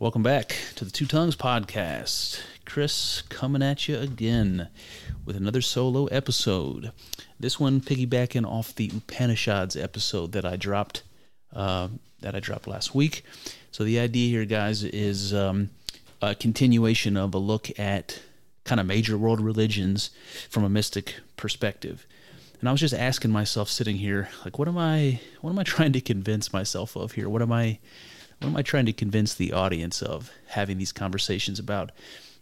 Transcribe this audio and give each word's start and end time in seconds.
Welcome 0.00 0.22
back 0.22 0.56
to 0.76 0.86
the 0.86 0.90
Two 0.90 1.04
Tongues 1.04 1.36
Podcast. 1.36 2.40
Chris 2.64 3.20
coming 3.28 3.62
at 3.62 3.86
you 3.86 3.98
again 3.98 4.68
with 5.26 5.36
another 5.36 5.60
solo 5.60 6.06
episode. 6.06 6.92
This 7.38 7.60
one 7.60 7.82
piggybacking 7.82 8.46
off 8.46 8.74
the 8.74 8.90
Upanishads 8.96 9.76
episode 9.76 10.32
that 10.32 10.46
I 10.46 10.56
dropped 10.56 11.02
uh, 11.54 11.88
that 12.22 12.34
I 12.34 12.40
dropped 12.40 12.66
last 12.66 12.94
week. 12.94 13.26
So 13.72 13.84
the 13.84 13.98
idea 13.98 14.30
here, 14.30 14.46
guys, 14.46 14.84
is 14.84 15.34
um, 15.34 15.68
a 16.22 16.34
continuation 16.34 17.18
of 17.18 17.34
a 17.34 17.38
look 17.38 17.78
at 17.78 18.22
kind 18.64 18.80
of 18.80 18.86
major 18.86 19.18
world 19.18 19.42
religions 19.42 20.08
from 20.48 20.64
a 20.64 20.70
mystic 20.70 21.16
perspective. 21.36 22.06
And 22.60 22.70
I 22.70 22.72
was 22.72 22.80
just 22.80 22.94
asking 22.94 23.32
myself, 23.32 23.68
sitting 23.68 23.96
here, 23.96 24.30
like, 24.46 24.58
what 24.58 24.66
am 24.66 24.78
I, 24.78 25.20
what 25.42 25.50
am 25.50 25.58
I 25.58 25.62
trying 25.62 25.92
to 25.92 26.00
convince 26.00 26.54
myself 26.54 26.96
of 26.96 27.12
here? 27.12 27.28
What 27.28 27.42
am 27.42 27.52
I, 27.52 27.80
what 28.40 28.48
am 28.48 28.56
I 28.56 28.62
trying 28.62 28.86
to 28.86 28.92
convince 28.92 29.34
the 29.34 29.52
audience 29.52 30.00
of 30.00 30.30
having 30.48 30.78
these 30.78 30.92
conversations 30.92 31.58
about 31.58 31.92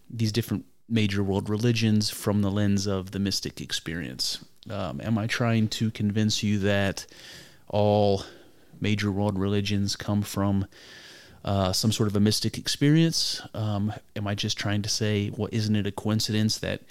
these 0.08 0.30
different 0.30 0.64
major 0.88 1.22
world 1.22 1.48
religions 1.48 2.08
from 2.08 2.40
the 2.40 2.50
lens 2.50 2.86
of 2.86 3.10
the 3.10 3.18
mystic 3.18 3.60
experience? 3.60 4.44
Um, 4.70 5.00
am 5.00 5.18
I 5.18 5.26
trying 5.26 5.68
to 5.68 5.90
convince 5.90 6.42
you 6.42 6.58
that 6.60 7.06
all 7.66 8.22
major 8.80 9.10
world 9.10 9.38
religions 9.38 9.96
come 9.96 10.22
from 10.22 10.66
uh, 11.44 11.72
some 11.72 11.90
sort 11.90 12.08
of 12.08 12.14
a 12.14 12.20
mystic 12.20 12.58
experience? 12.58 13.42
Um, 13.52 13.92
am 14.14 14.28
I 14.28 14.36
just 14.36 14.56
trying 14.56 14.82
to 14.82 14.88
say, 14.88 15.32
well, 15.36 15.48
isn't 15.50 15.74
it 15.74 15.86
a 15.86 15.92
coincidence 15.92 16.58
that, 16.58 16.82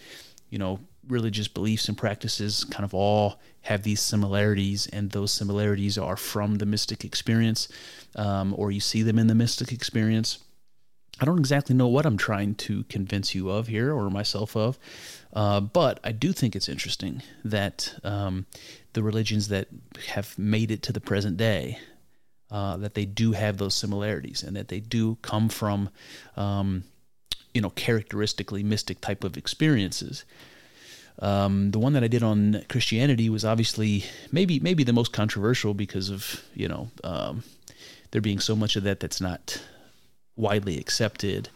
you 0.50 0.60
know, 0.60 0.80
religious 1.08 1.48
beliefs 1.48 1.88
and 1.88 1.98
practices 1.98 2.64
kind 2.64 2.84
of 2.84 2.94
all 2.94 3.40
have 3.62 3.84
these 3.84 4.02
similarities, 4.02 4.88
and 4.88 5.12
those 5.12 5.32
similarities 5.32 5.98
are 5.98 6.16
from 6.16 6.56
the 6.56 6.66
mystic 6.66 7.04
experience, 7.04 7.68
um, 8.16 8.54
or 8.58 8.72
you 8.72 8.80
see 8.80 9.04
them 9.04 9.20
in 9.20 9.28
the 9.28 9.36
mystic 9.36 9.72
experience? 9.72 10.40
I 11.20 11.26
don't 11.26 11.40
exactly 11.40 11.76
know 11.76 11.88
what 11.88 12.06
I'm 12.06 12.18
trying 12.18 12.56
to 12.56 12.84
convince 12.84 13.34
you 13.34 13.50
of 13.50 13.68
here 13.68 13.92
or 13.92 14.10
myself 14.10 14.56
of, 14.56 14.78
uh, 15.34 15.60
but 15.60 16.00
I 16.04 16.12
do 16.12 16.32
think 16.32 16.56
it's 16.56 16.70
interesting 16.70 17.24
that 17.44 17.96
um, 18.04 18.46
the 18.94 19.04
religions 19.04 19.48
that 19.48 19.68
have 20.10 20.38
made 20.38 20.72
it 20.72 20.84
to 20.84 20.94
the 20.94 21.02
present 21.02 21.38
day, 21.38 21.80
uh, 22.52 22.78
that 22.78 22.94
they 22.94 23.06
do 23.06 23.34
have 23.34 23.58
those 23.58 23.76
similarities 23.76 24.44
and 24.44 24.56
that 24.56 24.68
they 24.68 24.80
do 24.80 25.18
come 25.22 25.50
from, 25.50 25.90
um, 26.36 26.84
you 27.54 27.62
know, 27.62 27.72
characteristically 27.72 28.64
mystic 28.64 29.02
type 29.02 29.24
of 29.24 29.38
experiences. 29.38 30.24
Um, 31.20 31.72
the 31.72 31.80
one 31.80 31.94
that 31.94 32.04
I 32.04 32.08
did 32.08 32.22
on 32.22 32.64
Christianity 32.70 33.30
was 33.30 33.44
obviously 33.44 34.06
maybe 34.32 34.60
maybe 34.60 34.84
the 34.84 34.94
most 34.94 35.12
controversial 35.12 35.74
because 35.74 36.10
of 36.10 36.44
you 36.54 36.68
know 36.68 36.92
um, 37.04 37.44
there 38.12 38.22
being 38.22 38.40
so 38.40 38.56
much 38.56 38.76
of 38.76 38.84
that 38.84 39.00
that's 39.00 39.20
not 39.22 39.62
widely 40.36 40.78
accepted. 40.78 41.50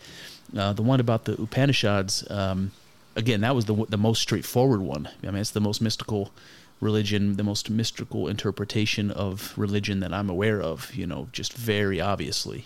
Uh, 0.58 0.74
the 0.74 0.82
one 0.82 1.00
about 1.00 1.26
the 1.26 1.40
Upanishads, 1.42 2.30
um, 2.30 2.72
again, 3.16 3.42
that 3.42 3.56
was 3.56 3.66
the 3.66 3.86
the 3.88 3.98
most 3.98 4.22
straightforward 4.22 4.82
one. 4.82 5.08
I 5.24 5.28
mean, 5.28 5.38
it's 5.38 5.52
the 5.52 5.62
most 5.62 5.82
mystical 5.82 6.32
religion, 6.80 7.38
the 7.38 7.44
most 7.44 7.70
mystical 7.70 8.28
interpretation 8.28 9.12
of 9.12 9.54
religion 9.56 10.00
that 10.00 10.12
I'm 10.12 10.30
aware 10.30 10.60
of. 10.60 10.94
You 10.96 11.06
know, 11.06 11.30
just 11.32 11.54
very 11.54 12.02
obviously. 12.02 12.66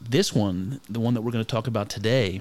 This 0.00 0.34
one, 0.34 0.80
the 0.88 0.98
one 0.98 1.12
that 1.12 1.20
we're 1.20 1.30
going 1.30 1.44
to 1.44 1.50
talk 1.50 1.66
about 1.66 1.90
today, 1.90 2.40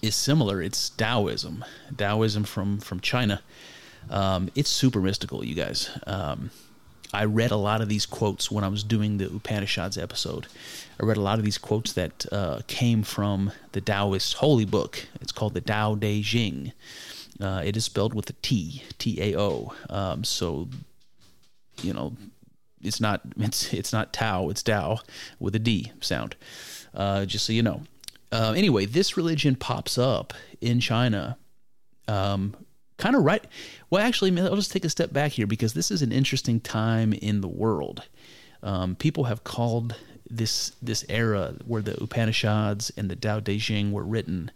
is 0.00 0.14
similar. 0.14 0.62
It's 0.62 0.90
Taoism, 0.90 1.64
Taoism 1.96 2.44
from 2.44 2.78
from 2.78 3.00
China. 3.00 3.42
Um, 4.10 4.50
it's 4.54 4.70
super 4.70 5.00
mystical, 5.00 5.44
you 5.44 5.54
guys. 5.54 5.90
Um, 6.06 6.50
I 7.14 7.24
read 7.24 7.50
a 7.50 7.56
lot 7.56 7.82
of 7.82 7.88
these 7.88 8.06
quotes 8.06 8.50
when 8.50 8.64
I 8.64 8.68
was 8.68 8.82
doing 8.82 9.18
the 9.18 9.26
Upanishads 9.26 9.98
episode. 9.98 10.46
I 10.98 11.04
read 11.04 11.18
a 11.18 11.22
lot 11.22 11.38
of 11.38 11.44
these 11.44 11.58
quotes 11.58 11.92
that 11.92 12.24
uh, 12.32 12.60
came 12.68 13.02
from 13.02 13.52
the 13.72 13.82
Taoist 13.82 14.34
holy 14.34 14.64
book. 14.64 15.06
It's 15.20 15.32
called 15.32 15.52
the 15.54 15.60
Tao 15.60 15.94
Te 15.94 16.22
Ching. 16.22 16.72
Uh, 17.40 17.62
it 17.64 17.76
is 17.76 17.84
spelled 17.84 18.14
with 18.14 18.30
a 18.30 18.34
T, 18.34 18.82
T 18.98 19.20
A 19.20 19.38
O. 19.38 19.74
Um, 19.90 20.24
so, 20.24 20.68
you 21.82 21.92
know, 21.92 22.16
it's 22.80 23.00
not 23.00 23.20
it's 23.38 23.72
it's 23.74 23.92
not 23.92 24.12
Tao, 24.12 24.48
it's 24.48 24.62
Tao 24.62 25.00
with 25.38 25.54
a 25.54 25.58
D 25.58 25.92
sound. 26.00 26.34
Uh, 26.94 27.24
just 27.26 27.44
so 27.44 27.52
you 27.52 27.62
know. 27.62 27.82
Uh, 28.32 28.54
anyway, 28.56 28.86
this 28.86 29.16
religion 29.16 29.54
pops 29.54 29.98
up 29.98 30.32
in 30.62 30.80
China, 30.80 31.36
um, 32.08 32.56
kind 32.96 33.14
of 33.14 33.22
right. 33.22 33.44
Well, 33.90 34.02
actually, 34.02 34.38
I'll 34.40 34.56
just 34.56 34.72
take 34.72 34.86
a 34.86 34.90
step 34.90 35.12
back 35.12 35.32
here 35.32 35.46
because 35.46 35.74
this 35.74 35.90
is 35.90 36.00
an 36.00 36.12
interesting 36.12 36.58
time 36.58 37.12
in 37.12 37.42
the 37.42 37.48
world. 37.48 38.02
Um, 38.62 38.96
people 38.96 39.24
have 39.24 39.44
called 39.44 39.96
this 40.30 40.70
this 40.80 41.04
era 41.10 41.54
where 41.66 41.82
the 41.82 42.02
Upanishads 42.02 42.90
and 42.96 43.10
the 43.10 43.16
Tao 43.16 43.40
Te 43.40 43.58
Ching 43.58 43.92
were 43.92 44.04
written. 44.04 44.50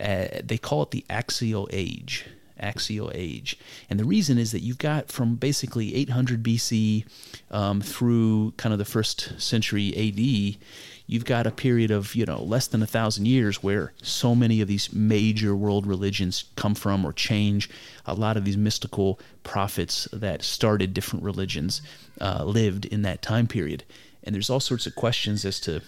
Uh, 0.00 0.26
they 0.42 0.58
call 0.58 0.82
it 0.82 0.90
the 0.90 1.04
Axial 1.08 1.68
Age. 1.72 2.26
Axial 2.58 3.10
Age, 3.14 3.58
and 3.90 3.98
the 3.98 4.04
reason 4.04 4.38
is 4.38 4.52
that 4.52 4.60
you've 4.60 4.78
got 4.78 5.10
from 5.10 5.34
basically 5.34 5.94
800 5.94 6.42
BC 6.42 7.04
um, 7.50 7.80
through 7.80 8.52
kind 8.56 8.72
of 8.72 8.78
the 8.78 8.84
first 8.84 9.40
century 9.40 9.92
AD 9.96 10.58
you've 11.06 11.24
got 11.24 11.46
a 11.46 11.50
period 11.50 11.90
of 11.90 12.14
you 12.14 12.24
know 12.24 12.42
less 12.42 12.66
than 12.66 12.82
a 12.82 12.86
thousand 12.86 13.26
years 13.26 13.62
where 13.62 13.92
so 14.02 14.34
many 14.34 14.60
of 14.60 14.68
these 14.68 14.92
major 14.92 15.54
world 15.54 15.86
religions 15.86 16.44
come 16.56 16.74
from 16.74 17.04
or 17.04 17.12
change. 17.12 17.68
A 18.06 18.14
lot 18.14 18.36
of 18.36 18.44
these 18.44 18.56
mystical 18.56 19.18
prophets 19.42 20.08
that 20.12 20.42
started 20.42 20.94
different 20.94 21.24
religions 21.24 21.82
uh, 22.20 22.44
lived 22.44 22.86
in 22.86 23.02
that 23.02 23.22
time 23.22 23.46
period, 23.46 23.84
and 24.22 24.34
there's 24.34 24.50
all 24.50 24.60
sorts 24.60 24.86
of 24.86 24.94
questions 24.94 25.44
as 25.44 25.60
to 25.60 25.82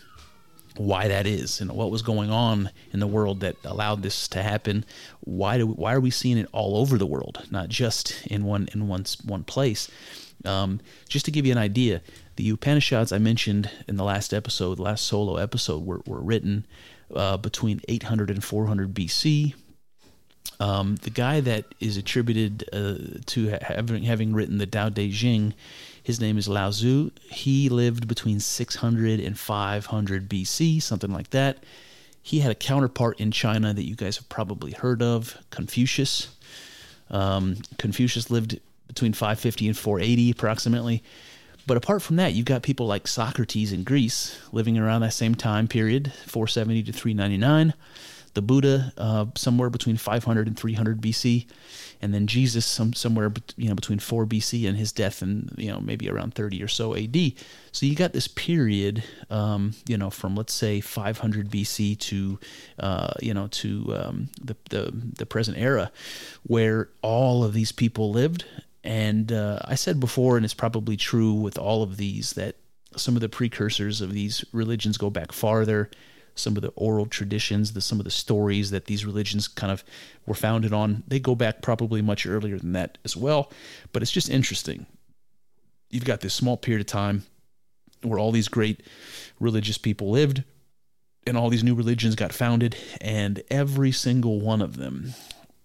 why 0.77 1.09
that 1.09 1.27
is 1.27 1.61
and 1.61 1.73
what 1.73 1.91
was 1.91 2.03
going 2.03 2.31
on 2.31 2.71
in 2.93 3.01
the 3.01 3.07
world 3.07 3.41
that 3.41 3.57
allowed 3.65 4.03
this 4.03 4.29
to 4.29 4.43
happen. 4.43 4.85
Why 5.21 5.59
do 5.59 5.67
why 5.67 5.95
are 5.95 6.01
we 6.01 6.11
seeing 6.11 6.39
it 6.39 6.49
all 6.53 6.77
over 6.77 6.99
the 6.99 7.07
world, 7.07 7.47
not 7.51 7.69
just 7.69 8.27
in 8.27 8.45
one 8.45 8.69
in 8.73 8.89
one 8.89 9.05
one 9.25 9.45
place? 9.45 9.91
Um, 10.45 10.81
just 11.09 11.25
to 11.25 11.31
give 11.31 11.47
you 11.47 11.53
an 11.53 11.59
idea, 11.59 12.03
the 12.37 12.51
Upanishads 12.51 13.13
I 13.13 13.19
mentioned 13.19 13.71
in 13.89 13.97
the 13.97 14.05
last 14.05 14.33
episode, 14.33 14.77
the 14.79 14.83
last 14.83 15.05
solo 15.05 15.37
episode, 15.37 15.85
were, 15.85 16.03
were 16.07 16.21
written 16.21 16.67
uh, 17.15 17.37
between 17.37 17.81
800 17.89 18.31
and 18.31 18.45
400 18.45 18.95
BC. 18.95 19.55
Um, 20.61 20.97
the 20.97 21.11
guy 21.11 21.41
that 21.41 21.65
is 21.81 21.97
attributed 21.97 22.65
uh, 22.73 23.19
to 23.27 23.59
having, 23.61 24.05
having 24.05 24.33
written 24.33 24.59
the 24.59 24.67
Tao 24.67 24.89
Te 24.89 25.11
Ching, 25.13 25.55
his 26.07 26.21
name 26.21 26.39
is 26.39 26.47
Lao 26.47 26.71
Tzu. 26.71 27.11
He 27.33 27.69
lived 27.69 28.07
between 28.07 28.39
600 28.39 29.19
and 29.19 29.37
500 29.37 30.31
BC, 30.31 30.81
something 30.81 31.13
like 31.13 31.31
that. 31.31 31.65
He 32.23 32.39
had 32.39 32.53
a 32.53 32.55
counterpart 32.55 33.19
in 33.19 33.33
China 33.33 33.75
that 33.75 33.85
you 33.85 33.97
guys 33.97 34.17
have 34.19 34.29
probably 34.29 34.71
heard 34.71 35.03
of, 35.03 35.37
Confucius. 35.51 36.29
Um, 37.11 37.57
Confucius 37.79 38.31
lived 38.31 38.61
between 38.87 39.15
550 39.15 39.67
and 39.67 39.77
480 39.77 40.31
approximately. 40.31 41.03
But 41.67 41.77
apart 41.77 42.03
from 42.03 42.15
that, 42.17 42.35
you've 42.35 42.47
got 42.47 42.63
people 42.63 42.87
like 42.87 43.09
Socrates 43.09 43.73
in 43.73 43.83
Greece 43.83 44.39
living 44.53 44.79
around 44.79 45.01
that 45.01 45.13
same 45.13 45.35
time 45.35 45.67
period, 45.67 46.13
470 46.27 46.85
to 46.85 46.93
399. 46.93 47.75
the 48.35 48.43
Buddha 48.43 48.93
uh, 48.97 49.27
somewhere 49.35 49.71
between 49.71 49.97
500 49.97 50.47
and 50.47 50.57
300 50.57 51.01
BC, 51.01 51.47
and 52.01 52.13
then 52.13 52.27
Jesus 52.27 52.67
some 52.67 52.93
somewhere 52.93 53.33
you 53.57 53.69
know 53.69 53.75
between 53.75 53.99
4 53.99 54.27
BC 54.27 54.69
and 54.69 54.77
his 54.77 54.93
death 54.93 55.23
and 55.23 55.53
you 55.57 55.71
know 55.71 55.81
maybe 55.81 56.09
around 56.09 56.35
30 56.35 56.63
or 56.63 56.69
so 56.69 56.95
AD. 56.95 57.17
So 57.73 57.87
you 57.87 57.95
got 57.95 58.13
this 58.13 58.29
period, 58.29 59.05
um, 59.31 59.75
you 59.87 59.99
know, 59.99 60.11
from 60.11 60.35
let's 60.35 60.53
say 60.53 60.81
500 60.81 61.51
BC 61.51 61.99
to 62.01 62.39
uh, 62.79 63.13
you 63.21 63.35
know 63.35 63.49
to 63.49 63.97
um, 63.97 64.29
the, 64.43 64.57
the 64.71 64.93
the 65.19 65.27
present 65.27 65.59
era, 65.59 65.91
where 66.45 66.89
all 67.03 67.45
of 67.45 67.53
these 67.53 67.73
people 67.73 68.11
lived. 68.11 68.45
And 68.85 69.33
uh, 69.33 69.59
I 69.65 69.75
said 69.75 69.99
before, 69.99 70.37
and 70.37 70.45
it's 70.45 70.55
probably 70.55 70.97
true 70.97 71.33
with 71.33 71.59
all 71.59 71.83
of 71.83 71.97
these, 71.97 72.35
that 72.35 72.55
some 72.97 73.17
of 73.17 73.21
the 73.21 73.29
precursors 73.29 74.01
of 74.01 74.13
these 74.13 74.45
religions 74.53 74.97
go 74.97 75.11
back 75.11 75.33
farther 75.33 75.91
some 76.39 76.57
of 76.57 76.63
the 76.63 76.69
oral 76.77 77.07
traditions, 77.07 77.73
the 77.73 77.81
some 77.81 77.99
of 77.99 78.05
the 78.05 78.11
stories 78.11 78.71
that 78.71 78.85
these 78.85 79.05
religions 79.05 79.49
kind 79.49 79.73
of 79.73 79.83
were 80.27 80.35
founded 80.35 80.73
on, 80.73 81.03
they 81.09 81.19
go 81.19 81.35
back 81.35 81.63
probably 81.63 82.03
much 82.03 82.27
earlier 82.27 82.59
than 82.59 82.73
that 82.73 82.99
as 83.05 83.17
well. 83.17 83.51
But 83.93 84.03
it's 84.03 84.13
just 84.13 84.31
interesting. 84.31 84.87
You've 85.91 86.05
got 86.05 86.21
this 86.21 86.35
small 86.35 86.57
period 86.57 86.81
of 86.81 86.87
time 86.87 87.25
where 88.03 88.19
all 88.19 88.33
these 88.33 88.49
great 88.49 88.83
religious 89.41 89.79
people 89.79 90.11
lived 90.11 90.45
and 91.27 91.37
all 91.37 91.49
these 91.49 91.65
new 91.65 91.75
religions 91.75 92.15
got 92.15 92.33
founded, 92.33 92.77
and 93.01 93.43
every 93.51 93.91
single 93.91 94.41
one 94.41 94.63
of 94.63 94.77
them, 94.77 95.13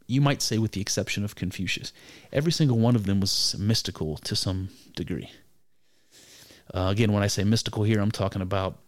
you 0.07 0.19
might 0.19 0.41
say, 0.41 0.57
with 0.57 0.71
the 0.71 0.81
exception 0.81 1.23
of 1.23 1.35
Confucius, 1.35 1.94
every 2.33 2.51
single 2.51 2.79
one 2.79 2.95
of 2.95 3.06
them 3.06 3.19
was 3.19 3.56
mystical 3.59 4.18
to 4.18 4.35
some 4.35 4.69
degree. 4.95 5.29
Uh, 6.73 6.88
again, 6.89 7.12
when 7.12 7.21
I 7.21 7.27
say 7.27 7.44
mystical 7.44 7.83
here, 7.83 8.00
I'm 8.00 8.12
talking 8.12 8.41
about 8.41 8.79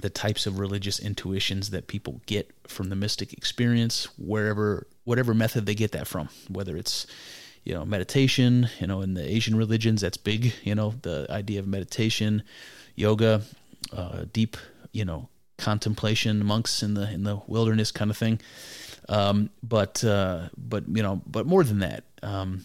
the 0.00 0.10
types 0.10 0.46
of 0.46 0.58
religious 0.58 0.98
intuitions 0.98 1.70
that 1.70 1.86
people 1.86 2.20
get 2.26 2.50
from 2.66 2.88
the 2.88 2.96
mystic 2.96 3.32
experience 3.32 4.08
wherever 4.18 4.86
whatever 5.04 5.34
method 5.34 5.66
they 5.66 5.74
get 5.74 5.92
that 5.92 6.06
from 6.06 6.28
whether 6.48 6.76
it's 6.76 7.06
you 7.64 7.74
know 7.74 7.84
meditation 7.84 8.68
you 8.80 8.86
know 8.86 9.00
in 9.00 9.14
the 9.14 9.28
asian 9.28 9.56
religions 9.56 10.00
that's 10.00 10.16
big 10.16 10.52
you 10.62 10.74
know 10.74 10.94
the 11.02 11.26
idea 11.30 11.58
of 11.58 11.66
meditation 11.66 12.42
yoga 12.94 13.42
uh, 13.92 14.24
deep 14.32 14.56
you 14.92 15.04
know 15.04 15.28
contemplation 15.58 16.44
monks 16.44 16.82
in 16.82 16.94
the 16.94 17.10
in 17.10 17.24
the 17.24 17.36
wilderness 17.46 17.90
kind 17.90 18.10
of 18.10 18.16
thing. 18.16 18.40
Um, 19.08 19.50
but 19.62 20.02
uh, 20.04 20.48
but 20.56 20.84
you 20.88 21.02
know 21.02 21.20
but 21.26 21.46
more 21.46 21.64
than 21.64 21.80
that 21.80 22.04
um, 22.22 22.64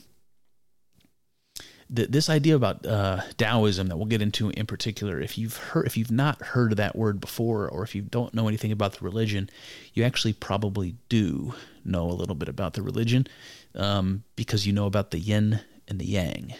this 1.93 2.29
idea 2.29 2.55
about 2.55 2.85
uh, 2.85 3.21
Taoism 3.37 3.87
that 3.87 3.97
we'll 3.97 4.07
get 4.07 4.21
into 4.21 4.49
in 4.49 4.65
particular, 4.65 5.21
if 5.21 5.37
you've 5.37 5.57
heard, 5.57 5.85
if 5.85 5.95
you've 5.95 6.11
not 6.11 6.41
heard 6.41 6.75
that 6.77 6.95
word 6.95 7.21
before, 7.21 7.69
or 7.69 7.83
if 7.83 7.93
you 7.93 8.01
don't 8.01 8.33
know 8.33 8.47
anything 8.47 8.71
about 8.71 8.93
the 8.93 9.05
religion, 9.05 9.49
you 9.93 10.03
actually 10.03 10.33
probably 10.33 10.95
do 11.09 11.53
know 11.85 12.09
a 12.09 12.13
little 12.13 12.35
bit 12.35 12.49
about 12.49 12.73
the 12.73 12.81
religion 12.81 13.27
um, 13.75 14.23
because 14.35 14.65
you 14.65 14.73
know 14.73 14.87
about 14.87 15.11
the 15.11 15.19
yin 15.19 15.59
and 15.87 15.99
the 15.99 16.05
yang. 16.05 16.53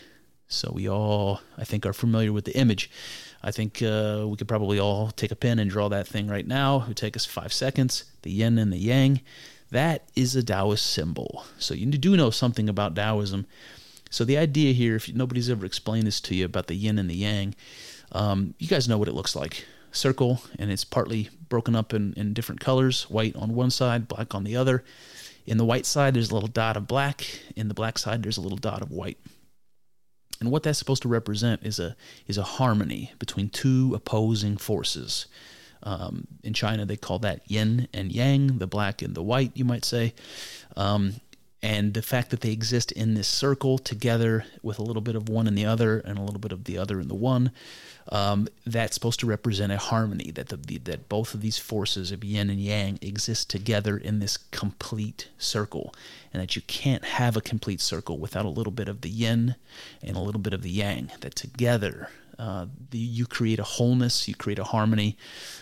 So 0.48 0.72
we 0.72 0.88
all, 0.88 1.42
I 1.58 1.64
think, 1.64 1.86
are 1.86 1.94
familiar 1.94 2.32
with 2.32 2.46
the 2.46 2.56
image. 2.56 2.92
I 3.42 3.50
think 3.50 3.82
uh, 3.82 4.26
we 4.28 4.38
could 4.38 4.48
probably 4.48 4.80
all 4.80 5.10
take 5.10 5.32
a 5.32 5.36
pen 5.36 5.58
and 5.58 5.70
draw 5.70 5.90
that 5.90 6.08
thing 6.08 6.28
right 6.28 6.46
now. 6.46 6.82
It 6.82 6.88
would 6.90 6.98
take 6.98 7.16
us 7.16 7.26
five 7.26 7.52
seconds. 7.52 8.06
The 8.22 8.32
yin 8.32 8.60
and 8.60 8.72
the 8.72 8.78
yang. 8.78 9.22
That 9.72 10.04
is 10.16 10.36
a 10.36 10.44
Taoist 10.44 10.86
symbol. 10.86 11.44
So 11.58 11.74
you 11.74 11.88
do 11.88 12.16
know 12.16 12.30
something 12.30 12.70
about 12.70 12.96
Taoism. 12.96 13.48
So 14.14 14.24
the 14.24 14.38
idea 14.38 14.74
here, 14.74 14.96
if 14.96 15.12
nobody's 15.12 15.50
ever 15.50 15.66
explained 15.66 16.06
this 16.06 16.22
to 16.22 16.36
you 16.36 16.46
about 16.46 16.68
the 16.68 16.76
yin 16.76 17.00
and 17.00 17.10
the 17.10 17.16
yang, 17.16 17.56
um, 18.12 18.54
you 18.60 18.68
guys 18.68 18.88
know 18.88 19.00
what 19.00 19.08
it 19.08 19.16
looks 19.16 19.36
like. 19.36 19.66
Circle, 19.92 20.40
and 20.60 20.70
it's 20.72 20.84
partly 20.84 21.32
broken 21.50 21.76
up 21.76 21.96
in, 21.96 22.14
in 22.14 22.32
different 22.36 22.62
colors 22.62 23.10
white 23.10 23.36
on 23.36 23.56
one 23.56 23.72
side, 23.72 24.08
black 24.08 24.36
on 24.36 24.44
the 24.44 24.56
other. 24.56 24.84
In 25.48 25.58
the 25.58 25.66
white 25.66 25.88
side, 25.88 26.14
there's 26.14 26.30
a 26.30 26.34
little 26.36 26.48
dot 26.48 26.78
of 26.78 26.88
black. 26.88 27.26
In 27.56 27.70
the 27.70 27.74
black 27.74 27.98
side, 27.98 28.22
there's 28.22 28.38
a 28.38 28.42
little 28.42 28.60
dot 28.60 28.84
of 28.84 28.92
white. 28.92 29.18
And 30.40 30.52
what 30.52 30.62
that's 30.62 30.78
supposed 30.78 31.02
to 31.02 31.08
represent 31.08 31.64
is 31.64 31.80
a 31.80 31.96
is 32.28 32.38
a 32.38 32.44
harmony 32.44 33.14
between 33.18 33.50
two 33.50 33.94
opposing 33.96 34.58
forces. 34.58 35.26
Um, 35.82 36.28
in 36.44 36.54
China, 36.54 36.86
they 36.86 36.98
call 36.98 37.18
that 37.20 37.50
yin 37.50 37.88
and 37.96 38.12
yang, 38.12 38.60
the 38.60 38.68
black 38.68 39.02
and 39.02 39.16
the 39.16 39.24
white, 39.24 39.54
you 39.56 39.66
might 39.66 39.86
say. 39.86 40.14
Um, 40.78 41.16
and 41.64 41.94
the 41.94 42.02
fact 42.02 42.30
that 42.30 42.42
they 42.42 42.52
exist 42.52 42.92
in 42.92 43.14
this 43.14 43.28
circle 43.28 43.78
together 43.78 44.46
with 44.62 44.78
a 44.78 44.84
little 44.84 45.02
bit 45.02 45.16
of 45.16 45.30
one 45.30 45.48
in 45.48 45.56
the 45.56 45.66
other 45.66 46.00
and 46.00 46.20
a 46.20 46.22
little 46.22 46.40
bit 46.40 46.52
of 46.52 46.66
the 46.66 46.78
other 46.78 47.00
in 47.00 47.08
the 47.08 47.16
one 47.16 47.52
um, 48.10 48.50
that's 48.66 48.94
supposed 48.94 49.22
to 49.22 49.26
represent 49.26 49.72
a 49.72 49.78
harmony 49.78 50.30
that 50.30 50.50
the, 50.50 50.58
the, 50.58 50.78
that 50.80 51.08
both 51.08 51.34
of 51.34 51.40
these 51.40 51.58
forces 51.58 52.12
of 52.12 52.22
yin 52.22 52.50
and 52.50 52.60
yang 52.60 53.00
exist 53.02 53.50
together 53.50 53.98
in 53.98 54.20
this 54.20 54.36
complete 54.36 55.30
circle 55.38 55.96
and 56.34 56.44
that 56.44 56.58
you 56.58 56.62
can't 56.64 57.06
have 57.06 57.38
a 57.38 57.42
complete 57.42 57.80
circle 57.80 58.20
without 58.20 58.44
a 58.44 58.50
little 58.50 58.74
bit 58.74 58.90
of 58.90 59.00
the 59.00 59.10
yin 59.10 59.56
and 60.04 60.18
a 60.18 60.20
little 60.20 60.42
bit 60.42 60.54
of 60.54 60.64
the 60.64 60.70
yang 60.70 61.10
that 61.22 61.34
together 61.34 62.10
uh, 62.38 62.66
the, 62.90 62.98
you 62.98 63.26
create 63.26 63.60
a 63.60 63.64
wholeness 63.64 64.28
you 64.28 64.36
create 64.36 64.60
a 64.60 64.66
harmony 64.66 65.16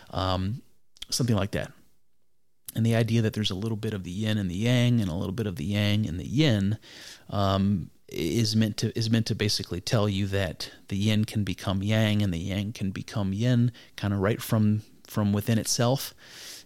um, 0.10 0.64
something 1.12 1.36
like 1.36 1.52
that 1.52 1.72
and 2.76 2.86
the 2.86 2.96
idea 2.96 3.22
that 3.22 3.34
there's 3.34 3.52
a 3.52 3.56
little 3.56 3.78
bit 3.78 3.94
of 3.94 4.04
the 4.04 4.12
yin 4.12 4.38
and 4.38 4.50
the 4.50 4.56
yang 4.56 5.02
and 5.02 5.10
a 5.10 5.16
little 5.16 5.34
bit 5.34 5.48
of 5.48 5.56
the 5.56 5.66
yang 5.66 6.08
and 6.08 6.20
the 6.20 6.28
yin 6.28 6.78
um, 7.30 7.90
is 8.08 8.56
meant 8.56 8.78
to 8.78 8.98
is 8.98 9.10
meant 9.10 9.26
to 9.26 9.36
basically 9.36 9.82
tell 9.82 10.08
you 10.08 10.28
that 10.28 10.72
the 10.90 10.98
yin 10.98 11.26
can 11.26 11.44
become 11.44 11.82
yang 11.82 12.22
and 12.22 12.34
the 12.34 12.38
yang 12.38 12.74
can 12.74 12.92
become 12.92 13.34
yin 13.34 13.72
kind 13.96 14.14
of 14.14 14.20
right 14.20 14.42
from 14.42 14.82
from 15.08 15.34
within 15.34 15.58
itself. 15.58 16.14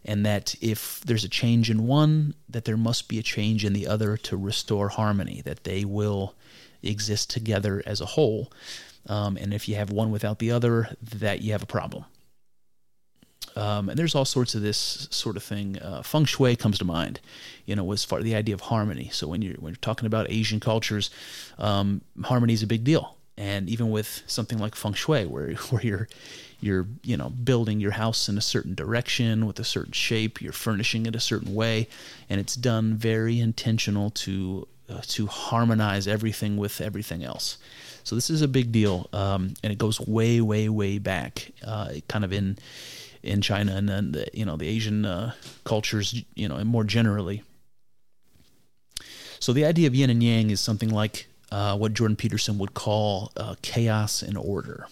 And 0.07 0.23
that 0.23 0.53
if 0.61 1.01
there's 1.01 1.23
a 1.23 1.29
change 1.29 1.71
in 1.71 1.87
one 1.87 2.35
that 2.47 2.65
there 2.65 2.77
must 2.77 3.07
be 3.07 3.17
a 3.17 3.23
change 3.23 3.65
in 3.65 3.73
the 3.73 3.87
other 3.87 4.17
to 4.17 4.37
restore 4.37 4.89
harmony 4.89 5.41
that 5.45 5.63
they 5.63 5.83
will 5.83 6.35
exist 6.83 7.31
together 7.31 7.81
as 7.87 8.01
a 8.01 8.05
whole. 8.05 8.51
Um, 9.07 9.35
and 9.35 9.51
if 9.51 9.67
you 9.67 9.75
have 9.75 9.91
one 9.91 10.11
without 10.11 10.37
the 10.37 10.51
other 10.51 10.95
that 11.01 11.41
you 11.41 11.53
have 11.53 11.63
a 11.63 11.67
problem 11.67 12.05
um, 13.55 13.89
and 13.89 13.97
there's 13.97 14.15
all 14.15 14.25
sorts 14.25 14.53
of 14.55 14.61
this 14.61 15.07
sort 15.11 15.37
of 15.37 15.43
thing. 15.43 15.79
Uh, 15.81 16.01
feng 16.01 16.25
shui 16.25 16.55
comes 16.55 16.77
to 16.79 16.85
mind, 16.85 17.19
you 17.65 17.75
know, 17.75 17.91
as 17.91 18.03
far 18.03 18.21
the 18.21 18.35
idea 18.35 18.53
of 18.53 18.61
harmony. 18.61 19.09
So 19.11 19.27
when 19.27 19.41
you're 19.41 19.55
when 19.55 19.71
you're 19.71 19.77
talking 19.77 20.07
about 20.07 20.29
Asian 20.29 20.59
cultures, 20.59 21.09
um, 21.57 22.01
harmony 22.23 22.53
is 22.53 22.63
a 22.63 22.67
big 22.67 22.83
deal. 22.83 23.15
And 23.37 23.69
even 23.69 23.89
with 23.89 24.23
something 24.27 24.57
like 24.57 24.75
feng 24.75 24.93
shui, 24.93 25.25
where 25.25 25.53
where 25.69 25.81
you're 25.81 26.07
you're 26.59 26.87
you 27.03 27.15
know 27.15 27.29
building 27.29 27.79
your 27.79 27.91
house 27.91 28.27
in 28.27 28.37
a 28.37 28.41
certain 28.41 28.75
direction 28.75 29.45
with 29.45 29.59
a 29.59 29.63
certain 29.63 29.93
shape, 29.93 30.41
you're 30.41 30.53
furnishing 30.53 31.05
it 31.05 31.15
a 31.15 31.19
certain 31.19 31.55
way, 31.55 31.87
and 32.29 32.41
it's 32.41 32.55
done 32.55 32.95
very 32.95 33.39
intentional 33.39 34.09
to 34.11 34.67
uh, 34.89 35.01
to 35.07 35.27
harmonize 35.27 36.07
everything 36.07 36.57
with 36.57 36.81
everything 36.81 37.23
else. 37.23 37.57
So 38.03 38.15
this 38.15 38.29
is 38.29 38.43
a 38.43 38.47
big 38.47 38.71
deal, 38.71 39.09
um, 39.13 39.55
and 39.63 39.73
it 39.73 39.79
goes 39.79 39.99
way, 39.99 40.39
way, 40.39 40.69
way 40.69 40.99
back, 40.99 41.51
uh, 41.65 41.93
kind 42.07 42.23
of 42.23 42.31
in 42.31 42.59
in 43.25 43.41
China 43.41 43.75
and 43.75 43.89
then 43.89 44.11
the, 44.11 44.27
you 44.33 44.45
know 44.45 44.55
the 44.55 44.67
Asian 44.67 45.05
uh, 45.05 45.33
cultures, 45.63 46.23
you 46.35 46.47
know, 46.47 46.55
and 46.55 46.69
more 46.69 46.83
generally. 46.83 47.43
So 49.39 49.53
the 49.53 49.65
idea 49.65 49.87
of 49.87 49.95
yin 49.95 50.09
and 50.09 50.23
yang 50.23 50.49
is 50.49 50.61
something 50.61 50.89
like 50.89 51.27
uh, 51.51 51.77
what 51.77 51.93
Jordan 51.93 52.15
Peterson 52.15 52.57
would 52.57 52.73
call 52.73 53.31
uh, 53.37 53.55
chaos 53.61 54.21
and 54.21 54.37
order. 54.37 54.87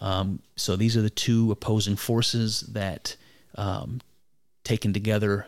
Um, 0.00 0.40
so 0.56 0.76
these 0.76 0.96
are 0.96 1.02
the 1.02 1.10
two 1.10 1.52
opposing 1.52 1.96
forces 1.96 2.62
that, 2.72 3.16
um, 3.56 4.00
taken 4.64 4.92
together, 4.92 5.46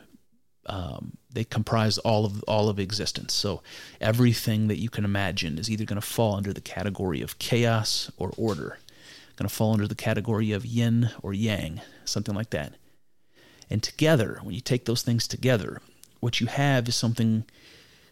um, 0.67 1.17
they 1.33 1.45
comprise 1.45 1.99
all 1.99 2.25
of 2.25 2.43
all 2.45 2.69
of 2.69 2.79
existence. 2.79 3.33
So 3.35 3.63
everything 4.01 4.69
that 4.69 4.79
you 4.79 4.89
can 4.89 5.05
imagine 5.05 5.59
is 5.59 5.71
either 5.71 5.85
going 5.85 6.01
to 6.01 6.07
fall 6.07 6.37
under 6.37 6.53
the 6.53 6.61
category 6.61 7.21
of 7.21 7.39
chaos 7.39 8.11
or 8.17 8.33
order 8.37 8.79
going 9.37 9.49
to 9.49 9.55
fall 9.55 9.73
under 9.73 9.89
the 9.89 9.95
category 9.95 10.53
of 10.53 10.67
yin 10.67 11.11
or 11.23 11.33
yang, 11.33 11.81
something 12.05 12.35
like 12.35 12.51
that. 12.51 12.75
And 13.71 13.83
together, 13.83 14.39
when 14.43 14.55
you 14.55 14.61
take 14.61 14.85
those 14.85 15.03
things 15.03 15.27
together, 15.27 15.81
what 16.21 16.41
you 16.41 16.47
have 16.47 16.89
is 16.89 16.97
something 16.97 17.45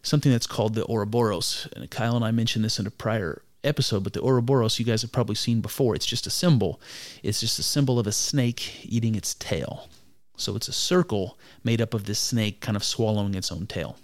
something 0.02 0.32
that's 0.32 0.48
called 0.48 0.74
the 0.74 0.84
Ouroboros. 0.86 1.68
And 1.76 1.88
Kyle 1.90 2.16
and 2.16 2.24
I 2.24 2.32
mentioned 2.32 2.64
this 2.64 2.78
in 2.78 2.86
a 2.86 2.90
prior 2.90 3.42
episode, 3.62 4.02
but 4.02 4.12
the 4.12 4.22
Ouroboros 4.22 4.78
you 4.78 4.84
guys 4.84 5.02
have 5.02 5.12
probably 5.12 5.36
seen 5.36 5.60
before. 5.60 5.94
It's 5.94 6.06
just 6.06 6.26
a 6.26 6.30
symbol. 6.30 6.80
It's 7.22 7.40
just 7.40 7.58
a 7.58 7.62
symbol 7.62 7.98
of 7.98 8.06
a 8.06 8.12
snake 8.12 8.84
eating 8.84 9.14
its 9.14 9.34
tail. 9.34 9.88
So 10.36 10.56
it's 10.56 10.68
a 10.68 10.72
circle 10.72 11.38
made 11.62 11.80
up 11.80 11.94
of 11.94 12.04
this 12.04 12.18
snake 12.18 12.60
kind 12.60 12.76
of 12.76 12.82
swallowing 12.82 13.34
its 13.34 13.52
own 13.52 13.66
tail. 13.66 13.96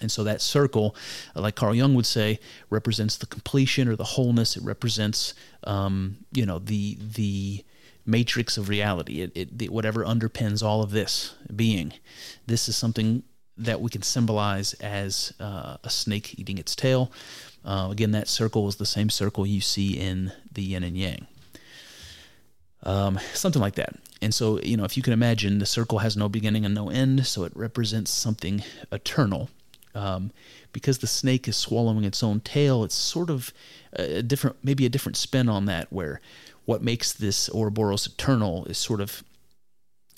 And 0.00 0.10
so 0.10 0.24
that 0.24 0.40
circle, 0.40 0.96
like 1.34 1.54
Carl 1.54 1.74
Jung 1.74 1.94
would 1.94 2.06
say, 2.06 2.40
represents 2.70 3.16
the 3.16 3.26
completion 3.26 3.88
or 3.88 3.96
the 3.96 4.04
wholeness. 4.04 4.56
It 4.56 4.64
represents, 4.64 5.34
um, 5.64 6.18
you 6.32 6.44
know, 6.46 6.58
the 6.58 6.98
the 7.00 7.64
matrix 8.06 8.58
of 8.58 8.68
reality. 8.68 9.22
It, 9.22 9.32
it 9.36 9.70
whatever 9.70 10.04
underpins 10.04 10.62
all 10.62 10.82
of 10.82 10.90
this 10.90 11.34
being. 11.54 11.94
This 12.46 12.68
is 12.68 12.76
something 12.76 13.22
that 13.56 13.80
we 13.80 13.88
can 13.88 14.02
symbolize 14.02 14.74
as 14.74 15.32
uh, 15.40 15.76
a 15.84 15.90
snake 15.90 16.38
eating 16.38 16.58
its 16.58 16.74
tail. 16.74 17.12
Uh, 17.64 17.88
again, 17.90 18.10
that 18.10 18.28
circle 18.28 18.68
is 18.68 18.76
the 18.76 18.86
same 18.86 19.08
circle 19.08 19.46
you 19.46 19.60
see 19.60 19.98
in 19.98 20.32
the 20.52 20.62
yin 20.62 20.82
and 20.84 20.96
yang. 20.98 21.26
um, 22.82 23.18
something 23.32 23.62
like 23.62 23.74
that. 23.76 23.94
And 24.22 24.34
so, 24.34 24.60
you 24.60 24.76
know, 24.76 24.84
if 24.84 24.96
you 24.96 25.02
can 25.02 25.12
imagine, 25.12 25.58
the 25.58 25.66
circle 25.66 25.98
has 25.98 26.16
no 26.16 26.28
beginning 26.28 26.64
and 26.64 26.74
no 26.74 26.90
end, 26.90 27.26
so 27.26 27.44
it 27.44 27.52
represents 27.54 28.10
something 28.10 28.62
eternal. 28.92 29.50
Um, 29.94 30.32
because 30.72 30.98
the 30.98 31.06
snake 31.06 31.46
is 31.46 31.56
swallowing 31.56 32.04
its 32.04 32.22
own 32.22 32.40
tail, 32.40 32.82
it's 32.82 32.96
sort 32.96 33.30
of 33.30 33.52
a 33.92 34.22
different, 34.22 34.56
maybe 34.62 34.84
a 34.86 34.88
different 34.88 35.16
spin 35.16 35.48
on 35.48 35.66
that, 35.66 35.92
where 35.92 36.20
what 36.64 36.82
makes 36.82 37.12
this 37.12 37.48
Ouroboros 37.50 38.06
eternal 38.06 38.64
is 38.66 38.78
sort 38.78 39.00
of 39.00 39.22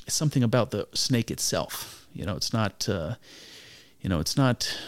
something 0.09 0.43
about 0.43 0.71
the 0.71 0.89
snake 0.95 1.31
itself. 1.31 2.07
You 2.13 2.25
know, 2.25 2.37
it's 2.37 2.53
not, 2.53 2.89
uh, 2.89 3.17
you 4.01 4.09
know, 4.09 4.21
it's 4.21 4.37
not 4.37 4.79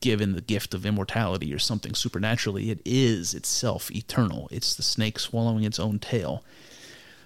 given 0.00 0.34
the 0.34 0.42
gift 0.42 0.74
of 0.74 0.84
immortality 0.84 1.54
or 1.54 1.58
something 1.58 1.94
supernaturally. 1.94 2.70
It 2.70 2.80
is 2.84 3.32
itself 3.32 3.90
eternal. 3.90 4.48
It's 4.50 4.74
the 4.74 4.82
snake 4.82 5.18
swallowing 5.18 5.64
its 5.64 5.80
own 5.80 5.98
tail. 5.98 6.44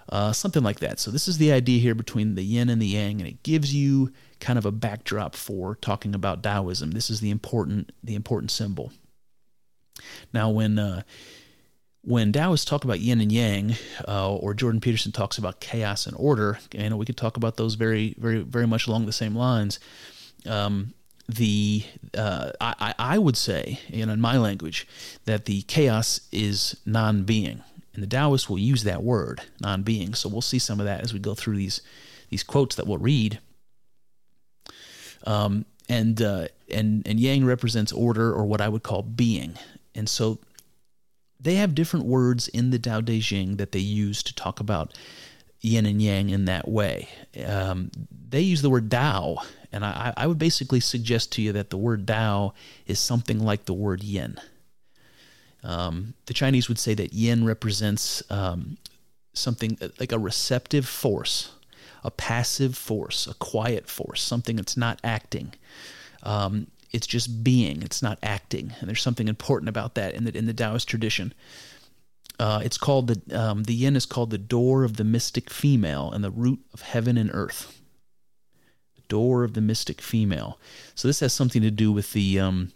Uh, 0.08 0.32
something 0.32 0.62
like 0.62 0.78
that. 0.80 1.00
So, 1.00 1.10
this 1.10 1.28
is 1.28 1.36
the 1.38 1.52
idea 1.52 1.80
here 1.80 1.94
between 1.94 2.34
the 2.34 2.42
yin 2.42 2.70
and 2.70 2.80
the 2.80 2.86
yang, 2.86 3.20
and 3.20 3.28
it 3.28 3.42
gives 3.42 3.74
you 3.74 4.12
kind 4.40 4.58
of 4.58 4.66
a 4.66 4.72
backdrop 4.72 5.34
for 5.34 5.74
talking 5.76 6.14
about 6.14 6.42
Taoism. 6.42 6.92
This 6.92 7.10
is 7.10 7.20
the 7.20 7.30
important, 7.30 7.92
the 8.02 8.14
important 8.14 8.50
symbol. 8.50 8.92
Now, 10.32 10.50
when 10.50 10.78
uh, 10.78 11.02
when 12.02 12.32
Taoists 12.32 12.64
talk 12.64 12.84
about 12.84 13.00
yin 13.00 13.20
and 13.20 13.32
yang, 13.32 13.74
uh, 14.06 14.34
or 14.34 14.54
Jordan 14.54 14.80
Peterson 14.80 15.12
talks 15.12 15.38
about 15.38 15.60
chaos 15.60 16.06
and 16.06 16.16
order, 16.18 16.58
know, 16.74 16.96
we 16.96 17.04
could 17.04 17.16
talk 17.16 17.36
about 17.36 17.56
those 17.56 17.74
very, 17.74 18.14
very, 18.18 18.40
very 18.40 18.66
much 18.66 18.86
along 18.86 19.06
the 19.06 19.12
same 19.12 19.34
lines. 19.34 19.78
Um, 20.46 20.94
the 21.28 21.84
uh, 22.16 22.52
I, 22.60 22.94
I 22.98 23.18
would 23.18 23.36
say, 23.36 23.80
you 23.88 24.06
know, 24.06 24.12
in 24.12 24.20
my 24.20 24.38
language, 24.38 24.86
that 25.26 25.44
the 25.44 25.62
chaos 25.62 26.20
is 26.32 26.76
non-being, 26.86 27.62
and 27.92 28.02
the 28.02 28.06
Taoists 28.06 28.48
will 28.48 28.58
use 28.58 28.84
that 28.84 29.02
word, 29.02 29.42
non-being. 29.60 30.14
So 30.14 30.28
we'll 30.28 30.40
see 30.40 30.58
some 30.58 30.80
of 30.80 30.86
that 30.86 31.02
as 31.02 31.12
we 31.12 31.18
go 31.18 31.34
through 31.34 31.56
these 31.56 31.82
these 32.30 32.42
quotes 32.42 32.76
that 32.76 32.86
we'll 32.86 32.98
read. 32.98 33.40
Um, 35.28 35.64
and 35.88 36.20
uh, 36.20 36.48
and 36.70 37.06
and 37.06 37.20
Yang 37.20 37.44
represents 37.44 37.92
order, 37.92 38.32
or 38.32 38.44
what 38.44 38.60
I 38.60 38.68
would 38.68 38.82
call 38.82 39.02
being, 39.02 39.58
and 39.94 40.08
so 40.08 40.38
they 41.40 41.54
have 41.56 41.74
different 41.74 42.06
words 42.06 42.48
in 42.48 42.70
the 42.70 42.78
Tao 42.78 43.00
Te 43.00 43.20
Ching 43.20 43.56
that 43.56 43.72
they 43.72 43.78
use 43.78 44.22
to 44.24 44.34
talk 44.34 44.60
about 44.60 44.92
yin 45.60 45.86
and 45.86 46.02
yang 46.02 46.30
in 46.30 46.46
that 46.46 46.68
way. 46.68 47.08
Um, 47.46 47.90
they 48.28 48.40
use 48.40 48.62
the 48.62 48.70
word 48.70 48.90
Tao 48.90 49.38
and 49.72 49.84
I, 49.84 50.12
I 50.16 50.26
would 50.26 50.38
basically 50.38 50.80
suggest 50.80 51.32
to 51.32 51.42
you 51.42 51.52
that 51.52 51.70
the 51.70 51.76
word 51.76 52.06
Tao 52.06 52.54
is 52.86 52.98
something 52.98 53.38
like 53.38 53.66
the 53.66 53.74
word 53.74 54.02
yin. 54.02 54.40
Um, 55.62 56.14
the 56.26 56.34
Chinese 56.34 56.68
would 56.68 56.78
say 56.78 56.94
that 56.94 57.12
yin 57.12 57.44
represents 57.44 58.22
um, 58.30 58.78
something 59.34 59.78
like 59.98 60.12
a 60.12 60.18
receptive 60.18 60.86
force, 60.86 61.52
a 62.04 62.10
passive 62.10 62.76
force, 62.76 63.26
a 63.26 63.34
quiet 63.34 63.88
force, 63.88 64.22
something 64.22 64.56
that's 64.56 64.76
not 64.76 65.00
acting. 65.02 65.54
Um, 66.22 66.68
it's 66.92 67.06
just 67.06 67.44
being. 67.44 67.82
It's 67.82 68.02
not 68.02 68.18
acting, 68.22 68.72
and 68.80 68.88
there's 68.88 69.02
something 69.02 69.28
important 69.28 69.68
about 69.68 69.94
that 69.94 70.14
in 70.14 70.24
the 70.24 70.36
in 70.36 70.46
the 70.46 70.54
Taoist 70.54 70.88
tradition. 70.88 71.34
Uh, 72.38 72.60
it's 72.64 72.78
called 72.78 73.08
the 73.08 73.38
um, 73.38 73.64
the 73.64 73.74
yin 73.74 73.96
is 73.96 74.06
called 74.06 74.30
the 74.30 74.38
door 74.38 74.84
of 74.84 74.96
the 74.96 75.04
mystic 75.04 75.50
female 75.50 76.10
and 76.12 76.22
the 76.22 76.30
root 76.30 76.60
of 76.72 76.82
heaven 76.82 77.18
and 77.18 77.30
earth 77.32 77.80
The 78.94 79.02
door 79.08 79.44
of 79.44 79.54
the 79.54 79.60
mystic 79.60 80.00
female. 80.00 80.58
So 80.94 81.08
this 81.08 81.20
has 81.20 81.32
something 81.32 81.62
to 81.62 81.70
do 81.70 81.90
with 81.92 82.12
the 82.12 82.38
um, 82.38 82.72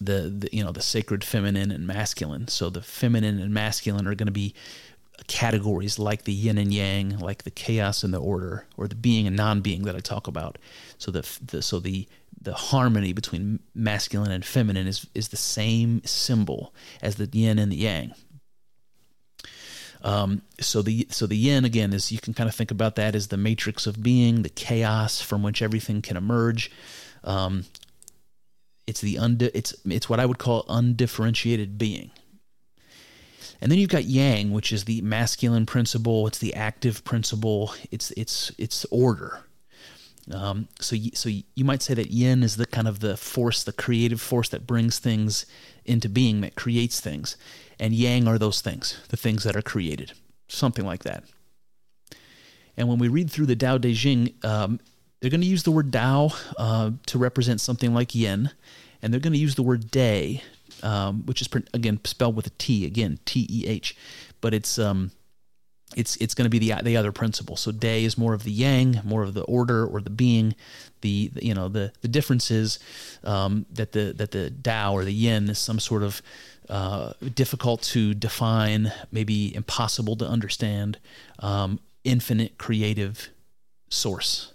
the, 0.00 0.32
the 0.38 0.48
you 0.52 0.64
know 0.64 0.72
the 0.72 0.80
sacred 0.80 1.24
feminine 1.24 1.70
and 1.70 1.86
masculine. 1.86 2.48
So 2.48 2.70
the 2.70 2.82
feminine 2.82 3.40
and 3.40 3.52
masculine 3.52 4.06
are 4.06 4.14
going 4.14 4.26
to 4.26 4.32
be 4.32 4.54
categories 5.26 5.98
like 5.98 6.24
the 6.24 6.32
yin 6.32 6.58
and 6.58 6.72
yang, 6.72 7.18
like 7.18 7.42
the 7.42 7.50
chaos 7.50 8.02
and 8.02 8.14
the 8.14 8.20
order, 8.20 8.66
or 8.76 8.88
the 8.88 8.94
being 8.94 9.26
and 9.26 9.36
non-being 9.36 9.82
that 9.82 9.96
I 9.96 10.00
talk 10.00 10.26
about. 10.26 10.58
So 10.98 11.10
the, 11.10 11.28
the 11.44 11.62
so 11.62 11.80
the 11.80 12.06
the 12.40 12.54
harmony 12.54 13.12
between 13.12 13.60
masculine 13.74 14.30
and 14.30 14.44
feminine 14.44 14.86
is 14.86 15.06
is 15.14 15.28
the 15.28 15.36
same 15.36 16.02
symbol 16.04 16.74
as 17.02 17.16
the 17.16 17.28
yin 17.32 17.58
and 17.58 17.72
the 17.72 17.76
yang. 17.76 18.14
Um, 20.02 20.42
so 20.60 20.82
the 20.82 21.08
so 21.10 21.26
the 21.26 21.36
yin 21.36 21.64
again 21.64 21.92
is 21.92 22.12
you 22.12 22.20
can 22.20 22.34
kind 22.34 22.48
of 22.48 22.54
think 22.54 22.70
about 22.70 22.96
that 22.96 23.14
as 23.14 23.28
the 23.28 23.36
matrix 23.36 23.86
of 23.86 24.02
being, 24.02 24.42
the 24.42 24.48
chaos 24.48 25.20
from 25.20 25.42
which 25.42 25.62
everything 25.62 26.02
can 26.02 26.16
emerge. 26.16 26.70
Um, 27.24 27.64
it's 28.86 29.00
the 29.00 29.18
undi- 29.18 29.50
it's 29.54 29.74
it's 29.84 30.08
what 30.08 30.20
I 30.20 30.26
would 30.26 30.38
call 30.38 30.64
undifferentiated 30.68 31.78
being. 31.78 32.10
And 33.60 33.70
then 33.70 33.78
you've 33.78 33.90
got 33.90 34.04
yang, 34.04 34.52
which 34.52 34.72
is 34.72 34.84
the 34.84 35.02
masculine 35.02 35.66
principle. 35.66 36.26
It's 36.26 36.38
the 36.38 36.54
active 36.54 37.04
principle. 37.04 37.74
It's 37.90 38.12
it's 38.12 38.52
it's 38.58 38.84
order. 38.90 39.40
Um, 40.32 40.68
so 40.78 40.94
you, 40.94 41.12
so 41.14 41.28
you 41.30 41.64
might 41.64 41.82
say 41.82 41.94
that 41.94 42.10
yin 42.10 42.42
is 42.42 42.56
the 42.56 42.66
kind 42.66 42.86
of 42.86 43.00
the 43.00 43.16
force, 43.16 43.64
the 43.64 43.72
creative 43.72 44.20
force 44.20 44.48
that 44.50 44.66
brings 44.66 44.98
things 44.98 45.46
into 45.84 46.08
being, 46.08 46.42
that 46.42 46.54
creates 46.54 47.00
things, 47.00 47.36
and 47.80 47.94
yang 47.94 48.28
are 48.28 48.38
those 48.38 48.60
things, 48.60 49.00
the 49.08 49.16
things 49.16 49.44
that 49.44 49.56
are 49.56 49.62
created, 49.62 50.12
something 50.46 50.84
like 50.84 51.04
that. 51.04 51.24
And 52.76 52.88
when 52.88 52.98
we 52.98 53.08
read 53.08 53.30
through 53.30 53.46
the 53.46 53.56
Tao 53.56 53.78
Te 53.78 53.94
Ching, 53.94 54.34
um, 54.44 54.80
they're 55.20 55.30
going 55.30 55.40
to 55.40 55.46
use 55.46 55.62
the 55.62 55.72
word 55.72 55.92
Tao 55.92 56.30
uh, 56.58 56.90
to 57.06 57.18
represent 57.18 57.60
something 57.60 57.94
like 57.94 58.14
yin, 58.14 58.50
and 59.00 59.12
they're 59.12 59.20
going 59.20 59.32
to 59.32 59.38
use 59.38 59.54
the 59.54 59.62
word 59.62 59.90
day, 59.90 60.42
um, 60.82 61.24
which 61.26 61.40
is 61.40 61.48
again 61.74 62.00
spelled 62.04 62.36
with 62.36 62.46
a 62.46 62.50
T, 62.58 62.84
again 62.84 63.18
T 63.24 63.46
E 63.50 63.66
H, 63.66 63.96
but 64.40 64.54
it's 64.54 64.78
um, 64.78 65.10
it's 65.96 66.16
it's 66.16 66.34
going 66.34 66.44
to 66.44 66.50
be 66.50 66.58
the 66.58 66.82
the 66.82 66.96
other 66.96 67.12
principle. 67.12 67.56
So 67.56 67.72
day 67.72 68.04
is 68.04 68.18
more 68.18 68.34
of 68.34 68.44
the 68.44 68.50
yang, 68.50 69.00
more 69.04 69.22
of 69.22 69.34
the 69.34 69.42
order 69.44 69.86
or 69.86 70.00
the 70.00 70.10
being. 70.10 70.54
The, 71.00 71.28
the 71.28 71.44
you 71.44 71.54
know 71.54 71.68
the 71.68 71.92
the 72.00 72.08
difference 72.08 72.50
is 72.50 72.78
um, 73.24 73.66
that 73.72 73.92
the 73.92 74.12
that 74.16 74.32
the 74.32 74.50
Tao 74.50 74.92
or 74.92 75.04
the 75.04 75.12
Yin 75.12 75.48
is 75.48 75.58
some 75.58 75.80
sort 75.80 76.02
of 76.02 76.22
uh, 76.68 77.12
difficult 77.34 77.82
to 77.82 78.14
define, 78.14 78.92
maybe 79.10 79.54
impossible 79.54 80.16
to 80.16 80.26
understand, 80.26 80.98
um, 81.38 81.80
infinite 82.04 82.58
creative 82.58 83.30
source. 83.88 84.52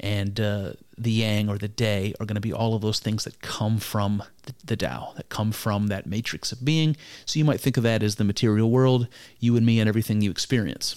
And 0.00 0.38
uh, 0.38 0.74
the 1.02 1.12
yang 1.12 1.48
or 1.48 1.58
the 1.58 1.68
day 1.68 2.14
are 2.20 2.26
going 2.26 2.34
to 2.34 2.40
be 2.40 2.52
all 2.52 2.74
of 2.74 2.82
those 2.82 2.98
things 2.98 3.24
that 3.24 3.40
come 3.40 3.78
from 3.78 4.22
the, 4.44 4.54
the 4.64 4.76
Tao, 4.76 5.12
that 5.16 5.28
come 5.28 5.52
from 5.52 5.86
that 5.88 6.06
matrix 6.06 6.52
of 6.52 6.64
being. 6.64 6.96
So 7.24 7.38
you 7.38 7.44
might 7.44 7.60
think 7.60 7.76
of 7.76 7.82
that 7.84 8.02
as 8.02 8.16
the 8.16 8.24
material 8.24 8.70
world, 8.70 9.08
you 9.38 9.56
and 9.56 9.64
me, 9.64 9.80
and 9.80 9.88
everything 9.88 10.20
you 10.20 10.30
experience. 10.30 10.96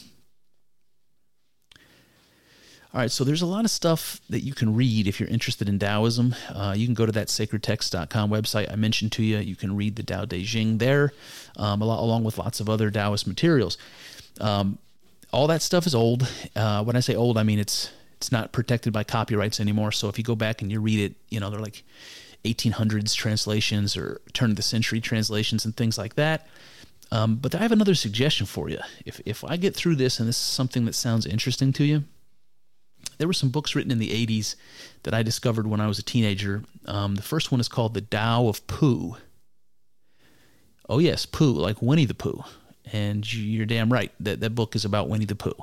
All 2.93 2.99
right, 2.99 3.09
so 3.09 3.23
there's 3.23 3.41
a 3.41 3.45
lot 3.45 3.63
of 3.63 3.71
stuff 3.71 4.19
that 4.29 4.41
you 4.41 4.53
can 4.53 4.75
read 4.75 5.07
if 5.07 5.17
you're 5.17 5.29
interested 5.29 5.69
in 5.69 5.79
Taoism. 5.79 6.35
Uh, 6.53 6.73
you 6.75 6.85
can 6.85 6.93
go 6.93 7.05
to 7.05 7.11
that 7.13 7.27
sacredtext.com 7.27 8.29
website 8.29 8.69
I 8.69 8.75
mentioned 8.75 9.13
to 9.13 9.23
you. 9.23 9.37
You 9.37 9.55
can 9.55 9.77
read 9.77 9.95
the 9.95 10.03
Tao 10.03 10.25
Te 10.25 10.43
Ching 10.43 10.77
there, 10.77 11.13
um, 11.55 11.79
lot, 11.79 12.01
along 12.01 12.25
with 12.25 12.37
lots 12.37 12.59
of 12.59 12.69
other 12.69 12.91
Taoist 12.91 13.27
materials. 13.27 13.77
Um, 14.41 14.77
all 15.31 15.47
that 15.47 15.61
stuff 15.61 15.87
is 15.87 15.95
old. 15.95 16.27
Uh, 16.53 16.83
when 16.83 16.97
I 16.97 16.99
say 16.99 17.15
old, 17.15 17.37
I 17.37 17.43
mean 17.43 17.59
it's 17.59 17.91
it's 18.21 18.31
not 18.31 18.51
protected 18.51 18.93
by 18.93 19.03
copyrights 19.03 19.59
anymore. 19.59 19.91
So 19.91 20.07
if 20.07 20.17
you 20.17 20.23
go 20.23 20.35
back 20.35 20.61
and 20.61 20.71
you 20.71 20.79
read 20.79 20.99
it, 20.99 21.15
you 21.29 21.39
know 21.39 21.49
they're 21.49 21.59
like 21.59 21.83
1800s 22.45 23.15
translations 23.15 23.97
or 23.97 24.21
turn 24.33 24.51
of 24.51 24.55
the 24.55 24.61
century 24.61 25.01
translations 25.01 25.65
and 25.65 25.75
things 25.75 25.97
like 25.97 26.15
that. 26.15 26.47
Um, 27.11 27.35
but 27.35 27.53
I 27.53 27.59
have 27.59 27.73
another 27.73 27.95
suggestion 27.95 28.45
for 28.45 28.69
you. 28.69 28.79
If 29.05 29.19
if 29.25 29.43
I 29.43 29.57
get 29.57 29.75
through 29.75 29.95
this 29.95 30.19
and 30.19 30.29
this 30.29 30.37
is 30.37 30.43
something 30.43 30.85
that 30.85 30.95
sounds 30.95 31.25
interesting 31.25 31.73
to 31.73 31.83
you 31.83 32.03
there 33.17 33.27
were 33.27 33.33
some 33.33 33.49
books 33.49 33.75
written 33.75 33.91
in 33.91 33.99
the 33.99 34.09
80s 34.09 34.55
that 35.03 35.13
I 35.13 35.21
discovered 35.21 35.67
when 35.67 35.79
I 35.79 35.87
was 35.87 35.99
a 35.99 36.03
teenager. 36.03 36.63
Um, 36.85 37.15
the 37.15 37.21
first 37.21 37.51
one 37.51 37.61
is 37.61 37.67
called 37.67 37.93
The 37.93 38.01
Tao 38.01 38.47
of 38.47 38.65
Pooh. 38.65 39.15
Oh, 40.89 40.97
yes, 40.97 41.27
Pooh, 41.27 41.53
like 41.53 41.81
Winnie 41.81 42.05
the 42.05 42.15
Pooh. 42.15 42.43
And 42.91 43.31
you're 43.31 43.67
damn 43.67 43.93
right. 43.93 44.11
That, 44.19 44.39
that 44.39 44.55
book 44.55 44.75
is 44.75 44.85
about 44.85 45.07
Winnie 45.07 45.25
the 45.25 45.35
Pooh. 45.35 45.53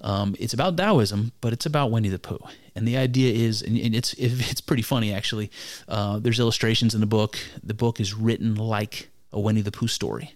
Um, 0.00 0.34
it's 0.38 0.54
about 0.54 0.76
Taoism, 0.76 1.32
but 1.40 1.52
it's 1.52 1.66
about 1.66 1.90
Winnie 1.90 2.08
the 2.08 2.18
Pooh. 2.18 2.38
And 2.74 2.86
the 2.86 2.96
idea 2.96 3.32
is, 3.32 3.62
and 3.62 3.76
it's 3.76 4.12
it's 4.18 4.60
pretty 4.60 4.82
funny 4.82 5.12
actually. 5.12 5.50
Uh, 5.88 6.18
there's 6.18 6.40
illustrations 6.40 6.94
in 6.94 7.00
the 7.00 7.06
book. 7.06 7.38
The 7.62 7.74
book 7.74 8.00
is 8.00 8.14
written 8.14 8.54
like 8.54 9.08
a 9.32 9.40
Winnie 9.40 9.62
the 9.62 9.72
Pooh 9.72 9.88
story, 9.88 10.34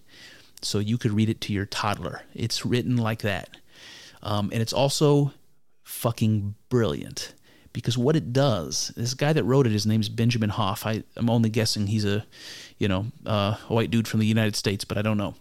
so 0.61 0.79
you 0.79 0.97
could 0.97 1.11
read 1.11 1.29
it 1.29 1.41
to 1.41 1.53
your 1.53 1.65
toddler. 1.65 2.21
It's 2.33 2.65
written 2.65 2.97
like 2.97 3.21
that, 3.21 3.57
um, 4.23 4.49
and 4.51 4.61
it's 4.61 4.73
also 4.73 5.33
fucking 5.83 6.55
brilliant 6.69 7.33
because 7.73 7.97
what 7.97 8.15
it 8.15 8.33
does, 8.33 8.91
this 8.95 9.13
guy 9.13 9.33
that 9.33 9.43
wrote 9.43 9.67
it, 9.67 9.71
his 9.71 9.85
name's 9.85 10.09
Benjamin 10.09 10.49
Hoff. 10.49 10.85
I, 10.85 11.03
am 11.17 11.29
only 11.29 11.49
guessing 11.49 11.87
he's 11.87 12.05
a, 12.05 12.25
you 12.77 12.87
know, 12.87 13.05
uh, 13.25 13.55
a 13.69 13.73
white 13.73 13.91
dude 13.91 14.07
from 14.07 14.19
the 14.19 14.25
United 14.25 14.55
States, 14.55 14.85
but 14.85 14.97
I 14.97 15.01
don't 15.01 15.17
know. 15.17 15.35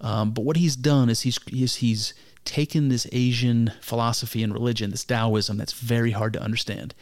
Um, 0.00 0.32
but 0.32 0.44
what 0.44 0.56
he's 0.56 0.76
done 0.76 1.08
is 1.08 1.22
he's, 1.22 1.38
he's 1.46 1.76
he's 1.76 2.14
taken 2.44 2.88
this 2.88 3.06
Asian 3.12 3.72
philosophy 3.80 4.42
and 4.42 4.52
religion, 4.52 4.90
this 4.90 5.04
Taoism 5.04 5.56
that's 5.56 5.72
very 5.72 6.12
hard 6.12 6.32
to 6.34 6.42
understand, 6.42 6.94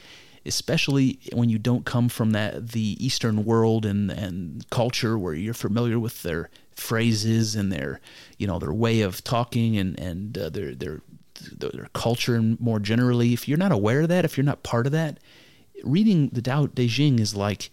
especially 0.47 1.19
when 1.33 1.49
you 1.49 1.59
don't 1.59 1.85
come 1.85 2.09
from 2.09 2.33
that 2.33 2.71
the 2.71 2.97
Eastern 3.05 3.45
world 3.45 3.85
and 3.85 4.11
and 4.11 4.69
culture 4.71 5.19
where 5.19 5.35
you're 5.35 5.55
familiar 5.55 5.99
with 5.99 6.23
their 6.23 6.51
phrases 6.75 7.55
and 7.55 7.73
their 7.73 8.01
you 8.39 8.47
know 8.47 8.59
their 8.59 8.73
way 8.73 9.03
of 9.03 9.23
talking 9.25 9.77
and 9.77 9.99
and 9.99 10.39
uh, 10.39 10.49
their 10.49 10.75
their 10.75 11.01
their 11.59 11.89
culture 11.93 12.35
and 12.35 12.61
more 12.61 12.79
generally. 12.79 13.33
If 13.33 13.49
you're 13.49 13.59
not 13.59 13.73
aware 13.73 14.03
of 14.03 14.09
that, 14.09 14.25
if 14.25 14.37
you're 14.37 14.45
not 14.45 14.63
part 14.63 14.87
of 14.87 14.93
that, 14.93 15.19
reading 15.85 16.29
the 16.29 16.43
Tao 16.43 16.67
Te 16.67 16.89
Ching 16.89 17.19
is 17.19 17.35
like 17.35 17.71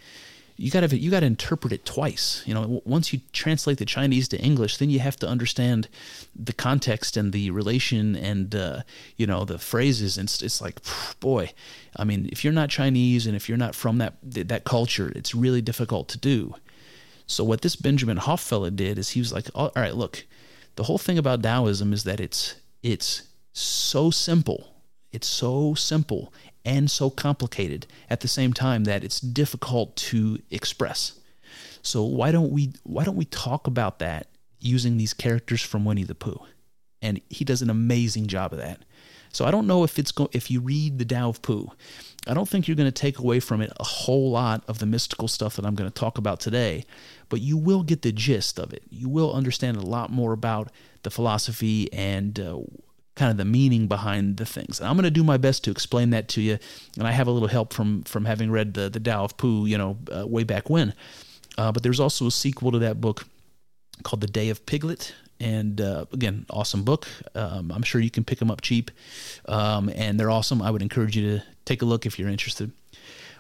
you 0.60 0.70
got 0.70 0.82
to 0.82 0.98
you 0.98 1.10
got 1.10 1.22
to 1.22 1.26
interpret 1.26 1.72
it 1.72 1.86
twice. 1.86 2.44
You 2.46 2.54
know, 2.54 2.82
once 2.84 3.14
you 3.14 3.22
translate 3.32 3.78
the 3.78 3.86
Chinese 3.86 4.28
to 4.28 4.38
English, 4.38 4.76
then 4.78 4.90
you 4.90 5.00
have 5.00 5.16
to 5.18 5.28
understand 5.28 5.88
the 6.36 6.52
context 6.52 7.16
and 7.16 7.32
the 7.32 7.50
relation 7.50 8.18
and 8.18 8.54
uh, 8.54 8.82
you 9.16 9.26
know 9.26 9.46
the 9.46 9.58
phrases. 9.58 10.18
And 10.18 10.28
it's, 10.28 10.42
it's 10.42 10.62
like, 10.62 10.82
boy, 11.22 11.54
I 11.96 12.04
mean, 12.04 12.28
if 12.30 12.44
you're 12.44 12.52
not 12.52 12.70
Chinese 12.70 13.26
and 13.26 13.38
if 13.38 13.48
you're 13.48 13.58
not 13.58 13.74
from 13.74 14.00
that 14.00 14.16
that 14.22 14.66
culture, 14.66 15.14
it's 15.16 15.34
really 15.34 15.62
difficult 15.62 16.10
to 16.10 16.18
do. 16.18 16.54
So 17.26 17.46
what 17.46 17.62
this 17.62 17.78
Benjamin 17.78 18.18
Hoff 18.18 18.42
fella 18.42 18.70
did 18.70 19.00
is 19.00 19.12
he 19.12 19.22
was 19.22 19.32
like, 19.32 19.48
all 19.56 19.72
right, 19.78 19.96
look, 19.96 20.26
the 20.76 20.84
whole 20.84 20.98
thing 20.98 21.18
about 21.18 21.42
Taoism 21.42 21.94
is 21.94 22.04
that 22.04 22.20
it's 22.20 22.56
it's 22.84 23.30
so 23.54 24.12
simple. 24.12 24.76
It's 25.12 25.28
so 25.28 25.74
simple 25.74 26.34
and 26.66 26.90
so 26.90 27.10
complicated 27.10 27.88
at 28.10 28.22
the 28.22 28.28
same 28.28 28.54
time 28.54 28.84
that 28.84 29.04
it's 29.04 29.20
difficult 29.20 29.96
to 29.96 30.40
express. 30.52 31.20
So 31.82 32.04
why 32.04 32.32
don't 32.32 32.52
we 32.52 32.74
why 32.84 33.04
don't 33.04 33.16
we 33.16 33.26
talk 33.26 33.68
about 33.68 34.00
that 34.00 34.28
using 34.60 34.98
these 34.98 35.14
characters 35.14 35.62
from 35.62 35.86
Winnie 35.86 36.04
the 36.04 36.16
Pooh? 36.16 36.42
And 37.02 37.22
he 37.30 37.46
does 37.46 37.62
an 37.62 37.70
amazing 37.70 38.28
job 38.28 38.52
of 38.52 38.60
that. 38.60 38.84
So 39.32 39.46
I 39.46 39.52
don't 39.52 39.68
know 39.68 39.84
if 39.84 40.00
it's 40.00 40.12
go- 40.12 40.30
if 40.34 40.50
you 40.50 40.60
read 40.60 40.98
the 40.98 41.06
Tao 41.06 41.30
of 41.30 41.42
Pooh, 41.42 41.72
I 42.28 42.34
don't 42.34 42.50
think 42.50 42.68
you're 42.68 42.76
going 42.76 42.92
to 42.92 42.92
take 42.92 43.20
away 43.20 43.40
from 43.40 43.62
it 43.62 43.72
a 43.80 43.84
whole 43.84 44.32
lot 44.32 44.64
of 44.68 44.80
the 44.80 44.86
mystical 44.86 45.28
stuff 45.28 45.56
that 45.56 45.66
I'm 45.66 45.76
going 45.76 45.90
to 45.90 45.94
talk 45.94 46.18
about 46.18 46.40
today, 46.40 46.84
but 47.30 47.40
you 47.40 47.56
will 47.56 47.84
get 47.84 48.02
the 48.02 48.12
gist 48.12 48.60
of 48.60 48.74
it. 48.74 48.84
You 48.90 49.08
will 49.08 49.34
understand 49.34 49.78
a 49.78 49.82
lot 49.82 50.12
more 50.12 50.34
about 50.34 50.72
the 51.04 51.12
philosophy 51.12 51.92
and 51.94 52.40
uh, 52.40 52.58
kind 53.20 53.32
of 53.32 53.38
the 53.38 53.46
meaning 53.46 53.88
behind 53.88 54.38
the 54.38 54.46
things. 54.46 54.80
And 54.80 54.88
I'm 54.88 54.96
going 54.96 55.04
to 55.04 55.12
do 55.12 55.26
my 55.26 55.36
best 55.36 55.66
to 55.66 55.72
explain 55.72 56.12
that 56.12 56.30
to 56.30 56.42
you. 56.42 56.58
And 56.98 57.06
I 57.06 57.12
have 57.12 57.28
a 57.28 57.32
little 57.32 57.50
help 57.50 57.74
from 57.74 58.04
from 58.04 58.24
having 58.24 58.50
read 58.50 58.74
the 58.74 58.90
the 58.90 59.00
Tao 59.00 59.26
of 59.26 59.36
Pooh, 59.36 59.66
you 59.66 59.78
know, 59.78 59.98
uh, 60.16 60.26
way 60.26 60.46
back 60.46 60.70
when. 60.70 60.94
Uh, 61.58 61.72
but 61.74 61.84
there's 61.84 62.00
also 62.00 62.28
a 62.28 62.32
sequel 62.32 62.72
to 62.72 62.80
that 62.80 63.02
book 63.02 63.28
called 64.04 64.22
The 64.22 64.28
Te 64.28 64.50
of 64.50 64.66
Piglet. 64.66 65.14
And 65.42 65.82
uh, 65.82 66.06
again, 66.14 66.46
awesome 66.50 66.84
book. 66.84 67.08
Um, 67.36 67.72
I'm 67.72 67.84
sure 67.84 68.00
you 68.00 68.10
can 68.10 68.24
pick 68.24 68.40
them 68.40 68.52
up 68.52 68.62
cheap, 68.62 68.92
um, 69.48 69.90
and 69.96 70.20
they're 70.20 70.32
awesome. 70.32 70.62
I 70.62 70.72
would 70.72 70.82
encourage 70.82 71.16
you 71.16 71.40
to 71.40 71.44
take 71.66 71.82
a 71.82 71.86
look 71.86 72.06
if 72.06 72.20
you're 72.20 72.30
interested. 72.30 72.72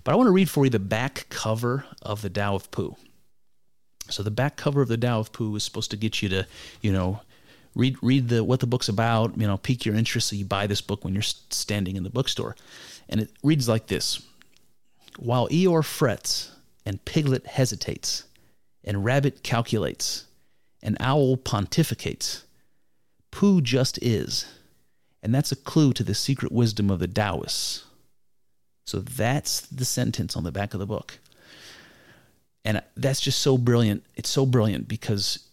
But 0.03 0.13
I 0.13 0.15
want 0.15 0.27
to 0.27 0.31
read 0.31 0.49
for 0.49 0.65
you 0.65 0.69
the 0.69 0.79
back 0.79 1.25
cover 1.29 1.85
of 2.01 2.21
the 2.21 2.29
Tao 2.29 2.55
of 2.55 2.71
Pooh. 2.71 2.95
So 4.09 4.23
the 4.23 4.31
back 4.31 4.55
cover 4.55 4.81
of 4.81 4.87
the 4.87 4.97
Tao 4.97 5.19
of 5.19 5.31
Pooh 5.31 5.55
is 5.55 5.63
supposed 5.63 5.91
to 5.91 5.97
get 5.97 6.21
you 6.21 6.29
to, 6.29 6.47
you 6.81 6.91
know, 6.91 7.21
read 7.75 7.97
read 8.01 8.29
the 8.29 8.43
what 8.43 8.59
the 8.59 8.67
book's 8.67 8.89
about. 8.89 9.37
You 9.37 9.47
know, 9.47 9.57
pique 9.57 9.85
your 9.85 9.95
interest 9.95 10.29
so 10.29 10.35
you 10.35 10.45
buy 10.45 10.67
this 10.67 10.81
book 10.81 11.03
when 11.03 11.13
you're 11.13 11.23
standing 11.23 11.95
in 11.95 12.03
the 12.03 12.09
bookstore. 12.09 12.55
And 13.07 13.21
it 13.21 13.31
reads 13.43 13.67
like 13.67 13.87
this: 13.87 14.21
While 15.17 15.47
Eeyore 15.49 15.85
frets 15.85 16.51
and 16.85 17.03
Piglet 17.05 17.47
hesitates, 17.47 18.23
and 18.83 19.05
Rabbit 19.05 19.43
calculates, 19.43 20.25
and 20.81 20.97
Owl 20.99 21.37
pontificates, 21.37 22.43
Pooh 23.31 23.61
just 23.61 23.99
is, 24.01 24.45
and 25.21 25.33
that's 25.33 25.51
a 25.51 25.55
clue 25.55 25.93
to 25.93 26.03
the 26.03 26.15
secret 26.15 26.51
wisdom 26.51 26.89
of 26.89 26.99
the 26.99 27.07
Taoists. 27.07 27.85
So 28.85 28.99
that's 28.99 29.61
the 29.61 29.85
sentence 29.85 30.35
on 30.35 30.43
the 30.43 30.51
back 30.51 30.73
of 30.73 30.79
the 30.79 30.87
book. 30.87 31.19
And 32.65 32.81
that's 32.97 33.21
just 33.21 33.39
so 33.39 33.57
brilliant. 33.57 34.03
It's 34.15 34.29
so 34.29 34.45
brilliant 34.45 34.87
because 34.87 35.47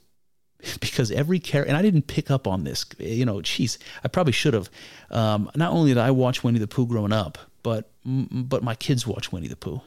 because 0.80 1.10
every 1.10 1.38
character, 1.38 1.68
and 1.68 1.76
I 1.76 1.82
didn't 1.82 2.06
pick 2.06 2.30
up 2.30 2.46
on 2.46 2.64
this, 2.64 2.84
you 2.98 3.24
know, 3.24 3.40
geez, 3.42 3.78
I 4.04 4.08
probably 4.08 4.32
should 4.32 4.54
have. 4.54 4.70
Um, 5.10 5.50
not 5.54 5.72
only 5.72 5.90
did 5.90 5.98
I 5.98 6.10
watch 6.10 6.42
Winnie 6.42 6.58
the 6.58 6.66
Pooh 6.66 6.86
growing 6.86 7.12
up, 7.12 7.38
but 7.62 7.90
but 8.04 8.62
my 8.62 8.74
kids 8.74 9.06
watch 9.06 9.32
Winnie 9.32 9.48
the 9.48 9.56
Pooh, 9.56 9.80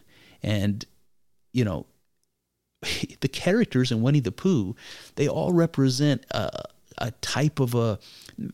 and 0.44 0.86
you 1.54 1.66
know, 1.66 1.86
the 3.22 3.28
characters 3.28 3.92
in 3.92 4.02
Winnie 4.02 4.20
the 4.20 4.32
Pooh, 4.32 4.76
they 5.16 5.28
all 5.28 5.54
represent 5.54 6.26
a, 6.32 6.64
a 6.98 7.12
type 7.22 7.60
of 7.60 7.76
a, 7.76 8.00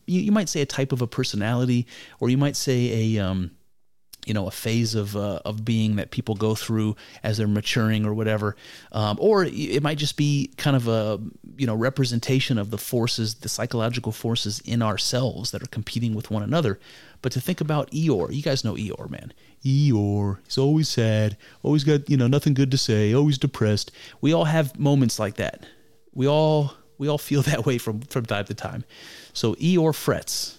you, 0.06 0.20
you, 0.20 0.32
might 0.32 0.48
say 0.48 0.60
a 0.60 0.66
type 0.66 0.92
of 0.92 1.02
a 1.02 1.06
personality, 1.06 1.86
or 2.20 2.28
you 2.28 2.38
might 2.38 2.56
say 2.56 3.16
a 3.16 3.24
um, 3.24 3.50
you 4.26 4.34
know 4.34 4.46
a 4.46 4.50
phase 4.50 4.94
of 4.94 5.16
uh, 5.16 5.40
of 5.44 5.64
being 5.64 5.96
that 5.96 6.10
people 6.10 6.34
go 6.34 6.54
through 6.54 6.96
as 7.22 7.38
they're 7.38 7.46
maturing 7.46 8.04
or 8.04 8.12
whatever, 8.12 8.56
um, 8.92 9.16
or 9.20 9.44
it 9.44 9.82
might 9.82 9.98
just 9.98 10.16
be 10.16 10.50
kind 10.58 10.76
of 10.76 10.88
a 10.88 11.18
you 11.56 11.66
know 11.66 11.74
representation 11.74 12.58
of 12.58 12.70
the 12.70 12.78
forces, 12.78 13.36
the 13.36 13.48
psychological 13.48 14.12
forces 14.12 14.60
in 14.64 14.82
ourselves 14.82 15.52
that 15.52 15.62
are 15.62 15.68
competing 15.68 16.14
with 16.14 16.30
one 16.30 16.42
another. 16.42 16.78
But 17.22 17.32
to 17.32 17.40
think 17.40 17.60
about 17.60 17.90
Eeyore, 17.92 18.34
you 18.34 18.42
guys 18.42 18.64
know 18.64 18.74
Eeyore, 18.74 19.08
man. 19.08 19.32
Eeyore, 19.64 20.38
he's 20.44 20.58
always 20.58 20.88
sad, 20.88 21.36
always 21.62 21.84
got 21.84 22.10
you 22.10 22.16
know 22.16 22.26
nothing 22.26 22.52
good 22.52 22.72
to 22.72 22.78
say, 22.78 23.14
always 23.14 23.38
depressed. 23.38 23.92
We 24.20 24.34
all 24.34 24.44
have 24.44 24.78
moments 24.78 25.18
like 25.18 25.36
that. 25.36 25.64
We 26.12 26.26
all 26.26 26.74
we 26.98 27.08
all 27.08 27.18
feel 27.18 27.42
that 27.50 27.64
way 27.64 27.78
from 27.78 28.00
from 28.02 28.26
time 28.26 28.46
to 28.46 28.54
time. 28.54 28.84
So 29.32 29.54
Eeyore 29.54 29.94
frets 29.94 30.55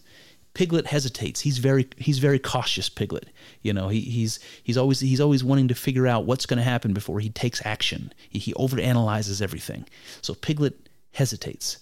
Piglet 0.58 0.88
hesitates. 0.88 1.42
He's 1.42 1.60
very 1.60 1.88
he's 1.98 2.18
very 2.18 2.40
cautious. 2.40 2.90
Piglet, 2.90 3.30
you 3.62 3.72
know, 3.72 3.90
he, 3.90 4.00
he's 4.02 4.40
he's 4.64 4.76
always 4.76 5.00
he's 5.00 5.22
always 5.22 5.44
wanting 5.44 5.68
to 5.68 5.76
figure 5.76 6.08
out 6.08 6.26
what's 6.26 6.48
going 6.48 6.58
to 6.58 6.64
happen 6.64 6.96
before 6.96 7.20
he 7.20 7.30
takes 7.30 7.64
action. 7.64 8.12
He, 8.28 8.40
he 8.40 8.54
overanalyzes 8.56 9.40
everything. 9.40 9.86
So 10.24 10.34
Piglet 10.34 10.90
hesitates. 11.12 11.78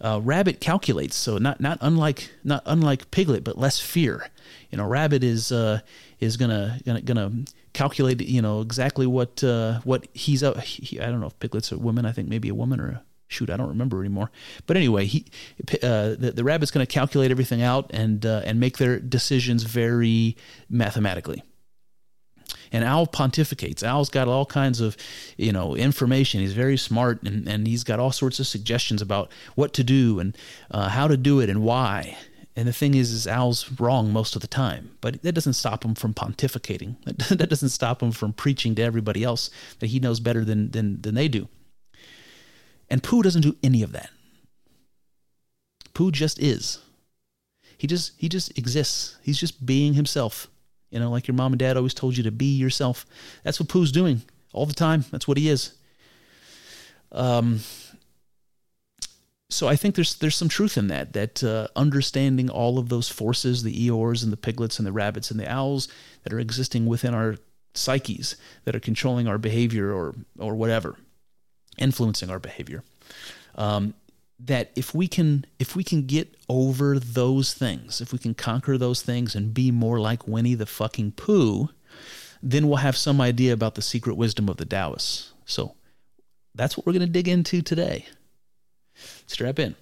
Uh, 0.00 0.20
Rabbit 0.20 0.58
calculates. 0.58 1.14
So 1.14 1.38
not 1.38 1.60
not 1.60 1.78
unlike 1.80 2.28
not 2.42 2.64
unlike 2.66 3.12
Piglet, 3.12 3.44
but 3.44 3.56
less 3.56 3.78
fear. 3.78 4.26
You 4.72 4.78
know, 4.78 4.86
Rabbit 4.88 5.22
is 5.22 5.52
uh, 5.52 5.78
is 6.18 6.36
gonna 6.36 6.80
gonna 6.84 7.02
gonna 7.02 7.30
calculate. 7.72 8.20
You 8.20 8.42
know 8.42 8.62
exactly 8.62 9.06
what 9.06 9.44
uh, 9.44 9.78
what 9.84 10.08
he's. 10.12 10.42
Uh, 10.42 10.58
he, 10.58 10.98
I 10.98 11.06
don't 11.06 11.20
know 11.20 11.28
if 11.28 11.38
Piglet's 11.38 11.70
a 11.70 11.78
woman. 11.78 12.04
I 12.04 12.10
think 12.10 12.28
maybe 12.28 12.48
a 12.48 12.54
woman 12.54 12.80
or 12.80 12.88
a 12.88 13.02
shoot, 13.32 13.50
I 13.50 13.56
don't 13.56 13.68
remember 13.68 14.00
anymore. 14.00 14.30
But 14.66 14.76
anyway, 14.76 15.06
he 15.06 15.26
uh, 15.82 16.14
the, 16.18 16.32
the 16.34 16.44
rabbit's 16.44 16.70
going 16.70 16.86
to 16.86 16.92
calculate 16.92 17.30
everything 17.30 17.62
out 17.62 17.90
and 17.92 18.24
uh, 18.24 18.42
and 18.44 18.60
make 18.60 18.78
their 18.78 18.98
decisions 19.00 19.62
very 19.64 20.36
mathematically. 20.68 21.42
And 22.70 22.84
Owl 22.84 23.06
pontificates. 23.06 23.82
Owl's 23.82 24.08
got 24.08 24.28
all 24.28 24.46
kinds 24.46 24.80
of, 24.80 24.96
you 25.36 25.52
know, 25.52 25.76
information. 25.76 26.40
He's 26.40 26.54
very 26.54 26.78
smart, 26.78 27.22
and, 27.22 27.46
and 27.46 27.66
he's 27.66 27.84
got 27.84 28.00
all 28.00 28.12
sorts 28.12 28.40
of 28.40 28.46
suggestions 28.46 29.02
about 29.02 29.30
what 29.54 29.74
to 29.74 29.84
do 29.84 30.18
and 30.18 30.36
uh, 30.70 30.88
how 30.88 31.06
to 31.06 31.18
do 31.18 31.40
it 31.40 31.50
and 31.50 31.62
why. 31.62 32.16
And 32.54 32.68
the 32.68 32.72
thing 32.72 32.94
is, 32.94 33.12
is 33.12 33.26
Owl's 33.26 33.80
wrong 33.80 34.12
most 34.12 34.36
of 34.36 34.42
the 34.42 34.48
time, 34.48 34.90
but 35.00 35.22
that 35.22 35.32
doesn't 35.32 35.54
stop 35.54 35.84
him 35.84 35.94
from 35.94 36.12
pontificating. 36.14 36.96
That 37.38 37.48
doesn't 37.48 37.70
stop 37.70 38.02
him 38.02 38.12
from 38.12 38.32
preaching 38.32 38.74
to 38.74 38.82
everybody 38.82 39.24
else 39.24 39.50
that 39.78 39.86
he 39.86 40.00
knows 40.00 40.20
better 40.20 40.44
than 40.44 40.70
than, 40.70 41.00
than 41.00 41.14
they 41.14 41.28
do. 41.28 41.48
And 42.92 43.02
Pooh 43.02 43.22
doesn't 43.22 43.40
do 43.40 43.56
any 43.62 43.82
of 43.82 43.92
that. 43.92 44.10
Pooh 45.94 46.12
just 46.12 46.38
is. 46.38 46.78
He 47.78 47.86
just 47.86 48.12
he 48.18 48.28
just 48.28 48.56
exists. 48.58 49.16
He's 49.22 49.38
just 49.38 49.64
being 49.64 49.94
himself. 49.94 50.48
You 50.90 51.00
know, 51.00 51.10
like 51.10 51.26
your 51.26 51.34
mom 51.34 51.54
and 51.54 51.58
dad 51.58 51.78
always 51.78 51.94
told 51.94 52.18
you 52.18 52.22
to 52.24 52.30
be 52.30 52.54
yourself. 52.54 53.06
That's 53.44 53.58
what 53.58 53.70
Pooh's 53.70 53.92
doing 53.92 54.20
all 54.52 54.66
the 54.66 54.74
time. 54.74 55.06
That's 55.10 55.26
what 55.26 55.38
he 55.38 55.48
is. 55.48 55.72
Um, 57.12 57.60
so 59.48 59.68
I 59.68 59.74
think 59.74 59.94
there's 59.94 60.16
there's 60.16 60.36
some 60.36 60.50
truth 60.50 60.76
in 60.76 60.88
that. 60.88 61.14
That 61.14 61.42
uh, 61.42 61.68
understanding 61.74 62.50
all 62.50 62.78
of 62.78 62.90
those 62.90 63.08
forces, 63.08 63.62
the 63.62 63.88
Eeyores 63.88 64.22
and 64.22 64.30
the 64.30 64.36
piglets 64.36 64.78
and 64.78 64.86
the 64.86 64.92
rabbits 64.92 65.30
and 65.30 65.40
the 65.40 65.50
owls 65.50 65.88
that 66.24 66.32
are 66.34 66.40
existing 66.40 66.84
within 66.84 67.14
our 67.14 67.36
psyches, 67.72 68.36
that 68.66 68.76
are 68.76 68.80
controlling 68.80 69.26
our 69.28 69.38
behavior 69.38 69.90
or 69.90 70.14
or 70.38 70.54
whatever 70.54 70.98
influencing 71.78 72.30
our 72.30 72.38
behavior. 72.38 72.82
Um, 73.54 73.94
that 74.40 74.72
if 74.74 74.92
we 74.94 75.06
can 75.06 75.44
if 75.58 75.76
we 75.76 75.84
can 75.84 76.06
get 76.06 76.36
over 76.48 76.98
those 76.98 77.54
things, 77.54 78.00
if 78.00 78.12
we 78.12 78.18
can 78.18 78.34
conquer 78.34 78.76
those 78.76 79.02
things 79.02 79.34
and 79.34 79.54
be 79.54 79.70
more 79.70 80.00
like 80.00 80.26
Winnie 80.26 80.54
the 80.54 80.66
fucking 80.66 81.12
Pooh, 81.12 81.68
then 82.42 82.66
we'll 82.66 82.78
have 82.78 82.96
some 82.96 83.20
idea 83.20 83.52
about 83.52 83.76
the 83.76 83.82
secret 83.82 84.16
wisdom 84.16 84.48
of 84.48 84.56
the 84.56 84.64
Taoists. 84.64 85.32
So 85.44 85.76
that's 86.54 86.76
what 86.76 86.86
we're 86.86 86.92
going 86.92 87.06
to 87.06 87.12
dig 87.12 87.28
into 87.28 87.62
today. 87.62 88.06
Strap 89.26 89.58
in. 89.58 89.76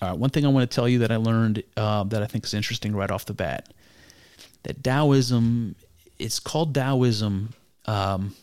All 0.00 0.10
right, 0.10 0.18
one 0.18 0.30
thing 0.30 0.44
I 0.44 0.48
want 0.48 0.70
to 0.70 0.74
tell 0.74 0.88
you 0.88 1.00
that 1.00 1.10
I 1.10 1.16
learned 1.16 1.62
uh, 1.76 2.04
that 2.04 2.22
I 2.22 2.26
think 2.26 2.44
is 2.44 2.54
interesting 2.54 2.94
right 2.94 3.10
off 3.10 3.24
the 3.24 3.34
bat 3.34 3.72
that 4.66 4.82
Taoism, 4.82 5.76
it's 6.18 6.40
called 6.40 6.74
Taoism 6.74 7.54
um, 7.86 8.34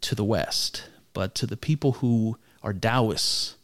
to 0.00 0.14
the 0.16 0.24
West, 0.24 0.84
but 1.12 1.34
to 1.36 1.46
the 1.46 1.56
people 1.56 1.92
who 1.92 2.38
are 2.62 2.72
Taoists, 2.72 3.56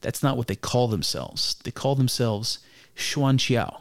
that's 0.00 0.22
not 0.22 0.36
what 0.36 0.46
they 0.46 0.56
call 0.56 0.88
themselves. 0.88 1.56
They 1.64 1.70
call 1.70 1.94
themselves 1.94 2.58
Xuanjiao. 2.96 3.80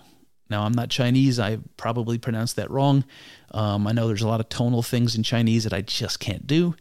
Now, 0.50 0.64
I'm 0.64 0.74
not 0.74 0.90
Chinese. 0.90 1.40
I 1.40 1.60
probably 1.78 2.18
pronounced 2.18 2.56
that 2.56 2.72
wrong. 2.72 3.04
Um, 3.52 3.88
I 3.88 3.92
know 3.92 4.08
there's 4.08 4.24
a 4.24 4.28
lot 4.28 4.40
of 4.40 4.50
tonal 4.50 4.82
things 4.82 5.16
in 5.16 5.24
Chinese 5.24 5.64
that 5.64 5.74
I 5.74 5.82
just 5.82 6.20
can't 6.20 6.48
do. 6.48 6.76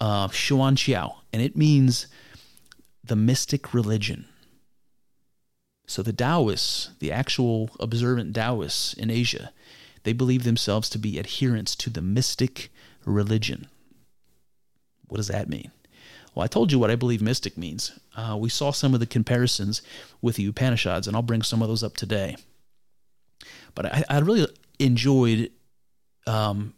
Uh, 0.00 0.28
Xuanjiao. 0.28 1.16
And 1.32 1.42
it 1.42 1.56
means 1.56 2.06
the 3.04 3.16
mystic 3.16 3.74
religion. 3.74 4.26
So 5.86 6.02
the 6.02 6.12
Taoists, 6.12 6.90
the 7.00 7.12
actual 7.12 7.70
observant 7.78 8.34
Taoists 8.34 8.94
in 8.94 9.10
Asia, 9.10 9.52
they 10.04 10.12
believe 10.12 10.44
themselves 10.44 10.88
to 10.90 10.98
be 10.98 11.18
adherents 11.18 11.74
to 11.76 11.90
the 11.90 12.00
mystic 12.00 12.70
religion. 13.04 13.66
What 15.10 15.18
does 15.18 15.28
that 15.28 15.48
mean? 15.48 15.70
Well, 16.34 16.44
I 16.44 16.46
told 16.46 16.70
you 16.70 16.78
what 16.78 16.90
I 16.90 16.96
believe 16.96 17.20
mystic 17.20 17.58
means. 17.58 17.98
Uh, 18.16 18.36
we 18.38 18.48
saw 18.48 18.70
some 18.70 18.94
of 18.94 19.00
the 19.00 19.06
comparisons 19.06 19.82
with 20.22 20.36
the 20.36 20.46
Upanishads, 20.46 21.06
and 21.06 21.16
I'll 21.16 21.22
bring 21.22 21.42
some 21.42 21.60
of 21.60 21.68
those 21.68 21.82
up 21.82 21.96
today. 21.96 22.36
But 23.74 23.86
I, 23.86 24.04
I 24.08 24.18
really 24.20 24.46
enjoyed 24.78 25.50
um, 26.26 26.74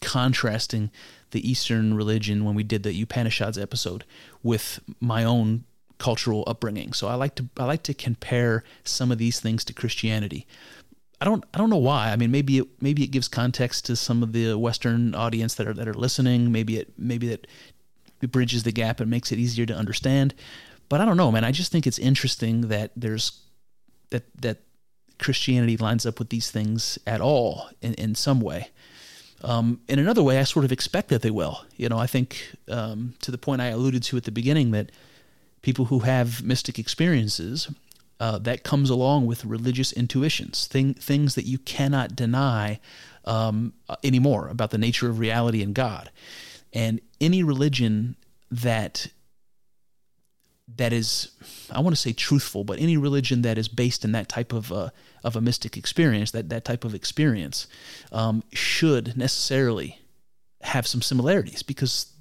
contrasting 0.00 0.90
the 1.32 1.48
Eastern 1.48 1.94
religion 1.94 2.44
when 2.44 2.54
we 2.54 2.62
did 2.62 2.82
the 2.82 3.02
Upanishads 3.02 3.58
episode 3.58 4.04
with 4.42 4.80
my 5.00 5.24
own 5.24 5.64
cultural 5.98 6.44
upbringing. 6.46 6.92
So 6.92 7.08
I 7.08 7.14
like 7.14 7.34
to 7.36 7.48
I 7.56 7.64
like 7.64 7.82
to 7.84 7.94
compare 7.94 8.64
some 8.84 9.10
of 9.10 9.18
these 9.18 9.40
things 9.40 9.64
to 9.64 9.72
Christianity. 9.72 10.46
I 11.20 11.24
don't 11.24 11.44
I 11.54 11.58
don't 11.58 11.70
know 11.70 11.76
why. 11.76 12.10
I 12.10 12.16
mean, 12.16 12.30
maybe 12.30 12.58
it 12.58 12.66
maybe 12.80 13.04
it 13.04 13.12
gives 13.12 13.28
context 13.28 13.86
to 13.86 13.96
some 13.96 14.22
of 14.22 14.32
the 14.32 14.58
Western 14.58 15.14
audience 15.14 15.54
that 15.54 15.66
are 15.66 15.74
that 15.74 15.88
are 15.88 15.94
listening. 15.94 16.50
Maybe 16.52 16.76
it 16.78 16.92
maybe 16.98 17.32
it 17.32 17.46
bridges 18.28 18.62
the 18.62 18.72
gap 18.72 19.00
and 19.00 19.10
makes 19.10 19.32
it 19.32 19.38
easier 19.38 19.66
to 19.66 19.74
understand. 19.74 20.34
But 20.88 21.00
I 21.00 21.04
don't 21.04 21.16
know, 21.16 21.32
man. 21.32 21.44
I 21.44 21.52
just 21.52 21.72
think 21.72 21.86
it's 21.86 21.98
interesting 21.98 22.68
that 22.68 22.90
there's 22.96 23.40
that 24.10 24.24
that 24.40 24.58
Christianity 25.18 25.76
lines 25.76 26.04
up 26.04 26.18
with 26.18 26.28
these 26.30 26.50
things 26.50 26.98
at 27.06 27.20
all 27.20 27.68
in, 27.80 27.94
in 27.94 28.14
some 28.14 28.40
way. 28.40 28.70
Um, 29.44 29.80
in 29.88 29.98
another 29.98 30.22
way, 30.22 30.38
I 30.38 30.44
sort 30.44 30.64
of 30.64 30.72
expect 30.72 31.08
that 31.08 31.22
they 31.22 31.30
will. 31.30 31.64
You 31.76 31.88
know, 31.88 31.98
I 31.98 32.06
think 32.06 32.54
um, 32.68 33.14
to 33.22 33.30
the 33.30 33.38
point 33.38 33.60
I 33.60 33.68
alluded 33.68 34.02
to 34.04 34.16
at 34.16 34.24
the 34.24 34.30
beginning 34.30 34.70
that 34.72 34.90
people 35.62 35.86
who 35.86 36.00
have 36.00 36.42
mystic 36.42 36.78
experiences, 36.78 37.68
uh, 38.20 38.38
that 38.38 38.62
comes 38.62 38.88
along 38.88 39.26
with 39.26 39.44
religious 39.44 39.92
intuitions, 39.92 40.66
thing, 40.66 40.94
things 40.94 41.34
that 41.34 41.44
you 41.44 41.58
cannot 41.58 42.14
deny 42.14 42.78
um, 43.24 43.72
anymore 44.04 44.48
about 44.48 44.70
the 44.70 44.78
nature 44.78 45.08
of 45.08 45.18
reality 45.18 45.60
and 45.62 45.74
God. 45.74 46.10
And 46.72 47.00
any 47.20 47.42
religion 47.42 48.16
that 48.50 49.08
that 50.76 50.92
is 50.92 51.32
I 51.70 51.80
want 51.80 51.94
to 51.94 52.00
say 52.00 52.12
truthful, 52.12 52.64
but 52.64 52.78
any 52.78 52.96
religion 52.96 53.42
that 53.42 53.58
is 53.58 53.68
based 53.68 54.04
in 54.04 54.12
that 54.12 54.28
type 54.28 54.52
of 54.52 54.72
uh, 54.72 54.90
of 55.24 55.36
a 55.36 55.40
mystic 55.40 55.76
experience, 55.76 56.30
that 56.30 56.48
that 56.48 56.64
type 56.64 56.84
of 56.84 56.94
experience, 56.94 57.66
um, 58.10 58.42
should 58.52 59.16
necessarily 59.16 59.98
have 60.62 60.86
some 60.86 61.02
similarities 61.02 61.62
because 61.62 62.12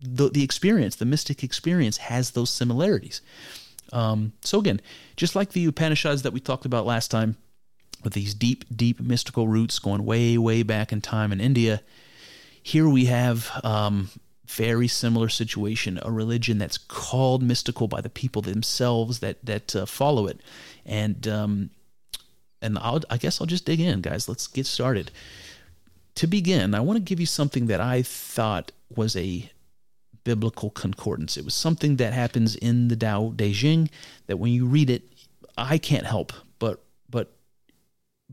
the 0.00 0.28
the 0.28 0.44
experience, 0.44 0.96
the 0.96 1.04
mystic 1.04 1.42
experience, 1.42 1.96
has 1.96 2.32
those 2.32 2.50
similarities. 2.50 3.20
Um, 3.92 4.34
so 4.42 4.58
again, 4.58 4.80
just 5.16 5.34
like 5.34 5.52
the 5.52 5.64
Upanishads 5.64 6.22
that 6.22 6.32
we 6.32 6.40
talked 6.40 6.66
about 6.66 6.84
last 6.84 7.10
time, 7.10 7.36
with 8.04 8.12
these 8.12 8.34
deep, 8.34 8.64
deep 8.74 9.00
mystical 9.00 9.48
roots 9.48 9.78
going 9.78 10.04
way, 10.04 10.38
way 10.38 10.62
back 10.62 10.92
in 10.92 11.00
time 11.00 11.32
in 11.32 11.40
India, 11.40 11.82
here 12.68 12.86
we 12.86 13.06
have 13.06 13.50
um, 13.64 14.10
very 14.46 14.88
similar 14.88 15.30
situation, 15.30 15.98
a 16.02 16.10
religion 16.10 16.58
that's 16.58 16.76
called 16.76 17.42
mystical 17.42 17.88
by 17.88 18.02
the 18.02 18.10
people 18.10 18.42
themselves 18.42 19.20
that 19.20 19.42
that 19.42 19.74
uh, 19.74 19.86
follow 19.86 20.26
it, 20.26 20.42
and 20.84 21.26
um, 21.26 21.70
and 22.60 22.78
I'll, 22.78 23.00
I 23.08 23.16
guess 23.16 23.40
I'll 23.40 23.46
just 23.46 23.64
dig 23.64 23.80
in, 23.80 24.02
guys. 24.02 24.28
Let's 24.28 24.46
get 24.46 24.66
started. 24.66 25.10
To 26.16 26.26
begin, 26.26 26.74
I 26.74 26.80
want 26.80 26.98
to 26.98 27.02
give 27.02 27.20
you 27.20 27.26
something 27.26 27.68
that 27.68 27.80
I 27.80 28.02
thought 28.02 28.72
was 28.94 29.16
a 29.16 29.50
biblical 30.24 30.68
concordance. 30.68 31.38
It 31.38 31.46
was 31.46 31.54
something 31.54 31.96
that 31.96 32.12
happens 32.12 32.54
in 32.54 32.88
the 32.88 32.96
Tao 32.96 33.32
Te 33.38 33.54
Ching 33.54 33.88
that 34.26 34.38
when 34.38 34.52
you 34.52 34.66
read 34.66 34.90
it, 34.90 35.04
I 35.56 35.78
can't 35.78 36.04
help 36.04 36.34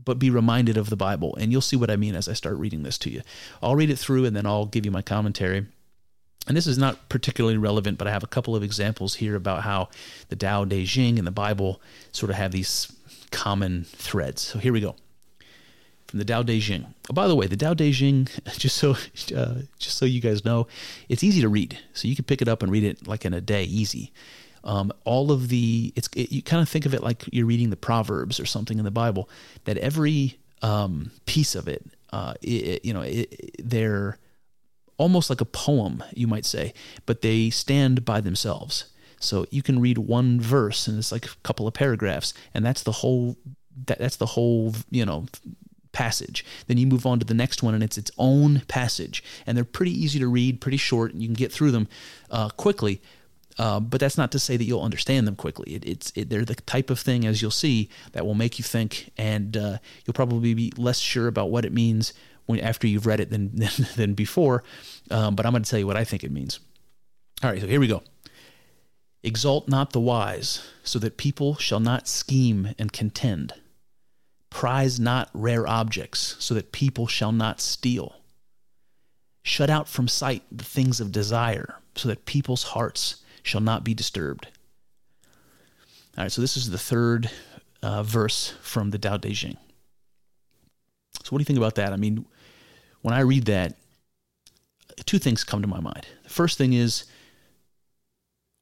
but 0.02 0.18
be 0.18 0.30
reminded 0.30 0.76
of 0.76 0.90
the 0.90 0.96
Bible, 0.96 1.36
and 1.36 1.52
you'll 1.52 1.60
see 1.60 1.76
what 1.76 1.90
I 1.90 1.96
mean 1.96 2.14
as 2.14 2.28
I 2.28 2.32
start 2.32 2.56
reading 2.56 2.82
this 2.82 2.98
to 2.98 3.10
you. 3.10 3.22
I'll 3.62 3.76
read 3.76 3.90
it 3.90 3.98
through, 3.98 4.24
and 4.24 4.36
then 4.36 4.46
I'll 4.46 4.66
give 4.66 4.84
you 4.84 4.90
my 4.90 5.02
commentary 5.02 5.66
and 6.46 6.56
this 6.56 6.66
is 6.66 6.78
not 6.78 7.08
particularly 7.08 7.56
relevant, 7.56 7.98
but 7.98 8.06
I 8.06 8.12
have 8.12 8.22
a 8.22 8.28
couple 8.28 8.54
of 8.54 8.62
examples 8.62 9.16
here 9.16 9.34
about 9.34 9.64
how 9.64 9.88
the 10.28 10.36
Tao 10.36 10.64
Te 10.64 10.86
Ching 10.86 11.18
and 11.18 11.26
the 11.26 11.32
Bible 11.32 11.80
sort 12.12 12.30
of 12.30 12.36
have 12.36 12.52
these 12.52 12.92
common 13.32 13.84
threads. 13.84 14.42
So 14.42 14.58
here 14.58 14.72
we 14.72 14.80
go. 14.80 14.94
From 16.06 16.20
the 16.20 16.24
Tao 16.24 16.44
Te 16.44 16.60
Ching. 16.60 16.94
Oh, 17.10 17.14
by 17.14 17.26
the 17.26 17.34
way, 17.34 17.48
the 17.48 17.56
Tao 17.56 17.74
Te 17.74 17.92
Ching, 17.92 18.28
just 18.58 18.76
so 18.76 18.92
uh, 19.34 19.54
just 19.78 19.98
so 19.98 20.06
you 20.06 20.20
guys 20.20 20.44
know, 20.44 20.68
it's 21.08 21.24
easy 21.24 21.40
to 21.40 21.48
read. 21.48 21.78
So 21.94 22.06
you 22.06 22.14
can 22.14 22.24
pick 22.24 22.40
it 22.40 22.48
up 22.48 22.62
and 22.62 22.70
read 22.70 22.84
it 22.84 23.08
like 23.08 23.24
in 23.24 23.34
a 23.34 23.40
day, 23.40 23.64
easy. 23.64 24.12
Um, 24.66 24.92
all 25.04 25.30
of 25.30 25.48
the 25.48 25.92
it's 25.96 26.08
it, 26.14 26.32
you 26.32 26.42
kind 26.42 26.60
of 26.60 26.68
think 26.68 26.84
of 26.84 26.92
it 26.92 27.02
like 27.02 27.24
you're 27.32 27.46
reading 27.46 27.70
the 27.70 27.76
Proverbs 27.76 28.38
or 28.38 28.44
something 28.44 28.78
in 28.78 28.84
the 28.84 28.90
Bible. 28.90 29.30
That 29.64 29.78
every 29.78 30.38
um, 30.60 31.12
piece 31.24 31.54
of 31.54 31.68
it, 31.68 31.86
uh, 32.12 32.34
it, 32.42 32.84
you 32.84 32.92
know, 32.92 33.04
they're 33.58 34.18
almost 34.98 35.30
like 35.30 35.40
a 35.40 35.46
poem, 35.46 36.02
you 36.14 36.26
might 36.26 36.44
say, 36.44 36.74
but 37.06 37.22
they 37.22 37.48
stand 37.50 38.04
by 38.04 38.20
themselves. 38.20 38.86
So 39.20 39.46
you 39.50 39.62
can 39.62 39.80
read 39.80 39.98
one 39.98 40.40
verse 40.40 40.88
and 40.88 40.98
it's 40.98 41.12
like 41.12 41.26
a 41.26 41.36
couple 41.42 41.66
of 41.66 41.74
paragraphs, 41.74 42.34
and 42.52 42.66
that's 42.66 42.82
the 42.82 42.92
whole 42.92 43.36
that, 43.86 43.98
that's 43.98 44.16
the 44.16 44.26
whole 44.26 44.74
you 44.90 45.06
know 45.06 45.26
passage. 45.92 46.44
Then 46.66 46.76
you 46.76 46.86
move 46.86 47.06
on 47.06 47.18
to 47.20 47.24
the 47.24 47.34
next 47.34 47.62
one, 47.62 47.74
and 47.74 47.82
it's 47.82 47.96
its 47.96 48.10
own 48.18 48.62
passage, 48.68 49.24
and 49.46 49.56
they're 49.56 49.64
pretty 49.64 49.92
easy 49.92 50.18
to 50.18 50.26
read, 50.28 50.60
pretty 50.60 50.76
short, 50.76 51.12
and 51.12 51.22
you 51.22 51.28
can 51.28 51.34
get 51.34 51.52
through 51.52 51.70
them 51.70 51.88
uh, 52.30 52.50
quickly. 52.50 53.00
Uh, 53.58 53.80
but 53.80 54.00
that's 54.00 54.18
not 54.18 54.30
to 54.32 54.38
say 54.38 54.56
that 54.56 54.64
you'll 54.64 54.82
understand 54.82 55.26
them 55.26 55.36
quickly. 55.36 55.74
It, 55.74 55.84
it's 55.86 56.12
it, 56.14 56.28
they're 56.28 56.44
the 56.44 56.54
type 56.54 56.90
of 56.90 56.98
thing, 56.98 57.26
as 57.26 57.40
you'll 57.40 57.50
see, 57.50 57.88
that 58.12 58.26
will 58.26 58.34
make 58.34 58.58
you 58.58 58.64
think, 58.64 59.10
and 59.16 59.56
uh, 59.56 59.78
you'll 60.04 60.14
probably 60.14 60.52
be 60.54 60.72
less 60.76 60.98
sure 60.98 61.26
about 61.26 61.50
what 61.50 61.64
it 61.64 61.72
means 61.72 62.12
when 62.44 62.60
after 62.60 62.86
you've 62.86 63.06
read 63.06 63.20
it 63.20 63.30
than 63.30 63.56
than, 63.56 63.70
than 63.96 64.14
before. 64.14 64.62
Um, 65.10 65.34
but 65.34 65.46
I'm 65.46 65.52
going 65.52 65.62
to 65.62 65.70
tell 65.70 65.78
you 65.78 65.86
what 65.86 65.96
I 65.96 66.04
think 66.04 66.22
it 66.22 66.30
means. 66.30 66.60
All 67.42 67.50
right, 67.50 67.60
so 67.60 67.66
here 67.66 67.80
we 67.80 67.86
go. 67.86 68.02
Exalt 69.22 69.68
not 69.68 69.92
the 69.92 70.00
wise, 70.00 70.66
so 70.82 70.98
that 70.98 71.16
people 71.16 71.56
shall 71.56 71.80
not 71.80 72.06
scheme 72.06 72.74
and 72.78 72.92
contend. 72.92 73.54
Prize 74.50 75.00
not 75.00 75.30
rare 75.32 75.66
objects, 75.66 76.36
so 76.38 76.54
that 76.54 76.72
people 76.72 77.06
shall 77.06 77.32
not 77.32 77.60
steal. 77.60 78.16
Shut 79.42 79.70
out 79.70 79.88
from 79.88 80.08
sight 80.08 80.42
the 80.52 80.64
things 80.64 81.00
of 81.00 81.10
desire, 81.10 81.76
so 81.94 82.08
that 82.08 82.26
people's 82.26 82.62
hearts 82.62 83.22
shall 83.46 83.60
not 83.60 83.84
be 83.84 83.94
disturbed. 83.94 84.48
All 86.16 86.24
right, 86.24 86.32
so 86.32 86.40
this 86.40 86.56
is 86.56 86.70
the 86.70 86.78
third 86.78 87.30
uh, 87.82 88.02
verse 88.02 88.54
from 88.60 88.90
the 88.90 88.98
Tao 88.98 89.16
Te 89.16 89.32
Ching. 89.32 89.56
So, 91.22 91.30
what 91.30 91.38
do 91.38 91.42
you 91.42 91.46
think 91.46 91.58
about 91.58 91.76
that? 91.76 91.92
I 91.92 91.96
mean, 91.96 92.26
when 93.02 93.14
I 93.14 93.20
read 93.20 93.44
that, 93.46 93.74
two 95.04 95.18
things 95.18 95.44
come 95.44 95.62
to 95.62 95.68
my 95.68 95.80
mind. 95.80 96.06
The 96.24 96.30
first 96.30 96.58
thing 96.58 96.72
is, 96.72 97.04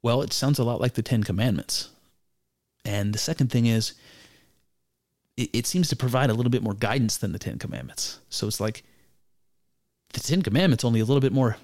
well, 0.02 0.22
it 0.22 0.32
sounds 0.32 0.58
a 0.58 0.64
lot 0.64 0.80
like 0.80 0.94
the 0.94 1.02
Ten 1.02 1.22
Commandments. 1.22 1.90
And 2.84 3.14
the 3.14 3.18
second 3.18 3.50
thing 3.50 3.66
is, 3.66 3.94
it, 5.36 5.48
it 5.52 5.66
seems 5.66 5.88
to 5.88 5.96
provide 5.96 6.28
a 6.28 6.34
little 6.34 6.50
bit 6.50 6.62
more 6.62 6.74
guidance 6.74 7.16
than 7.16 7.32
the 7.32 7.38
Ten 7.38 7.58
Commandments. 7.58 8.18
So 8.28 8.46
it's 8.46 8.60
like 8.60 8.82
the 10.12 10.20
Ten 10.20 10.42
Commandments 10.42 10.84
only 10.84 11.00
a 11.00 11.04
little 11.04 11.20
bit 11.20 11.32
more 11.32 11.56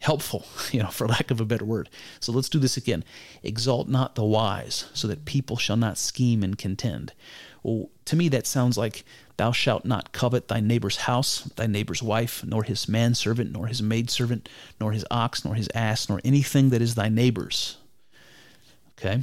helpful, 0.00 0.44
you 0.72 0.82
know, 0.82 0.88
for 0.88 1.06
lack 1.06 1.30
of 1.30 1.40
a 1.40 1.44
better 1.44 1.64
word. 1.64 1.88
So 2.20 2.32
let's 2.32 2.48
do 2.48 2.58
this 2.58 2.76
again. 2.76 3.04
Exalt 3.42 3.88
not 3.88 4.14
the 4.14 4.24
wise, 4.24 4.86
so 4.94 5.08
that 5.08 5.24
people 5.24 5.56
shall 5.56 5.76
not 5.76 5.98
scheme 5.98 6.42
and 6.42 6.56
contend. 6.56 7.12
Well, 7.62 7.90
to 8.06 8.16
me, 8.16 8.28
that 8.28 8.46
sounds 8.46 8.78
like 8.78 9.04
Thou 9.38 9.52
shalt 9.52 9.84
not 9.84 10.10
covet 10.10 10.48
thy 10.48 10.58
neighbor's 10.58 10.96
house, 10.96 11.42
thy 11.54 11.68
neighbor's 11.68 12.02
wife, 12.02 12.44
nor 12.44 12.64
his 12.64 12.88
manservant, 12.88 13.52
nor 13.52 13.68
his 13.68 13.80
maidservant, 13.80 14.48
nor 14.80 14.90
his 14.90 15.04
ox, 15.12 15.44
nor 15.44 15.54
his 15.54 15.68
ass, 15.76 16.08
nor 16.08 16.20
anything 16.24 16.70
that 16.70 16.82
is 16.82 16.96
thy 16.96 17.08
neighbor's. 17.08 17.76
Okay? 18.98 19.22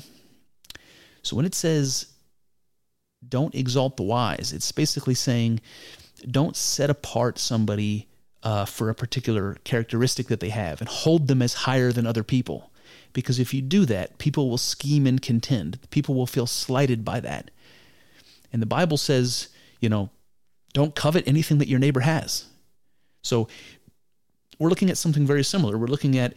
So 1.22 1.36
when 1.36 1.46
it 1.46 1.54
says, 1.54 2.08
don't 3.28 3.54
exalt 3.54 3.98
the 3.98 4.04
wise, 4.04 4.54
it's 4.54 4.72
basically 4.72 5.16
saying, 5.16 5.60
don't 6.32 6.56
set 6.56 6.90
apart 6.90 7.38
somebody 7.38 8.08
uh, 8.46 8.64
for 8.64 8.90
a 8.90 8.96
particular 8.96 9.58
characteristic 9.64 10.28
that 10.28 10.40
they 10.40 10.50
have 10.50 10.80
and 10.80 10.88
hold 10.88 11.28
them 11.28 11.42
as 11.42 11.54
higher 11.54 11.92
than 11.92 12.06
other 12.06 12.24
people. 12.24 12.72
Because 13.12 13.40
if 13.40 13.54
you 13.54 13.62
do 13.62 13.86
that, 13.86 14.20
people 14.20 14.50
will 14.50 14.60
scheme 14.60 15.08
and 15.08 15.22
contend. 15.22 15.80
People 15.90 16.14
will 16.14 16.28
feel 16.28 16.46
slighted 16.46 17.04
by 17.04 17.20
that. 17.22 17.50
And 18.54 18.62
the 18.62 18.68
Bible 18.68 18.98
says, 18.98 19.50
you 19.82 19.90
know, 19.90 20.12
don't 20.74 20.94
covet 20.94 21.28
anything 21.28 21.58
that 21.58 21.68
your 21.68 21.80
neighbor 21.80 22.02
has. 22.02 22.46
So 23.24 23.48
we're 24.60 24.70
looking 24.70 24.90
at 24.92 24.98
something 24.98 25.26
very 25.26 25.44
similar. 25.44 25.78
We're 25.78 25.88
looking 25.88 26.18
at 26.18 26.34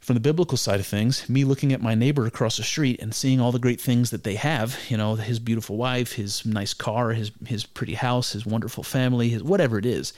from 0.00 0.14
the 0.14 0.20
biblical 0.20 0.56
side 0.56 0.80
of 0.80 0.86
things, 0.86 1.28
me 1.28 1.44
looking 1.44 1.72
at 1.74 1.82
my 1.82 1.94
neighbor 1.94 2.26
across 2.26 2.56
the 2.56 2.62
street 2.62 3.00
and 3.02 3.14
seeing 3.14 3.38
all 3.38 3.52
the 3.52 3.58
great 3.58 3.80
things 3.80 4.10
that 4.10 4.24
they 4.24 4.34
have, 4.34 4.78
you 4.88 4.96
know, 4.96 5.14
his 5.14 5.38
beautiful 5.38 5.76
wife, 5.76 6.12
his 6.12 6.44
nice 6.46 6.72
car, 6.72 7.10
his 7.10 7.30
his 7.46 7.66
pretty 7.66 7.94
house, 7.94 8.32
his 8.32 8.46
wonderful 8.46 8.82
family, 8.82 9.28
his 9.28 9.42
whatever 9.42 9.78
it 9.78 9.84
is. 9.84 10.14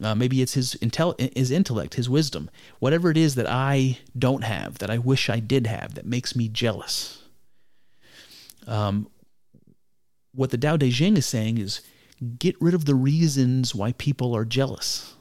Uh, 0.00 0.14
maybe 0.14 0.40
it's 0.40 0.54
his 0.54 0.76
intel, 0.76 1.18
his 1.36 1.50
intellect, 1.50 1.94
his 1.94 2.08
wisdom, 2.08 2.48
whatever 2.78 3.10
it 3.10 3.16
is 3.16 3.34
that 3.34 3.48
I 3.48 3.98
don't 4.16 4.44
have, 4.44 4.78
that 4.78 4.90
I 4.90 4.98
wish 4.98 5.28
I 5.28 5.40
did 5.40 5.66
have, 5.66 5.94
that 5.94 6.06
makes 6.06 6.36
me 6.36 6.48
jealous. 6.48 7.22
Um, 8.66 9.08
what 10.32 10.50
the 10.50 10.58
Tao 10.58 10.76
Te 10.76 10.90
Ching 10.90 11.16
is 11.16 11.26
saying 11.26 11.58
is 11.58 11.80
get 12.38 12.56
rid 12.60 12.74
of 12.74 12.84
the 12.84 12.94
reasons 12.94 13.74
why 13.74 13.92
people 13.92 14.34
are 14.34 14.44
jealous. 14.44 15.14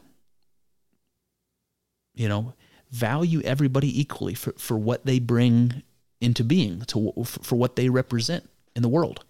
You 2.13 2.29
know, 2.29 2.53
value 2.93 3.41
everybody 3.41 3.99
equally 3.99 4.35
for, 4.35 4.53
for 4.53 4.77
what 4.77 5.05
they 5.05 5.17
bring 5.17 5.81
into 6.21 6.43
being, 6.43 6.81
to, 6.81 7.11
for 7.23 7.55
what 7.55 7.75
they 7.75 7.89
represent 7.89 8.47
in 8.75 8.83
the 8.83 8.89
world. 8.89 9.25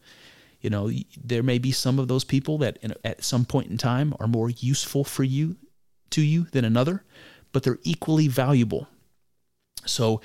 You 0.60 0.70
know, 0.70 0.92
there 1.22 1.44
may 1.44 1.58
be 1.58 1.72
some 1.72 1.98
of 1.98 2.08
those 2.08 2.24
people 2.24 2.58
that 2.60 2.78
at 3.04 3.24
some 3.24 3.46
point 3.46 3.72
in 3.72 3.78
time 3.78 4.14
are 4.20 4.28
more 4.28 4.50
useful 4.50 5.04
for 5.04 5.24
you 5.24 5.56
to 6.12 6.22
you 6.22 6.44
than 6.52 6.66
another, 6.66 7.04
but 7.52 7.64
they're 7.64 7.80
equally 7.84 8.28
valuable. 8.28 8.88
So 9.86 10.22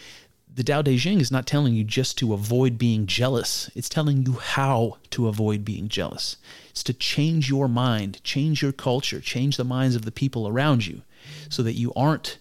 the 0.53 0.64
Tao 0.64 0.83
Te 0.83 0.98
Ching 0.98 1.20
is 1.20 1.31
not 1.31 1.46
telling 1.46 1.74
you 1.74 1.85
just 1.85 2.18
to 2.18 2.35
avoid 2.35 2.77
being 2.77 3.07
jealous. 3.07 3.70
It's 3.74 3.88
telling 3.88 4.27
you 4.27 4.35
how 4.35 4.98
to 5.11 5.29
avoid 5.29 5.64
being 5.64 5.88
jealous. 5.88 6.37
It's 6.70 6.83
to 6.85 6.92
change 6.92 7.48
your 7.48 7.68
mind, 7.68 8.22
change 8.24 8.62
your 8.62 8.72
culture, 8.72 9.20
change 9.20 9.57
the 9.57 9.64
minds 9.64 9.94
of 9.94 10.05
the 10.05 10.12
people 10.12 10.48
around 10.48 10.87
you 10.87 11.03
so 11.48 11.62
that 11.62 11.74
you 11.74 11.92
aren't 11.94 12.38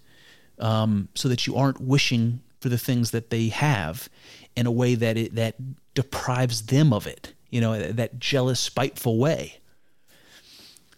um, 0.59 1.09
so 1.15 1.29
that 1.29 1.47
you 1.47 1.55
aren't 1.55 1.81
wishing 1.81 2.41
for 2.59 2.69
the 2.69 2.77
things 2.77 3.11
that 3.11 3.29
they 3.29 3.49
have 3.49 4.09
in 4.55 4.65
a 4.65 4.71
way 4.71 4.95
that 4.95 5.17
it 5.17 5.35
that 5.35 5.55
deprives 5.93 6.63
them 6.63 6.93
of 6.93 7.07
it. 7.07 7.33
You 7.49 7.61
know, 7.61 7.91
that 7.91 8.19
jealous, 8.19 8.59
spiteful 8.59 9.17
way. 9.17 9.59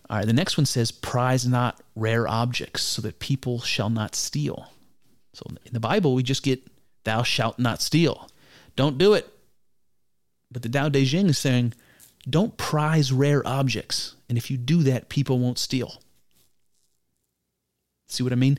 All 0.10 0.17
right, 0.17 0.26
the 0.26 0.34
next 0.34 0.58
one 0.58 0.65
says, 0.65 0.91
"Prize 0.91 1.45
not 1.45 1.82
rare 1.95 2.28
objects, 2.28 2.82
so 2.82 3.02
that 3.04 3.19
people 3.19 3.60
shall 3.60 3.89
not 3.89 4.15
steal." 4.15 4.72
So 5.34 5.43
in 5.65 5.74
the 5.74 5.80
Bible, 5.80 6.15
we 6.15 6.24
just 6.24 6.43
get, 6.43 6.65
"Thou 7.04 7.24
shalt 7.24 7.60
not 7.60 7.82
steal." 7.82 8.30
Don't 8.76 8.98
do 8.98 9.13
it. 9.13 9.32
But 10.52 10.63
the 10.63 10.69
Tao 10.69 10.89
Te 10.89 11.06
Ching 11.06 11.28
is 11.28 11.38
saying, 11.38 11.74
don't 12.28 12.58
prize 12.58 13.12
rare 13.12 13.45
objects. 13.48 14.15
And 14.28 14.38
if 14.38 14.52
you 14.52 14.58
do 14.58 14.84
that, 14.84 15.10
people 15.10 15.39
won't 15.39 15.58
steal. 15.58 16.02
See 18.08 18.24
what 18.24 18.34
I 18.34 18.36
mean? 18.36 18.58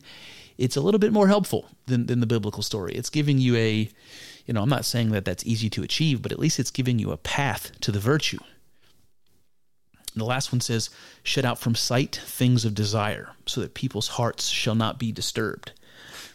It's 0.60 0.76
a 0.76 0.80
little 0.80 0.98
bit 0.98 1.12
more 1.12 1.26
helpful 1.26 1.66
than, 1.86 2.06
than 2.06 2.20
the 2.20 2.26
biblical 2.26 2.62
story. 2.62 2.92
It's 2.94 3.08
giving 3.08 3.38
you 3.38 3.56
a, 3.56 3.88
you 4.44 4.54
know, 4.54 4.62
I'm 4.62 4.68
not 4.68 4.84
saying 4.84 5.10
that 5.12 5.24
that's 5.24 5.46
easy 5.46 5.70
to 5.70 5.82
achieve, 5.82 6.20
but 6.20 6.32
at 6.32 6.38
least 6.38 6.58
it's 6.58 6.70
giving 6.70 6.98
you 6.98 7.12
a 7.12 7.16
path 7.16 7.72
to 7.80 7.90
the 7.90 7.98
virtue. 7.98 8.38
The 10.14 10.24
last 10.24 10.52
one 10.52 10.60
says, 10.60 10.90
shut 11.22 11.46
out 11.46 11.58
from 11.58 11.74
sight 11.74 12.20
things 12.22 12.66
of 12.66 12.74
desire, 12.74 13.30
so 13.46 13.62
that 13.62 13.74
people's 13.74 14.08
hearts 14.08 14.48
shall 14.48 14.74
not 14.74 14.98
be 14.98 15.12
disturbed. 15.12 15.72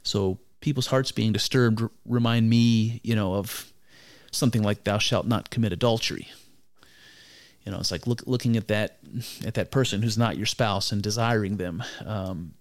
So 0.01 0.39
people's 0.59 0.88
hearts 0.88 1.11
being 1.11 1.31
disturbed 1.31 1.83
remind 2.05 2.49
me, 2.49 3.01
you 3.03 3.15
know, 3.15 3.35
of 3.35 3.71
something 4.31 4.63
like 4.63 4.85
thou 4.85 4.97
shalt 4.97 5.27
not 5.27 5.51
commit 5.51 5.71
adultery. 5.71 6.29
You 7.63 7.71
know, 7.71 7.79
it's 7.79 7.91
like 7.91 8.07
look, 8.07 8.23
looking 8.25 8.57
at 8.57 8.69
that 8.69 8.97
at 9.45 9.55
that 9.55 9.71
person 9.71 10.01
who's 10.01 10.17
not 10.17 10.38
your 10.38 10.45
spouse 10.45 10.91
and 10.91 11.01
desiring 11.01 11.57
them. 11.57 11.83
Um, 12.05 12.53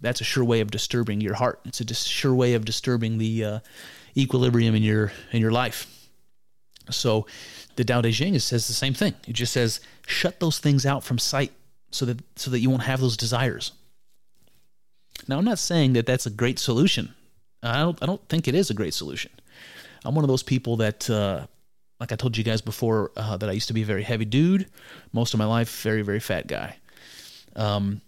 that's 0.00 0.20
a 0.20 0.24
sure 0.24 0.44
way 0.44 0.60
of 0.60 0.70
disturbing 0.70 1.20
your 1.20 1.34
heart. 1.34 1.60
It's 1.64 1.80
a 1.80 1.94
sure 1.94 2.34
way 2.34 2.54
of 2.54 2.64
disturbing 2.64 3.18
the 3.18 3.44
uh, 3.44 3.58
equilibrium 4.16 4.74
in 4.74 4.82
your 4.82 5.12
in 5.32 5.40
your 5.40 5.50
life. 5.50 6.08
So, 6.90 7.26
the 7.76 7.84
Tao 7.84 8.00
Te 8.00 8.12
Ching 8.12 8.38
says 8.38 8.66
the 8.66 8.72
same 8.72 8.94
thing. 8.94 9.14
It 9.26 9.34
just 9.34 9.52
says 9.52 9.80
shut 10.06 10.40
those 10.40 10.58
things 10.58 10.86
out 10.86 11.04
from 11.04 11.18
sight 11.18 11.52
so 11.90 12.06
that 12.06 12.20
so 12.36 12.50
that 12.50 12.60
you 12.60 12.70
won't 12.70 12.82
have 12.82 13.00
those 13.00 13.16
desires. 13.16 13.72
Now, 15.26 15.38
I'm 15.38 15.44
not 15.44 15.58
saying 15.58 15.94
that 15.94 16.06
that's 16.06 16.26
a 16.26 16.30
great 16.30 16.58
solution. 16.58 17.14
I 17.62 17.80
don't 17.80 18.00
I 18.02 18.06
don't 18.06 18.26
think 18.28 18.48
it 18.48 18.54
is 18.54 18.70
a 18.70 18.74
great 18.74 18.94
solution. 18.94 19.30
I'm 20.04 20.14
one 20.14 20.24
of 20.24 20.28
those 20.28 20.42
people 20.42 20.76
that. 20.76 21.08
Uh, 21.08 21.46
like 22.00 22.12
I 22.12 22.14
told 22.14 22.36
you 22.36 22.44
guys 22.44 22.60
before, 22.60 23.10
uh, 23.16 23.36
that 23.38 23.48
I 23.48 23.52
used 23.52 23.66
to 23.68 23.74
be 23.74 23.82
a 23.82 23.84
very 23.84 24.04
heavy 24.04 24.24
dude, 24.24 24.68
most 25.12 25.34
of 25.34 25.38
my 25.38 25.46
life, 25.46 25.82
very, 25.82 26.02
very 26.02 26.20
fat 26.20 26.46
guy. 26.46 26.76
Um, 27.56 28.00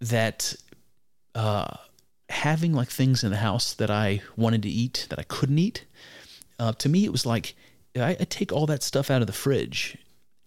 that 0.00 0.54
uh, 1.34 1.76
having 2.28 2.72
like 2.72 2.88
things 2.88 3.24
in 3.24 3.30
the 3.30 3.38
house 3.38 3.74
that 3.74 3.90
I 3.90 4.22
wanted 4.36 4.62
to 4.62 4.68
eat 4.68 5.06
that 5.10 5.18
I 5.18 5.24
couldn't 5.24 5.58
eat, 5.58 5.84
uh, 6.58 6.72
to 6.72 6.88
me 6.88 7.04
it 7.04 7.12
was 7.12 7.26
like 7.26 7.54
I, 7.96 8.10
I, 8.20 8.24
take 8.28 8.52
all 8.52 8.66
that 8.66 8.82
stuff 8.82 9.10
out 9.10 9.20
of 9.20 9.26
the 9.26 9.32
fridge 9.32 9.98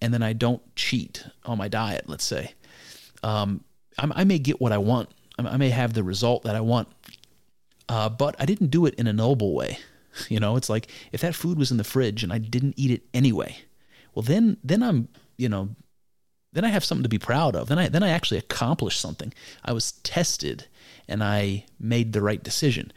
and 0.02 0.14
then 0.14 0.24
I 0.24 0.34
don't 0.34 0.62
cheat 0.76 1.26
on 1.46 1.58
my 1.58 1.68
diet. 1.68 2.06
Let's 2.08 2.24
say 2.24 2.54
um, 3.24 3.64
I, 3.98 4.24
may 4.24 4.40
get 4.40 4.62
what 4.62 4.72
I 4.72 4.78
want, 4.78 5.10
I, 5.38 5.58
may 5.58 5.70
have 5.70 5.94
the 5.94 6.04
result 6.04 6.44
that 6.44 6.56
I 6.56 6.62
want, 6.62 6.88
uh, 7.90 8.10
but 8.10 8.36
I 8.40 8.46
didn't 8.46 8.68
do 8.68 8.86
it 8.86 8.96
in 8.96 9.08
a 9.08 9.14
noble 9.14 9.54
way. 9.54 9.80
You 10.30 10.40
know, 10.40 10.56
it's 10.56 10.68
like 10.68 10.88
if 11.12 11.22
that 11.22 11.36
food 11.36 11.60
was 11.60 11.70
in 11.70 11.78
the 11.78 11.84
fridge 11.84 12.24
and 12.24 12.34
I 12.34 12.40
didn't 12.40 12.74
eat 12.76 12.90
it 12.90 13.04
anyway, 13.14 13.56
well 14.16 14.24
then 14.24 14.58
then 14.64 14.82
I'm 14.82 15.10
you 15.38 15.48
know 15.48 15.70
then 16.54 16.66
I 16.66 16.70
have 16.70 16.84
something 16.84 17.04
to 17.04 17.10
be 17.10 17.20
proud 17.20 17.56
of. 17.56 17.68
Then 17.68 17.78
I 17.78 17.88
then 17.88 18.02
I 18.02 18.10
actually 18.10 18.40
accomplished 18.40 19.00
something. 19.00 19.32
I 19.64 19.74
was 19.74 19.92
tested 19.92 20.66
and 21.08 21.24
I 21.24 21.66
made 21.80 22.14
the 22.14 22.22
right 22.22 22.44
decision. 22.44 22.92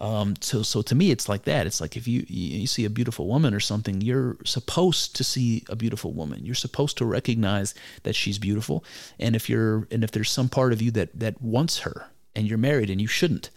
Um, 0.00 0.34
so, 0.40 0.62
so 0.62 0.80
to 0.80 0.94
me, 0.94 1.10
it's 1.10 1.28
like 1.28 1.44
that. 1.44 1.66
It's 1.66 1.80
like 1.80 1.94
if 1.94 2.08
you 2.08 2.24
you 2.26 2.66
see 2.66 2.86
a 2.86 2.90
beautiful 2.90 3.26
woman 3.26 3.52
or 3.52 3.60
something, 3.60 4.00
you're 4.00 4.38
supposed 4.44 5.14
to 5.16 5.24
see 5.24 5.62
a 5.68 5.76
beautiful 5.76 6.12
woman. 6.12 6.46
You're 6.46 6.54
supposed 6.54 6.96
to 6.98 7.04
recognize 7.04 7.74
that 8.04 8.14
she's 8.14 8.38
beautiful. 8.38 8.82
And 9.18 9.36
if 9.36 9.50
you're 9.50 9.86
and 9.90 10.02
if 10.02 10.10
there's 10.10 10.30
some 10.30 10.48
part 10.48 10.72
of 10.72 10.80
you 10.80 10.90
that 10.92 11.18
that 11.18 11.42
wants 11.42 11.80
her, 11.80 12.06
and 12.34 12.46
you're 12.48 12.58
married 12.58 12.88
and 12.88 13.00
you 13.00 13.06
shouldn't, 13.06 13.50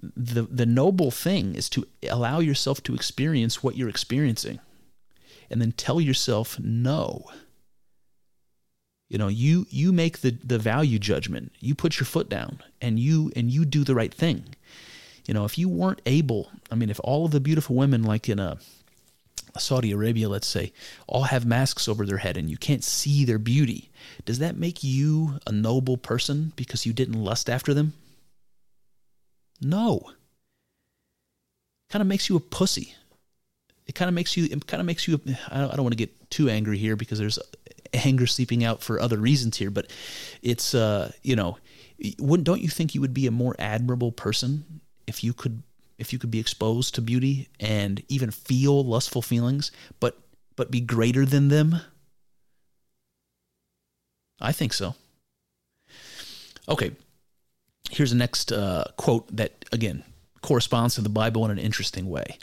the 0.00 0.42
the 0.42 0.66
noble 0.66 1.10
thing 1.10 1.56
is 1.56 1.68
to 1.70 1.86
allow 2.08 2.38
yourself 2.38 2.80
to 2.84 2.94
experience 2.94 3.62
what 3.62 3.76
you're 3.76 3.88
experiencing, 3.88 4.60
and 5.50 5.60
then 5.60 5.72
tell 5.72 6.00
yourself 6.00 6.58
no. 6.60 7.24
You 9.14 9.18
know, 9.18 9.28
you 9.28 9.64
you 9.70 9.92
make 9.92 10.22
the 10.22 10.32
the 10.42 10.58
value 10.58 10.98
judgment. 10.98 11.52
You 11.60 11.76
put 11.76 12.00
your 12.00 12.04
foot 12.04 12.28
down 12.28 12.58
and 12.80 12.98
you 12.98 13.30
and 13.36 13.48
you 13.48 13.64
do 13.64 13.84
the 13.84 13.94
right 13.94 14.12
thing. 14.12 14.56
You 15.24 15.34
know, 15.34 15.44
if 15.44 15.56
you 15.56 15.68
weren't 15.68 16.00
able, 16.04 16.50
I 16.68 16.74
mean, 16.74 16.90
if 16.90 16.98
all 17.04 17.24
of 17.24 17.30
the 17.30 17.38
beautiful 17.38 17.76
women 17.76 18.02
like 18.02 18.28
in 18.28 18.40
a 18.40 18.58
Saudi 19.56 19.92
Arabia, 19.92 20.28
let's 20.28 20.48
say, 20.48 20.72
all 21.06 21.22
have 21.22 21.46
masks 21.46 21.86
over 21.86 22.04
their 22.04 22.16
head 22.16 22.36
and 22.36 22.50
you 22.50 22.56
can't 22.56 22.82
see 22.82 23.24
their 23.24 23.38
beauty, 23.38 23.92
does 24.24 24.40
that 24.40 24.56
make 24.56 24.82
you 24.82 25.38
a 25.46 25.52
noble 25.52 25.96
person 25.96 26.52
because 26.56 26.84
you 26.84 26.92
didn't 26.92 27.14
lust 27.14 27.48
after 27.48 27.72
them? 27.72 27.92
No. 29.60 30.10
Kind 31.88 32.02
of 32.02 32.08
makes 32.08 32.28
you 32.28 32.34
a 32.34 32.40
pussy. 32.40 32.96
It 33.86 33.94
kind 33.94 34.08
of 34.08 34.14
makes 34.16 34.36
you. 34.36 34.46
It 34.46 34.66
kind 34.66 34.80
of 34.80 34.86
makes 34.86 35.06
you. 35.06 35.20
I 35.52 35.60
don't, 35.60 35.72
I 35.72 35.76
don't 35.76 35.84
want 35.84 35.92
to 35.92 36.04
get 36.04 36.30
too 36.30 36.50
angry 36.50 36.78
here 36.78 36.96
because 36.96 37.20
there's 37.20 37.38
anger 37.94 38.26
seeping 38.26 38.64
out 38.64 38.82
for 38.82 39.00
other 39.00 39.18
reasons 39.18 39.56
here, 39.56 39.70
but 39.70 39.90
it's 40.42 40.74
uh, 40.74 41.12
you 41.22 41.36
know, 41.36 41.58
wouldn't 42.18 42.46
don't 42.46 42.60
you 42.60 42.68
think 42.68 42.94
you 42.94 43.00
would 43.00 43.14
be 43.14 43.26
a 43.26 43.30
more 43.30 43.54
admirable 43.58 44.12
person 44.12 44.80
if 45.06 45.22
you 45.22 45.32
could 45.32 45.62
if 45.98 46.12
you 46.12 46.18
could 46.18 46.30
be 46.30 46.40
exposed 46.40 46.94
to 46.94 47.00
beauty 47.00 47.48
and 47.60 48.02
even 48.08 48.30
feel 48.30 48.84
lustful 48.84 49.22
feelings, 49.22 49.70
but 50.00 50.18
but 50.56 50.70
be 50.70 50.80
greater 50.80 51.24
than 51.24 51.48
them? 51.48 51.76
I 54.40 54.52
think 54.52 54.72
so. 54.72 54.94
Okay, 56.68 56.92
here's 57.90 58.10
the 58.10 58.16
next 58.16 58.52
uh, 58.52 58.84
quote 58.96 59.34
that 59.36 59.64
again 59.72 60.02
corresponds 60.42 60.94
to 60.96 61.00
the 61.00 61.08
Bible 61.08 61.44
in 61.44 61.50
an 61.50 61.58
interesting 61.58 62.08
way. 62.08 62.38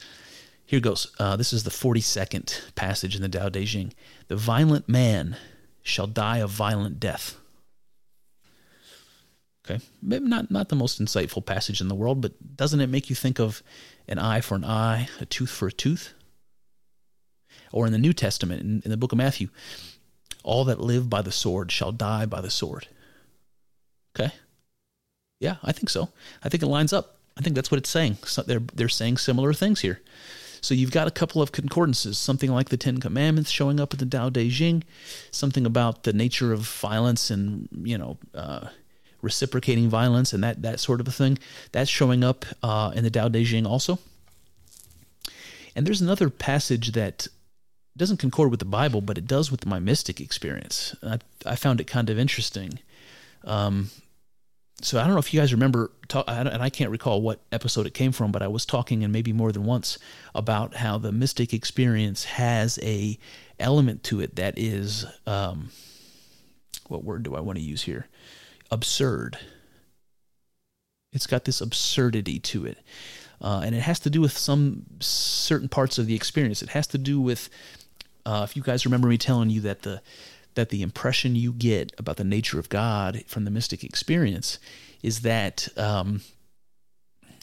Here 0.71 0.79
goes. 0.79 1.13
Uh, 1.19 1.35
this 1.35 1.51
is 1.51 1.65
the 1.65 1.69
42nd 1.69 2.75
passage 2.75 3.13
in 3.13 3.21
the 3.21 3.27
Tao 3.27 3.49
Te 3.49 3.65
Ching. 3.65 3.93
The 4.29 4.37
violent 4.37 4.87
man 4.87 5.35
shall 5.83 6.07
die 6.07 6.37
a 6.37 6.47
violent 6.47 6.97
death. 6.97 7.37
Okay, 9.65 9.83
maybe 10.01 10.29
not 10.29 10.49
not 10.49 10.69
the 10.69 10.77
most 10.77 11.03
insightful 11.03 11.45
passage 11.45 11.81
in 11.81 11.89
the 11.89 11.93
world, 11.93 12.21
but 12.21 12.55
doesn't 12.55 12.79
it 12.79 12.87
make 12.87 13.09
you 13.09 13.17
think 13.17 13.37
of 13.37 13.61
an 14.07 14.17
eye 14.17 14.39
for 14.39 14.55
an 14.55 14.63
eye, 14.63 15.09
a 15.19 15.25
tooth 15.25 15.49
for 15.49 15.67
a 15.67 15.73
tooth? 15.73 16.13
Or 17.73 17.85
in 17.85 17.91
the 17.91 17.97
New 17.99 18.13
Testament, 18.13 18.61
in, 18.61 18.81
in 18.85 18.91
the 18.91 18.97
book 18.97 19.11
of 19.11 19.17
Matthew, 19.17 19.49
all 20.41 20.63
that 20.63 20.79
live 20.79 21.09
by 21.09 21.21
the 21.21 21.33
sword 21.33 21.69
shall 21.69 21.91
die 21.91 22.25
by 22.25 22.39
the 22.39 22.49
sword. 22.49 22.87
Okay, 24.15 24.33
yeah, 25.37 25.57
I 25.63 25.73
think 25.73 25.89
so. 25.89 26.11
I 26.41 26.47
think 26.47 26.63
it 26.63 26.67
lines 26.67 26.93
up. 26.93 27.17
I 27.37 27.41
think 27.41 27.57
that's 27.57 27.71
what 27.71 27.77
it's 27.77 27.89
saying. 27.89 28.19
So 28.23 28.41
they're 28.41 28.63
they're 28.73 28.87
saying 28.87 29.17
similar 29.17 29.51
things 29.51 29.81
here. 29.81 29.99
So 30.61 30.75
you've 30.75 30.91
got 30.91 31.07
a 31.07 31.11
couple 31.11 31.41
of 31.41 31.51
concordances, 31.51 32.17
something 32.17 32.51
like 32.51 32.69
the 32.69 32.77
Ten 32.77 32.99
Commandments 32.99 33.49
showing 33.49 33.79
up 33.79 33.93
in 33.93 33.99
the 33.99 34.05
Tao 34.05 34.29
Te 34.29 34.49
Ching, 34.49 34.83
something 35.31 35.65
about 35.65 36.03
the 36.03 36.13
nature 36.13 36.53
of 36.53 36.59
violence 36.59 37.31
and, 37.31 37.67
you 37.83 37.97
know, 37.97 38.17
uh, 38.35 38.67
reciprocating 39.23 39.89
violence 39.89 40.33
and 40.33 40.43
that 40.43 40.61
that 40.61 40.79
sort 40.79 41.01
of 41.01 41.07
a 41.07 41.11
thing. 41.11 41.39
That's 41.71 41.89
showing 41.89 42.23
up 42.23 42.45
uh, 42.61 42.91
in 42.95 43.03
the 43.03 43.09
Tao 43.09 43.27
Te 43.27 43.43
Ching 43.43 43.65
also. 43.65 43.97
And 45.75 45.87
there's 45.87 46.01
another 46.01 46.29
passage 46.29 46.91
that 46.91 47.27
doesn't 47.97 48.17
concord 48.17 48.51
with 48.51 48.59
the 48.59 48.65
Bible, 48.65 49.01
but 49.01 49.17
it 49.17 49.27
does 49.27 49.51
with 49.51 49.65
my 49.65 49.79
mystic 49.79 50.21
experience. 50.21 50.95
I, 51.03 51.19
I 51.45 51.55
found 51.55 51.81
it 51.81 51.87
kind 51.87 52.09
of 52.09 52.19
interesting. 52.19 52.79
Um, 53.43 53.89
so 54.81 54.99
I 54.99 55.03
don't 55.03 55.13
know 55.13 55.19
if 55.19 55.33
you 55.33 55.39
guys 55.39 55.53
remember, 55.53 55.91
talk, 56.07 56.25
and 56.27 56.49
I 56.49 56.69
can't 56.69 56.89
recall 56.89 57.21
what 57.21 57.41
episode 57.51 57.85
it 57.85 57.93
came 57.93 58.11
from, 58.11 58.31
but 58.31 58.41
I 58.41 58.47
was 58.47 58.65
talking, 58.65 59.03
and 59.03 59.13
maybe 59.13 59.33
more 59.33 59.51
than 59.51 59.63
once, 59.63 59.97
about 60.33 60.75
how 60.75 60.97
the 60.97 61.11
mystic 61.11 61.53
experience 61.53 62.23
has 62.25 62.79
a 62.81 63.17
element 63.59 64.03
to 64.05 64.21
it 64.21 64.35
that 64.37 64.57
is, 64.57 65.05
um, 65.27 65.69
what 66.87 67.03
word 67.03 67.23
do 67.23 67.35
I 67.35 67.41
want 67.41 67.57
to 67.57 67.63
use 67.63 67.83
here? 67.83 68.07
Absurd. 68.71 69.37
It's 71.13 71.27
got 71.27 71.45
this 71.45 71.61
absurdity 71.61 72.39
to 72.39 72.65
it. 72.65 72.79
Uh, 73.39 73.61
and 73.63 73.75
it 73.75 73.81
has 73.81 73.99
to 73.99 74.09
do 74.09 74.21
with 74.21 74.37
some 74.37 74.85
certain 74.99 75.67
parts 75.67 75.97
of 75.97 76.05
the 76.07 76.15
experience. 76.15 76.61
It 76.61 76.69
has 76.69 76.87
to 76.87 76.97
do 76.97 77.19
with, 77.19 77.49
uh, 78.25 78.45
if 78.47 78.55
you 78.55 78.63
guys 78.63 78.85
remember 78.85 79.07
me 79.07 79.17
telling 79.17 79.49
you 79.49 79.61
that 79.61 79.81
the 79.81 80.01
that 80.55 80.69
the 80.69 80.81
impression 80.81 81.35
you 81.35 81.53
get 81.53 81.93
about 81.97 82.17
the 82.17 82.23
nature 82.23 82.59
of 82.59 82.69
God 82.69 83.23
from 83.27 83.45
the 83.45 83.51
mystic 83.51 83.83
experience 83.83 84.59
is 85.01 85.21
that 85.21 85.67
um, 85.77 86.21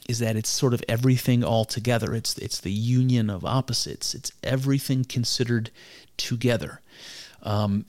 is 0.08 0.18
that 0.20 0.36
it's 0.36 0.48
sort 0.48 0.74
of 0.74 0.82
everything 0.88 1.44
all 1.44 1.64
together. 1.64 2.14
It's 2.14 2.36
it's 2.38 2.60
the 2.60 2.72
union 2.72 3.28
of 3.30 3.44
opposites. 3.44 4.14
It's 4.14 4.32
everything 4.42 5.04
considered 5.04 5.70
together. 6.16 6.80
Um, 7.42 7.84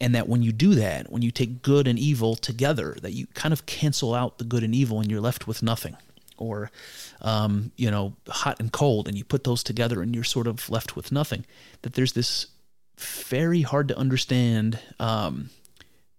and 0.00 0.14
that 0.14 0.28
when 0.28 0.42
you 0.42 0.52
do 0.52 0.74
that, 0.74 1.10
when 1.12 1.22
you 1.22 1.30
take 1.30 1.62
good 1.62 1.86
and 1.86 1.98
evil 1.98 2.34
together, 2.34 2.96
that 3.02 3.12
you 3.12 3.26
kind 3.34 3.52
of 3.52 3.66
cancel 3.66 4.14
out 4.14 4.38
the 4.38 4.44
good 4.44 4.64
and 4.64 4.74
evil, 4.74 5.00
and 5.00 5.10
you're 5.10 5.20
left 5.20 5.46
with 5.46 5.62
nothing. 5.62 5.96
Or, 6.36 6.72
um, 7.20 7.70
you 7.76 7.88
know, 7.88 8.14
hot 8.28 8.58
and 8.58 8.72
cold, 8.72 9.06
and 9.06 9.16
you 9.16 9.22
put 9.22 9.44
those 9.44 9.62
together, 9.62 10.02
and 10.02 10.12
you're 10.12 10.24
sort 10.24 10.48
of 10.48 10.68
left 10.68 10.96
with 10.96 11.12
nothing. 11.12 11.46
That 11.82 11.94
there's 11.94 12.14
this 12.14 12.48
very 13.02 13.62
hard 13.62 13.88
to 13.88 13.98
understand 13.98 14.78
um, 14.98 15.50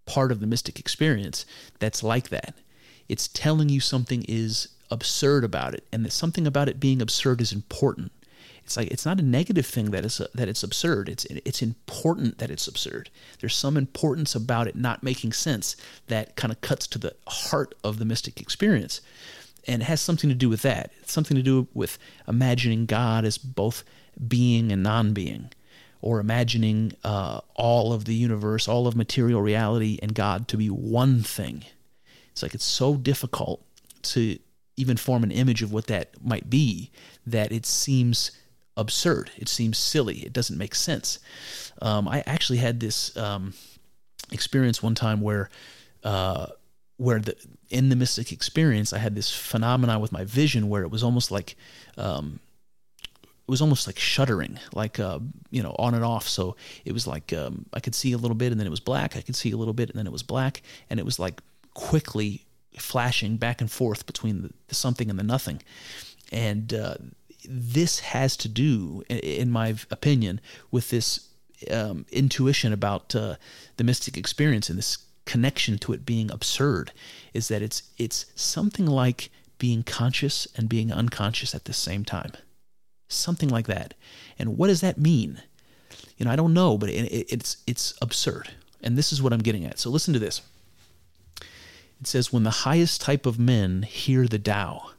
part 0.06 0.32
of 0.32 0.40
the 0.40 0.48
mystic 0.48 0.80
experience 0.80 1.46
that's 1.80 2.04
like 2.04 2.30
that. 2.30 2.56
It's 3.10 3.28
telling 3.28 3.70
you 3.70 3.80
something 3.80 4.26
is 4.28 4.70
absurd 4.90 5.44
about 5.44 5.74
it, 5.74 5.86
and 5.92 6.06
that 6.06 6.12
something 6.12 6.48
about 6.48 6.70
it 6.70 6.80
being 6.80 7.02
absurd 7.02 7.42
is 7.42 7.52
important. 7.52 8.12
It's 8.64 8.78
like 8.78 8.92
it's 8.92 9.06
not 9.06 9.20
a 9.20 9.24
negative 9.24 9.66
thing 9.66 9.92
that 9.92 10.06
it's 10.06 10.22
that 10.34 10.48
it's 10.48 10.64
absurd. 10.64 11.10
It's 11.10 11.26
it's 11.26 11.62
important 11.62 12.38
that 12.38 12.50
it's 12.50 12.68
absurd. 12.68 13.10
There's 13.40 13.56
some 13.56 13.76
importance 13.76 14.36
about 14.36 14.68
it 14.68 14.76
not 14.76 15.04
making 15.04 15.34
sense 15.34 15.76
that 16.08 16.36
kind 16.36 16.52
of 16.52 16.62
cuts 16.62 16.88
to 16.88 17.00
the 17.00 17.16
heart 17.28 17.76
of 17.84 18.00
the 18.00 18.06
mystic 18.06 18.40
experience, 18.40 19.02
and 19.68 19.82
it 19.82 19.86
has 19.86 20.00
something 20.00 20.30
to 20.30 20.36
do 20.36 20.48
with 20.50 20.62
that. 20.62 20.92
It's 21.02 21.12
something 21.12 21.36
to 21.36 21.44
do 21.44 21.68
with 21.74 21.98
imagining 22.26 22.86
God 22.86 23.26
as 23.26 23.38
both 23.38 23.84
being 24.28 24.72
and 24.72 24.84
non-being 24.84 25.52
or 26.04 26.20
imagining 26.20 26.92
uh, 27.06 27.40
all 27.56 27.94
of 27.94 28.04
the 28.04 28.14
universe, 28.14 28.68
all 28.68 28.88
of 28.88 28.96
material 28.96 29.42
reality, 29.42 29.98
and 30.02 30.14
God 30.14 30.50
to 30.50 30.58
be 30.58 30.68
one 30.68 31.24
thing. 31.24 31.64
It's 32.34 32.44
like 32.44 32.54
it's 32.54 32.66
so 32.66 32.96
difficult 32.96 33.66
to 34.04 34.38
even 34.76 34.98
form 34.98 35.24
an 35.24 35.32
image 35.32 35.62
of 35.62 35.72
what 35.72 35.88
that 35.88 36.22
might 36.22 36.50
be 36.50 36.92
that 37.26 37.54
it 37.54 37.66
seems 37.66 38.32
absurd. 38.76 39.32
It 39.38 39.48
seems 39.48 39.78
silly. 39.78 40.26
It 40.26 40.34
doesn't 40.34 40.58
make 40.58 40.76
sense. 40.76 41.20
Um, 41.82 42.10
I 42.10 42.22
actually 42.26 42.58
had 42.58 42.82
this 42.82 43.16
um, 43.18 43.54
experience 44.32 44.84
one 44.84 44.96
time 44.96 45.22
where. 45.22 45.50
Uh, 46.04 46.48
where 46.98 47.20
the 47.20 47.36
in 47.70 47.90
the 47.90 47.96
mystic 47.96 48.32
experience, 48.32 48.94
I 48.94 49.00
had 49.00 49.16
this 49.16 49.34
phenomenon 49.34 50.00
with 50.00 50.12
my 50.12 50.26
vision 50.26 50.70
where 50.70 50.84
it 50.84 50.92
was 50.92 51.02
almost 51.02 51.32
like 51.32 51.56
um, 51.98 52.40
it 53.46 53.52
was 53.52 53.62
almost 53.62 53.88
like 53.88 54.00
shuddering, 54.00 54.58
like 54.74 55.00
uh, 55.00 55.20
you 55.52 55.62
know, 55.62 55.76
on 55.78 55.94
and 55.94 56.04
off. 56.04 56.28
So 56.28 56.56
it 56.86 56.94
was 56.94 57.06
like 57.06 57.34
um, 57.34 57.66
I 57.74 57.82
could 57.82 57.94
see 57.94 58.14
a 58.14 58.18
little 58.18 58.36
bit, 58.36 58.52
and 58.52 58.60
then 58.60 58.68
it 58.68 58.72
was 58.72 58.80
black. 58.80 59.18
I 59.18 59.22
could 59.22 59.36
see 59.36 59.52
a 59.52 59.58
little 59.58 59.74
bit, 59.74 59.90
and 59.90 60.00
then 60.00 60.08
it 60.08 60.14
was 60.14 60.24
black, 60.24 60.62
and 60.90 60.98
it 60.98 61.06
was 61.06 61.20
like 61.20 61.42
quickly 61.74 62.46
flashing 62.80 63.36
back 63.36 63.60
and 63.60 63.70
forth 63.70 64.06
between 64.06 64.44
the, 64.44 64.74
something 64.74 65.10
and 65.10 65.20
the 65.20 65.24
nothing. 65.24 65.62
And 66.32 66.74
uh, 66.74 66.96
this 67.46 68.00
has 68.00 68.38
to 68.38 68.48
do, 68.48 69.04
in 69.10 69.52
my 69.52 69.76
opinion, 69.92 70.40
with 70.72 70.90
this 70.90 71.28
um, 71.70 72.06
intuition 72.14 72.72
about 72.72 73.14
uh, 73.14 73.36
the 73.76 73.84
mystic 73.84 74.16
experience 74.16 74.70
and 74.70 74.78
this 74.78 75.00
connection 75.26 75.78
to 75.80 75.92
it 75.92 76.06
being 76.06 76.32
absurd. 76.32 76.94
Is 77.34 77.50
that 77.50 77.62
it's 77.62 77.84
it's 77.98 78.26
something 78.36 78.86
like 78.86 79.30
being 79.58 79.84
conscious 79.84 80.48
and 80.56 80.70
being 80.70 80.94
unconscious 80.94 81.54
at 81.54 81.66
the 81.66 81.74
same 81.74 82.06
time 82.06 82.32
something 83.16 83.50
like 83.50 83.68
that. 83.68 83.94
And 84.40 84.58
what 84.58 84.68
does 84.68 84.82
that 84.82 84.98
mean? 84.98 85.42
You 86.18 86.26
know, 86.26 86.32
I 86.32 86.36
don't 86.36 86.54
know, 86.54 86.78
but 86.78 86.90
it, 86.90 87.12
it, 87.12 87.32
it's 87.32 87.58
it's 87.68 87.94
absurd. 88.02 88.50
And 88.82 88.98
this 88.98 89.14
is 89.14 89.22
what 89.22 89.34
I'm 89.34 89.40
getting 89.40 89.66
at. 89.66 89.80
So 89.80 89.90
listen 89.90 90.14
to 90.14 90.20
this. 90.20 90.42
It 91.40 92.08
says, 92.08 92.34
when 92.34 92.44
the 92.44 92.50
highest 92.50 93.00
type 93.00 93.26
of 93.26 93.40
men 93.40 93.84
hear 93.84 94.28
the 94.28 94.38
Tao, 94.38 94.92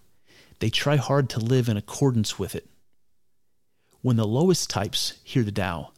they 0.61 0.71
try 0.71 0.97
hard 0.97 1.29
to 1.31 1.39
live 1.39 1.69
in 1.69 1.77
accordance 1.77 2.39
with 2.39 2.55
it. 2.55 2.67
When 4.01 4.17
the 4.17 4.27
lowest 4.27 4.71
types 4.71 5.15
hear 5.23 5.43
the 5.43 5.53
Tao, 5.53 5.91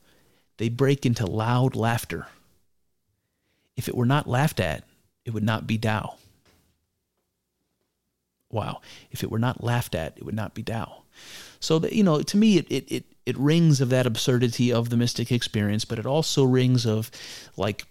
they 0.56 0.68
break 0.68 1.06
into 1.06 1.24
loud 1.24 1.76
laughter. 1.76 2.26
If 3.76 3.88
it 3.88 3.96
were 3.96 4.06
not 4.06 4.26
laughed 4.26 4.58
at, 4.58 4.82
it 5.24 5.32
would 5.32 5.44
not 5.44 5.66
be 5.66 5.78
Tao. 5.78 6.16
Wow. 8.50 8.80
If 9.10 9.22
it 9.22 9.30
were 9.30 9.38
not 9.38 9.62
laughed 9.62 9.94
at, 9.94 10.16
it 10.16 10.24
would 10.24 10.34
not 10.34 10.54
be 10.54 10.62
Tao. 10.62 11.02
So 11.66 11.80
that 11.80 11.94
you 11.94 12.04
know, 12.04 12.22
to 12.22 12.36
me, 12.36 12.58
it, 12.58 12.66
it 12.70 12.92
it 12.92 13.04
it 13.26 13.36
rings 13.36 13.80
of 13.80 13.88
that 13.88 14.06
absurdity 14.06 14.72
of 14.72 14.88
the 14.88 14.96
mystic 14.96 15.32
experience, 15.32 15.84
but 15.84 15.98
it 15.98 16.06
also 16.06 16.44
rings 16.44 16.86
of 16.86 17.10
like 17.56 17.86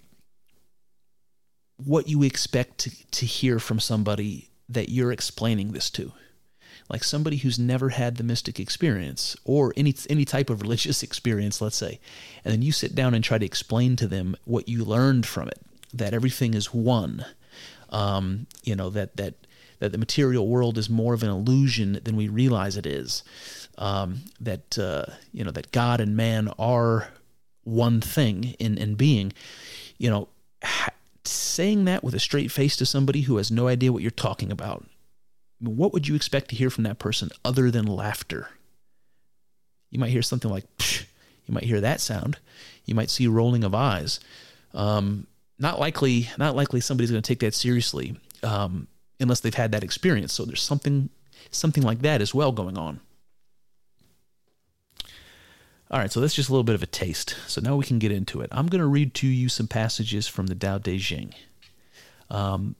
what 1.75 2.07
you 2.07 2.23
expect 2.23 2.77
to, 2.77 3.11
to 3.11 3.25
hear 3.25 3.59
from 3.59 3.81
somebody 3.81 4.49
that 4.69 4.88
you're 4.88 5.11
explaining 5.11 5.73
this 5.73 5.89
to. 5.89 6.13
Like 6.89 7.03
somebody 7.03 7.35
who's 7.35 7.59
never 7.59 7.89
had 7.89 8.15
the 8.15 8.23
mystic 8.23 8.61
experience 8.61 9.35
or 9.43 9.73
any 9.75 9.93
any 10.09 10.23
type 10.23 10.49
of 10.49 10.61
religious 10.61 11.03
experience 11.07 11.59
let's 11.59 11.75
say 11.75 11.99
and 12.45 12.53
then 12.53 12.61
you 12.61 12.71
sit 12.71 12.95
down 12.95 13.13
and 13.13 13.25
try 13.25 13.38
to 13.38 13.45
explain 13.45 13.97
to 13.97 14.07
them 14.07 14.38
what 14.45 14.69
you 14.69 14.85
learned 14.85 15.25
from 15.25 15.49
it 15.49 15.59
that 15.93 16.13
everything 16.13 16.53
is 16.53 16.73
one 16.73 17.25
um, 17.89 18.47
you 18.63 18.75
know 18.75 18.89
that 18.89 19.17
that 19.17 19.33
that 19.79 19.91
the 19.91 19.97
material 19.97 20.47
world 20.47 20.77
is 20.77 20.89
more 20.89 21.13
of 21.13 21.23
an 21.23 21.29
illusion 21.29 21.99
than 22.03 22.15
we 22.15 22.27
realize 22.27 22.77
it 22.77 22.85
is. 22.85 23.23
Um, 23.77 24.21
that 24.39 24.79
uh, 24.79 25.05
you 25.33 25.43
know 25.43 25.51
that 25.51 25.71
God 25.71 25.99
and 25.99 26.15
man 26.15 26.49
are 26.57 27.09
one 27.63 28.01
thing 28.01 28.55
in 28.59 28.77
in 28.77 28.95
being. 28.95 29.33
You 29.97 30.09
know, 30.09 30.27
ha- 30.63 30.93
saying 31.27 31.85
that 31.85 32.03
with 32.03 32.13
a 32.13 32.19
straight 32.19 32.51
face 32.51 32.75
to 32.77 32.85
somebody 32.85 33.21
who 33.21 33.38
has 33.38 33.51
no 33.51 33.67
idea 33.67 33.91
what 33.91 34.01
you're 34.01 34.11
talking 34.11 34.51
about. 34.51 34.85
I 35.61 35.65
mean, 35.65 35.77
what 35.77 35.93
would 35.93 36.07
you 36.07 36.15
expect 36.15 36.49
to 36.49 36.55
hear 36.55 36.69
from 36.69 36.83
that 36.83 36.99
person 36.99 37.29
other 37.43 37.71
than 37.71 37.85
laughter? 37.85 38.49
You 39.89 39.99
might 39.99 40.09
hear 40.09 40.21
something 40.21 40.51
like, 40.51 40.65
Psh. 40.77 41.05
you 41.45 41.53
might 41.53 41.63
hear 41.63 41.81
that 41.81 42.01
sound. 42.01 42.38
You 42.85 42.95
might 42.95 43.09
see 43.09 43.27
rolling 43.27 43.63
of 43.63 43.73
eyes. 43.73 44.19
Um, 44.73 45.27
not 45.57 45.79
likely, 45.79 46.29
not 46.38 46.55
likely 46.55 46.81
somebody's 46.81 47.11
going 47.11 47.21
to 47.21 47.27
take 47.27 47.39
that 47.39 47.53
seriously. 47.53 48.17
Um, 48.43 48.88
unless 49.19 49.39
they've 49.39 49.54
had 49.54 49.71
that 49.71 49.84
experience. 49.84 50.34
So 50.34 50.45
there's 50.45 50.62
something 50.62 51.10
something 51.51 51.84
like 51.84 52.01
that 52.01 52.21
as 52.21 52.34
well 52.34 52.51
going 52.51 52.78
on. 52.78 52.99
All 55.91 55.99
right, 55.99 56.12
so 56.12 56.19
that's 56.19 56.34
just 56.34 56.49
a 56.49 56.51
little 56.51 56.63
bit 56.63 56.75
of 56.75 56.82
a 56.82 56.88
taste. 56.88 57.36
So 57.47 57.62
now 57.62 57.75
we 57.75 57.86
can 57.86 57.99
get 57.99 58.12
into 58.12 58.41
it. 58.41 58.49
I'm 58.51 58.67
going 58.67 58.82
to 58.82 58.88
read 58.88 59.13
to 59.15 59.28
you 59.28 59.49
some 59.49 59.67
passages 59.67 60.28
from 60.28 60.47
the 60.47 60.56
Tao 60.56 60.80
Te 60.80 60.97
Ching. 60.97 61.34
Um, 62.30 62.75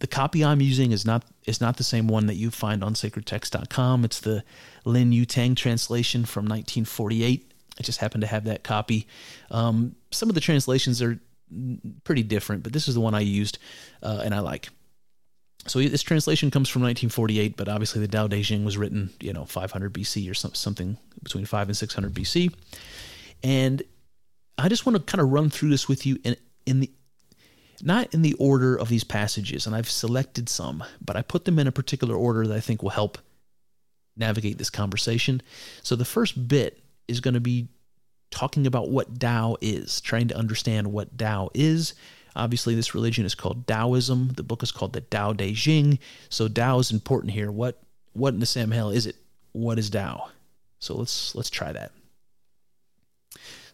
the 0.00 0.06
copy 0.06 0.44
I'm 0.44 0.60
using 0.60 0.92
is 0.92 1.04
not 1.04 1.24
is 1.44 1.60
not 1.60 1.76
the 1.76 1.84
same 1.84 2.08
one 2.08 2.26
that 2.26 2.34
you 2.34 2.50
find 2.50 2.82
on 2.82 2.94
sacredtext.com. 2.94 4.04
It's 4.04 4.20
the 4.20 4.42
Lin 4.84 5.10
Yutang 5.10 5.54
translation 5.56 6.24
from 6.24 6.44
1948. 6.44 7.52
I 7.78 7.82
just 7.82 8.00
happen 8.00 8.20
to 8.20 8.26
have 8.26 8.44
that 8.44 8.62
copy. 8.62 9.06
Um, 9.50 9.94
some 10.10 10.28
of 10.28 10.34
the 10.34 10.40
translations 10.40 11.02
are 11.02 11.18
pretty 12.04 12.22
different, 12.22 12.62
but 12.62 12.72
this 12.72 12.88
is 12.88 12.94
the 12.94 13.00
one 13.00 13.14
I 13.14 13.20
used 13.20 13.58
uh, 14.02 14.22
and 14.24 14.34
I 14.34 14.40
like 14.40 14.70
so 15.66 15.80
this 15.80 16.02
translation 16.02 16.50
comes 16.50 16.68
from 16.68 16.82
1948, 16.82 17.56
but 17.56 17.68
obviously 17.68 18.00
the 18.00 18.08
Tao 18.08 18.26
Te 18.28 18.42
Ching 18.42 18.64
was 18.64 18.76
written, 18.76 19.10
you 19.20 19.32
know, 19.32 19.44
500 19.44 19.92
BC 19.92 20.30
or 20.30 20.34
something 20.34 20.98
between 21.22 21.46
5 21.46 21.68
and 21.68 21.76
600 21.76 22.12
BC. 22.12 22.54
And 23.42 23.82
I 24.58 24.68
just 24.68 24.84
want 24.84 24.96
to 24.96 25.02
kind 25.02 25.22
of 25.22 25.30
run 25.30 25.50
through 25.50 25.70
this 25.70 25.88
with 25.88 26.04
you 26.06 26.18
in, 26.24 26.36
in 26.66 26.80
the 26.80 26.90
not 27.82 28.14
in 28.14 28.22
the 28.22 28.34
order 28.34 28.76
of 28.76 28.88
these 28.88 29.04
passages, 29.04 29.66
and 29.66 29.74
I've 29.74 29.90
selected 29.90 30.48
some, 30.48 30.84
but 31.04 31.16
I 31.16 31.22
put 31.22 31.44
them 31.44 31.58
in 31.58 31.66
a 31.66 31.72
particular 31.72 32.14
order 32.14 32.46
that 32.46 32.56
I 32.56 32.60
think 32.60 32.82
will 32.82 32.90
help 32.90 33.18
navigate 34.16 34.58
this 34.58 34.70
conversation. 34.70 35.42
So 35.82 35.96
the 35.96 36.04
first 36.04 36.48
bit 36.48 36.82
is 37.08 37.20
going 37.20 37.34
to 37.34 37.40
be 37.40 37.68
talking 38.30 38.66
about 38.66 38.90
what 38.90 39.18
Tao 39.18 39.56
is, 39.60 40.00
trying 40.00 40.28
to 40.28 40.36
understand 40.36 40.92
what 40.92 41.18
Tao 41.18 41.50
is, 41.52 41.94
Obviously, 42.36 42.74
this 42.74 42.94
religion 42.94 43.24
is 43.24 43.34
called 43.34 43.66
Taoism. 43.66 44.32
The 44.36 44.42
book 44.42 44.62
is 44.62 44.72
called 44.72 44.92
the 44.92 45.00
Tao 45.00 45.32
Te 45.32 45.54
Ching. 45.54 45.98
So 46.28 46.48
Tao 46.48 46.78
is 46.78 46.90
important 46.90 47.32
here. 47.32 47.50
What 47.50 47.80
what 48.12 48.34
in 48.34 48.40
the 48.40 48.46
Sam 48.46 48.70
hell 48.70 48.90
is 48.90 49.06
it? 49.06 49.16
What 49.52 49.78
is 49.78 49.90
Tao? 49.90 50.30
So 50.80 50.96
let's 50.96 51.34
let's 51.34 51.50
try 51.50 51.72
that. 51.72 51.92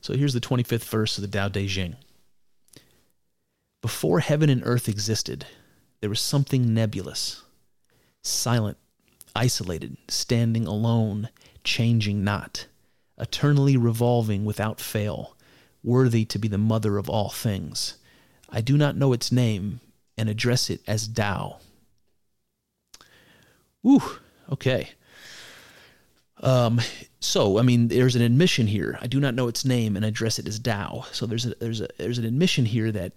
So 0.03 0.15
here's 0.15 0.33
the 0.33 0.41
25th 0.41 0.85
verse 0.85 1.19
of 1.19 1.23
the 1.23 1.29
Tao 1.29 1.49
Te 1.49 1.67
Ching. 1.67 1.97
Before 3.83 4.21
heaven 4.21 4.51
and 4.51 4.63
earth 4.65 4.89
existed, 4.89 5.47
there 6.01 6.11
was 6.11 6.21
something 6.21 6.75
nebulous, 6.75 7.43
silent, 8.23 8.77
isolated, 9.35 9.97
standing 10.09 10.67
alone, 10.67 11.31
changing 11.65 12.23
not, 12.23 12.67
eternally 13.19 13.77
revolving 13.77 14.45
without 14.45 14.81
fail, 14.81 15.37
worthy 15.83 16.25
to 16.27 16.39
be 16.39 16.49
the 16.49 16.59
mother 16.59 16.99
of 16.99 17.09
all 17.09 17.31
things. 17.31 17.97
I 18.53 18.61
do 18.61 18.77
not 18.77 18.97
know 18.97 19.13
its 19.13 19.31
name 19.31 19.81
and 20.17 20.29
address 20.29 20.71
it 20.71 20.81
as 20.87 21.09
Tao. 21.09 21.59
Ooh, 23.87 24.03
okay. 24.51 24.91
Um, 26.43 26.81
so 27.21 27.59
I 27.59 27.63
mean, 27.63 27.89
there's 27.89 28.17
an 28.17 28.23
admission 28.23 28.67
here. 28.67 28.99
I 29.01 29.07
do 29.07 29.21
not 29.21 29.35
know 29.35 29.49
its 29.49 29.65
name 29.65 29.97
and 29.97 30.05
address 30.05 30.39
it 30.39 30.49
as 30.49 30.59
Tao. 30.59 31.05
So 31.13 31.27
there's 31.27 31.47
a, 31.47 31.55
there's 31.57 31.81
a 31.81 31.89
there's 31.99 32.19
an 32.19 32.25
admission 32.25 32.65
here 32.65 32.91
that 32.93 33.13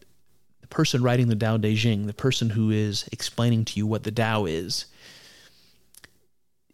the 0.62 0.68
person 0.68 1.04
writing 1.04 1.28
the 1.28 1.36
Tao 1.36 1.58
Te 1.58 1.76
Ching, 1.76 2.08
the 2.08 2.14
person 2.14 2.50
who 2.50 2.70
is 2.70 3.08
explaining 3.12 3.66
to 3.66 3.78
you 3.78 3.88
what 3.88 4.04
the 4.04 4.12
Tao 4.12 4.46
is, 4.46 4.86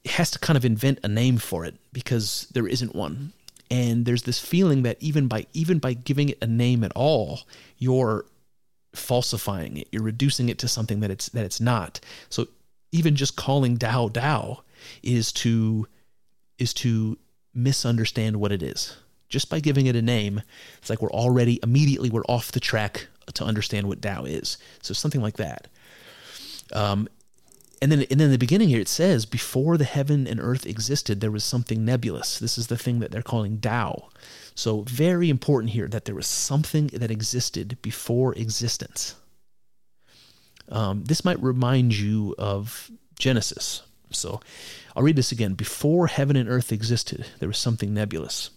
has 0.05 0.31
to 0.31 0.39
kind 0.39 0.57
of 0.57 0.65
invent 0.65 0.99
a 1.03 1.07
name 1.07 1.37
for 1.37 1.65
it 1.65 1.75
because 1.93 2.47
there 2.53 2.67
isn't 2.67 2.95
one. 2.95 3.33
And 3.71 4.05
there's 4.05 4.23
this 4.23 4.39
feeling 4.39 4.81
that 4.83 4.97
even 4.99 5.27
by 5.27 5.45
even 5.53 5.77
by 5.77 5.93
giving 5.93 6.29
it 6.29 6.39
a 6.41 6.47
name 6.47 6.83
at 6.83 6.91
all, 6.95 7.41
you're 7.77 8.25
falsifying 8.93 9.77
it. 9.77 9.87
You're 9.91 10.03
reducing 10.03 10.49
it 10.49 10.57
to 10.59 10.67
something 10.67 10.99
that 11.01 11.11
it's 11.11 11.29
that 11.29 11.45
it's 11.45 11.61
not. 11.61 11.99
So 12.29 12.47
even 12.91 13.15
just 13.15 13.35
calling 13.35 13.77
Tao 13.77 14.09
Tao 14.09 14.63
is 15.03 15.31
to 15.33 15.87
is 16.57 16.73
to 16.75 17.17
misunderstand 17.53 18.37
what 18.37 18.51
it 18.51 18.63
is. 18.63 18.95
Just 19.27 19.49
by 19.49 19.59
giving 19.59 19.85
it 19.85 19.95
a 19.95 20.01
name, 20.01 20.41
it's 20.79 20.89
like 20.89 21.01
we're 21.01 21.11
already 21.11 21.59
immediately 21.61 22.09
we're 22.09 22.23
off 22.23 22.51
the 22.51 22.59
track 22.59 23.07
to 23.33 23.43
understand 23.43 23.87
what 23.87 24.01
Tao 24.01 24.23
is. 24.23 24.57
So 24.81 24.93
something 24.93 25.21
like 25.21 25.37
that. 25.37 25.67
Um, 26.73 27.07
and 27.81 27.91
then, 27.91 28.05
and 28.11 28.19
then 28.19 28.31
the 28.31 28.37
beginning 28.37 28.69
here 28.69 28.81
it 28.81 28.87
says, 28.87 29.25
before 29.25 29.77
the 29.77 29.85
heaven 29.85 30.27
and 30.27 30.39
earth 30.39 30.65
existed, 30.65 31.21
there 31.21 31.31
was 31.31 31.43
something 31.43 31.85
nebulous. 31.85 32.39
This 32.39 32.57
is 32.57 32.67
the 32.67 32.77
thing 32.77 32.99
that 32.99 33.11
they're 33.11 33.21
calling 33.21 33.59
Tao. 33.59 34.09
So 34.59 34.81
very 34.81 35.29
important 35.29 35.71
here 35.71 35.87
that 35.87 36.03
there 36.03 36.15
was 36.15 36.27
something 36.27 36.87
that 36.87 37.09
existed 37.09 37.77
before 37.81 38.33
existence. 38.35 39.15
Um, 40.67 41.05
this 41.05 41.23
might 41.23 41.41
remind 41.41 41.97
you 41.97 42.35
of 42.37 42.91
Genesis. 43.17 43.83
So 44.11 44.41
I'll 44.97 45.03
read 45.03 45.15
this 45.15 45.31
again. 45.31 45.53
Before 45.53 46.07
heaven 46.07 46.35
and 46.35 46.49
earth 46.49 46.73
existed, 46.73 47.25
there 47.39 47.47
was 47.47 47.57
something 47.57 47.93
nebulous. 47.93 48.49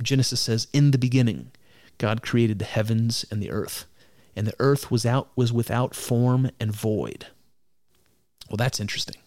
Genesis 0.00 0.40
says, 0.40 0.66
"In 0.72 0.92
the 0.92 0.98
beginning, 0.98 1.52
God 1.98 2.22
created 2.22 2.58
the 2.58 2.64
heavens 2.64 3.26
and 3.30 3.42
the 3.42 3.50
earth, 3.50 3.84
and 4.34 4.46
the 4.46 4.56
earth 4.60 4.90
was 4.90 5.04
out 5.04 5.28
was 5.36 5.52
without 5.52 5.94
form 5.94 6.50
and 6.58 6.72
void." 6.72 7.26
Well, 8.48 8.56
that's 8.56 8.80
interesting. 8.80 9.18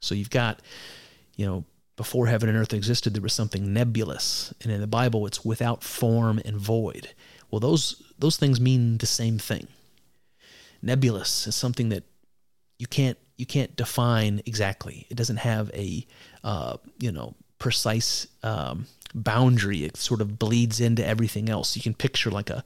So 0.00 0.14
you've 0.14 0.30
got, 0.30 0.62
you 1.36 1.44
know, 1.44 1.64
before 1.96 2.26
heaven 2.26 2.48
and 2.48 2.58
earth 2.58 2.74
existed, 2.74 3.14
there 3.14 3.22
was 3.22 3.32
something 3.32 3.72
nebulous, 3.72 4.52
and 4.62 4.72
in 4.72 4.80
the 4.80 4.86
Bible, 4.86 5.26
it's 5.26 5.44
without 5.44 5.82
form 5.82 6.40
and 6.44 6.56
void. 6.56 7.10
Well, 7.50 7.60
those 7.60 8.02
those 8.18 8.36
things 8.36 8.60
mean 8.60 8.98
the 8.98 9.06
same 9.06 9.38
thing. 9.38 9.68
Nebulous 10.82 11.46
is 11.46 11.54
something 11.54 11.88
that 11.90 12.04
you 12.78 12.86
can't 12.86 13.18
you 13.36 13.46
can't 13.46 13.76
define 13.76 14.42
exactly. 14.46 15.06
It 15.08 15.16
doesn't 15.16 15.38
have 15.38 15.70
a 15.72 16.06
uh, 16.42 16.78
you 16.98 17.12
know 17.12 17.34
precise 17.58 18.26
um, 18.42 18.86
boundary. 19.14 19.84
It 19.84 19.96
sort 19.96 20.20
of 20.20 20.38
bleeds 20.38 20.80
into 20.80 21.06
everything 21.06 21.48
else. 21.48 21.76
You 21.76 21.82
can 21.82 21.94
picture 21.94 22.30
like 22.30 22.50
a 22.50 22.64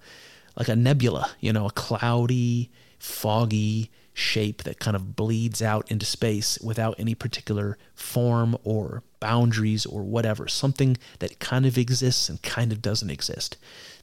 like 0.56 0.68
a 0.68 0.76
nebula, 0.76 1.30
you 1.40 1.52
know, 1.52 1.66
a 1.66 1.70
cloudy, 1.70 2.70
foggy 2.98 3.90
shape 4.18 4.64
that 4.64 4.80
kind 4.80 4.96
of 4.96 5.14
bleeds 5.14 5.62
out 5.62 5.90
into 5.90 6.04
space 6.04 6.58
without 6.60 6.98
any 6.98 7.14
particular 7.14 7.78
form 7.94 8.56
or 8.64 9.02
boundaries 9.20 9.86
or 9.86 10.02
whatever. 10.02 10.48
Something 10.48 10.96
that 11.20 11.38
kind 11.38 11.64
of 11.64 11.78
exists 11.78 12.28
and 12.28 12.42
kind 12.42 12.72
of 12.72 12.82
doesn't 12.82 13.10
exist. 13.10 13.56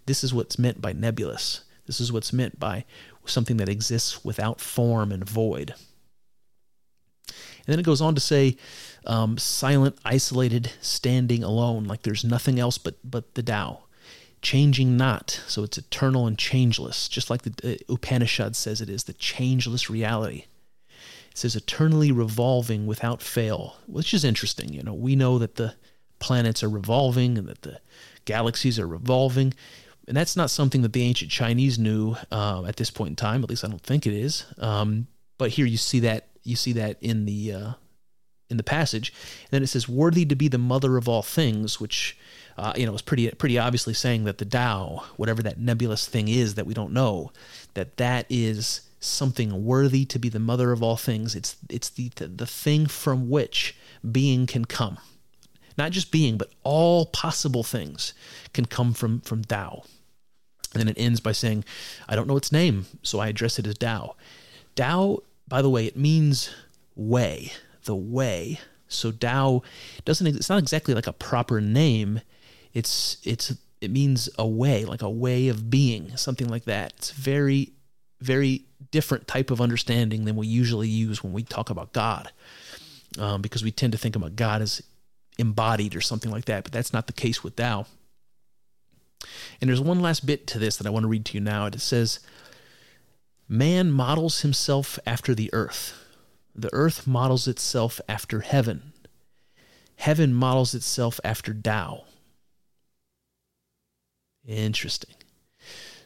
This 0.05 0.23
is 0.23 0.33
what's 0.33 0.57
meant 0.57 0.81
by 0.81 0.93
nebulous. 0.93 1.61
This 1.85 1.99
is 1.99 2.11
what's 2.11 2.33
meant 2.33 2.59
by 2.59 2.85
something 3.25 3.57
that 3.57 3.69
exists 3.69 4.23
without 4.23 4.61
form 4.61 5.11
and 5.11 5.27
void. 5.27 5.73
And 7.27 7.73
then 7.73 7.79
it 7.79 7.85
goes 7.85 8.01
on 8.01 8.15
to 8.15 8.21
say, 8.21 8.57
um, 9.05 9.37
silent, 9.37 9.97
isolated, 10.05 10.71
standing 10.81 11.43
alone, 11.43 11.85
like 11.85 12.03
there's 12.03 12.23
nothing 12.23 12.59
else 12.59 12.77
but 12.77 12.95
but 13.03 13.33
the 13.33 13.43
Tao. 13.43 13.84
Changing 14.45 14.95
not, 14.95 15.41
so 15.47 15.63
it's 15.63 15.79
eternal 15.79 16.27
and 16.27 16.37
changeless, 16.37 17.07
just 17.09 17.31
like 17.31 17.41
the 17.41 17.79
uh, 17.89 17.91
Upanishad 17.91 18.55
says 18.55 18.79
it 18.79 18.89
is, 18.89 19.05
the 19.05 19.13
changeless 19.13 19.89
reality. 19.89 20.45
It 21.31 21.37
says 21.39 21.55
eternally 21.55 22.11
revolving 22.11 22.85
without 22.85 23.23
fail, 23.23 23.77
which 23.87 24.13
is 24.13 24.23
interesting. 24.23 24.71
You 24.71 24.83
know, 24.83 24.93
we 24.93 25.15
know 25.15 25.39
that 25.39 25.55
the 25.55 25.73
planets 26.19 26.63
are 26.63 26.69
revolving 26.69 27.39
and 27.39 27.47
that 27.47 27.63
the 27.63 27.79
galaxies 28.25 28.77
are 28.77 28.87
revolving. 28.87 29.51
And 30.07 30.15
that's 30.15 30.35
not 30.35 30.51
something 30.51 30.83
that 30.83 30.93
the 30.93 31.01
ancient 31.01 31.31
Chinese 31.31 31.79
knew 31.79 32.15
uh, 32.31 32.65
at 32.67 32.75
this 32.75 32.91
point 32.91 33.09
in 33.09 33.15
time. 33.15 33.43
At 33.43 33.49
least 33.49 33.65
I 33.65 33.67
don't 33.67 33.81
think 33.81 34.05
it 34.05 34.13
is. 34.13 34.45
Um, 34.59 35.07
but 35.39 35.49
here 35.49 35.65
you 35.65 35.77
see 35.77 36.01
that 36.01 36.27
you 36.43 36.55
see 36.55 36.73
that 36.73 36.97
in 37.01 37.25
the 37.25 37.51
uh, 37.51 37.73
in 38.51 38.57
the 38.57 38.63
passage. 38.63 39.11
And 39.45 39.49
then 39.49 39.63
it 39.63 39.67
says, 39.67 39.89
"Worthy 39.89 40.23
to 40.25 40.35
be 40.35 40.49
the 40.49 40.59
mother 40.59 40.97
of 40.97 41.09
all 41.09 41.23
things," 41.23 41.79
which 41.79 42.15
uh, 42.57 42.73
you 42.75 42.85
know 42.85 42.93
is 42.93 43.01
pretty 43.01 43.29
pretty 43.31 43.57
obviously 43.57 43.93
saying 43.93 44.23
that 44.25 44.37
the 44.37 44.45
Tao, 44.45 45.03
whatever 45.17 45.43
that 45.43 45.59
nebulous 45.59 46.07
thing 46.07 46.27
is 46.27 46.55
that 46.55 46.65
we 46.65 46.73
don't 46.73 46.93
know, 46.93 47.31
that 47.73 47.97
that 47.97 48.25
is 48.29 48.81
something 48.99 49.65
worthy 49.65 50.05
to 50.05 50.17
be 50.17 50.29
the 50.29 50.39
mother 50.39 50.71
of 50.71 50.81
all 50.81 50.97
things. 50.97 51.35
It's 51.35 51.55
it's 51.69 51.89
the 51.89 52.09
the, 52.15 52.27
the 52.27 52.47
thing 52.47 52.87
from 52.87 53.29
which 53.29 53.75
being 54.09 54.45
can 54.45 54.65
come. 54.65 54.97
Not 55.77 55.91
just 55.91 56.11
being, 56.11 56.37
but 56.37 56.51
all 56.63 57.05
possible 57.05 57.63
things 57.63 58.13
can 58.53 58.65
come 58.65 58.93
from 58.93 59.21
from 59.21 59.43
Tao. 59.43 59.83
And 60.73 60.81
then 60.81 60.89
it 60.89 60.99
ends 60.99 61.21
by 61.21 61.31
saying, 61.31 61.63
I 62.09 62.15
don't 62.15 62.27
know 62.27 62.35
its 62.35 62.51
name, 62.51 62.85
so 63.01 63.19
I 63.19 63.29
address 63.29 63.59
it 63.59 63.67
as 63.67 63.77
Tao. 63.77 64.15
Tao 64.75 65.19
by 65.47 65.61
the 65.61 65.69
way, 65.69 65.85
it 65.85 65.97
means 65.97 66.49
way, 66.95 67.51
the 67.83 67.95
way. 67.95 68.59
So 68.87 69.11
Tao 69.11 69.63
doesn't 70.03 70.27
it's 70.27 70.49
not 70.49 70.59
exactly 70.59 70.93
like 70.93 71.07
a 71.07 71.13
proper 71.13 71.61
name. 71.61 72.21
It's 72.75 73.17
it's 73.23 73.55
it 73.81 73.89
means 73.89 74.29
a 74.37 74.45
way, 74.45 74.85
like 74.85 75.01
a 75.01 75.09
way 75.09 75.47
of 75.47 75.71
being, 75.71 76.15
something 76.17 76.47
like 76.47 76.65
that. 76.65 76.93
It's 76.97 77.11
very 77.11 77.71
very 78.21 78.65
different 78.91 79.27
type 79.27 79.49
of 79.49 79.61
understanding 79.61 80.25
than 80.25 80.35
we 80.35 80.47
usually 80.47 80.87
use 80.87 81.23
when 81.23 81.33
we 81.33 81.43
talk 81.43 81.69
about 81.69 81.93
God, 81.93 82.31
um, 83.17 83.41
because 83.41 83.63
we 83.63 83.71
tend 83.71 83.93
to 83.93 83.97
think 83.97 84.15
about 84.15 84.35
God 84.35 84.61
as 84.61 84.83
embodied 85.37 85.95
or 85.95 86.01
something 86.01 86.31
like 86.31 86.45
that. 86.45 86.63
But 86.63 86.73
that's 86.73 86.93
not 86.93 87.07
the 87.07 87.13
case 87.13 87.43
with 87.43 87.55
Tao. 87.55 87.87
And 89.59 89.69
there's 89.69 89.81
one 89.81 90.01
last 90.01 90.25
bit 90.25 90.45
to 90.47 90.59
this 90.59 90.77
that 90.77 90.87
I 90.87 90.91
want 90.91 91.03
to 91.03 91.09
read 91.09 91.25
to 91.25 91.33
you 91.33 91.41
now. 91.41 91.65
It 91.65 91.79
says, 91.81 92.19
Man 93.47 93.91
models 93.91 94.41
himself 94.41 94.99
after 95.05 95.33
the 95.33 95.49
earth. 95.53 95.93
The 96.55 96.73
earth 96.73 97.05
models 97.05 97.47
itself 97.47 98.01
after 98.07 98.41
heaven. 98.41 98.93
Heaven 99.97 100.33
models 100.33 100.73
itself 100.73 101.19
after 101.23 101.53
Tao. 101.53 102.05
Interesting. 104.47 105.15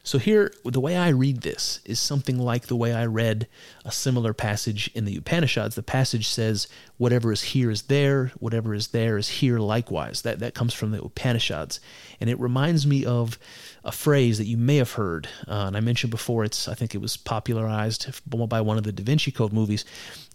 So, 0.02 0.18
here, 0.18 0.54
the 0.64 0.80
way 0.80 0.96
I 0.96 1.10
read 1.10 1.42
this 1.42 1.82
is 1.86 2.00
something 2.00 2.40
like 2.40 2.68
the 2.68 2.76
way 2.76 2.94
I 2.94 3.06
read 3.06 3.48
a 3.84 3.92
similar 3.92 4.34
passage 4.34 4.90
in 4.96 5.06
the 5.06 5.16
Upanishads. 5.18 5.76
The 5.76 5.84
passage 5.84 6.28
says, 6.28 6.68
Whatever 6.98 7.32
is 7.32 7.44
here 7.44 7.70
is 7.70 7.84
there, 7.84 8.32
whatever 8.40 8.74
is 8.74 8.88
there 8.88 9.18
is 9.18 9.28
here 9.28 9.60
likewise. 9.60 10.22
That, 10.22 10.40
that 10.40 10.56
comes 10.56 10.74
from 10.74 10.92
the 10.92 11.04
Upanishads. 11.04 11.80
And 12.20 12.30
it 12.30 12.40
reminds 12.40 12.88
me 12.88 13.06
of 13.06 13.38
a 13.84 13.92
phrase 13.92 14.38
that 14.38 14.48
you 14.48 14.58
may 14.58 14.78
have 14.78 14.94
heard. 14.94 15.28
Uh, 15.48 15.66
and 15.68 15.78
I 15.78 15.82
mentioned 15.82 16.12
before, 16.12 16.44
it's 16.44 16.68
I 16.68 16.74
think 16.74 16.96
it 16.96 17.02
was 17.02 17.18
popularized 17.18 18.10
by 18.26 18.62
one 18.62 18.78
of 18.78 18.86
the 18.86 18.94
Da 18.94 19.04
Vinci 19.04 19.32
Code 19.32 19.54
movies. 19.54 19.86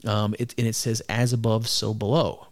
Um, 0.04 0.34
it, 0.38 0.54
and 0.58 0.66
it 0.66 0.76
says, 0.76 1.00
As 1.08 1.32
above, 1.32 1.66
so 1.68 1.94
below 1.94 2.48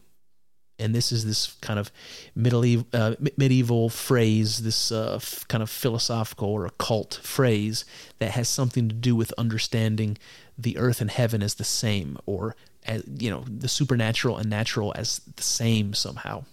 and 0.83 0.95
this 0.95 1.13
is 1.13 1.25
this 1.25 1.57
kind 1.61 1.79
of 1.79 1.91
medieval, 2.35 2.87
uh, 2.93 3.15
medieval 3.37 3.89
phrase, 3.89 4.59
this 4.59 4.93
uh, 4.93 5.15
f- 5.17 5.47
kind 5.49 5.63
of 5.63 5.71
philosophical 5.71 6.49
or 6.49 6.67
occult 6.67 7.21
phrase 7.23 7.85
that 8.19 8.33
has 8.33 8.49
something 8.49 8.89
to 8.89 8.95
do 8.95 9.17
with 9.17 9.33
understanding 9.39 10.19
the 10.59 10.77
earth 10.77 11.01
and 11.01 11.11
heaven 11.11 11.43
as 11.43 11.55
the 11.55 11.65
same, 11.65 12.19
or 12.27 12.57
as, 12.85 13.05
you 13.19 13.31
know, 13.31 13.45
the 13.47 13.69
supernatural 13.69 14.37
and 14.37 14.51
natural 14.51 14.93
as 14.97 15.21
the 15.37 15.43
same 15.43 15.95
somehow. 15.95 16.45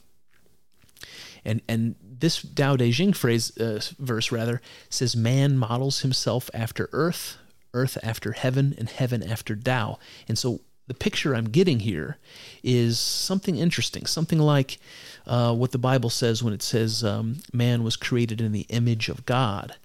And 1.46 1.62
and 1.68 1.96
this 2.02 2.42
Tao 2.42 2.76
Te 2.76 2.92
Ching 2.92 3.14
phrase 3.14 3.58
uh, 3.58 3.82
verse 3.98 4.32
rather 4.32 4.62
says 4.90 5.16
man 5.16 5.58
models 5.58 6.02
himself 6.02 6.50
after 6.54 6.90
earth, 6.92 7.38
earth 7.74 7.98
after 8.04 8.34
heaven, 8.34 8.76
and 8.78 8.90
heaven 8.90 9.24
after 9.24 9.56
Tao. 9.56 10.00
And 10.28 10.38
so 10.38 10.62
the 10.90 10.94
picture 10.96 11.36
I'm 11.36 11.50
getting 11.50 11.82
here 11.82 12.18
is 12.64 13.00
something 13.00 13.56
interesting, 13.56 14.08
something 14.08 14.40
like 14.40 14.80
uh, 15.28 15.54
what 15.54 15.72
the 15.72 15.78
Bible 15.78 16.10
says 16.10 16.42
when 16.42 16.52
it 16.52 16.64
says 16.64 17.04
um, 17.04 17.38
man 17.54 17.84
was 17.84 17.96
created 17.96 18.42
in 18.42 18.52
the 18.52 18.66
image 18.70 19.08
of 19.08 19.26
God. 19.26 19.76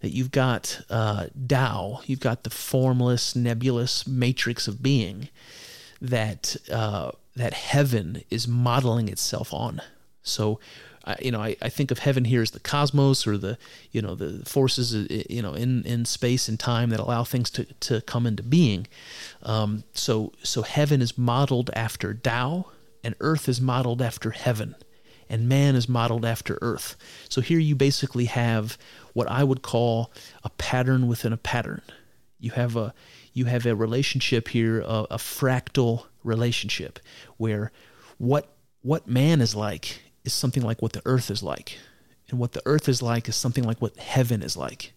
That 0.00 0.10
you've 0.10 0.32
got 0.32 0.80
uh, 0.90 1.26
Tao, 1.48 2.00
you've 2.06 2.20
got 2.20 2.42
the 2.42 2.50
formless, 2.50 3.36
nebulous 3.36 4.06
matrix 4.06 4.68
of 4.68 4.82
being 4.82 5.28
that 6.00 6.56
uh, 6.72 7.12
that 7.36 7.54
heaven 7.54 8.22
is 8.28 8.48
modeling 8.48 9.08
itself 9.08 9.54
on. 9.54 9.80
So 10.22 10.58
you 11.20 11.30
know, 11.30 11.40
I, 11.40 11.56
I 11.62 11.68
think 11.68 11.90
of 11.90 12.00
heaven 12.00 12.24
here 12.24 12.42
as 12.42 12.50
the 12.50 12.60
cosmos 12.60 13.26
or 13.26 13.38
the, 13.38 13.58
you 13.92 14.02
know, 14.02 14.14
the 14.14 14.44
forces, 14.44 14.94
uh, 14.94 15.22
you 15.28 15.42
know, 15.42 15.54
in, 15.54 15.84
in 15.84 16.04
space 16.04 16.48
and 16.48 16.58
time 16.58 16.90
that 16.90 17.00
allow 17.00 17.24
things 17.24 17.50
to, 17.50 17.64
to 17.64 18.00
come 18.02 18.26
into 18.26 18.42
being. 18.42 18.86
Um, 19.42 19.84
so, 19.92 20.32
so 20.42 20.62
heaven 20.62 21.00
is 21.00 21.16
modeled 21.16 21.70
after 21.74 22.14
Tao 22.14 22.66
and 23.02 23.14
earth 23.20 23.48
is 23.48 23.60
modeled 23.60 24.02
after 24.02 24.30
heaven 24.30 24.74
and 25.28 25.48
man 25.48 25.74
is 25.74 25.88
modeled 25.88 26.24
after 26.24 26.58
earth. 26.62 26.96
So 27.28 27.40
here 27.40 27.58
you 27.58 27.74
basically 27.74 28.26
have 28.26 28.78
what 29.12 29.30
I 29.30 29.44
would 29.44 29.62
call 29.62 30.12
a 30.44 30.50
pattern 30.50 31.06
within 31.06 31.32
a 31.32 31.36
pattern. 31.36 31.82
You 32.38 32.52
have 32.52 32.76
a, 32.76 32.94
you 33.32 33.46
have 33.46 33.66
a 33.66 33.74
relationship 33.74 34.48
here, 34.48 34.80
a, 34.80 35.06
a 35.10 35.16
fractal 35.16 36.06
relationship 36.24 36.98
where 37.36 37.72
what 38.18 38.52
what 38.82 39.08
man 39.08 39.40
is 39.40 39.54
like 39.54 40.00
is 40.24 40.32
something 40.32 40.62
like 40.62 40.82
what 40.82 40.92
the 40.92 41.02
earth 41.04 41.30
is 41.30 41.42
like. 41.42 41.78
And 42.30 42.38
what 42.38 42.52
the 42.52 42.62
earth 42.66 42.88
is 42.88 43.02
like 43.02 43.28
is 43.28 43.36
something 43.36 43.64
like 43.64 43.80
what 43.80 43.96
heaven 43.96 44.42
is 44.42 44.56
like. 44.56 44.92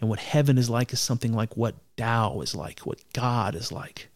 And 0.00 0.08
what 0.08 0.20
heaven 0.20 0.58
is 0.58 0.70
like 0.70 0.92
is 0.92 1.00
something 1.00 1.32
like 1.32 1.56
what 1.56 1.76
Tao 1.96 2.40
is 2.40 2.54
like, 2.54 2.80
what 2.80 3.00
God 3.12 3.54
is 3.54 3.72
like. 3.72 4.08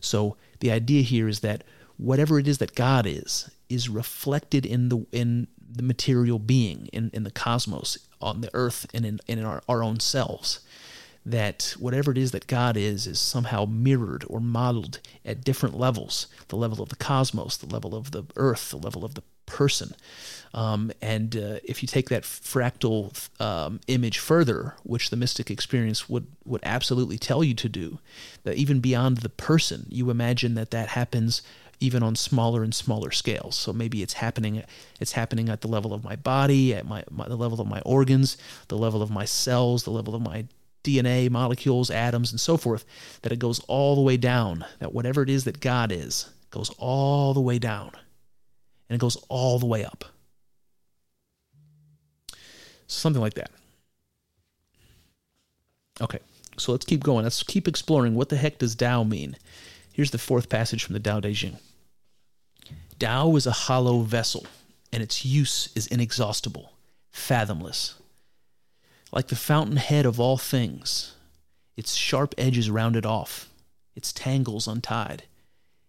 So 0.00 0.36
the 0.60 0.70
idea 0.70 1.02
here 1.02 1.28
is 1.28 1.40
that 1.40 1.64
whatever 1.96 2.38
it 2.38 2.48
is 2.48 2.58
that 2.58 2.74
God 2.74 3.06
is, 3.06 3.50
is 3.68 3.88
reflected 3.88 4.64
in 4.64 4.88
the 4.88 5.06
in 5.12 5.48
the 5.70 5.82
material 5.82 6.38
being, 6.38 6.88
in, 6.92 7.10
in 7.12 7.24
the 7.24 7.30
cosmos, 7.30 7.98
on 8.22 8.40
the 8.40 8.50
earth, 8.54 8.86
and 8.94 9.04
in, 9.04 9.20
in 9.28 9.44
our, 9.44 9.62
our 9.68 9.82
own 9.82 10.00
selves. 10.00 10.60
That 11.26 11.74
whatever 11.78 12.10
it 12.10 12.16
is 12.16 12.30
that 12.30 12.46
God 12.46 12.76
is, 12.76 13.06
is 13.06 13.20
somehow 13.20 13.66
mirrored 13.66 14.24
or 14.28 14.40
modeled 14.40 15.00
at 15.26 15.44
different 15.44 15.76
levels 15.76 16.26
the 16.48 16.56
level 16.56 16.82
of 16.82 16.88
the 16.88 16.96
cosmos, 16.96 17.58
the 17.58 17.66
level 17.66 17.94
of 17.94 18.12
the 18.12 18.24
earth, 18.36 18.70
the 18.70 18.78
level 18.78 19.04
of 19.04 19.12
the 19.14 19.22
person. 19.48 19.94
Um, 20.54 20.92
and 21.02 21.36
uh, 21.36 21.58
if 21.64 21.82
you 21.82 21.86
take 21.86 22.08
that 22.08 22.22
fractal 22.22 23.28
um, 23.40 23.80
image 23.86 24.18
further, 24.18 24.74
which 24.82 25.10
the 25.10 25.16
mystic 25.16 25.50
experience 25.50 26.08
would, 26.08 26.26
would 26.44 26.62
absolutely 26.64 27.18
tell 27.18 27.44
you 27.44 27.54
to 27.54 27.68
do, 27.68 27.98
that 28.44 28.56
even 28.56 28.80
beyond 28.80 29.18
the 29.18 29.28
person, 29.28 29.86
you 29.88 30.10
imagine 30.10 30.54
that 30.54 30.70
that 30.70 30.88
happens 30.90 31.42
even 31.80 32.02
on 32.02 32.16
smaller 32.16 32.62
and 32.62 32.74
smaller 32.74 33.10
scales. 33.10 33.56
So 33.56 33.72
maybe 33.72 34.02
it's 34.02 34.14
happening 34.14 34.64
it's 35.00 35.12
happening 35.12 35.48
at 35.48 35.60
the 35.60 35.68
level 35.68 35.94
of 35.94 36.02
my 36.02 36.16
body, 36.16 36.74
at 36.74 36.86
my, 36.86 37.04
my 37.10 37.28
the 37.28 37.36
level 37.36 37.60
of 37.60 37.68
my 37.68 37.80
organs, 37.82 38.36
the 38.68 38.78
level 38.78 39.02
of 39.02 39.10
my 39.10 39.24
cells, 39.24 39.84
the 39.84 39.90
level 39.90 40.14
of 40.14 40.22
my 40.22 40.46
DNA, 40.82 41.30
molecules, 41.30 41.90
atoms, 41.90 42.32
and 42.32 42.40
so 42.40 42.56
forth, 42.56 42.84
that 43.22 43.32
it 43.32 43.38
goes 43.38 43.60
all 43.68 43.94
the 43.94 44.00
way 44.00 44.16
down, 44.16 44.64
that 44.78 44.94
whatever 44.94 45.22
it 45.22 45.30
is 45.30 45.44
that 45.44 45.60
God 45.60 45.92
is 45.92 46.30
goes 46.50 46.70
all 46.78 47.34
the 47.34 47.40
way 47.40 47.58
down 47.58 47.92
and 48.88 48.96
it 48.96 49.00
goes 49.00 49.16
all 49.28 49.58
the 49.58 49.66
way 49.66 49.84
up. 49.84 50.04
Something 52.86 53.20
like 53.20 53.34
that. 53.34 53.50
Okay, 56.00 56.20
so 56.56 56.72
let's 56.72 56.86
keep 56.86 57.02
going. 57.02 57.24
Let's 57.24 57.42
keep 57.42 57.68
exploring. 57.68 58.14
What 58.14 58.28
the 58.28 58.36
heck 58.36 58.58
does 58.58 58.74
Tao 58.74 59.02
mean? 59.02 59.36
Here's 59.92 60.10
the 60.10 60.18
fourth 60.18 60.48
passage 60.48 60.84
from 60.84 60.94
the 60.94 61.00
Tao 61.00 61.20
Te 61.20 61.34
Ching. 61.34 61.58
Tao 62.98 63.34
is 63.36 63.46
a 63.46 63.52
hollow 63.52 64.00
vessel, 64.00 64.46
and 64.92 65.02
its 65.02 65.24
use 65.24 65.70
is 65.74 65.86
inexhaustible, 65.88 66.72
fathomless. 67.12 67.94
Like 69.12 69.28
the 69.28 69.36
fountainhead 69.36 70.06
of 70.06 70.20
all 70.20 70.36
things, 70.36 71.14
its 71.76 71.94
sharp 71.94 72.34
edges 72.38 72.70
rounded 72.70 73.06
off, 73.06 73.50
its 73.94 74.12
tangles 74.12 74.66
untied, 74.68 75.24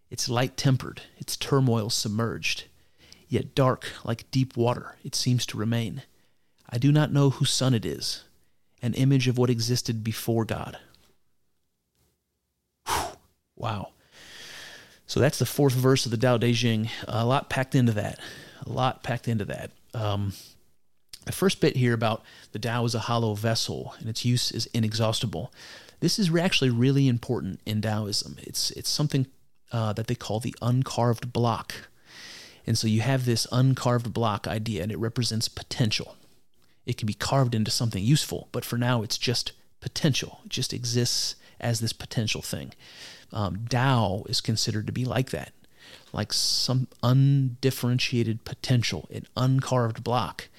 its 0.10 0.30
light 0.30 0.58
tempered, 0.58 1.02
its 1.18 1.38
turmoil 1.38 1.90
submerged, 1.90 2.66
yet 3.30 3.56
dark 3.56 3.86
like 4.04 4.30
deep 4.32 4.58
water 4.58 4.96
it 5.04 5.16
seems 5.16 5.46
to 5.46 5.58
remain. 5.58 6.04
I 6.70 6.78
do 6.78 6.92
not 6.92 7.14
know 7.14 7.30
whose 7.30 7.52
son 7.52 7.74
it 7.74 7.86
is, 7.86 8.24
an 8.82 8.94
image 8.94 9.28
of 9.28 9.38
what 9.38 9.50
existed 9.50 10.04
before 10.04 10.46
God. 10.46 10.78
Whew. 12.88 13.18
Wow. 13.56 13.90
So 15.08 15.20
that's 15.20 15.40
the 15.40 15.46
fourth 15.46 15.74
verse 15.74 16.06
of 16.06 16.12
the 16.12 16.18
Tao 16.18 16.38
Te 16.38 16.54
Ching. 16.54 16.90
A 17.08 17.26
lot 17.26 17.50
packed 17.50 17.74
into 17.74 17.94
that. 17.94 18.20
A 18.66 18.70
lot 18.70 19.02
packed 19.02 19.28
into 19.28 19.46
that. 19.46 19.72
Um, 19.96 20.34
the 21.26 21.32
first 21.32 21.60
bit 21.62 21.76
here 21.76 21.94
about 21.94 22.24
the 22.52 22.60
Tao 22.60 22.86
is 22.86 22.94
a 22.94 23.00
hollow 23.00 23.34
vessel 23.34 23.96
and 24.00 24.08
its 24.08 24.24
use 24.24 24.52
is 24.52 24.68
inexhaustible. 24.68 25.52
This 26.00 26.20
is 26.20 26.34
actually 26.36 26.70
really 26.70 27.08
important 27.08 27.60
in 27.66 27.82
Taoism. 27.82 28.38
It's 28.40 28.72
it's 28.72 28.90
something 28.90 29.28
uh, 29.72 29.94
that 29.94 30.08
they 30.08 30.16
call 30.16 30.40
the 30.40 30.56
uncarved 30.62 31.34
block. 31.34 31.89
And 32.66 32.78
so 32.78 32.88
you 32.88 33.02
have 33.02 33.26
this 33.26 33.48
uncarved 33.52 34.14
block 34.14 34.48
idea, 34.48 34.84
and 34.84 34.92
it 34.92 35.00
represents 35.00 35.48
potential. 35.48 36.16
It 36.86 36.98
can 36.98 37.06
be 37.06 37.14
carved 37.14 37.56
into 37.56 37.72
something 37.72 38.04
useful, 38.04 38.50
but 38.52 38.66
for 38.66 38.78
now 38.78 39.02
it's 39.04 39.18
just 39.18 39.52
potential. 39.80 40.42
It 40.46 40.50
just 40.50 40.74
exists 40.74 41.36
as 41.60 41.80
this 41.80 41.94
potential 41.94 42.42
thing. 42.42 42.74
Um, 43.32 43.68
Tao 43.70 44.24
is 44.28 44.42
considered 44.42 44.88
to 44.88 44.94
be 44.94 45.06
like 45.06 45.30
that, 45.30 45.54
like 46.14 46.34
some 46.34 46.88
undifferentiated 47.04 48.44
potential, 48.44 49.08
an 49.14 49.28
uncarved 49.38 50.04
block. 50.04 50.50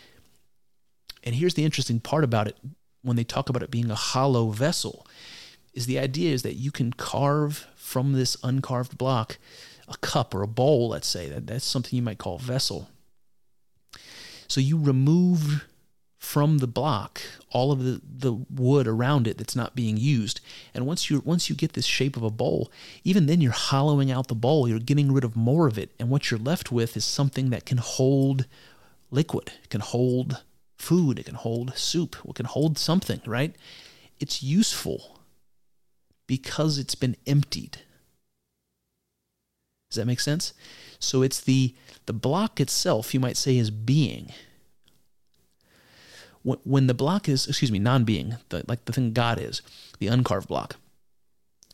And 1.25 1.35
here's 1.35 1.55
the 1.55 1.65
interesting 1.65 2.01
part 2.01 2.25
about 2.25 2.47
it 2.47 2.57
when 3.03 3.17
they 3.17 3.25
talk 3.25 3.49
about 3.49 3.63
it 3.63 3.71
being 3.71 3.91
a 3.91 3.95
hollow 3.95 4.51
vessel 4.51 5.07
is 5.73 5.87
the 5.87 5.99
idea 5.99 6.33
is 6.33 6.43
that 6.43 6.55
you 6.55 6.71
can 6.71 6.93
carve 6.93 7.67
from 7.77 8.13
this 8.13 8.37
uncarved 8.43 8.99
block 8.99 9.39
a 9.91 9.97
cup 9.99 10.35
or 10.35 10.43
a 10.43 10.47
bowl, 10.47 10.91
let's 10.91 11.09
say, 11.09 11.29
that, 11.29 11.47
that's 11.47 11.65
something 11.65 11.97
you 11.97 12.03
might 12.03 12.19
call 12.19 12.39
vessel. 12.39 12.89
So 14.49 14.61
you 14.61 14.79
remove 14.79 15.67
from 16.19 16.59
the 16.59 16.67
block 16.67 17.23
all 17.51 17.73
of 17.73 17.83
the, 17.83 18.01
the 18.05 18.33
wood 18.51 18.87
around 18.87 19.27
it 19.27 19.39
that's 19.39 19.57
not 19.57 19.75
being 19.75 19.97
used. 19.97 20.41
And 20.75 20.87
once 20.87 21.09
you 21.09 21.21
once 21.25 21.49
you 21.49 21.57
get 21.57 21.73
this 21.73 21.87
shape 21.87 22.17
of 22.17 22.23
a 22.23 22.31
bowl, 22.31 22.71
even 23.05 23.27
then 23.27 23.41
you're 23.41 23.53
hollowing 23.53 24.11
out 24.11 24.29
the 24.29 24.35
bowl, 24.35 24.69
you're 24.69 24.79
getting 24.79 25.13
rid 25.13 25.25
of 25.25 25.35
more 25.35 25.67
of 25.67 25.79
it, 25.79 25.91
and 25.99 26.11
what 26.11 26.31
you're 26.31 26.39
left 26.39 26.71
with 26.71 26.97
is 26.97 27.05
something 27.05 27.51
that 27.51 27.65
can 27.65 27.79
hold 27.79 28.47
liquid, 29.11 29.53
can 29.71 29.81
hold 29.81 30.43
food, 30.77 31.19
it 31.19 31.27
can 31.27 31.35
hold 31.35 31.77
soup, 31.77 32.17
it 32.29 32.35
can 32.35 32.47
hold 32.47 32.79
something, 32.79 33.21
right? 33.27 33.57
It's 34.19 34.43
useful 34.43 35.21
because 36.27 36.79
it's 36.79 36.95
been 36.95 37.17
emptied. 37.27 37.79
Does 39.91 39.97
that 39.97 40.07
make 40.07 40.21
sense? 40.21 40.55
So 40.99 41.23
it's 41.23 41.41
the 41.41 41.75
the 42.07 42.13
block 42.13 42.61
itself, 42.61 43.13
you 43.13 43.21
might 43.21 43.37
say, 43.37 43.57
is 43.57 43.71
being. 43.71 44.33
When 46.43 46.87
the 46.87 46.95
block 46.95 47.29
is, 47.29 47.47
excuse 47.47 47.71
me, 47.71 47.79
non-being, 47.79 48.37
like 48.67 48.87
the 48.87 48.93
thing 48.93 49.13
God 49.13 49.39
is, 49.39 49.61
the 49.99 50.07
uncarved 50.07 50.49
block. 50.49 50.77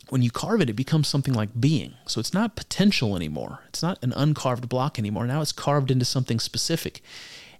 When 0.09 0.21
you 0.21 0.29
carve 0.29 0.61
it, 0.61 0.69
it 0.69 0.73
becomes 0.73 1.07
something 1.07 1.33
like 1.33 1.59
being. 1.59 1.93
So 2.05 2.19
it's 2.19 2.33
not 2.33 2.57
potential 2.57 3.15
anymore. 3.15 3.61
It's 3.69 3.81
not 3.81 3.97
an 4.03 4.13
uncarved 4.13 4.67
block 4.67 4.99
anymore. 4.99 5.25
Now 5.25 5.41
it's 5.41 5.53
carved 5.53 5.89
into 5.89 6.05
something 6.05 6.39
specific. 6.39 7.01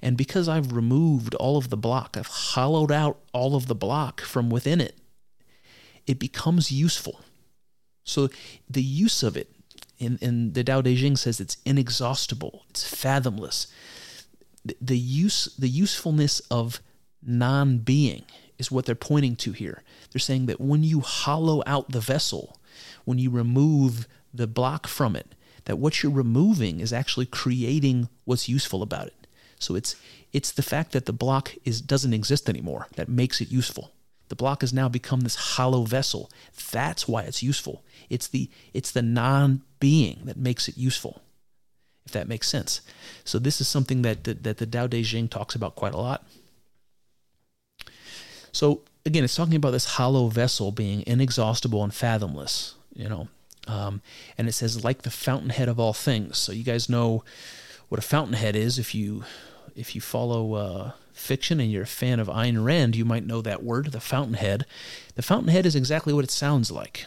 And 0.01 0.17
because 0.17 0.49
I've 0.49 0.73
removed 0.73 1.33
all 1.35 1.57
of 1.57 1.69
the 1.69 1.77
block, 1.77 2.15
I've 2.17 2.27
hollowed 2.27 2.91
out 2.91 3.19
all 3.33 3.55
of 3.55 3.67
the 3.67 3.75
block 3.75 4.21
from 4.21 4.49
within 4.49 4.81
it, 4.81 4.97
it 6.05 6.19
becomes 6.19 6.71
useful. 6.71 7.21
So 8.03 8.29
the 8.69 8.83
use 8.83 9.23
of 9.23 9.35
it 9.35 9.51
in, 9.99 10.17
in 10.21 10.53
the 10.53 10.63
Tao 10.63 10.81
Te 10.81 10.95
Ching 10.95 11.15
says 11.15 11.39
it's 11.39 11.57
inexhaustible, 11.65 12.63
it's 12.69 12.83
fathomless. 12.83 13.67
The, 14.65 14.75
the 14.81 14.97
use 14.97 15.53
the 15.57 15.69
usefulness 15.69 16.39
of 16.51 16.81
non-being 17.25 18.23
is 18.57 18.71
what 18.71 18.85
they're 18.85 18.95
pointing 18.95 19.35
to 19.37 19.51
here. 19.51 19.83
They're 20.11 20.19
saying 20.19 20.45
that 20.47 20.61
when 20.61 20.83
you 20.83 21.01
hollow 21.01 21.63
out 21.65 21.91
the 21.91 21.99
vessel, 21.99 22.59
when 23.05 23.17
you 23.17 23.29
remove 23.29 24.07
the 24.33 24.47
block 24.47 24.87
from 24.87 25.15
it, 25.15 25.35
that 25.65 25.77
what 25.77 26.01
you're 26.01 26.11
removing 26.11 26.79
is 26.79 26.93
actually 26.93 27.25
creating 27.25 28.09
what's 28.25 28.49
useful 28.49 28.81
about 28.81 29.07
it. 29.07 29.27
So 29.59 29.75
it's 29.75 29.95
it's 30.33 30.51
the 30.51 30.63
fact 30.63 30.91
that 30.91 31.05
the 31.05 31.13
block 31.13 31.55
is 31.65 31.81
doesn't 31.81 32.13
exist 32.13 32.49
anymore 32.49 32.87
that 32.95 33.09
makes 33.09 33.41
it 33.41 33.51
useful. 33.51 33.91
The 34.29 34.35
block 34.35 34.61
has 34.61 34.73
now 34.73 34.89
become 34.89 35.21
this 35.21 35.35
hollow 35.35 35.83
vessel. 35.83 36.29
That's 36.71 37.07
why 37.07 37.23
it's 37.23 37.43
useful. 37.43 37.83
It's 38.09 38.27
the 38.27 38.49
it's 38.73 38.91
the 38.91 39.01
non-being 39.01 40.21
that 40.25 40.37
makes 40.37 40.67
it 40.67 40.77
useful. 40.77 41.21
If 42.05 42.11
that 42.13 42.27
makes 42.27 42.47
sense. 42.47 42.81
So 43.25 43.37
this 43.37 43.59
is 43.59 43.67
something 43.67 44.01
that 44.03 44.23
that, 44.23 44.43
that 44.43 44.57
the 44.57 44.65
Tao 44.65 44.87
Te 44.87 45.03
Ching 45.03 45.27
talks 45.27 45.55
about 45.55 45.75
quite 45.75 45.93
a 45.93 45.97
lot. 45.97 46.25
So 48.51 48.81
again, 49.05 49.23
it's 49.23 49.35
talking 49.35 49.55
about 49.55 49.71
this 49.71 49.85
hollow 49.85 50.27
vessel 50.27 50.71
being 50.71 51.03
inexhaustible 51.05 51.83
and 51.83 51.93
fathomless, 51.93 52.73
you 52.93 53.09
know. 53.09 53.27
Um, 53.67 54.01
and 54.37 54.47
it 54.47 54.53
says, 54.53 54.83
like 54.83 55.01
the 55.01 55.11
fountainhead 55.11 55.67
of 55.67 55.79
all 55.79 55.93
things. 55.93 56.37
So 56.37 56.51
you 56.53 56.63
guys 56.63 56.89
know 56.89 57.23
what 57.89 57.99
a 57.99 58.01
fountainhead 58.01 58.55
is. 58.55 58.79
If 58.79 58.95
you 58.95 59.23
if 59.75 59.93
you 59.95 60.01
follow 60.01 60.53
uh, 60.53 60.91
fiction 61.17 61.59
and 61.59 61.71
you're 61.71 61.83
a 61.83 61.87
fan 61.87 62.19
of 62.19 62.27
Ayn 62.27 62.63
Rand, 62.63 62.95
you 62.95 63.05
might 63.05 63.25
know 63.25 63.41
that 63.41 63.63
word, 63.63 63.91
the 63.91 63.99
fountainhead. 63.99 64.65
The 65.15 65.21
fountainhead 65.21 65.65
is 65.65 65.75
exactly 65.75 66.13
what 66.13 66.23
it 66.23 66.31
sounds 66.31 66.71
like. 66.71 67.05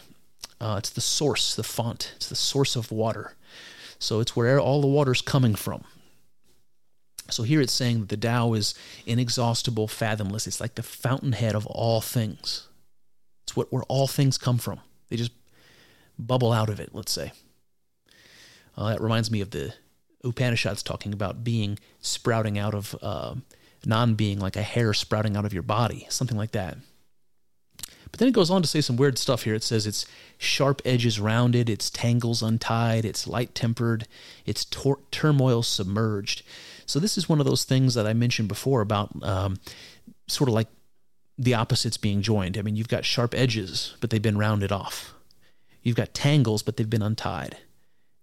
Uh, 0.61 0.77
it's 0.79 0.91
the 0.91 1.01
source, 1.01 1.55
the 1.55 1.63
font. 1.63 2.13
It's 2.17 2.29
the 2.29 2.37
source 2.37 2.77
of 2.77 2.93
water. 2.93 3.35
So 3.99 4.21
it's 4.21 4.37
where 4.37 4.61
all 4.61 4.81
the 4.81 4.87
water's 4.87 5.23
coming 5.23 5.55
from. 5.55 5.85
So 7.31 7.45
here 7.45 7.61
it's 7.61 7.73
saying 7.73 8.01
that 8.01 8.09
the 8.09 8.17
Tao 8.17 8.55
is 8.55 8.75
inexhaustible, 9.07 9.89
fathomless. 9.89 10.47
It's 10.47 10.61
like 10.61 10.75
the 10.75 10.83
fountainhead 10.83 11.55
of 11.55 11.67
all 11.67 12.01
things. 12.01 12.67
It's 13.45 13.57
what 13.57 13.73
where 13.73 13.85
all 13.85 14.07
things 14.07 14.37
come 14.37 14.59
from. 14.59 14.81
They 15.09 15.17
just 15.17 15.33
bubble 16.19 16.53
out 16.53 16.69
of 16.69 16.81
it, 16.81 16.91
let's 16.93 17.13
say. 17.13 17.33
Uh, 18.77 18.91
that 18.91 19.01
reminds 19.01 19.31
me 19.31 19.41
of 19.41 19.51
the 19.51 19.75
Upanishads 20.25 20.83
talking 20.83 21.13
about 21.13 21.45
being 21.45 21.79
sprouting 22.01 22.59
out 22.59 22.75
of 22.75 22.97
uh, 23.01 23.35
non 23.87 24.15
being, 24.15 24.39
like 24.39 24.57
a 24.57 24.63
hair 24.63 24.93
sprouting 24.95 25.37
out 25.37 25.45
of 25.45 25.53
your 25.53 25.63
body, 25.63 26.07
something 26.09 26.37
like 26.37 26.53
that. 26.53 26.77
But 28.11 28.19
then 28.19 28.29
it 28.29 28.35
goes 28.35 28.51
on 28.51 28.63
to 28.63 28.69
say 28.69 28.81
some 28.81 28.97
weird 28.97 29.19
stuff 29.19 29.45
here. 29.45 29.55
It 29.55 29.63
says 29.63 29.87
it's 29.87 30.07
sharp 30.37 30.83
edges 30.85 31.21
rounded, 31.21 31.71
its 31.71 31.91
tangles 31.91 32.43
untied, 32.43 33.05
it's 33.05 33.27
light 33.27 33.55
tempered, 33.55 34.07
its 34.45 34.65
tor- 34.65 34.99
turmoil 35.11 35.63
submerged. 35.63 36.43
So 36.87 36.99
this 36.99 37.17
is 37.17 37.29
one 37.29 37.41
of 37.41 37.47
those 37.47 37.65
things 37.65 37.95
that 37.95 38.07
I 38.07 38.13
mentioned 38.13 38.49
before 38.49 38.81
about 38.81 39.11
um, 39.23 39.59
sort 40.27 40.49
of 40.49 40.55
like 40.55 40.69
the 41.39 41.55
opposites 41.55 41.97
being 41.97 42.21
joined. 42.21 42.59
I 42.59 42.63
mean, 42.63 42.77
you've 42.77 42.89
got 42.89 43.05
sharp 43.05 43.35
edges, 43.35 43.95
but 44.01 44.11
they've 44.11 44.21
been 44.21 44.39
rounded 44.39 44.73
off. 44.73 45.15
You've 45.83 45.97
got 45.97 46.13
tangles, 46.13 46.63
but 46.63 46.77
they've 46.77 46.91
been 46.91 47.03
untied. 47.03 47.57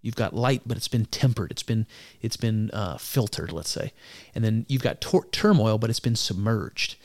You've 0.08 0.16
got 0.16 0.34
light, 0.34 0.62
but 0.66 0.78
it's 0.78 0.88
been 0.88 1.04
tempered. 1.08 1.52
It's 1.52 1.64
been 1.64 1.86
it's 2.22 2.38
been 2.38 2.72
uh, 2.72 2.98
filtered, 2.98 3.52
let's 3.52 3.70
say, 3.70 3.92
and 4.34 4.42
then 4.42 4.66
you've 4.70 4.82
got 4.82 5.02
tor- 5.02 5.28
turmoil, 5.34 5.78
but 5.78 5.90
it's 5.90 6.00
been 6.00 6.16
submerged. 6.16 6.96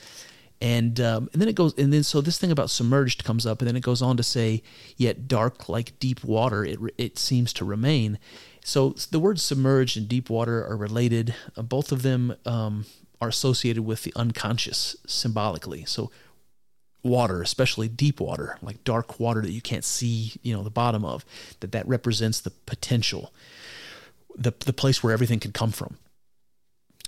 And 0.61 1.01
um, 1.01 1.29
and 1.33 1.43
then 1.43 1.49
it 1.49 1.57
goes, 1.57 1.77
and 1.77 1.93
then 1.93 2.05
so 2.05 2.21
this 2.21 2.39
thing 2.39 2.53
about 2.53 2.71
submerged 2.71 3.25
comes 3.25 3.45
up, 3.45 3.61
and 3.61 3.67
then 3.67 3.75
it 3.75 3.83
goes 3.83 4.03
on 4.03 4.17
to 4.19 4.23
say, 4.23 4.63
yet 4.97 5.27
dark 5.27 5.69
like 5.69 5.99
deep 5.99 6.23
water, 6.23 6.65
it 6.65 6.79
it 6.97 7.19
seems 7.19 7.53
to 7.55 7.65
remain. 7.65 8.21
So 8.65 8.91
the 9.11 9.19
words 9.19 9.43
submerged 9.43 9.97
and 9.97 10.09
deep 10.09 10.31
water 10.31 10.65
are 10.65 10.77
related. 10.77 11.35
Uh, 11.57 11.63
both 11.63 11.91
of 11.91 12.03
them 12.03 12.37
um, 12.47 12.87
are 13.21 13.27
associated 13.27 13.83
with 13.83 14.05
the 14.05 14.13
unconscious 14.15 14.95
symbolically. 15.09 15.85
So 15.87 16.13
water, 17.03 17.43
especially 17.43 17.89
deep 17.89 18.21
water, 18.21 18.57
like 18.63 18.85
dark 18.85 19.19
water 19.19 19.41
that 19.41 19.51
you 19.51 19.61
can't 19.61 19.85
see, 19.85 20.35
you 20.43 20.55
know, 20.55 20.63
the 20.63 20.71
bottom 20.71 21.05
of, 21.05 21.25
that 21.61 21.73
that 21.73 21.87
represents 21.89 22.41
the 22.41 22.51
potential, 22.51 23.33
the 24.37 24.53
the 24.61 24.73
place 24.73 25.03
where 25.03 25.13
everything 25.13 25.41
could 25.41 25.55
come 25.55 25.73
from. 25.73 25.99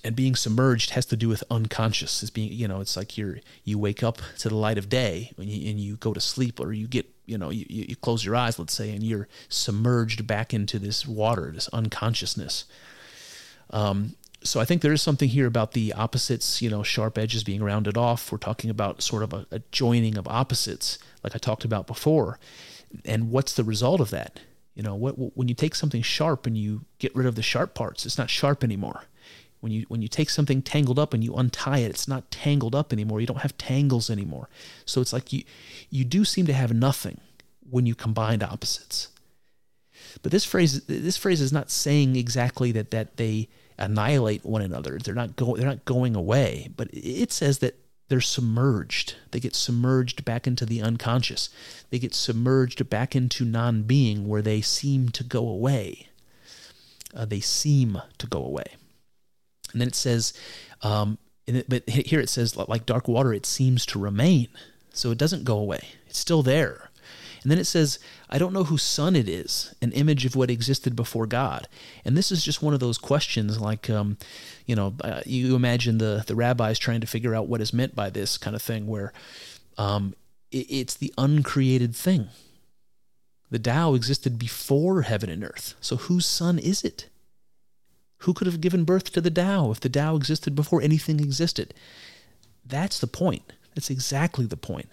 And 0.02 0.14
being 0.14 0.36
submerged 0.36 0.90
has 0.90 1.06
to 1.06 1.16
do 1.16 1.28
with 1.28 1.42
unconscious. 1.50 2.22
It's 2.22 2.30
being, 2.30 2.52
you 2.52 2.68
know, 2.68 2.80
it's 2.80 2.96
like 2.96 3.16
you're 3.16 3.38
you 3.64 3.78
wake 3.78 4.02
up 4.02 4.18
to 4.40 4.48
the 4.48 4.56
light 4.56 4.76
of 4.76 4.88
day 4.88 5.32
and 5.38 5.48
you, 5.48 5.70
and 5.70 5.80
you 5.80 5.96
go 5.96 6.12
to 6.12 6.20
sleep, 6.20 6.60
or 6.60 6.72
you 6.74 6.86
get, 6.86 7.06
you 7.24 7.38
know, 7.38 7.50
you, 7.50 7.64
you 7.68 7.96
close 7.96 8.22
your 8.22 8.36
eyes, 8.36 8.58
let's 8.58 8.74
say, 8.74 8.90
and 8.90 9.02
you're 9.02 9.28
submerged 9.48 10.26
back 10.26 10.52
into 10.52 10.78
this 10.78 11.06
water, 11.06 11.50
this 11.54 11.68
unconsciousness. 11.68 12.66
Um, 13.70 14.16
so 14.44 14.60
I 14.60 14.66
think 14.66 14.82
there 14.82 14.92
is 14.92 15.00
something 15.00 15.30
here 15.30 15.46
about 15.46 15.72
the 15.72 15.94
opposites, 15.94 16.60
you 16.60 16.68
know, 16.68 16.82
sharp 16.82 17.16
edges 17.16 17.42
being 17.42 17.62
rounded 17.62 17.96
off. 17.96 18.30
We're 18.30 18.38
talking 18.38 18.68
about 18.68 19.02
sort 19.02 19.22
of 19.22 19.32
a, 19.32 19.46
a, 19.50 19.60
joining 19.72 20.18
of 20.18 20.28
opposites, 20.28 20.98
like 21.22 21.34
I 21.34 21.38
talked 21.38 21.64
about 21.64 21.86
before. 21.86 22.38
And 23.06 23.30
what's 23.30 23.54
the 23.54 23.64
result 23.64 24.00
of 24.02 24.10
that? 24.10 24.40
You 24.74 24.82
know, 24.82 24.94
what, 24.94 25.14
when 25.36 25.48
you 25.48 25.54
take 25.54 25.74
something 25.74 26.02
sharp 26.02 26.46
and 26.46 26.58
you 26.58 26.84
get 26.98 27.14
rid 27.16 27.26
of 27.26 27.36
the 27.36 27.42
sharp 27.42 27.74
parts, 27.74 28.04
it's 28.04 28.18
not 28.18 28.28
sharp 28.28 28.62
anymore. 28.62 29.04
When 29.60 29.72
you 29.72 29.86
when 29.88 30.02
you 30.02 30.08
take 30.08 30.28
something 30.28 30.60
tangled 30.60 30.98
up 30.98 31.14
and 31.14 31.24
you 31.24 31.34
untie 31.36 31.78
it, 31.78 31.90
it's 31.90 32.06
not 32.06 32.30
tangled 32.30 32.74
up 32.74 32.92
anymore. 32.92 33.22
You 33.22 33.26
don't 33.26 33.40
have 33.40 33.56
tangles 33.56 34.10
anymore. 34.10 34.50
So 34.84 35.00
it's 35.00 35.12
like 35.12 35.32
you 35.32 35.44
you 35.88 36.04
do 36.04 36.26
seem 36.26 36.44
to 36.46 36.52
have 36.52 36.74
nothing 36.74 37.18
when 37.70 37.86
you 37.86 37.94
combine 37.94 38.42
opposites. 38.42 39.08
But 40.22 40.32
this 40.32 40.44
phrase 40.44 40.84
this 40.84 41.16
phrase 41.16 41.40
is 41.40 41.50
not 41.50 41.70
saying 41.70 42.14
exactly 42.14 42.72
that 42.72 42.90
that 42.90 43.16
they 43.16 43.48
annihilate 43.78 44.44
one 44.44 44.62
another. 44.62 44.98
They're 44.98 45.14
not 45.14 45.36
going 45.36 45.60
they're 45.60 45.68
not 45.68 45.84
going 45.84 46.14
away, 46.14 46.70
but 46.76 46.88
it 46.92 47.32
says 47.32 47.58
that 47.58 47.78
they're 48.08 48.20
submerged. 48.20 49.16
They 49.30 49.40
get 49.40 49.54
submerged 49.54 50.24
back 50.24 50.46
into 50.46 50.66
the 50.66 50.82
unconscious. 50.82 51.48
They 51.90 51.98
get 51.98 52.14
submerged 52.14 52.88
back 52.90 53.16
into 53.16 53.44
non-being 53.44 54.28
where 54.28 54.42
they 54.42 54.60
seem 54.60 55.08
to 55.10 55.24
go 55.24 55.48
away. 55.48 56.08
Uh, 57.14 57.24
they 57.24 57.40
seem 57.40 58.00
to 58.18 58.26
go 58.26 58.44
away. 58.44 58.66
And 59.72 59.80
then 59.80 59.88
it 59.88 59.94
says, 59.94 60.34
um, 60.82 61.18
it, 61.46 61.68
but 61.68 61.88
here 61.88 62.20
it 62.20 62.28
says, 62.28 62.56
like 62.56 62.86
dark 62.86 63.08
water, 63.08 63.32
it 63.32 63.46
seems 63.46 63.86
to 63.86 63.98
remain. 63.98 64.48
So 64.92 65.10
it 65.10 65.18
doesn't 65.18 65.44
go 65.44 65.58
away. 65.58 65.88
It's 66.06 66.18
still 66.18 66.42
there. 66.42 66.90
And 67.44 67.50
then 67.50 67.58
it 67.58 67.66
says, 67.66 67.98
I 68.30 68.38
don't 68.38 68.54
know 68.54 68.64
whose 68.64 68.82
son 68.82 69.14
it 69.14 69.28
is, 69.28 69.74
an 69.82 69.92
image 69.92 70.24
of 70.24 70.34
what 70.34 70.50
existed 70.50 70.96
before 70.96 71.26
God. 71.26 71.68
And 72.02 72.16
this 72.16 72.32
is 72.32 72.42
just 72.42 72.62
one 72.62 72.72
of 72.72 72.80
those 72.80 72.96
questions 72.96 73.60
like, 73.60 73.90
um, 73.90 74.16
you 74.64 74.74
know, 74.74 74.94
uh, 75.02 75.20
you 75.26 75.54
imagine 75.54 75.98
the, 75.98 76.24
the 76.26 76.34
rabbis 76.34 76.78
trying 76.78 77.02
to 77.02 77.06
figure 77.06 77.34
out 77.34 77.46
what 77.46 77.60
is 77.60 77.74
meant 77.74 77.94
by 77.94 78.08
this 78.08 78.38
kind 78.38 78.56
of 78.56 78.62
thing, 78.62 78.86
where 78.86 79.12
um, 79.76 80.14
it, 80.50 80.66
it's 80.70 80.94
the 80.94 81.12
uncreated 81.18 81.94
thing. 81.94 82.28
The 83.50 83.58
Tao 83.58 83.92
existed 83.92 84.38
before 84.38 85.02
heaven 85.02 85.28
and 85.28 85.44
earth. 85.44 85.74
So 85.82 85.96
whose 85.96 86.24
son 86.24 86.58
is 86.58 86.82
it? 86.82 87.10
Who 88.20 88.32
could 88.32 88.46
have 88.46 88.62
given 88.62 88.84
birth 88.84 89.12
to 89.12 89.20
the 89.20 89.30
Tao 89.30 89.70
if 89.70 89.80
the 89.80 89.90
Tao 89.90 90.16
existed 90.16 90.54
before 90.54 90.80
anything 90.80 91.20
existed? 91.20 91.74
That's 92.64 92.98
the 92.98 93.06
point. 93.06 93.52
That's 93.74 93.90
exactly 93.90 94.46
the 94.46 94.56
point. 94.56 94.88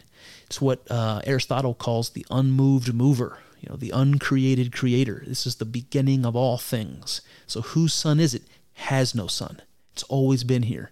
It's 0.46 0.62
what 0.62 0.90
uh, 0.90 1.22
Aristotle 1.26 1.74
calls 1.74 2.10
the 2.10 2.26
unmoved 2.30 2.94
mover, 2.94 3.40
you 3.60 3.70
know, 3.70 3.76
the 3.76 3.92
uncreated 3.92 4.74
creator. 4.74 5.24
This 5.26 5.46
is 5.46 5.56
the 5.56 5.66
beginning 5.66 6.26
of 6.26 6.36
all 6.36 6.58
things. 6.58 7.22
So 7.48 7.62
whose 7.62 7.94
son 7.94 8.20
is 8.20 8.34
it? 8.34 8.44
Has 8.74 9.16
no 9.16 9.28
son. 9.28 9.62
It's 9.94 10.04
always 10.04 10.44
been 10.44 10.64
here. 10.64 10.92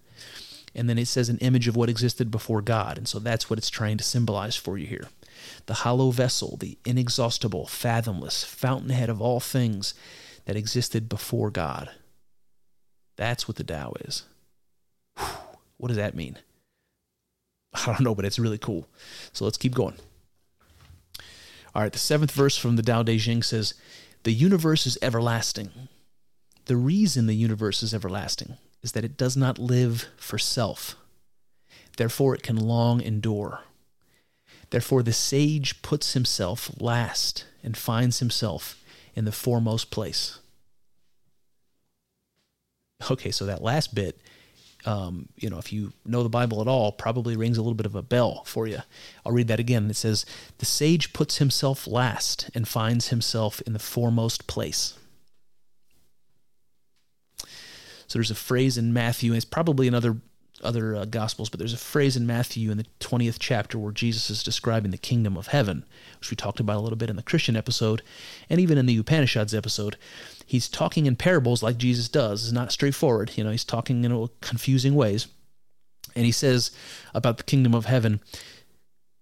And 0.74 0.88
then 0.88 0.98
it 0.98 1.08
says 1.08 1.28
an 1.28 1.38
image 1.38 1.66
of 1.66 1.76
what 1.76 1.88
existed 1.88 2.30
before 2.30 2.62
God. 2.62 2.96
And 2.96 3.08
so 3.08 3.18
that's 3.18 3.50
what 3.50 3.58
it's 3.58 3.70
trying 3.70 3.96
to 3.96 4.04
symbolize 4.04 4.56
for 4.56 4.78
you 4.78 4.86
here. 4.86 5.08
The 5.66 5.74
hollow 5.74 6.10
vessel, 6.10 6.56
the 6.58 6.78
inexhaustible, 6.84 7.66
fathomless 7.66 8.44
fountainhead 8.44 9.08
of 9.08 9.20
all 9.20 9.40
things 9.40 9.94
that 10.44 10.56
existed 10.56 11.08
before 11.08 11.50
God. 11.50 11.90
That's 13.16 13.48
what 13.48 13.56
the 13.56 13.64
Tao 13.64 13.94
is. 14.00 14.24
Whew. 15.18 15.26
What 15.76 15.88
does 15.88 15.96
that 15.96 16.14
mean? 16.14 16.38
I 17.74 17.86
don't 17.86 18.00
know, 18.00 18.14
but 18.14 18.24
it's 18.24 18.38
really 18.38 18.58
cool. 18.58 18.88
So 19.32 19.44
let's 19.44 19.58
keep 19.58 19.74
going. 19.74 19.96
All 21.74 21.82
right, 21.82 21.92
the 21.92 21.98
seventh 21.98 22.32
verse 22.32 22.56
from 22.56 22.76
the 22.76 22.82
Tao 22.82 23.02
Te 23.02 23.18
Ching 23.18 23.42
says, 23.42 23.74
The 24.24 24.32
universe 24.32 24.86
is 24.86 24.98
everlasting. 25.00 25.70
The 26.66 26.76
reason 26.76 27.26
the 27.26 27.34
universe 27.34 27.82
is 27.82 27.94
everlasting 27.94 28.56
is 28.82 28.92
that 28.92 29.04
it 29.04 29.16
does 29.16 29.36
not 29.36 29.58
live 29.58 30.06
for 30.16 30.38
self. 30.38 30.96
Therefore, 31.96 32.34
it 32.34 32.42
can 32.42 32.56
long 32.56 33.00
endure. 33.00 33.60
Therefore, 34.70 35.02
the 35.02 35.12
sage 35.12 35.82
puts 35.82 36.14
himself 36.14 36.70
last 36.80 37.44
and 37.62 37.76
finds 37.76 38.20
himself 38.20 38.82
in 39.14 39.24
the 39.24 39.32
foremost 39.32 39.90
place. 39.90 40.38
Okay, 43.10 43.30
so 43.30 43.46
that 43.46 43.62
last 43.62 43.94
bit 43.94 44.18
um, 44.86 45.28
you 45.36 45.50
know, 45.50 45.58
if 45.58 45.72
you 45.72 45.92
know 46.06 46.22
the 46.22 46.28
Bible 46.28 46.60
at 46.60 46.68
all, 46.68 46.92
probably 46.92 47.36
rings 47.36 47.58
a 47.58 47.62
little 47.62 47.74
bit 47.74 47.86
of 47.86 47.94
a 47.94 48.02
bell 48.02 48.44
for 48.44 48.66
you. 48.66 48.78
I'll 49.24 49.32
read 49.32 49.48
that 49.48 49.60
again. 49.60 49.90
It 49.90 49.96
says, 49.96 50.24
The 50.58 50.66
sage 50.66 51.12
puts 51.12 51.38
himself 51.38 51.86
last 51.86 52.50
and 52.54 52.66
finds 52.66 53.08
himself 53.08 53.60
in 53.62 53.72
the 53.72 53.78
foremost 53.78 54.46
place. 54.46 54.98
So 58.06 58.18
there's 58.18 58.30
a 58.30 58.34
phrase 58.34 58.76
in 58.76 58.92
Matthew, 58.92 59.30
and 59.30 59.36
it's 59.36 59.44
probably 59.44 59.86
in 59.86 59.94
other 60.62 60.94
uh, 60.94 61.04
gospels, 61.04 61.48
but 61.48 61.58
there's 61.58 61.72
a 61.72 61.78
phrase 61.78 62.16
in 62.16 62.26
Matthew 62.26 62.70
in 62.70 62.78
the 62.78 62.86
20th 63.00 63.36
chapter 63.38 63.78
where 63.78 63.92
Jesus 63.92 64.30
is 64.30 64.42
describing 64.42 64.90
the 64.90 64.98
kingdom 64.98 65.36
of 65.36 65.48
heaven, 65.48 65.84
which 66.18 66.30
we 66.30 66.36
talked 66.36 66.60
about 66.60 66.76
a 66.76 66.80
little 66.80 66.98
bit 66.98 67.10
in 67.10 67.16
the 67.16 67.22
Christian 67.22 67.56
episode, 67.56 68.02
and 68.48 68.60
even 68.60 68.78
in 68.78 68.86
the 68.86 68.96
Upanishads 68.96 69.54
episode 69.54 69.96
he's 70.50 70.68
talking 70.68 71.06
in 71.06 71.14
parables 71.14 71.62
like 71.62 71.78
Jesus 71.78 72.08
does. 72.08 72.42
It's 72.42 72.52
not 72.52 72.72
straightforward. 72.72 73.30
You 73.36 73.44
know, 73.44 73.52
he's 73.52 73.64
talking 73.64 74.02
in 74.02 74.10
a 74.10 74.26
confusing 74.40 74.96
ways. 74.96 75.28
And 76.16 76.26
he 76.26 76.32
says 76.32 76.72
about 77.14 77.36
the 77.36 77.44
kingdom 77.44 77.72
of 77.72 77.84
heaven, 77.84 78.20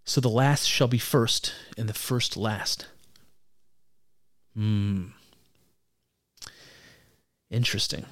so 0.07 0.23
the 0.23 0.31
last 0.31 0.65
shall 0.65 0.89
be 0.89 0.97
first, 0.97 1.53
and 1.77 1.87
the 1.87 1.93
first 1.93 2.35
last. 2.35 2.87
Hmm. 4.55 5.09
Interesting. 7.51 8.07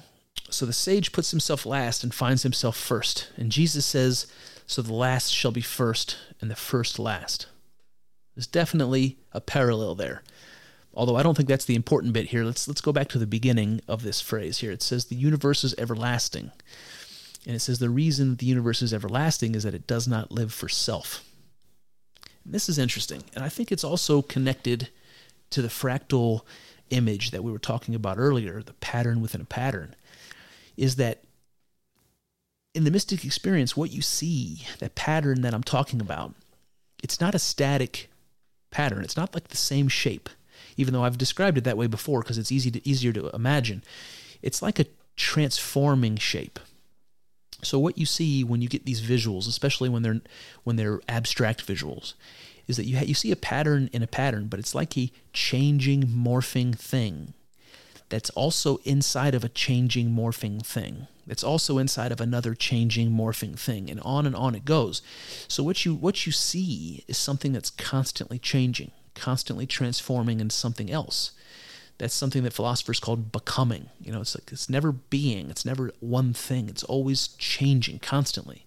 So 0.49 0.65
the 0.65 0.73
sage 0.73 1.11
puts 1.11 1.31
himself 1.31 1.65
last 1.65 2.03
and 2.03 2.13
finds 2.13 2.43
himself 2.43 2.77
first. 2.77 3.31
And 3.35 3.51
Jesus 3.51 3.85
says, 3.85 4.27
so 4.67 4.81
the 4.81 4.93
last 4.93 5.31
shall 5.31 5.51
be 5.51 5.61
first, 5.61 6.17
and 6.41 6.51
the 6.51 6.55
first 6.55 6.99
last. 6.99 7.47
There's 8.35 8.47
definitely 8.47 9.17
a 9.31 9.39
parallel 9.39 9.95
there. 9.95 10.23
Although 10.93 11.15
I 11.15 11.23
don't 11.23 11.35
think 11.35 11.47
that's 11.47 11.65
the 11.65 11.75
important 11.75 12.13
bit 12.13 12.27
here. 12.27 12.43
Let's 12.43 12.67
let's 12.67 12.81
go 12.81 12.91
back 12.91 13.07
to 13.09 13.17
the 13.17 13.25
beginning 13.25 13.81
of 13.87 14.03
this 14.03 14.19
phrase 14.19 14.59
here. 14.59 14.71
It 14.71 14.81
says 14.81 15.05
the 15.05 15.15
universe 15.15 15.63
is 15.63 15.73
everlasting. 15.77 16.51
And 17.45 17.55
it 17.55 17.59
says 17.59 17.79
the 17.79 17.89
reason 17.89 18.35
the 18.35 18.45
universe 18.45 18.81
is 18.81 18.93
everlasting 18.93 19.55
is 19.55 19.63
that 19.63 19.73
it 19.73 19.87
does 19.87 20.07
not 20.07 20.31
live 20.31 20.53
for 20.53 20.67
self. 20.67 21.23
And 22.43 22.53
this 22.53 22.67
is 22.67 22.77
interesting. 22.77 23.23
And 23.35 23.43
I 23.43 23.49
think 23.49 23.71
it's 23.71 23.83
also 23.83 24.21
connected 24.21 24.89
to 25.51 25.61
the 25.61 25.67
fractal 25.69 26.41
image 26.89 27.31
that 27.31 27.43
we 27.43 27.51
were 27.51 27.59
talking 27.59 27.95
about 27.95 28.17
earlier, 28.17 28.61
the 28.61 28.73
pattern 28.73 29.21
within 29.21 29.41
a 29.41 29.45
pattern, 29.45 29.95
is 30.77 30.95
that 30.95 31.23
in 32.73 32.83
the 32.83 32.91
mystic 32.91 33.25
experience, 33.25 33.75
what 33.75 33.91
you 33.91 34.01
see, 34.01 34.63
that 34.79 34.95
pattern 34.95 35.41
that 35.41 35.53
I'm 35.53 35.63
talking 35.63 35.99
about, 35.99 36.35
it's 37.03 37.19
not 37.19 37.35
a 37.35 37.39
static 37.39 38.09
pattern. 38.69 39.03
It's 39.03 39.17
not 39.17 39.33
like 39.33 39.47
the 39.47 39.57
same 39.57 39.87
shape, 39.87 40.29
even 40.77 40.93
though 40.93 41.03
I've 41.03 41.17
described 41.17 41.57
it 41.57 41.63
that 41.63 41.77
way 41.77 41.87
before 41.87 42.21
because 42.21 42.37
it's 42.37 42.51
easy 42.51 42.69
to, 42.71 42.87
easier 42.87 43.11
to 43.13 43.29
imagine. 43.29 43.83
It's 44.41 44.61
like 44.61 44.79
a 44.79 44.85
transforming 45.15 46.17
shape. 46.17 46.59
So 47.63 47.79
what 47.79 47.97
you 47.97 48.05
see 48.05 48.43
when 48.43 48.61
you 48.61 48.69
get 48.69 48.85
these 48.85 49.01
visuals, 49.01 49.47
especially 49.47 49.89
when 49.89 50.03
they're 50.03 50.21
when 50.63 50.75
they're 50.75 51.01
abstract 51.09 51.65
visuals, 51.65 52.13
is 52.67 52.77
that 52.77 52.85
you 52.85 52.97
ha- 52.97 53.05
you 53.05 53.15
see 53.15 53.31
a 53.31 53.35
pattern 53.35 53.89
in 53.91 54.03
a 54.03 54.07
pattern, 54.07 54.47
but 54.47 54.59
it's 54.59 54.75
like 54.75 54.95
a 54.95 55.11
changing, 55.33 56.03
morphing 56.03 56.77
thing 56.77 57.33
that's 58.09 58.29
also 58.31 58.77
inside 58.77 59.35
of 59.35 59.43
a 59.43 59.49
changing, 59.49 60.09
morphing 60.11 60.65
thing. 60.65 61.07
That's 61.25 61.43
also 61.43 61.77
inside 61.77 62.13
of 62.13 62.21
another 62.21 62.55
changing, 62.55 63.11
morphing 63.11 63.59
thing, 63.59 63.89
and 63.89 63.99
on 64.01 64.25
and 64.25 64.35
on 64.35 64.55
it 64.55 64.63
goes. 64.63 65.01
So 65.47 65.61
what 65.61 65.85
you 65.85 65.93
what 65.93 66.25
you 66.25 66.31
see 66.31 67.03
is 67.07 67.17
something 67.17 67.51
that's 67.51 67.69
constantly 67.69 68.39
changing, 68.39 68.91
constantly 69.13 69.65
transforming 69.65 70.39
into 70.39 70.55
something 70.55 70.89
else. 70.89 71.31
That's 71.97 72.13
something 72.13 72.43
that 72.43 72.53
philosophers 72.53 72.99
called 72.99 73.31
becoming. 73.31 73.89
You 73.99 74.13
know, 74.13 74.21
it's 74.21 74.35
like 74.35 74.51
it's 74.53 74.69
never 74.69 74.93
being, 74.93 75.49
it's 75.49 75.65
never 75.65 75.91
one 75.99 76.31
thing. 76.31 76.69
It's 76.69 76.83
always 76.83 77.29
changing 77.29 77.99
constantly. 77.99 78.65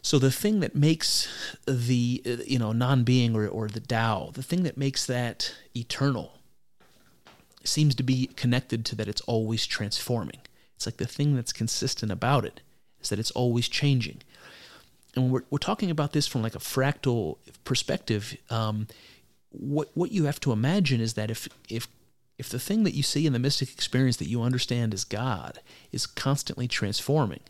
So 0.00 0.18
the 0.18 0.30
thing 0.30 0.60
that 0.60 0.74
makes 0.74 1.28
the 1.66 2.22
you 2.46 2.58
know 2.58 2.72
non-being 2.72 3.36
or, 3.36 3.46
or 3.46 3.68
the 3.68 3.80
Tao, 3.80 4.30
the 4.32 4.42
thing 4.42 4.62
that 4.62 4.78
makes 4.78 5.04
that 5.04 5.54
eternal, 5.76 6.38
seems 7.68 7.94
to 7.94 8.02
be 8.02 8.26
connected 8.36 8.84
to 8.86 8.96
that 8.96 9.08
it's 9.08 9.20
always 9.22 9.66
transforming. 9.66 10.40
It's 10.76 10.86
like 10.86 10.96
the 10.96 11.06
thing 11.06 11.34
that's 11.34 11.52
consistent 11.52 12.12
about 12.12 12.44
it 12.44 12.60
is 13.00 13.08
that 13.08 13.18
it's 13.18 13.30
always 13.32 13.68
changing. 13.68 14.22
And 15.14 15.30
we're, 15.30 15.44
we're 15.50 15.58
talking 15.58 15.90
about 15.90 16.12
this 16.12 16.26
from 16.26 16.42
like 16.42 16.54
a 16.54 16.60
fractal 16.60 17.38
perspective. 17.64 18.36
Um, 18.50 18.88
what 19.50 19.90
what 19.94 20.10
you 20.10 20.24
have 20.24 20.40
to 20.40 20.52
imagine 20.52 21.00
is 21.00 21.14
that 21.14 21.30
if 21.30 21.48
if 21.68 21.86
if 22.36 22.48
the 22.48 22.58
thing 22.58 22.82
that 22.82 22.94
you 22.94 23.04
see 23.04 23.26
in 23.26 23.32
the 23.32 23.38
mystic 23.38 23.70
experience 23.70 24.16
that 24.16 24.28
you 24.28 24.42
understand 24.42 24.92
as 24.92 25.04
God 25.04 25.60
is 25.92 26.06
constantly 26.06 26.66
transforming, 26.66 27.40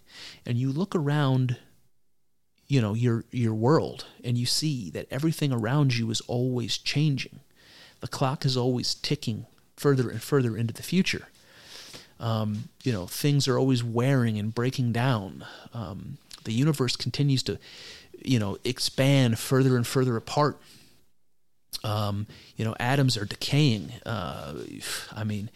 and 0.45 0.59
you 0.59 0.71
look 0.71 0.95
around 0.95 1.57
you 2.69 2.81
know 2.81 2.95
your 2.95 3.25
your 3.31 3.55
world 3.55 4.07
and 4.23 4.37
you 4.37 4.47
see 4.47 4.91
that 4.91 5.07
everything 5.11 5.53
around 5.53 5.97
you 5.97 6.11
is 6.11 6.21
always 6.23 6.79
changing 6.79 7.41
the 8.01 8.09
clock 8.09 8.45
is 8.45 8.57
always 8.57 8.95
ticking 8.95 9.47
further 9.77 10.11
and 10.11 10.23
further 10.23 10.57
into 10.57 10.75
the 10.75 10.83
future. 10.83 11.29
Um, 12.21 12.69
you 12.83 12.93
know 12.93 13.07
things 13.07 13.49
are 13.49 13.59
always 13.59 13.83
wearing 13.83 14.39
and 14.39 14.55
breaking 14.55 14.93
down. 14.93 15.45
Um, 15.73 16.19
the 16.45 16.53
universe 16.53 16.97
continues 16.97 17.43
to 17.45 17.59
you 18.25 18.39
know 18.39 18.57
expand 18.65 19.39
further 19.39 19.77
and 19.77 19.87
further 19.87 20.17
apart. 20.17 20.61
Um, 21.83 22.27
you 22.57 22.65
know 22.65 22.75
atoms 22.79 23.17
are 23.17 23.25
decaying. 23.25 23.93
Uh, 24.07 24.55
i 25.13 25.25
mean 25.25 25.51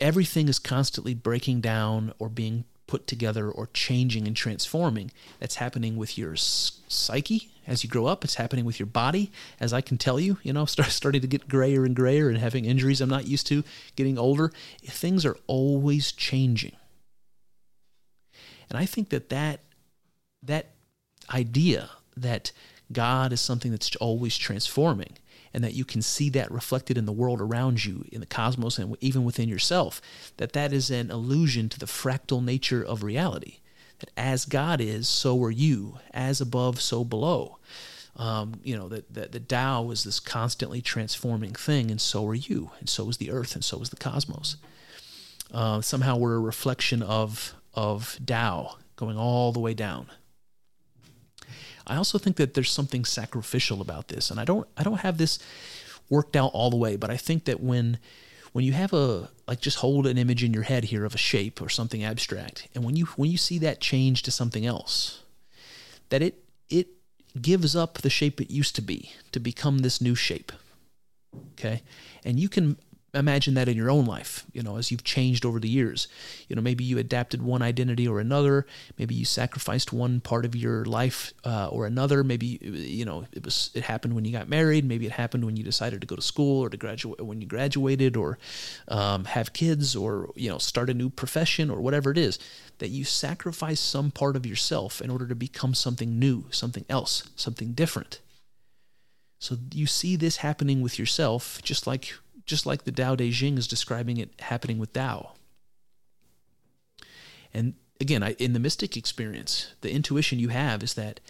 everything 0.00 0.48
is 0.48 0.58
constantly 0.58 1.14
breaking 1.14 1.60
down 1.60 2.12
or 2.18 2.28
being 2.28 2.64
put 2.86 3.06
together 3.06 3.50
or 3.50 3.68
changing 3.72 4.26
and 4.26 4.36
transforming. 4.36 5.10
That's 5.38 5.56
happening 5.56 5.96
with 5.96 6.18
your 6.18 6.36
psyche 6.36 7.50
as 7.66 7.84
you 7.84 7.90
grow 7.90 8.06
up. 8.06 8.24
It's 8.24 8.34
happening 8.34 8.64
with 8.64 8.78
your 8.78 8.86
body, 8.86 9.30
as 9.60 9.72
I 9.72 9.80
can 9.80 9.98
tell 9.98 10.18
you. 10.18 10.38
You 10.42 10.52
know, 10.52 10.64
start, 10.66 10.90
starting 10.90 11.20
to 11.20 11.26
get 11.26 11.48
grayer 11.48 11.84
and 11.84 11.96
grayer 11.96 12.28
and 12.28 12.38
having 12.38 12.64
injuries 12.64 13.00
I'm 13.00 13.08
not 13.08 13.26
used 13.26 13.46
to, 13.48 13.64
getting 13.96 14.18
older. 14.18 14.52
Things 14.84 15.24
are 15.24 15.36
always 15.46 16.12
changing. 16.12 16.76
And 18.68 18.78
I 18.78 18.86
think 18.86 19.10
that 19.10 19.28
that, 19.28 19.60
that 20.42 20.70
idea 21.32 21.90
that 22.16 22.52
God 22.90 23.32
is 23.32 23.40
something 23.40 23.70
that's 23.70 23.94
always 23.96 24.36
transforming 24.36 25.16
and 25.54 25.62
that 25.62 25.74
you 25.74 25.84
can 25.84 26.02
see 26.02 26.30
that 26.30 26.50
reflected 26.50 26.96
in 26.96 27.06
the 27.06 27.12
world 27.12 27.40
around 27.40 27.84
you, 27.84 28.04
in 28.10 28.20
the 28.20 28.26
cosmos, 28.26 28.78
and 28.78 28.96
even 29.00 29.24
within 29.24 29.48
yourself, 29.48 30.00
that 30.36 30.52
that 30.52 30.72
is 30.72 30.90
an 30.90 31.10
allusion 31.10 31.68
to 31.68 31.78
the 31.78 31.86
fractal 31.86 32.42
nature 32.42 32.82
of 32.82 33.02
reality. 33.02 33.58
That 33.98 34.10
as 34.16 34.44
God 34.44 34.80
is, 34.80 35.08
so 35.08 35.42
are 35.44 35.50
you. 35.50 35.98
As 36.12 36.40
above, 36.40 36.80
so 36.80 37.04
below. 37.04 37.58
Um, 38.16 38.60
you 38.62 38.76
know, 38.76 38.88
that, 38.88 39.12
that 39.14 39.32
the 39.32 39.40
Tao 39.40 39.90
is 39.90 40.04
this 40.04 40.20
constantly 40.20 40.82
transforming 40.82 41.52
thing, 41.52 41.90
and 41.90 42.00
so 42.00 42.26
are 42.28 42.34
you, 42.34 42.70
and 42.78 42.88
so 42.88 43.08
is 43.08 43.16
the 43.16 43.30
earth, 43.30 43.54
and 43.54 43.64
so 43.64 43.80
is 43.80 43.90
the 43.90 43.96
cosmos. 43.96 44.56
Uh, 45.52 45.80
somehow 45.80 46.16
we're 46.16 46.34
a 46.34 46.40
reflection 46.40 47.02
of, 47.02 47.54
of 47.74 48.18
Tao 48.24 48.76
going 48.96 49.16
all 49.16 49.52
the 49.52 49.60
way 49.60 49.74
down. 49.74 50.08
I 51.86 51.96
also 51.96 52.18
think 52.18 52.36
that 52.36 52.54
there's 52.54 52.70
something 52.70 53.04
sacrificial 53.04 53.80
about 53.80 54.08
this, 54.08 54.30
and 54.30 54.38
I 54.38 54.44
don't 54.44 54.66
I 54.76 54.82
don't 54.82 55.00
have 55.00 55.18
this 55.18 55.38
worked 56.08 56.36
out 56.36 56.52
all 56.52 56.70
the 56.70 56.76
way, 56.76 56.96
but 56.96 57.10
I 57.10 57.16
think 57.16 57.44
that 57.44 57.60
when 57.60 57.98
when 58.52 58.64
you 58.64 58.72
have 58.72 58.92
a 58.92 59.30
like 59.46 59.60
just 59.60 59.78
hold 59.78 60.06
an 60.06 60.18
image 60.18 60.44
in 60.44 60.52
your 60.54 60.62
head 60.64 60.84
here 60.84 61.04
of 61.04 61.14
a 61.14 61.18
shape 61.18 61.60
or 61.60 61.68
something 61.68 62.04
abstract, 62.04 62.68
and 62.74 62.84
when 62.84 62.96
you 62.96 63.06
when 63.16 63.30
you 63.30 63.38
see 63.38 63.58
that 63.58 63.80
change 63.80 64.22
to 64.22 64.30
something 64.30 64.66
else, 64.66 65.22
that 66.10 66.22
it 66.22 66.44
it 66.68 66.88
gives 67.40 67.74
up 67.74 67.98
the 67.98 68.10
shape 68.10 68.40
it 68.40 68.50
used 68.50 68.76
to 68.76 68.82
be 68.82 69.12
to 69.32 69.40
become 69.40 69.78
this 69.78 70.00
new 70.00 70.14
shape. 70.14 70.52
Okay? 71.52 71.82
And 72.24 72.38
you 72.38 72.48
can 72.48 72.76
imagine 73.14 73.54
that 73.54 73.68
in 73.68 73.76
your 73.76 73.90
own 73.90 74.06
life, 74.06 74.46
you 74.52 74.62
know, 74.62 74.76
as 74.76 74.90
you've 74.90 75.04
changed 75.04 75.44
over 75.44 75.60
the 75.60 75.68
years. 75.68 76.08
You 76.48 76.56
know, 76.56 76.62
maybe 76.62 76.82
you 76.82 76.98
adapted 76.98 77.42
one 77.42 77.60
identity 77.60 78.08
or 78.08 78.20
another. 78.20 78.66
Maybe 78.98 79.14
you 79.14 79.24
sacrificed 79.24 79.92
one 79.92 80.20
part 80.20 80.44
of 80.44 80.56
your 80.56 80.84
life 80.86 81.34
uh, 81.44 81.68
or 81.68 81.86
another. 81.86 82.24
Maybe 82.24 82.58
you 82.62 83.04
know 83.04 83.26
it 83.32 83.44
was 83.44 83.70
it 83.74 83.84
happened 83.84 84.14
when 84.14 84.24
you 84.24 84.32
got 84.32 84.48
married. 84.48 84.84
Maybe 84.84 85.06
it 85.06 85.12
happened 85.12 85.44
when 85.44 85.56
you 85.56 85.64
decided 85.64 86.00
to 86.00 86.06
go 86.06 86.16
to 86.16 86.22
school 86.22 86.62
or 86.62 86.70
to 86.70 86.76
graduate 86.76 87.20
when 87.20 87.40
you 87.40 87.46
graduated 87.46 88.16
or 88.16 88.38
um, 88.88 89.26
have 89.26 89.52
kids 89.52 89.94
or 89.94 90.30
you 90.34 90.48
know 90.48 90.58
start 90.58 90.88
a 90.88 90.94
new 90.94 91.10
profession 91.10 91.70
or 91.70 91.80
whatever 91.80 92.10
it 92.10 92.18
is. 92.18 92.38
That 92.78 92.88
you 92.88 93.04
sacrifice 93.04 93.80
some 93.80 94.10
part 94.10 94.36
of 94.36 94.46
yourself 94.46 95.00
in 95.00 95.10
order 95.10 95.26
to 95.26 95.34
become 95.34 95.74
something 95.74 96.18
new, 96.18 96.46
something 96.50 96.86
else, 96.88 97.28
something 97.36 97.72
different. 97.72 98.20
So 99.38 99.56
you 99.72 99.86
see 99.86 100.14
this 100.14 100.36
happening 100.36 100.82
with 100.82 101.00
yourself, 101.00 101.60
just 101.62 101.84
like 101.84 102.14
just 102.46 102.66
like 102.66 102.84
the 102.84 102.92
Tao 102.92 103.14
Te 103.14 103.30
Ching 103.32 103.58
is 103.58 103.68
describing 103.68 104.16
it 104.16 104.30
happening 104.40 104.78
with 104.78 104.92
Tao. 104.92 105.32
And 107.54 107.74
again, 108.00 108.22
I, 108.22 108.32
in 108.34 108.52
the 108.52 108.60
mystic 108.60 108.96
experience, 108.96 109.74
the 109.80 109.92
intuition 109.92 110.38
you 110.38 110.48
have 110.48 110.82
is 110.82 110.94
that 110.94 111.20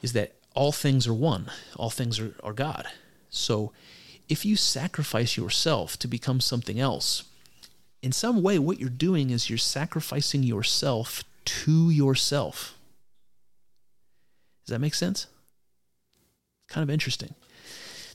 is 0.00 0.12
that 0.12 0.34
all 0.54 0.72
things 0.72 1.06
are 1.06 1.14
one, 1.14 1.50
all 1.76 1.90
things 1.90 2.20
are, 2.20 2.34
are 2.42 2.52
God. 2.52 2.86
So 3.30 3.72
if 4.28 4.44
you 4.44 4.56
sacrifice 4.56 5.36
yourself 5.36 5.98
to 5.98 6.08
become 6.08 6.40
something 6.40 6.78
else, 6.78 7.24
in 8.02 8.12
some 8.12 8.42
way, 8.42 8.58
what 8.58 8.78
you're 8.78 8.88
doing 8.88 9.30
is 9.30 9.50
you're 9.50 9.58
sacrificing 9.58 10.42
yourself 10.42 11.24
to 11.44 11.90
yourself. 11.90 12.78
Does 14.64 14.72
that 14.72 14.80
make 14.80 14.94
sense? 14.94 15.26
It's 16.64 16.74
Kind 16.74 16.82
of 16.82 16.90
interesting. 16.90 17.34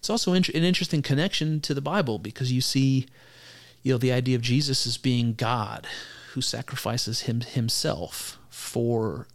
It's 0.03 0.09
also 0.09 0.33
an 0.33 0.43
interesting 0.43 1.01
connection 1.01 1.61
to 1.61 1.73
the 1.73 1.79
Bible 1.79 2.19
because 2.19 2.51
you 2.51 2.59
see, 2.59 3.05
you 3.83 3.93
know, 3.93 3.97
the 3.97 4.11
idea 4.11 4.35
of 4.35 4.41
Jesus 4.41 4.85
as 4.85 4.97
being 4.97 5.33
God 5.33 5.87
who 6.33 6.41
sacrifices 6.41 7.21
him 7.21 7.39
himself 7.39 8.37
for 8.49 9.29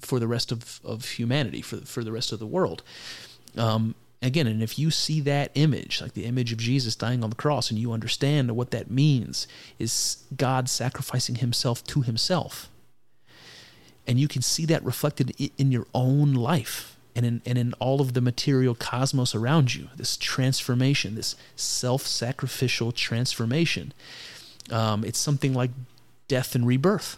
for 0.00 0.18
the 0.18 0.26
rest 0.26 0.52
of, 0.52 0.80
of 0.82 1.04
humanity, 1.04 1.60
for 1.60 1.76
for 1.84 2.02
the 2.02 2.12
rest 2.12 2.32
of 2.32 2.38
the 2.38 2.46
world. 2.46 2.82
Um, 3.58 3.94
again, 4.22 4.46
and 4.46 4.62
if 4.62 4.78
you 4.78 4.90
see 4.90 5.20
that 5.20 5.50
image, 5.54 6.00
like 6.00 6.14
the 6.14 6.24
image 6.24 6.50
of 6.50 6.56
Jesus 6.56 6.96
dying 6.96 7.22
on 7.22 7.28
the 7.28 7.36
cross, 7.36 7.70
and 7.70 7.78
you 7.78 7.92
understand 7.92 8.56
what 8.56 8.70
that 8.70 8.90
means, 8.90 9.46
is 9.78 10.24
God 10.34 10.70
sacrificing 10.70 11.34
himself 11.34 11.84
to 11.88 12.00
himself. 12.00 12.70
And 14.06 14.18
you 14.18 14.28
can 14.28 14.40
see 14.40 14.64
that 14.64 14.82
reflected 14.82 15.34
in 15.58 15.70
your 15.70 15.86
own 15.92 16.32
life 16.32 16.96
and 17.16 17.26
in, 17.26 17.42
and 17.44 17.58
in 17.58 17.72
all 17.74 18.00
of 18.00 18.14
the 18.14 18.20
material 18.20 18.74
cosmos 18.74 19.34
around 19.34 19.74
you, 19.74 19.88
this 19.96 20.16
transformation, 20.16 21.14
this 21.14 21.36
self 21.56 22.06
sacrificial 22.06 22.92
transformation. 22.92 23.92
Um, 24.70 25.04
it's 25.04 25.18
something 25.18 25.52
like 25.52 25.70
death 26.28 26.54
and 26.54 26.66
rebirth. 26.66 27.16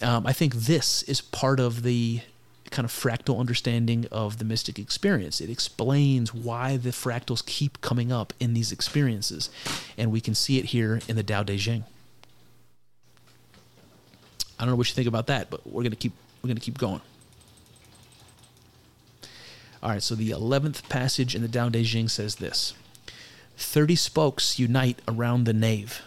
um, 0.00 0.26
I 0.26 0.32
think 0.32 0.54
this 0.54 1.02
is 1.04 1.20
part 1.20 1.58
of 1.58 1.82
the 1.82 2.20
kind 2.70 2.84
of 2.84 2.92
fractal 2.92 3.40
understanding 3.40 4.06
of 4.12 4.38
the 4.38 4.44
mystic 4.44 4.78
experience. 4.78 5.40
It 5.40 5.50
explains 5.50 6.32
why 6.34 6.76
the 6.76 6.90
fractals 6.90 7.44
keep 7.44 7.80
coming 7.80 8.12
up 8.12 8.32
in 8.38 8.54
these 8.54 8.70
experiences, 8.70 9.50
and 9.96 10.12
we 10.12 10.20
can 10.20 10.34
see 10.34 10.58
it 10.58 10.66
here 10.66 11.00
in 11.08 11.16
the 11.16 11.22
Tao 11.22 11.42
Te 11.42 11.56
Ching. 11.58 11.84
I 14.58 14.64
don't 14.64 14.70
know 14.70 14.76
what 14.76 14.88
you 14.88 14.94
think 14.94 15.08
about 15.08 15.28
that, 15.28 15.50
but 15.50 15.66
we're 15.66 15.82
gonna 15.82 15.96
keep 15.96 16.12
we're 16.42 16.48
gonna 16.48 16.60
keep 16.60 16.78
going. 16.78 17.00
All 19.82 19.90
right, 19.90 20.02
so 20.02 20.14
the 20.14 20.30
eleventh 20.30 20.88
passage 20.88 21.34
in 21.34 21.42
the 21.42 21.48
Tao 21.48 21.68
Te 21.68 21.84
Ching 21.84 22.08
says 22.08 22.36
this: 22.36 22.74
Thirty 23.56 23.94
spokes 23.94 24.58
unite 24.58 25.00
around 25.06 25.44
the 25.44 25.52
nave. 25.52 26.02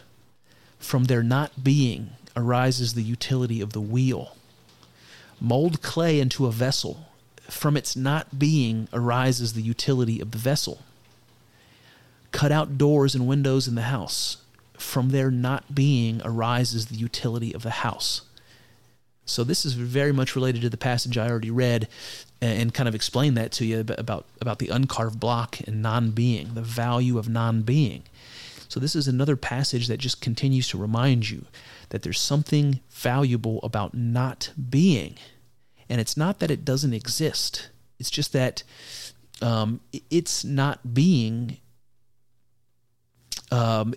From 0.77 1.05
their 1.05 1.23
not 1.23 1.63
being 1.63 2.11
arises 2.35 2.93
the 2.93 3.03
utility 3.03 3.61
of 3.61 3.73
the 3.73 3.81
wheel. 3.81 4.35
Mold 5.39 5.81
clay 5.81 6.19
into 6.19 6.45
a 6.47 6.51
vessel. 6.51 7.07
From 7.49 7.77
its 7.77 7.95
not 7.95 8.37
being 8.37 8.87
arises 8.93 9.53
the 9.53 9.61
utility 9.61 10.19
of 10.19 10.31
the 10.31 10.37
vessel. 10.37 10.83
Cut 12.31 12.51
out 12.51 12.77
doors 12.77 13.15
and 13.15 13.27
windows 13.27 13.67
in 13.67 13.75
the 13.75 13.83
house. 13.83 14.37
From 14.73 15.09
their 15.09 15.31
not 15.31 15.75
being 15.75 16.21
arises 16.23 16.87
the 16.87 16.95
utility 16.95 17.53
of 17.53 17.63
the 17.63 17.69
house. 17.69 18.21
So 19.31 19.43
this 19.43 19.65
is 19.65 19.73
very 19.73 20.11
much 20.11 20.35
related 20.35 20.61
to 20.61 20.69
the 20.69 20.77
passage 20.77 21.17
I 21.17 21.29
already 21.29 21.51
read 21.51 21.87
and 22.41 22.73
kind 22.73 22.89
of 22.89 22.95
explained 22.95 23.37
that 23.37 23.51
to 23.53 23.65
you 23.65 23.79
about 23.79 24.25
about 24.41 24.59
the 24.59 24.67
uncarved 24.67 25.19
block 25.19 25.59
and 25.65 25.81
non-being, 25.81 26.53
the 26.53 26.61
value 26.61 27.17
of 27.17 27.29
non-being. 27.29 28.03
So 28.67 28.79
this 28.79 28.95
is 28.95 29.07
another 29.07 29.35
passage 29.35 29.87
that 29.87 29.97
just 29.97 30.21
continues 30.21 30.67
to 30.69 30.77
remind 30.77 31.29
you 31.29 31.45
that 31.89 32.03
there's 32.03 32.19
something 32.19 32.79
valuable 32.89 33.59
about 33.63 33.93
not 33.93 34.51
being. 34.69 35.17
And 35.89 35.99
it's 35.99 36.15
not 36.15 36.39
that 36.39 36.51
it 36.51 36.63
doesn't 36.63 36.93
exist, 36.93 37.69
it's 37.99 38.09
just 38.09 38.33
that 38.33 38.63
um, 39.41 39.81
it's 40.09 40.43
not 40.45 40.93
being 40.93 41.57
um, 43.51 43.93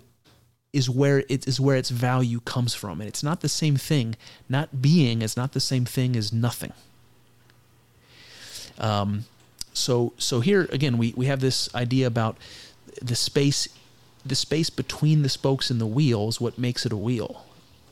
is 0.75 0.89
where 0.89 1.23
it 1.29 1.47
is 1.47 1.59
where 1.59 1.77
its 1.77 1.89
value 1.89 2.41
comes 2.41 2.75
from. 2.75 2.99
And 2.99 3.07
it's 3.07 3.23
not 3.23 3.41
the 3.41 3.49
same 3.49 3.77
thing. 3.77 4.15
Not 4.49 4.81
being 4.81 5.21
is 5.21 5.37
not 5.37 5.53
the 5.53 5.59
same 5.59 5.85
thing 5.85 6.15
as 6.15 6.33
nothing. 6.33 6.73
Um, 8.77 9.25
so 9.73 10.13
so 10.17 10.41
here 10.41 10.67
again 10.71 10.97
we, 10.97 11.13
we 11.15 11.27
have 11.27 11.39
this 11.39 11.73
idea 11.73 12.05
about 12.07 12.37
the 13.01 13.15
space 13.15 13.69
the 14.25 14.35
space 14.35 14.69
between 14.69 15.21
the 15.21 15.29
spokes 15.29 15.69
and 15.69 15.79
the 15.79 15.85
wheel 15.85 16.27
is 16.27 16.41
what 16.41 16.57
makes 16.57 16.85
it 16.85 16.91
a 16.91 16.97
wheel. 16.97 17.45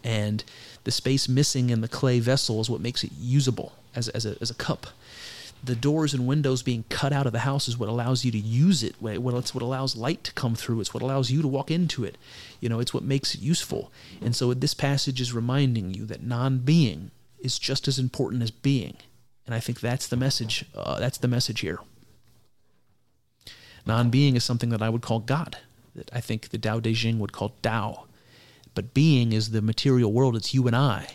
And 0.03 0.43
the 0.83 0.91
space 0.91 1.29
missing 1.29 1.69
in 1.69 1.81
the 1.81 1.87
clay 1.87 2.19
vessel 2.19 2.59
is 2.59 2.69
what 2.69 2.81
makes 2.81 3.03
it 3.03 3.11
usable 3.17 3.71
as, 3.95 4.09
as, 4.09 4.25
a, 4.25 4.35
as 4.41 4.49
a 4.49 4.55
cup. 4.55 4.87
The 5.65 5.75
doors 5.75 6.13
and 6.13 6.27
windows 6.27 6.61
being 6.61 6.83
cut 6.89 7.13
out 7.13 7.25
of 7.25 7.31
the 7.31 7.39
house 7.39 7.69
is 7.69 7.77
what 7.77 7.87
allows 7.87 8.25
you 8.25 8.31
to 8.31 8.37
use 8.37 8.83
it. 8.83 8.95
Well, 8.99 9.37
it's 9.37 9.55
what 9.55 9.61
allows 9.61 9.95
light 9.95 10.23
to 10.25 10.33
come 10.33 10.55
through. 10.55 10.81
It's 10.81 10.93
what 10.93 11.03
allows 11.03 11.31
you 11.31 11.41
to 11.41 11.47
walk 11.47 11.71
into 11.71 12.03
it. 12.03 12.17
You 12.59 12.67
know, 12.67 12.81
it's 12.81 12.93
what 12.93 13.03
makes 13.03 13.33
it 13.33 13.39
useful. 13.39 13.89
And 14.21 14.35
so 14.35 14.53
this 14.53 14.73
passage 14.73 15.21
is 15.21 15.31
reminding 15.33 15.93
you 15.93 16.05
that 16.07 16.21
non-being 16.21 17.11
is 17.39 17.57
just 17.57 17.87
as 17.87 17.97
important 17.97 18.43
as 18.43 18.51
being. 18.51 18.97
And 19.45 19.55
I 19.55 19.61
think 19.61 19.79
that's 19.79 20.07
the 20.07 20.17
message. 20.17 20.65
Uh, 20.75 20.99
that's 20.99 21.17
the 21.17 21.27
message 21.29 21.61
here. 21.61 21.79
Non-being 23.85 24.35
is 24.35 24.43
something 24.43 24.69
that 24.69 24.81
I 24.81 24.89
would 24.89 25.01
call 25.01 25.19
God. 25.19 25.57
That 25.95 26.09
I 26.13 26.19
think 26.19 26.49
the 26.49 26.57
Tao 26.57 26.81
Te 26.81 26.93
Ching 26.93 27.19
would 27.19 27.31
call 27.31 27.55
Tao. 27.61 28.05
But 28.75 28.93
being 28.93 29.31
is 29.31 29.51
the 29.51 29.61
material 29.61 30.11
world, 30.11 30.35
it's 30.35 30.53
you 30.53 30.67
and 30.67 30.75
I. 30.75 31.07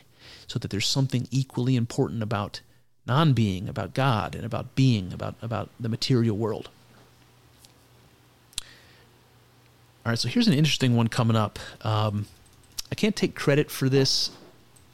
So 0.46 0.58
that 0.58 0.70
there's 0.70 0.86
something 0.86 1.28
equally 1.30 1.76
important 1.76 2.22
about 2.22 2.60
non 3.08 3.32
being, 3.32 3.68
about 3.68 3.94
God, 3.94 4.34
and 4.34 4.44
about 4.44 4.74
being, 4.74 5.12
about, 5.12 5.34
about 5.42 5.70
the 5.80 5.88
material 5.88 6.36
world. 6.36 6.68
All 10.06 10.12
right, 10.12 10.18
so 10.18 10.28
here's 10.28 10.46
an 10.46 10.54
interesting 10.54 10.94
one 10.94 11.08
coming 11.08 11.36
up. 11.36 11.58
Um, 11.82 12.26
I 12.92 12.94
can't 12.94 13.16
take 13.16 13.34
credit 13.34 13.70
for 13.70 13.88
this 13.88 14.30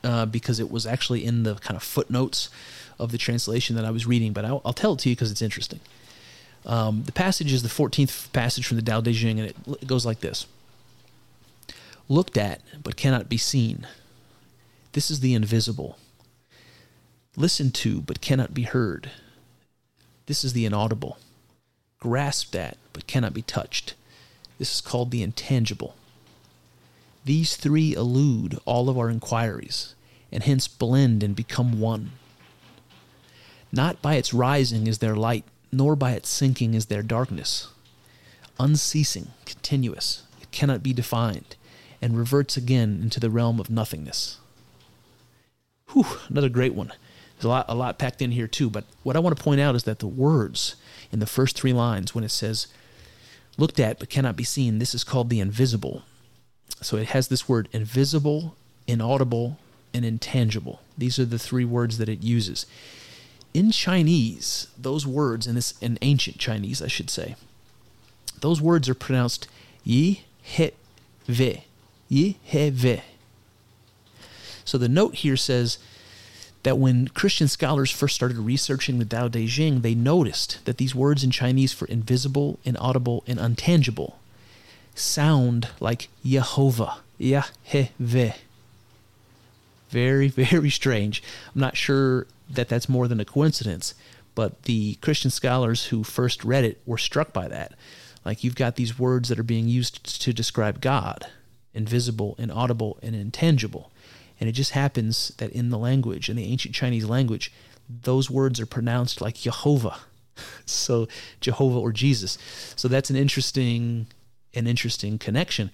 uh, 0.03 0.27
because 0.27 0.59
it 0.59 0.71
was 0.71 0.87
actually 0.87 1.25
in 1.25 1.43
the 1.43 1.57
kind 1.57 1.77
of 1.77 1.83
footnotes 1.83 2.49
of 2.99 3.12
the 3.12 3.19
translation 3.19 3.77
that 3.77 3.85
I 3.85 3.91
was 3.91 4.07
reading, 4.07 4.33
but 4.33 4.45
I'll, 4.45 4.62
I'll 4.65 4.73
tell 4.73 4.95
it 4.95 5.01
to 5.01 5.09
you 5.11 5.15
because 5.15 5.31
it's 5.31 5.43
interesting. 5.43 5.81
Um, 6.65 7.03
the 7.05 7.12
passage 7.12 7.53
is 7.53 7.62
the 7.62 7.69
14th 7.69 8.33
passage 8.33 8.67
from 8.67 8.79
the 8.79 8.83
Tao 8.83 9.01
Te 9.01 9.12
Ching, 9.12 9.39
and 9.39 9.51
it, 9.51 9.57
it 9.83 9.87
goes 9.87 10.07
like 10.07 10.21
this 10.21 10.47
looked 12.09 12.37
at 12.37 12.61
but 12.83 12.97
cannot 12.97 13.29
be 13.29 13.39
seen. 13.39 13.87
This 14.93 15.11
is 15.11 15.21
the 15.21 15.35
invisible. 15.35 15.99
Listened 17.37 17.74
to 17.74 18.01
but 18.01 18.20
cannot 18.20 18.55
be 18.55 18.62
heard. 18.62 19.11
This 20.26 20.45
is 20.45 20.53
the 20.53 20.64
inaudible. 20.64 21.18
Grasped 21.99 22.55
at 22.55 22.76
but 22.93 23.07
cannot 23.07 23.35
be 23.35 23.43
touched. 23.43 23.95
This 24.59 24.74
is 24.74 24.80
called 24.80 25.11
the 25.11 25.22
intangible. 25.22 25.97
These 27.24 27.57
three 27.57 27.95
elude 27.95 28.59
all 28.64 28.89
of 28.89 28.99
our 28.99 29.11
inquiries, 29.11 29.95
and 30.30 30.43
hence 30.43 30.68
blend 30.68 31.22
and 31.22 31.35
become 31.35 31.80
one. 31.80 32.12
Not 33.72 34.01
by 34.01 34.14
its 34.14 34.35
rising 34.35 34.87
is 34.87 34.99
there 34.99 35.16
light, 35.16 35.45
nor 35.72 35.97
by 35.97 36.12
its 36.12 36.28
sinking 36.28 36.74
is 36.74 36.87
there 36.87 37.03
darkness. 37.03 37.68
Unceasing, 38.61 39.32
continuous, 39.47 40.22
it 40.41 40.51
cannot 40.53 40.82
be 40.82 40.93
defined 40.93 41.57
and 42.01 42.16
reverts 42.16 42.57
again 42.57 43.01
into 43.03 43.18
the 43.18 43.30
realm 43.30 43.59
of 43.59 43.70
nothingness. 43.70 44.39
Whew, 45.93 46.07
another 46.28 46.49
great 46.49 46.74
one. 46.74 46.93
A 47.45 47.49
lot, 47.49 47.66
a 47.68 47.74
lot 47.74 47.99
packed 47.99 48.22
in 48.22 48.32
here 48.32 48.49
too, 48.49 48.70
but 48.70 48.84
what 49.03 49.16
I 49.16 49.18
want 49.18 49.36
to 49.36 49.42
point 49.42 49.61
out 49.61 49.74
is 49.74 49.84
that 49.84 49.99
the 49.99 50.07
words 50.07 50.76
in 51.12 51.18
the 51.20 51.26
first 51.26 51.57
three 51.57 51.72
lines, 51.72 52.14
when 52.14 52.24
it 52.24 52.30
says, 52.30 52.66
looked 53.57 53.78
at 53.78 53.99
but 53.99 54.09
cannot 54.09 54.36
be 54.36 54.45
seen, 54.45 54.78
this 54.78 54.95
is 54.95 55.05
called 55.05 55.30
the 55.30 55.40
invisible. 55.40 56.03
So 56.80 56.97
it 56.97 57.09
has 57.09 57.28
this 57.28 57.49
word 57.49 57.68
invisible, 57.72 58.57
inaudible, 58.86 59.59
and 59.92 60.05
intangible. 60.05 60.80
These 60.97 61.18
are 61.18 61.24
the 61.24 61.38
three 61.38 61.64
words 61.64 61.99
that 61.99 62.09
it 62.09 62.22
uses. 62.22 62.66
In 63.53 63.70
Chinese, 63.70 64.68
those 64.76 65.07
words, 65.07 65.47
in 65.47 65.55
this 65.55 65.74
in 65.80 65.99
ancient 66.03 66.38
Chinese, 66.38 66.82
I 66.82 66.88
should 66.88 67.11
say, 67.11 67.36
those 68.40 68.61
words 68.61 68.88
are 68.88 68.95
pronounced 68.95 69.47
yi, 69.84 70.24
he, 70.42 70.72
ve. 71.26 71.64
Yeheve. 72.11 73.03
So 74.64 74.78
the 74.78 74.88
note 74.88 75.16
here 75.16 75.36
says 75.36 75.78
that 76.65 76.79
when 76.79 77.09
Christian 77.09 77.47
scholars 77.47 77.91
first 77.91 78.15
started 78.15 78.39
researching 78.39 78.99
the 78.99 79.05
Tao 79.05 79.29
Te 79.29 79.47
Ching, 79.47 79.83
they 79.83 79.95
noticed 79.95 80.65
that 80.65 80.79
these 80.79 80.95
words 80.95 81.23
in 81.23 81.31
Chinese 81.31 81.73
for 81.73 81.87
invisible, 81.87 82.59
inaudible, 82.65 83.23
and 83.27 83.39
untangible 83.39 84.15
sound 84.95 85.69
like 85.79 86.09
Jehovah, 86.25 86.97
Yahweh. 87.19 88.33
Very, 89.91 90.29
very 90.29 90.71
strange. 90.71 91.23
I'm 91.55 91.61
not 91.61 91.77
sure 91.77 92.27
that 92.51 92.69
that's 92.69 92.89
more 92.89 93.09
than 93.09 93.21
a 93.21 93.25
coincidence, 93.25 93.95
but 94.35 94.62
the 94.62 94.95
Christian 94.97 95.31
scholars 95.31 95.87
who 95.87 96.03
first 96.03 96.45
read 96.45 96.65
it 96.65 96.81
were 96.87 96.99
struck 96.99 97.33
by 97.33 97.47
that. 97.49 97.73
Like 98.25 98.43
you've 98.43 98.57
got 98.57 98.77
these 98.77 98.99
words 98.99 99.29
that 99.29 99.39
are 99.39 99.45
being 99.45 99.69
used 99.69 100.21
to 100.23 100.33
describe 100.33 100.81
God 100.81 101.27
invisible, 101.75 102.37
inaudible, 102.39 102.99
and 103.03 103.17
intangible. 103.17 103.91
And 104.41 104.49
it 104.49 104.53
just 104.53 104.72
happens 104.72 105.28
that 105.39 105.51
in 105.51 105.70
the 105.70 105.78
language, 105.78 106.28
in 106.28 106.37
the 106.37 106.45
ancient 106.45 106.74
Chinese 106.74 107.05
language, 107.05 107.53
those 107.89 108.30
words 108.30 108.61
are 108.61 108.66
pronounced 108.66 109.20
like 109.20 109.37
Jehovah. 109.37 109.99
so 110.66 111.09
Jehovah 111.41 111.78
or 111.78 111.93
Jesus. 111.93 112.39
So 112.76 112.89
that's 112.89 113.11
an 113.11 113.16
interesting 113.16 114.07
an 114.55 114.66
interesting 114.66 115.18
connection. 115.18 115.70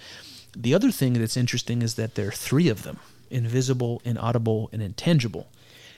The 0.57 0.75
other 0.75 0.91
thing 0.91 1.13
that's 1.15 1.37
interesting 1.37 1.83
is 1.83 1.95
that 1.95 2.15
there 2.15 2.29
are 2.29 2.33
three 2.33 2.69
of 2.69 2.83
them 2.83 2.99
invisible, 3.31 4.03
inaudible, 4.05 4.69
and 4.73 4.83
intangible. 4.83 5.49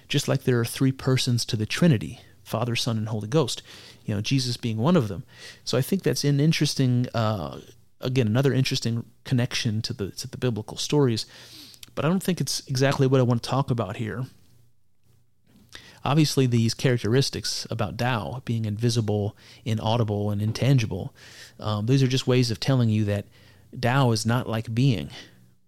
Just 0.09 0.29
like 0.29 0.43
there 0.43 0.61
are 0.61 0.65
three 0.65 0.93
persons 0.93 1.47
to 1.47 1.57
the 1.57 1.65
Trinity 1.65 2.21
Father, 2.45 2.77
Son, 2.77 2.99
and 2.99 3.09
Holy 3.09 3.29
Ghost. 3.29 3.63
You 4.05 4.15
know, 4.15 4.21
Jesus 4.21 4.57
being 4.57 4.77
one 4.77 4.97
of 4.97 5.09
them. 5.09 5.23
So 5.65 5.79
I 5.79 5.81
think 5.81 6.03
that's 6.03 6.25
an 6.25 6.41
interesting 6.41 7.07
uh, 7.15 7.61
again 8.01 8.27
another 8.27 8.53
interesting 8.53 9.05
connection 9.25 9.81
to 9.83 9.93
the 9.93 10.11
to 10.11 10.29
the 10.29 10.37
biblical 10.37 10.77
stories 10.77 11.25
but 11.95 12.05
i 12.05 12.09
don't 12.09 12.23
think 12.23 12.41
it's 12.41 12.67
exactly 12.69 13.07
what 13.07 13.21
i 13.21 13.25
want 13.25 13.43
to 13.43 13.49
talk 13.49 13.71
about 13.71 13.97
here. 13.97 14.25
Obviously 16.05 16.47
these 16.47 16.75
characteristics 16.75 17.65
about 17.71 17.97
Tao 17.97 18.43
being 18.45 18.65
invisible 18.65 19.37
inaudible 19.65 20.31
and 20.33 20.43
intangible 20.43 21.15
um, 21.61 21.87
these 21.87 22.03
are 22.03 22.09
just 22.09 22.27
ways 22.27 22.51
of 22.51 22.59
telling 22.59 22.89
you 22.89 23.05
that 23.05 23.27
Tao 23.79 24.11
is 24.11 24.27
not 24.27 24.49
like 24.49 24.75
being. 24.75 25.11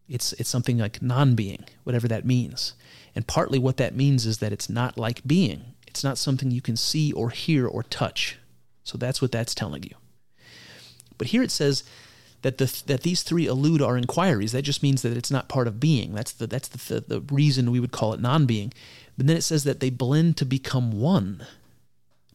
It's 0.09 0.33
it's 0.35 0.51
something 0.51 0.79
like 0.79 1.01
non-being 1.01 1.65
whatever 1.85 2.09
that 2.09 2.27
means. 2.27 2.75
And 3.15 3.27
partly 3.27 3.59
what 3.59 3.77
that 3.77 3.95
means 3.95 4.27
is 4.27 4.39
that 4.39 4.53
it's 4.53 4.69
not 4.69 4.99
like 4.99 5.27
being. 5.27 5.75
It's 5.87 6.05
not 6.05 6.19
something 6.19 6.51
you 6.51 6.61
can 6.61 6.77
see 6.77 7.13
or 7.13 7.31
hear 7.31 7.67
or 7.67 7.83
touch. 7.85 8.39
So 8.83 8.99
that's 8.99 9.23
what 9.23 9.33
that's 9.33 9.55
telling 9.55 9.85
you. 9.85 9.95
But 11.17 11.29
here 11.29 11.43
it 11.43 11.53
says 11.53 11.85
that 12.45 12.59
the 12.59 12.83
that 12.87 13.01
these 13.01 13.23
three 13.23 13.47
elude 13.47 13.81
our 13.81 13.97
inquiries. 13.97 14.53
That 14.53 14.63
just 14.63 14.83
means 14.83 15.01
that 15.01 15.17
it's 15.17 15.31
not 15.31 15.49
part 15.49 15.67
of 15.67 15.81
being. 15.81 16.15
That's 16.15 16.31
the 16.31 16.47
that's 16.47 16.69
the 16.69 17.01
the, 17.01 17.01
the 17.01 17.21
reason 17.35 17.71
we 17.71 17.81
would 17.81 17.91
call 17.91 18.13
it 18.13 18.21
non-being. 18.21 18.71
But 19.17 19.27
then 19.27 19.37
it 19.39 19.43
says 19.43 19.65
that 19.65 19.81
they 19.81 19.89
blend 19.89 20.37
to 20.37 20.45
become 20.45 20.93
one. 20.93 21.47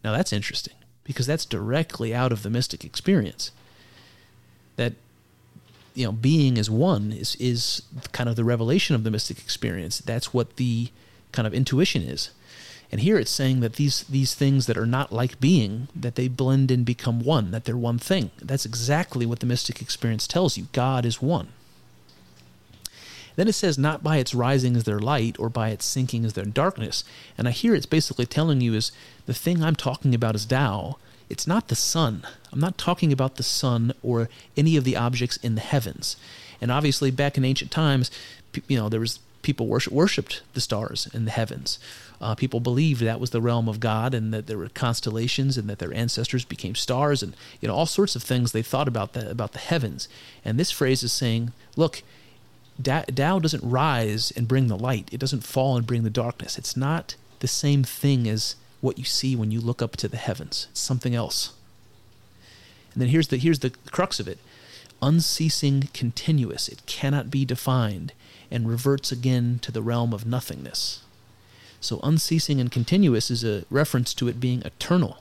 Now 0.03 0.12
that's 0.12 0.34
interesting 0.34 0.74
because 1.03 1.28
that's 1.28 1.45
directly 1.45 2.16
out 2.16 2.32
of 2.32 2.41
the 2.41 2.49
mystic 2.49 2.84
experience. 2.84 3.51
That 4.78 4.93
you 5.93 6.05
know, 6.05 6.12
being 6.12 6.57
is 6.57 6.72
one 6.72 7.12
is 7.12 7.36
is 7.36 7.84
kind 8.12 8.28
of 8.28 8.36
the 8.36 8.43
revelation 8.43 8.95
of 8.95 9.03
the 9.03 9.12
mystic 9.12 9.38
experience. 9.38 9.99
That's 9.99 10.34
what 10.34 10.55
the 10.55 10.89
kind 11.32 11.45
of 11.45 11.53
intuition 11.53 12.01
is. 12.01 12.32
And 12.92 13.02
here 13.02 13.20
it's 13.20 13.32
saying 13.32 13.60
that 13.60 13.74
these 13.74 14.04
these 14.04 14.34
things 14.34 14.66
that 14.66 14.78
are 14.78 14.86
not 14.86 15.12
like 15.12 15.40
being, 15.40 15.90
that 15.96 16.16
they 16.16 16.28
blend 16.28 16.72
and 16.72 16.86
become 16.86 17.20
one, 17.20 17.52
that 17.52 17.66
they're 17.66 17.78
one 17.78 18.00
thing. 18.00 18.32
That's 18.42 18.66
exactly 18.66 19.26
what 19.26 19.42
the 19.42 19.46
mystic 19.46 19.82
experience 19.82 20.26
tells 20.26 20.58
you. 20.58 20.68
God 20.74 21.06
is 21.06 21.22
one. 21.22 21.50
Then 23.36 23.48
it 23.48 23.54
says, 23.54 23.78
not 23.78 24.04
by 24.04 24.18
its 24.18 24.36
rising 24.36 24.76
is 24.76 24.84
there 24.84 25.00
light, 25.00 25.40
or 25.40 25.50
by 25.50 25.70
its 25.70 25.86
sinking 25.86 26.26
is 26.26 26.34
there 26.34 26.44
darkness. 26.44 27.06
And 27.38 27.48
I 27.48 27.52
hear 27.52 27.74
it's 27.74 27.86
basically 27.86 28.26
telling 28.26 28.60
you 28.60 28.74
is 28.74 28.92
the 29.28 29.34
thing 29.34 29.64
I'm 29.64 29.78
talking 29.78 30.14
about 30.14 30.36
is 30.36 30.46
Tao. 30.46 30.98
It's 31.30 31.48
not 31.48 31.70
the 31.70 31.76
sun. 31.76 32.26
I'm 32.52 32.60
not 32.60 32.78
talking 32.78 33.14
about 33.14 33.36
the 33.36 33.44
sun 33.44 33.94
or 34.04 34.28
any 34.58 34.76
of 34.76 34.84
the 34.84 34.98
objects 34.98 35.38
in 35.38 35.56
the 35.56 35.62
heavens. 35.62 36.18
And 36.60 36.70
obviously, 36.70 37.12
back 37.12 37.38
in 37.38 37.46
ancient 37.46 37.72
times, 37.72 38.12
you 38.68 38.78
know, 38.78 38.90
there 38.90 39.00
was 39.00 39.20
people 39.42 39.68
worship, 39.68 39.94
worshipped 39.94 40.42
the 40.54 40.62
stars 40.62 41.08
in 41.14 41.26
the 41.26 41.32
heavens. 41.32 41.80
Uh, 42.22 42.36
people 42.36 42.60
believed 42.60 43.02
that 43.02 43.20
was 43.20 43.30
the 43.30 43.42
realm 43.42 43.70
of 43.70 43.80
God, 43.80 44.14
and 44.14 44.34
that 44.34 44.48
there 44.48 44.58
were 44.58 44.70
constellations, 44.70 45.58
and 45.58 45.70
that 45.70 45.80
their 45.80 45.94
ancestors 45.94 46.44
became 46.44 46.76
stars, 46.76 47.24
and 47.24 47.36
you 47.62 47.68
know 47.68 47.76
all 47.76 47.86
sorts 47.86 48.16
of 48.16 48.24
things 48.24 48.52
they 48.52 48.62
thought 48.62 48.88
about 48.88 49.14
the 49.14 49.30
about 49.30 49.54
the 49.54 49.60
heavens. 49.60 50.10
And 50.44 50.60
this 50.60 50.72
phrase 50.72 51.04
is 51.04 51.14
saying, 51.14 51.54
look, 51.76 52.04
Tao 52.82 53.40
doesn't 53.40 53.64
rise 53.64 54.32
and 54.32 54.48
bring 54.48 54.68
the 54.68 54.78
light; 54.78 55.10
it 55.12 55.20
doesn't 55.20 55.44
fall 55.44 55.78
and 55.78 55.88
bring 55.88 56.04
the 56.04 56.10
darkness. 56.10 56.58
It's 56.58 56.76
not 56.76 57.16
the 57.40 57.48
same 57.48 57.84
thing 57.84 58.28
as 58.28 58.56
what 58.82 58.98
you 58.98 59.06
see 59.06 59.36
when 59.36 59.52
you 59.52 59.62
look 59.62 59.82
up 59.82 59.96
to 59.98 60.08
the 60.08 60.18
heavens. 60.18 60.68
It's 60.72 60.80
something 60.80 61.16
else. 61.16 61.54
And 62.94 63.02
then 63.02 63.10
here's 63.10 63.30
the 63.30 63.38
here's 63.38 63.60
the 63.60 63.72
crux 63.92 64.20
of 64.20 64.28
it. 64.28 64.40
Unceasing, 65.02 65.90
continuous. 65.94 66.68
It 66.68 66.86
cannot 66.86 67.32
be 67.32 67.46
defined 67.46 68.12
and 68.52 68.68
reverts 68.68 69.12
again 69.12 69.60
to 69.62 69.72
the 69.72 69.82
realm 69.82 70.14
of 70.14 70.26
nothingness. 70.26 71.02
So 71.82 72.00
unceasing 72.04 72.60
and 72.60 72.72
continuous 72.72 73.32
is 73.32 73.43
a 73.43 73.64
reference 73.70 74.14
to 74.16 74.28
it 74.28 74.39
being 74.39 74.62
eternal. 74.64 75.18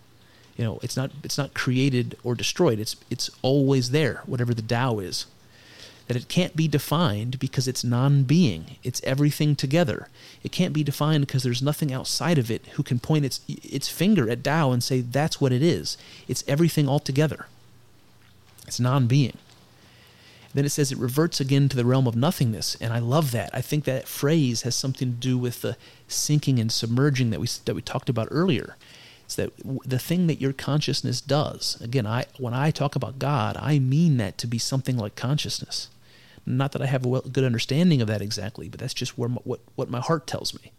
You 0.56 0.64
know, 0.64 0.80
it's 0.82 0.96
not 0.96 1.12
it's 1.22 1.38
not 1.38 1.54
created 1.54 2.16
or 2.24 2.34
destroyed. 2.34 2.80
It's 2.80 2.96
it's 3.10 3.30
always 3.42 3.90
there, 3.90 4.22
whatever 4.26 4.52
the 4.52 4.62
Tao 4.62 4.98
is. 4.98 5.26
That 6.08 6.16
it 6.16 6.28
can't 6.28 6.56
be 6.56 6.68
defined 6.68 7.38
because 7.38 7.68
it's 7.68 7.84
non-being. 7.84 8.76
It's 8.82 9.02
everything 9.04 9.54
together. 9.54 10.08
It 10.42 10.52
can't 10.52 10.72
be 10.72 10.82
defined 10.82 11.26
because 11.26 11.42
there's 11.42 11.60
nothing 11.60 11.92
outside 11.92 12.38
of 12.38 12.50
it 12.50 12.64
who 12.72 12.82
can 12.82 12.98
point 12.98 13.26
its 13.26 13.40
its 13.46 13.88
finger 13.88 14.28
at 14.28 14.42
Tao 14.42 14.72
and 14.72 14.82
say 14.82 15.00
that's 15.00 15.40
what 15.40 15.52
it 15.52 15.62
is. 15.62 15.96
It's 16.26 16.42
everything 16.48 16.88
altogether. 16.88 17.46
It's 18.66 18.80
non-being. 18.80 19.36
Then 20.54 20.64
it 20.64 20.70
says 20.70 20.90
it 20.90 20.98
reverts 20.98 21.40
again 21.40 21.68
to 21.68 21.76
the 21.76 21.84
realm 21.84 22.06
of 22.06 22.16
nothingness, 22.16 22.76
and 22.80 22.92
I 22.92 23.00
love 23.00 23.32
that. 23.32 23.50
I 23.52 23.60
think 23.60 23.84
that 23.84 24.08
phrase 24.08 24.62
has 24.62 24.74
something 24.74 25.12
to 25.12 25.18
do 25.18 25.36
with 25.36 25.60
the 25.60 25.76
sinking 26.06 26.58
and 26.58 26.72
submerging 26.72 27.30
that 27.30 27.40
we 27.40 27.48
that 27.66 27.74
we 27.74 27.82
talked 27.82 28.08
about 28.08 28.28
earlier. 28.30 28.76
It's 29.24 29.34
that 29.34 29.52
the 29.84 29.98
thing 29.98 30.26
that 30.26 30.40
your 30.40 30.54
consciousness 30.54 31.20
does. 31.20 31.78
Again, 31.82 32.06
I 32.06 32.24
when 32.38 32.54
I 32.54 32.70
talk 32.70 32.96
about 32.96 33.18
God, 33.18 33.58
I 33.60 33.78
mean 33.78 34.16
that 34.16 34.38
to 34.38 34.46
be 34.46 34.58
something 34.58 34.96
like 34.96 35.16
consciousness. 35.16 35.88
Not 36.46 36.72
that 36.72 36.80
I 36.80 36.86
have 36.86 37.04
a 37.04 37.08
well, 37.08 37.20
good 37.20 37.44
understanding 37.44 38.00
of 38.00 38.08
that 38.08 38.22
exactly, 38.22 38.70
but 38.70 38.80
that's 38.80 38.94
just 38.94 39.18
where 39.18 39.28
my, 39.28 39.42
what 39.44 39.60
what 39.74 39.90
my 39.90 40.00
heart 40.00 40.26
tells 40.26 40.54
me. 40.54 40.72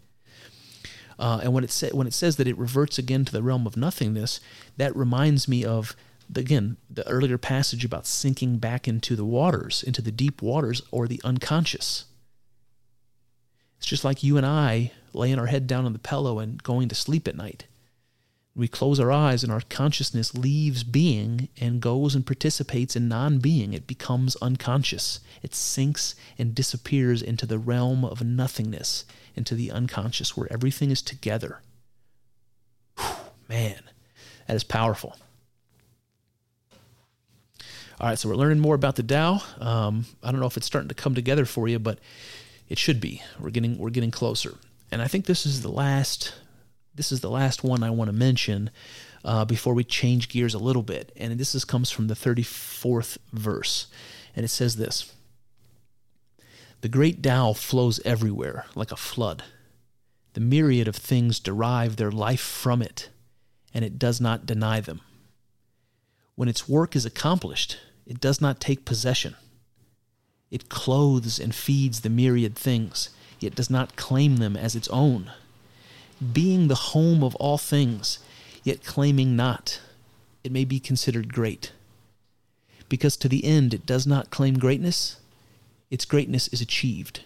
Uh, 1.20 1.42
and 1.44 1.54
when 1.54 1.64
it 1.64 1.70
sa- 1.70 1.90
when 1.90 2.08
it 2.08 2.14
says 2.14 2.38
that 2.38 2.48
it 2.48 2.58
reverts 2.58 2.98
again 2.98 3.24
to 3.26 3.32
the 3.32 3.44
realm 3.44 3.68
of 3.68 3.78
nothingness, 3.78 4.40
that 4.78 4.96
reminds 4.96 5.48
me 5.48 5.64
of 5.64 5.96
again, 6.36 6.78
the 6.90 7.08
earlier 7.08 7.38
passage 7.38 7.84
about 7.84 8.06
sinking 8.06 8.58
back 8.58 8.88
into 8.88 9.16
the 9.16 9.26
waters, 9.26 9.84
into 9.84 10.02
the 10.02 10.12
deep 10.12 10.42
waters 10.42 10.82
or 10.92 11.08
the 11.08 11.22
unconscious. 11.24 12.06
It's 13.78 13.88
just 13.88 14.04
like 14.04 14.24
you 14.24 14.38
and 14.38 14.46
I 14.46 14.92
laying 15.14 15.40
our 15.40 15.48
head 15.48 15.66
down 15.68 15.86
on 15.86 15.94
the 15.94 16.00
pillow 16.00 16.40
and 16.40 16.62
going 16.62 16.90
to 16.90 16.96
sleep 16.96 17.28
at 17.28 17.36
night. 17.36 17.66
We 18.56 18.68
close 18.68 19.00
our 19.00 19.12
eyes 19.12 19.44
and 19.44 19.52
our 19.52 19.62
consciousness 19.70 20.36
leaves 20.36 20.84
being 20.84 21.48
and 21.62 21.82
goes 21.82 22.14
and 22.14 22.26
participates 22.26 22.96
in 22.96 23.08
non 23.08 23.40
being. 23.40 23.74
It 23.74 23.88
becomes 23.88 24.36
unconscious. 24.38 25.22
It 25.42 25.56
sinks 25.56 26.14
and 26.38 26.54
disappears 26.54 27.22
into 27.22 27.46
the 27.46 27.58
realm 27.58 28.04
of 28.04 28.24
nothingness, 28.24 29.06
into 29.36 29.56
the 29.56 29.72
unconscious 29.72 30.36
where 30.36 30.52
everything 30.52 30.92
is 30.92 31.02
together. 31.02 31.62
Whew, 32.98 33.16
man, 33.48 33.84
that 34.48 34.56
is 34.58 34.66
powerful. 34.66 35.16
All 38.00 38.08
right, 38.08 38.18
so 38.18 38.30
we're 38.30 38.36
learning 38.36 38.60
more 38.60 38.76
about 38.76 38.96
the 38.96 39.04
Tao. 39.04 39.42
Um, 39.60 40.06
I 40.24 40.32
don't 40.32 40.40
know 40.40 40.46
if 40.46 40.56
it's 40.56 40.66
starting 40.66 40.88
to 40.88 40.96
come 40.96 41.16
together 41.16 41.44
for 41.44 41.68
you, 41.68 41.80
but 41.80 42.00
it 42.70 42.78
should 42.78 43.02
be. 43.02 43.22
We're 43.38 43.50
getting 43.50 43.78
we're 43.78 43.90
getting 43.90 44.10
closer, 44.10 44.56
and 44.90 45.02
I 45.02 45.08
think 45.10 45.26
this 45.26 45.46
is 45.46 45.64
the 45.64 45.72
last 45.72 46.34
this 46.96 47.12
is 47.12 47.20
the 47.20 47.30
last 47.30 47.62
one 47.62 47.84
I 47.84 47.90
want 47.90 48.08
to 48.08 48.14
mention 48.14 48.70
uh, 49.26 49.44
before 49.44 49.74
we 49.74 49.84
change 49.84 50.30
gears 50.30 50.54
a 50.54 50.60
little 50.60 50.82
bit. 50.82 51.12
And 51.18 51.38
this 51.38 51.54
is, 51.54 51.66
comes 51.66 51.92
from 51.92 52.08
the 52.08 52.14
34th 52.14 53.18
verse, 53.34 53.88
and 54.34 54.46
it 54.46 54.50
says 54.50 54.78
this: 54.78 55.14
"The 56.80 56.88
great 56.88 57.22
Tao 57.22 57.52
flows 57.52 58.00
everywhere 58.06 58.66
like 58.76 58.94
a 58.94 58.98
flood. 58.98 59.44
The 60.36 60.40
myriad 60.40 60.88
of 60.88 60.96
things 60.96 61.38
derive 61.38 61.98
their 61.98 62.12
life 62.12 62.40
from 62.40 62.82
it, 62.82 63.10
and 63.74 63.84
it 63.84 64.00
does 64.00 64.22
not 64.22 64.46
deny 64.46 64.80
them." 64.80 65.02
When 66.36 66.48
its 66.48 66.70
work 66.70 66.96
is 66.96 67.06
accomplished, 67.06 67.78
it 68.10 68.20
does 68.20 68.42
not 68.42 68.60
take 68.60 68.84
possession. 68.86 69.36
It 70.50 70.68
clothes 70.68 71.40
and 71.40 71.54
feeds 71.54 72.02
the 72.02 72.10
myriad 72.10 72.56
things, 72.56 73.12
yet 73.40 73.54
does 73.54 73.70
not 73.70 73.96
claim 73.96 74.38
them 74.38 74.58
as 74.58 74.76
its 74.76 74.88
own. 74.90 75.32
Being 76.34 76.68
the 76.68 76.76
home 76.76 77.24
of 77.24 77.36
all 77.36 77.60
things, 77.60 78.18
yet 78.64 78.84
claiming 78.84 79.36
not, 79.36 79.80
it 80.44 80.52
may 80.52 80.66
be 80.66 80.80
considered 80.80 81.32
great. 81.32 81.72
Because 82.90 83.16
to 83.18 83.30
the 83.30 83.46
end 83.46 83.76
it 83.76 83.86
does 83.86 84.08
not 84.08 84.32
claim 84.32 84.58
greatness, 84.58 85.18
its 85.92 86.04
greatness 86.04 86.48
is 86.48 86.62
achieved. 86.62 87.22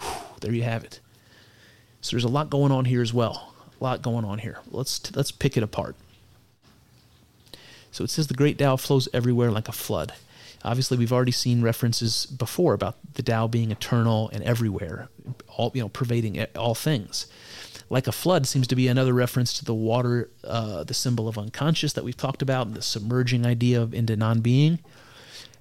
Whew, 0.00 0.10
there 0.40 0.52
you 0.52 0.64
have 0.64 0.82
it. 0.82 0.98
So 2.00 2.16
there's 2.16 2.24
a 2.24 2.28
lot 2.28 2.50
going 2.50 2.72
on 2.72 2.86
here 2.86 3.02
as 3.02 3.14
well. 3.14 3.54
A 3.80 3.84
lot 3.84 4.02
going 4.02 4.24
on 4.24 4.40
here. 4.40 4.58
Let's 4.68 5.14
let's 5.14 5.30
pick 5.30 5.56
it 5.56 5.62
apart. 5.62 5.94
So 7.90 8.04
it 8.04 8.10
says 8.10 8.28
the 8.28 8.34
great 8.34 8.58
Tao 8.58 8.76
flows 8.76 9.08
everywhere 9.12 9.50
like 9.50 9.68
a 9.68 9.72
flood. 9.72 10.12
Obviously, 10.62 10.98
we've 10.98 11.12
already 11.12 11.32
seen 11.32 11.62
references 11.62 12.26
before 12.26 12.74
about 12.74 12.96
the 13.14 13.22
Tao 13.22 13.46
being 13.46 13.70
eternal 13.70 14.28
and 14.32 14.44
everywhere, 14.44 15.08
all 15.48 15.70
you 15.74 15.80
know, 15.80 15.88
pervading 15.88 16.44
all 16.54 16.74
things. 16.74 17.26
Like 17.88 18.06
a 18.06 18.12
flood 18.12 18.46
seems 18.46 18.66
to 18.68 18.76
be 18.76 18.86
another 18.86 19.12
reference 19.12 19.52
to 19.54 19.64
the 19.64 19.74
water, 19.74 20.30
uh, 20.44 20.84
the 20.84 20.94
symbol 20.94 21.28
of 21.28 21.38
unconscious 21.38 21.92
that 21.94 22.04
we've 22.04 22.16
talked 22.16 22.42
about, 22.42 22.72
the 22.74 22.82
submerging 22.82 23.46
idea 23.46 23.80
of 23.80 23.94
into 23.94 24.16
non-being. 24.16 24.78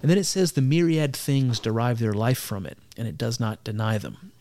And 0.02 0.12
then 0.12 0.18
it 0.18 0.26
says 0.26 0.52
the 0.52 0.62
myriad 0.62 1.16
things 1.16 1.60
derive 1.60 2.00
their 2.00 2.14
life 2.14 2.38
from 2.38 2.66
it, 2.66 2.78
and 2.98 3.08
it 3.08 3.18
does 3.18 3.40
not 3.40 3.64
deny 3.64 3.98
them. 3.98 4.32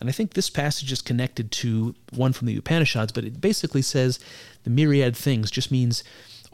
And 0.00 0.08
I 0.08 0.12
think 0.12 0.34
this 0.34 0.50
passage 0.50 0.90
is 0.90 1.00
connected 1.00 1.50
to 1.52 1.94
one 2.12 2.32
from 2.32 2.46
the 2.46 2.56
Upanishads, 2.56 3.12
but 3.12 3.24
it 3.24 3.40
basically 3.40 3.82
says 3.82 4.18
the 4.64 4.70
myriad 4.70 5.16
things 5.16 5.50
just 5.50 5.70
means 5.70 6.02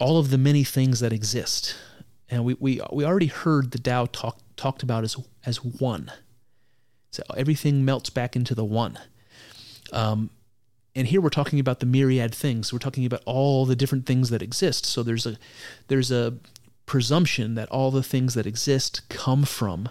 all 0.01 0.19
of 0.19 0.31
the 0.31 0.39
many 0.39 0.65
things 0.65 1.01
that 1.01 1.13
exist. 1.13 1.77
And 2.29 2.45
we, 2.45 2.57
we, 2.59 2.81
we 2.93 3.05
already 3.05 3.27
heard 3.27 3.71
the 3.71 3.79
Tao 3.79 4.07
talk, 4.07 4.39
talked 4.57 4.83
about 4.83 5.05
as, 5.05 5.17
as 5.45 5.65
one. 5.65 6.11
So 7.11 7.23
everything 7.37 7.85
melts 7.85 8.11
back 8.11 8.35
into 8.37 8.55
the 8.55 8.65
one. 8.65 8.99
Um, 9.93 10.31
and 10.95 11.07
here 11.07 11.21
we're 11.21 11.29
talking 11.29 11.61
about 11.61 11.81
the 11.81 11.87
myriad 11.87 12.35
things. 12.35 12.73
We're 12.73 12.79
talking 12.79 13.07
about 13.07 13.23
all 13.25 13.67
the 13.67 13.77
different 13.77 14.07
things 14.07 14.31
that 14.31 14.43
exist. 14.43 14.87
So 14.87 15.03
there's 15.03 15.27
a 15.27 15.37
there's 15.89 16.11
a 16.11 16.35
presumption 16.87 17.55
that 17.55 17.69
all 17.69 17.91
the 17.91 18.03
things 18.03 18.35
that 18.35 18.47
exist 18.47 19.09
come 19.09 19.45
from 19.45 19.89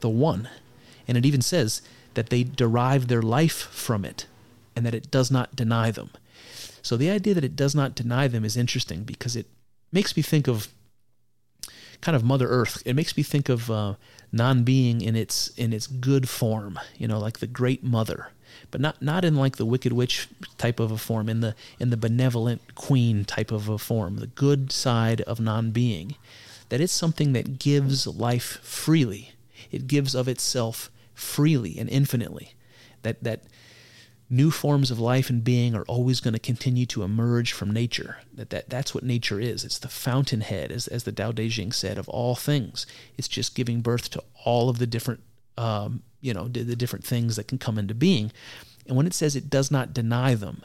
the 0.00 0.08
one. 0.08 0.48
And 1.08 1.18
it 1.18 1.26
even 1.26 1.42
says 1.42 1.82
that 2.14 2.30
they 2.30 2.44
derive 2.44 3.08
their 3.08 3.22
life 3.22 3.56
from 3.56 4.04
it 4.04 4.26
and 4.76 4.86
that 4.86 4.94
it 4.94 5.10
does 5.10 5.30
not 5.30 5.56
deny 5.56 5.90
them. 5.90 6.10
So 6.86 6.96
the 6.96 7.10
idea 7.10 7.34
that 7.34 7.42
it 7.42 7.56
does 7.56 7.74
not 7.74 7.96
deny 7.96 8.28
them 8.28 8.44
is 8.44 8.56
interesting 8.56 9.02
because 9.02 9.34
it 9.34 9.46
makes 9.90 10.16
me 10.16 10.22
think 10.22 10.46
of 10.46 10.68
kind 12.00 12.14
of 12.14 12.22
Mother 12.22 12.46
Earth. 12.46 12.80
It 12.86 12.94
makes 12.94 13.16
me 13.16 13.24
think 13.24 13.48
of 13.48 13.68
uh, 13.68 13.94
non-being 14.30 15.00
in 15.00 15.16
its 15.16 15.48
in 15.56 15.72
its 15.72 15.88
good 15.88 16.28
form, 16.28 16.78
you 16.96 17.08
know, 17.08 17.18
like 17.18 17.40
the 17.40 17.48
Great 17.48 17.82
Mother, 17.82 18.28
but 18.70 18.80
not 18.80 19.02
not 19.02 19.24
in 19.24 19.34
like 19.34 19.56
the 19.56 19.66
Wicked 19.66 19.94
Witch 19.94 20.28
type 20.58 20.78
of 20.78 20.92
a 20.92 20.96
form, 20.96 21.28
in 21.28 21.40
the 21.40 21.56
in 21.80 21.90
the 21.90 21.96
benevolent 21.96 22.76
Queen 22.76 23.24
type 23.24 23.50
of 23.50 23.68
a 23.68 23.78
form, 23.78 24.18
the 24.18 24.28
good 24.28 24.70
side 24.70 25.22
of 25.22 25.40
non-being. 25.40 26.14
that 26.68 26.80
it's 26.80 26.92
something 26.92 27.32
that 27.32 27.58
gives 27.58 28.06
life 28.06 28.60
freely. 28.62 29.32
It 29.72 29.88
gives 29.88 30.14
of 30.14 30.28
itself 30.28 30.88
freely 31.14 31.78
and 31.80 31.88
infinitely. 31.88 32.54
That 33.02 33.24
that 33.24 33.40
new 34.28 34.50
forms 34.50 34.90
of 34.90 34.98
life 34.98 35.30
and 35.30 35.44
being 35.44 35.74
are 35.74 35.84
always 35.84 36.20
going 36.20 36.34
to 36.34 36.40
continue 36.40 36.86
to 36.86 37.02
emerge 37.02 37.52
from 37.52 37.70
nature. 37.70 38.18
That, 38.34 38.50
that 38.50 38.68
that's 38.68 38.94
what 38.94 39.04
nature 39.04 39.40
is. 39.40 39.64
It's 39.64 39.78
the 39.78 39.88
fountainhead, 39.88 40.72
as, 40.72 40.88
as 40.88 41.04
the 41.04 41.12
Tao 41.12 41.32
Te 41.32 41.48
Ching 41.48 41.72
said, 41.72 41.98
of 41.98 42.08
all 42.08 42.34
things. 42.34 42.86
It's 43.16 43.28
just 43.28 43.54
giving 43.54 43.80
birth 43.80 44.10
to 44.10 44.22
all 44.44 44.68
of 44.68 44.78
the 44.78 44.86
different, 44.86 45.20
um, 45.56 46.02
you 46.20 46.34
know, 46.34 46.48
the, 46.48 46.62
the 46.62 46.76
different 46.76 47.04
things 47.04 47.36
that 47.36 47.48
can 47.48 47.58
come 47.58 47.78
into 47.78 47.94
being. 47.94 48.32
And 48.86 48.96
when 48.96 49.06
it 49.06 49.14
says 49.14 49.34
it 49.36 49.50
does 49.50 49.70
not 49.70 49.94
deny 49.94 50.34
them, 50.34 50.62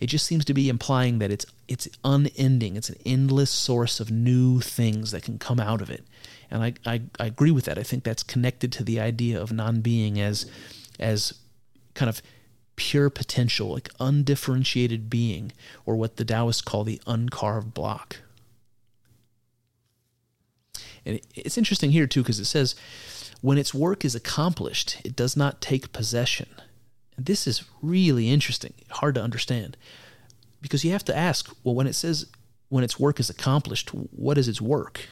it 0.00 0.06
just 0.06 0.26
seems 0.26 0.44
to 0.46 0.54
be 0.54 0.68
implying 0.68 1.18
that 1.18 1.30
it's 1.30 1.46
it's 1.66 1.88
unending. 2.04 2.76
It's 2.76 2.90
an 2.90 2.98
endless 3.06 3.50
source 3.50 4.00
of 4.00 4.10
new 4.10 4.60
things 4.60 5.12
that 5.12 5.22
can 5.22 5.38
come 5.38 5.60
out 5.60 5.80
of 5.80 5.90
it. 5.90 6.04
And 6.50 6.62
I, 6.62 6.74
I, 6.84 7.02
I 7.18 7.26
agree 7.26 7.50
with 7.50 7.64
that. 7.64 7.78
I 7.78 7.82
think 7.82 8.04
that's 8.04 8.22
connected 8.22 8.70
to 8.72 8.84
the 8.84 9.00
idea 9.00 9.40
of 9.40 9.52
non-being 9.52 10.20
as 10.20 10.46
as 11.00 11.34
kind 11.94 12.08
of 12.08 12.20
pure 12.76 13.10
potential, 13.10 13.72
like 13.72 13.90
undifferentiated 14.00 15.08
being, 15.08 15.52
or 15.86 15.96
what 15.96 16.16
the 16.16 16.24
Taoists 16.24 16.62
call 16.62 16.84
the 16.84 17.00
uncarved 17.06 17.74
block. 17.74 18.18
And 21.06 21.20
it's 21.34 21.58
interesting 21.58 21.92
here, 21.92 22.06
too, 22.06 22.22
because 22.22 22.40
it 22.40 22.46
says, 22.46 22.74
when 23.40 23.58
its 23.58 23.74
work 23.74 24.04
is 24.04 24.14
accomplished, 24.14 25.00
it 25.04 25.14
does 25.14 25.36
not 25.36 25.60
take 25.60 25.92
possession. 25.92 26.48
And 27.16 27.26
this 27.26 27.46
is 27.46 27.64
really 27.82 28.30
interesting, 28.30 28.72
hard 28.90 29.14
to 29.16 29.22
understand, 29.22 29.76
because 30.62 30.84
you 30.84 30.92
have 30.92 31.04
to 31.04 31.16
ask, 31.16 31.54
well, 31.62 31.74
when 31.74 31.86
it 31.86 31.92
says 31.94 32.26
when 32.68 32.82
its 32.82 32.98
work 32.98 33.20
is 33.20 33.30
accomplished, 33.30 33.90
what 33.90 34.38
is 34.38 34.48
its 34.48 34.60
work? 34.60 35.02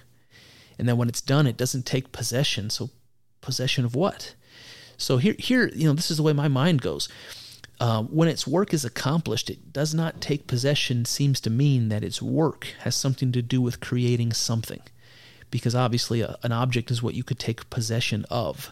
And 0.79 0.89
then 0.89 0.97
when 0.97 1.09
it's 1.09 1.21
done, 1.21 1.47
it 1.47 1.57
doesn't 1.57 1.87
take 1.87 2.11
possession. 2.11 2.71
So, 2.71 2.91
possession 3.41 3.85
of 3.85 3.95
what? 3.95 4.35
So 4.97 5.19
here, 5.19 5.37
here, 5.39 5.69
you 5.69 5.87
know, 5.87 5.93
this 5.93 6.11
is 6.11 6.17
the 6.17 6.23
way 6.23 6.33
my 6.33 6.49
mind 6.49 6.81
goes. 6.81 7.09
Uh, 7.81 8.03
when 8.05 8.29
its 8.29 8.47
work 8.47 8.73
is 8.73 8.85
accomplished, 8.85 9.51
it 9.51 9.73
does 9.73 9.93
not 9.93 10.21
take 10.21 10.47
possession, 10.47 11.05
seems 11.05 11.41
to 11.41 11.51
mean 11.51 11.89
that 11.89 12.05
its 12.05 12.23
work 12.23 12.69
has 12.81 12.95
something 12.95 13.33
to 13.33 13.43
do 13.43 13.61
with 13.61 13.81
creating 13.81 14.33
something. 14.33 14.81
Because 15.51 15.75
obviously, 15.75 16.21
a, 16.21 16.37
an 16.43 16.53
object 16.53 16.91
is 16.91 17.03
what 17.03 17.15
you 17.15 17.25
could 17.25 17.39
take 17.39 17.71
possession 17.71 18.25
of. 18.31 18.71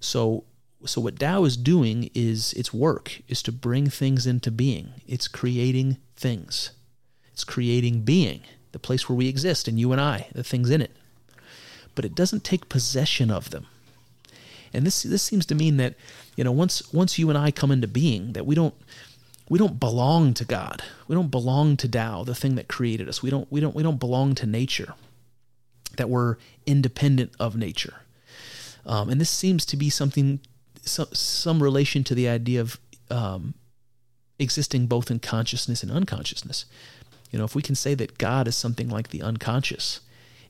So, 0.00 0.44
so 0.86 1.00
what 1.00 1.18
Tao 1.18 1.44
is 1.44 1.56
doing 1.56 2.10
is 2.14 2.52
its 2.54 2.72
work 2.72 3.20
is 3.28 3.42
to 3.42 3.52
bring 3.52 3.90
things 3.90 4.26
into 4.26 4.50
being. 4.50 4.94
It's 5.06 5.28
creating 5.28 5.98
things. 6.16 6.70
It's 7.32 7.44
creating 7.44 8.02
being, 8.02 8.40
the 8.72 8.78
place 8.78 9.08
where 9.08 9.16
we 9.16 9.28
exist, 9.28 9.68
and 9.68 9.78
you 9.78 9.92
and 9.92 10.00
I, 10.00 10.28
the 10.32 10.42
things 10.42 10.70
in 10.70 10.80
it. 10.80 10.96
But 11.94 12.04
it 12.04 12.14
doesn't 12.14 12.44
take 12.44 12.68
possession 12.68 13.30
of 13.30 13.50
them. 13.50 13.66
And 14.72 14.86
this 14.86 15.02
this 15.02 15.22
seems 15.22 15.46
to 15.46 15.54
mean 15.54 15.76
that, 15.78 15.94
you 16.36 16.44
know, 16.44 16.52
once 16.52 16.92
once 16.92 17.18
you 17.18 17.28
and 17.28 17.38
I 17.38 17.50
come 17.50 17.70
into 17.70 17.88
being, 17.88 18.32
that 18.32 18.46
we 18.46 18.54
don't 18.54 18.74
we 19.48 19.58
don't 19.58 19.80
belong 19.80 20.34
to 20.34 20.44
God. 20.44 20.82
We 21.06 21.14
don't 21.14 21.30
belong 21.30 21.76
to 21.78 21.88
Tao, 21.88 22.24
the 22.24 22.34
thing 22.34 22.54
that 22.56 22.68
created 22.68 23.08
us. 23.08 23.22
We 23.22 23.30
don't 23.30 23.50
we 23.50 23.60
don't 23.60 23.74
we 23.74 23.82
don't 23.82 24.00
belong 24.00 24.34
to 24.36 24.46
nature. 24.46 24.94
That 25.96 26.10
we're 26.10 26.36
independent 26.66 27.32
of 27.40 27.56
nature. 27.56 27.94
Um, 28.86 29.08
and 29.08 29.20
this 29.20 29.30
seems 29.30 29.64
to 29.66 29.76
be 29.76 29.90
something 29.90 30.40
some 30.82 31.08
some 31.12 31.62
relation 31.62 32.04
to 32.04 32.14
the 32.14 32.28
idea 32.28 32.60
of 32.60 32.78
um, 33.10 33.54
existing 34.38 34.86
both 34.86 35.10
in 35.10 35.18
consciousness 35.18 35.82
and 35.82 35.90
unconsciousness. 35.90 36.66
You 37.30 37.38
know, 37.38 37.44
if 37.44 37.54
we 37.54 37.62
can 37.62 37.74
say 37.74 37.94
that 37.94 38.18
God 38.18 38.48
is 38.48 38.56
something 38.56 38.88
like 38.88 39.08
the 39.08 39.22
unconscious, 39.22 40.00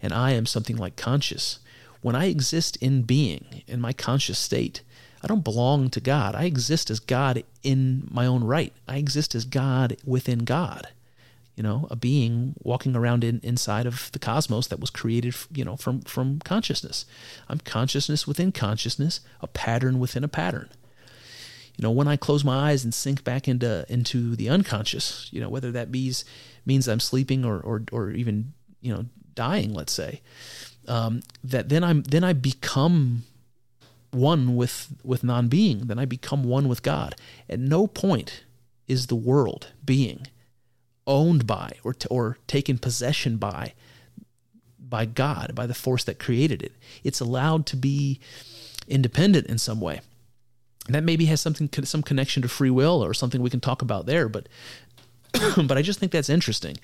and 0.01 0.13
I 0.13 0.33
am 0.33 0.47
something 0.47 0.77
like 0.77 0.97
conscious, 0.97 1.59
when 2.01 2.15
I 2.15 2.27
exist 2.27 2.77
in 2.77 3.03
being, 3.03 3.63
in 3.67 3.81
my 3.81 3.93
conscious 3.93 4.39
state, 4.39 4.83
I 5.23 5.27
don't 5.27 5.45
belong 5.45 5.91
to 5.91 6.01
God. 6.01 6.35
I 6.35 6.45
exist 6.45 6.91
as 6.91 7.01
God 7.01 7.43
in 7.63 8.07
my 8.11 8.27
own 8.27 8.45
right. 8.45 8.73
I 8.87 8.99
exist 8.99 9.35
as 9.35 9.45
God 9.45 9.97
within 10.05 10.41
God. 10.41 10.89
You 11.57 11.65
know, 11.65 11.89
a 11.91 11.97
being 11.97 12.55
walking 12.63 12.95
around 12.95 13.25
in, 13.25 13.41
inside 13.43 13.85
of 13.85 14.13
the 14.13 14.21
cosmos 14.21 14.69
that 14.69 14.79
was 14.79 14.91
created, 14.91 15.35
you 15.53 15.65
know, 15.65 15.77
from 15.77 16.03
from 16.03 16.39
consciousness. 16.39 17.05
I'm 17.49 17.59
consciousness 17.59 18.29
within 18.29 18.53
consciousness, 18.53 19.21
a 19.41 19.49
pattern 19.49 19.99
within 19.99 20.23
a 20.23 20.29
pattern. 20.29 20.69
You 21.77 21.83
know, 21.83 21.91
when 21.91 22.07
I 22.07 22.17
close 22.17 22.45
my 22.45 22.71
eyes 22.71 22.85
and 22.85 22.95
sink 22.95 23.25
back 23.25 23.49
into 23.49 23.85
into 23.89 24.37
the 24.37 24.49
unconscious, 24.49 25.29
you 25.33 25.41
know, 25.41 25.49
whether 25.49 25.73
that 25.73 25.91
means 25.91 26.25
means 26.65 26.87
I'm 26.87 27.01
sleeping 27.01 27.45
or 27.45 27.59
or 27.59 27.83
or 27.91 28.13
even 28.13 28.53
you 28.81 28.95
know 28.95 29.07
dying, 29.35 29.73
let's 29.75 29.93
say, 29.93 30.21
um, 30.89 31.21
that 31.45 31.69
then 31.69 31.85
I'm 31.85 32.03
then 32.03 32.25
I 32.25 32.33
become 32.33 33.25
one 34.11 34.57
with 34.57 34.89
with 35.05 35.23
non-being. 35.23 35.87
Then 35.87 35.99
I 35.99 36.05
become 36.05 36.45
one 36.45 36.69
with 36.69 36.83
God. 36.83 37.15
At 37.49 37.61
no 37.61 37.87
point 37.87 38.45
is 38.87 39.07
the 39.07 39.17
world 39.17 39.69
being 39.85 40.27
owned 41.07 41.47
by 41.47 41.73
or 41.85 41.95
t- 41.95 42.09
or 42.11 42.39
taken 42.47 42.79
possession 42.79 43.37
by 43.37 43.75
by 44.79 45.05
God, 45.05 45.55
by 45.55 45.67
the 45.67 45.75
force 45.75 46.05
that 46.05 46.19
created 46.19 46.63
it. 46.63 46.73
It's 47.05 47.21
allowed 47.21 47.67
to 47.67 47.77
be 47.77 48.21
independent 48.87 49.47
in 49.47 49.59
some 49.59 49.81
way. 49.81 50.01
And 50.87 50.95
that 50.95 51.05
maybe 51.05 51.27
has 51.27 51.41
something 51.41 51.69
some 51.85 52.03
connection 52.03 52.43
to 52.43 52.49
free 52.49 52.71
will 52.71 53.05
or 53.05 53.13
something 53.13 53.43
we 53.43 53.51
can 53.51 53.61
talk 53.61 53.83
about 53.83 54.07
there, 54.07 54.29
but 54.29 54.49
but 55.57 55.77
I 55.77 55.83
just 55.83 56.01
think 56.01 56.13
that's 56.13 56.31
interesting. 56.31 56.79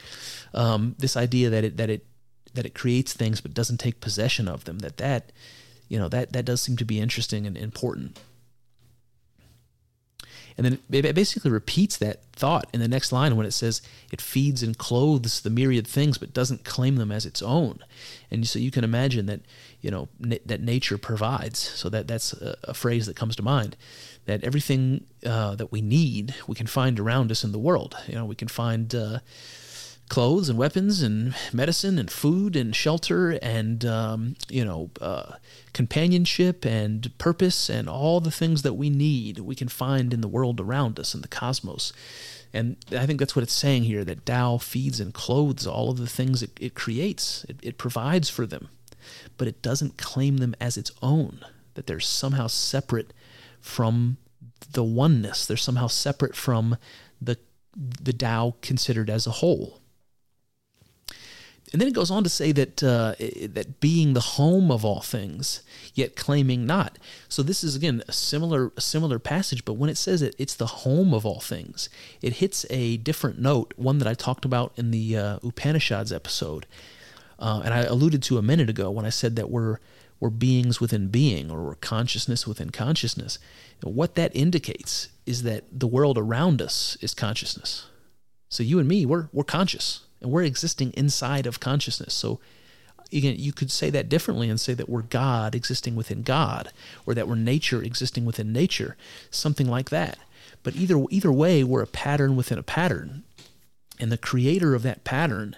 Um, 0.52 0.94
this 0.98 1.16
idea 1.16 1.48
that 1.50 1.64
it 1.64 1.76
that 1.78 1.88
it 1.88 2.06
that 2.54 2.66
it 2.66 2.74
creates 2.74 3.12
things 3.12 3.40
but 3.40 3.54
doesn't 3.54 3.78
take 3.78 4.00
possession 4.00 4.48
of 4.48 4.64
them 4.64 4.78
that 4.80 4.96
that 4.96 5.32
you 5.88 5.98
know 5.98 6.08
that 6.08 6.32
that 6.32 6.44
does 6.44 6.60
seem 6.60 6.76
to 6.76 6.84
be 6.84 7.00
interesting 7.00 7.46
and 7.46 7.56
important. 7.56 8.18
And 10.56 10.64
then 10.64 10.78
it 10.92 11.14
basically 11.16 11.50
repeats 11.50 11.96
that 11.96 12.22
thought 12.32 12.68
in 12.72 12.80
the 12.80 12.86
next 12.86 13.10
line 13.10 13.36
when 13.36 13.46
it 13.46 13.50
says 13.50 13.82
it 14.12 14.20
feeds 14.20 14.62
and 14.62 14.78
clothes 14.78 15.40
the 15.40 15.50
myriad 15.50 15.86
things 15.86 16.16
but 16.16 16.32
doesn't 16.32 16.64
claim 16.64 16.94
them 16.94 17.10
as 17.10 17.26
its 17.26 17.42
own. 17.42 17.80
And 18.30 18.46
so 18.46 18.60
you 18.60 18.70
can 18.70 18.84
imagine 18.84 19.26
that 19.26 19.40
you 19.80 19.90
know 19.90 20.08
that 20.20 20.60
nature 20.60 20.96
provides. 20.96 21.58
So 21.58 21.88
that 21.88 22.06
that's 22.06 22.32
a, 22.32 22.56
a 22.64 22.74
phrase 22.74 23.06
that 23.06 23.16
comes 23.16 23.34
to 23.36 23.42
mind 23.42 23.76
that 24.26 24.44
everything 24.44 25.04
uh, 25.26 25.56
that 25.56 25.72
we 25.72 25.82
need 25.82 26.34
we 26.46 26.54
can 26.54 26.66
find 26.66 27.00
around 27.00 27.30
us 27.30 27.42
in 27.42 27.52
the 27.52 27.58
world. 27.58 27.96
You 28.06 28.14
know 28.14 28.24
we 28.24 28.36
can 28.36 28.48
find 28.48 28.94
uh, 28.94 29.18
clothes 30.08 30.48
and 30.48 30.58
weapons 30.58 31.02
and 31.02 31.34
medicine 31.52 31.98
and 31.98 32.10
food 32.10 32.56
and 32.56 32.76
shelter 32.76 33.32
and 33.42 33.84
um, 33.84 34.36
you 34.48 34.64
know 34.64 34.90
uh, 35.00 35.36
companionship 35.72 36.64
and 36.64 37.16
purpose 37.18 37.68
and 37.68 37.88
all 37.88 38.20
the 38.20 38.30
things 38.30 38.62
that 38.62 38.74
we 38.74 38.90
need 38.90 39.38
we 39.40 39.54
can 39.54 39.68
find 39.68 40.12
in 40.12 40.20
the 40.20 40.28
world 40.28 40.60
around 40.60 40.98
us 40.98 41.14
in 41.14 41.22
the 41.22 41.28
cosmos. 41.28 41.92
And 42.52 42.76
I 42.92 43.04
think 43.04 43.18
that's 43.18 43.34
what 43.34 43.42
it's 43.42 43.52
saying 43.52 43.82
here 43.82 44.04
that 44.04 44.24
Tao 44.24 44.58
feeds 44.58 45.00
and 45.00 45.12
clothes 45.12 45.66
all 45.66 45.90
of 45.90 45.98
the 45.98 46.06
things 46.06 46.40
it, 46.40 46.52
it 46.60 46.74
creates. 46.74 47.44
It, 47.48 47.56
it 47.62 47.78
provides 47.78 48.30
for 48.30 48.46
them 48.46 48.68
but 49.36 49.48
it 49.48 49.62
doesn't 49.62 49.96
claim 49.96 50.38
them 50.38 50.54
as 50.60 50.76
its 50.76 50.92
own 51.02 51.40
that 51.74 51.86
they're 51.86 52.00
somehow 52.00 52.46
separate 52.46 53.12
from 53.60 54.16
the 54.72 54.84
oneness. 54.84 55.46
They're 55.46 55.56
somehow 55.56 55.88
separate 55.88 56.36
from 56.36 56.76
the 57.20 57.38
the 57.76 58.12
Tao 58.12 58.54
considered 58.62 59.10
as 59.10 59.26
a 59.26 59.32
whole 59.32 59.80
and 61.74 61.80
then 61.80 61.88
it 61.88 61.94
goes 61.94 62.12
on 62.12 62.22
to 62.22 62.30
say 62.30 62.52
that 62.52 62.84
uh, 62.84 63.16
that 63.18 63.80
being 63.80 64.12
the 64.12 64.20
home 64.20 64.70
of 64.70 64.84
all 64.84 65.00
things, 65.00 65.60
yet 65.92 66.14
claiming 66.14 66.66
not. 66.66 67.00
So 67.28 67.42
this 67.42 67.64
is 67.64 67.74
again 67.74 68.00
a 68.06 68.12
similar 68.12 68.70
a 68.76 68.80
similar 68.80 69.18
passage, 69.18 69.64
but 69.64 69.72
when 69.72 69.90
it 69.90 69.96
says 69.96 70.22
it, 70.22 70.36
it's 70.38 70.54
the 70.54 70.66
home 70.66 71.12
of 71.12 71.26
all 71.26 71.40
things. 71.40 71.88
It 72.22 72.34
hits 72.34 72.64
a 72.70 72.98
different 72.98 73.40
note, 73.40 73.74
one 73.74 73.98
that 73.98 74.06
I 74.06 74.14
talked 74.14 74.44
about 74.44 74.72
in 74.76 74.92
the 74.92 75.16
uh, 75.16 75.38
Upanishads 75.42 76.12
episode, 76.12 76.66
uh, 77.40 77.62
and 77.64 77.74
I 77.74 77.80
alluded 77.80 78.22
to 78.22 78.38
a 78.38 78.42
minute 78.42 78.70
ago 78.70 78.88
when 78.92 79.04
I 79.04 79.10
said 79.10 79.34
that 79.34 79.50
we're 79.50 79.78
we're 80.20 80.30
beings 80.30 80.80
within 80.80 81.08
being, 81.08 81.50
or 81.50 81.64
we're 81.64 81.74
consciousness 81.74 82.46
within 82.46 82.70
consciousness. 82.70 83.40
And 83.82 83.96
what 83.96 84.14
that 84.14 84.30
indicates 84.36 85.08
is 85.26 85.42
that 85.42 85.64
the 85.72 85.88
world 85.88 86.18
around 86.18 86.62
us 86.62 86.96
is 87.00 87.14
consciousness. 87.14 87.86
So 88.48 88.62
you 88.62 88.78
and 88.78 88.86
me, 88.86 89.04
we're 89.04 89.28
we're 89.32 89.42
conscious 89.42 90.02
and 90.24 90.32
we're 90.32 90.42
existing 90.42 90.90
inside 90.94 91.44
of 91.46 91.60
consciousness. 91.60 92.14
So 92.14 92.40
again, 93.12 93.36
you 93.38 93.52
could 93.52 93.70
say 93.70 93.90
that 93.90 94.08
differently 94.08 94.48
and 94.48 94.58
say 94.58 94.72
that 94.72 94.88
we're 94.88 95.02
God 95.02 95.54
existing 95.54 95.96
within 95.96 96.22
God, 96.22 96.70
or 97.04 97.12
that 97.14 97.28
we're 97.28 97.34
nature 97.34 97.82
existing 97.82 98.24
within 98.24 98.50
nature, 98.50 98.96
something 99.30 99.68
like 99.68 99.90
that. 99.90 100.18
But 100.62 100.76
either 100.76 101.04
either 101.10 101.30
way, 101.30 101.62
we're 101.62 101.82
a 101.82 101.86
pattern 101.86 102.36
within 102.36 102.58
a 102.58 102.62
pattern, 102.62 103.22
and 104.00 104.10
the 104.10 104.16
creator 104.16 104.74
of 104.74 104.82
that 104.82 105.04
pattern 105.04 105.56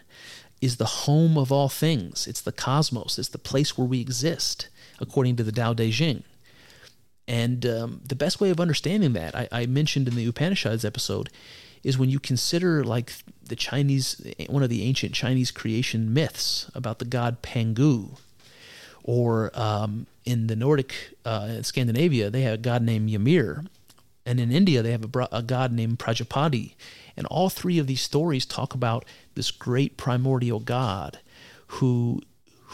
is 0.60 0.78
the 0.78 0.84
home 0.84 1.38
of 1.38 1.52
all 1.52 1.68
things. 1.68 2.26
It's 2.26 2.40
the 2.40 2.51
cosmos. 2.51 3.20
It's 3.20 3.28
the 3.28 3.38
place 3.38 3.78
where 3.78 3.86
we 3.86 4.01
exist, 4.01 4.68
according 4.98 5.36
to 5.36 5.44
the 5.44 5.52
Tao 5.52 5.74
Te 5.74 5.93
Ching. 5.93 6.24
And 7.28 7.64
um, 7.64 8.01
the 8.05 8.16
best 8.16 8.40
way 8.40 8.51
of 8.51 8.59
understanding 8.59 9.12
that, 9.12 9.34
I, 9.36 9.48
I 9.52 9.66
mentioned 9.66 10.09
in 10.09 10.16
the 10.16 10.26
Upanishads 10.26 10.84
episode, 10.84 11.30
is 11.84 11.97
when 11.97 12.10
you 12.10 12.18
consider 12.18 12.82
like 12.82 13.12
the 13.48 13.56
Chinese, 13.56 14.20
one 14.48 14.62
of 14.62 14.70
the 14.70 14.82
ancient 14.82 15.14
Chinese 15.14 15.51
creation 15.51 16.12
myths 16.12 16.70
about 16.74 16.98
the 16.98 17.05
god 17.05 17.43
Pangu. 17.43 18.18
Or 19.02 19.52
um, 19.55 20.06
in 20.24 20.48
the 20.48 20.56
Nordic, 20.56 21.14
uh, 21.24 21.62
Scandinavia, 21.62 22.28
they 22.28 22.43
have 22.43 22.55
a 22.55 22.59
god 22.59 22.82
named 22.82 23.10
Ymir. 23.10 23.64
And 24.24 24.40
in 24.40 24.51
India, 24.51 24.82
they 24.82 24.90
have 24.90 25.05
a, 25.14 25.28
a 25.31 25.43
god 25.43 25.73
named 25.73 26.01
Prajapati. 26.01 26.74
And 27.16 27.27
all 27.28 27.48
three 27.48 27.78
of 27.78 27.86
these 27.86 28.01
stories 28.01 28.44
talk 28.44 28.74
about 28.74 29.05
this 29.35 29.51
great 29.51 29.97
primordial 29.97 30.60
god 30.60 31.20
who 31.68 32.20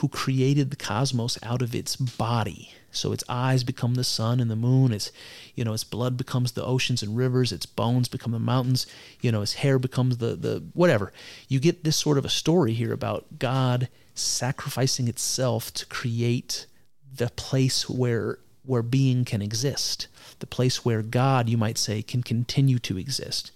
who 0.02 0.08
created 0.08 0.70
the 0.70 0.76
cosmos 0.76 1.38
out 1.44 1.62
of 1.62 1.76
its 1.76 1.94
body. 1.94 2.72
So 2.90 3.12
its 3.12 3.22
eyes 3.28 3.62
become 3.62 3.94
the 3.94 4.02
sun 4.02 4.40
and 4.40 4.50
the 4.50 4.56
moon. 4.56 4.92
Its, 4.92 5.12
you 5.54 5.62
know, 5.62 5.72
its 5.72 5.84
blood 5.84 6.16
becomes 6.16 6.52
the 6.52 6.64
oceans 6.64 7.04
and 7.04 7.16
rivers. 7.16 7.52
Its 7.52 7.66
bones 7.66 8.08
become 8.08 8.32
the 8.32 8.40
mountains. 8.40 8.84
You 9.20 9.30
know, 9.30 9.42
its 9.42 9.54
hair 9.54 9.78
becomes 9.78 10.16
the 10.16 10.34
the 10.34 10.64
whatever. 10.72 11.12
You 11.46 11.60
get 11.60 11.84
this 11.84 11.96
sort 11.96 12.18
of 12.18 12.24
a 12.24 12.28
story 12.28 12.72
here 12.72 12.92
about 12.92 13.38
God 13.38 13.88
sacrificing 14.16 15.06
itself 15.06 15.72
to 15.74 15.86
create 15.86 16.66
the 17.14 17.28
place 17.28 17.88
where 17.88 18.40
where 18.64 18.82
being 18.82 19.24
can 19.24 19.40
exist, 19.40 20.08
the 20.40 20.48
place 20.48 20.84
where 20.84 21.02
God, 21.02 21.48
you 21.48 21.56
might 21.56 21.78
say, 21.78 22.02
can 22.02 22.24
continue 22.24 22.80
to 22.80 22.98
exist 22.98 23.52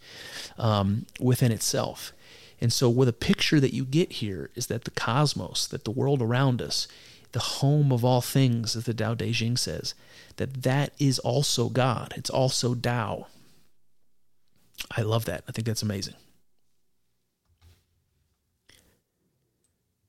um, 0.58 1.06
within 1.18 1.50
itself. 1.50 2.12
And 2.60 2.72
so, 2.72 2.88
with 2.88 3.08
a 3.08 3.12
picture 3.12 3.60
that 3.60 3.74
you 3.74 3.84
get 3.84 4.12
here 4.12 4.50
is 4.54 4.68
that 4.68 4.84
the 4.84 4.90
cosmos, 4.90 5.66
that 5.66 5.84
the 5.84 5.90
world 5.90 6.22
around 6.22 6.62
us, 6.62 6.88
the 7.32 7.38
home 7.38 7.92
of 7.92 8.04
all 8.04 8.22
things, 8.22 8.76
as 8.76 8.84
the 8.84 8.94
Tao 8.94 9.14
Te 9.14 9.32
Ching 9.32 9.56
says, 9.56 9.94
that 10.36 10.62
that 10.62 10.92
is 10.98 11.18
also 11.18 11.68
God. 11.68 12.14
It's 12.16 12.30
also 12.30 12.74
Tao. 12.74 13.26
I 14.96 15.02
love 15.02 15.24
that. 15.26 15.44
I 15.48 15.52
think 15.52 15.66
that's 15.66 15.82
amazing. 15.82 16.14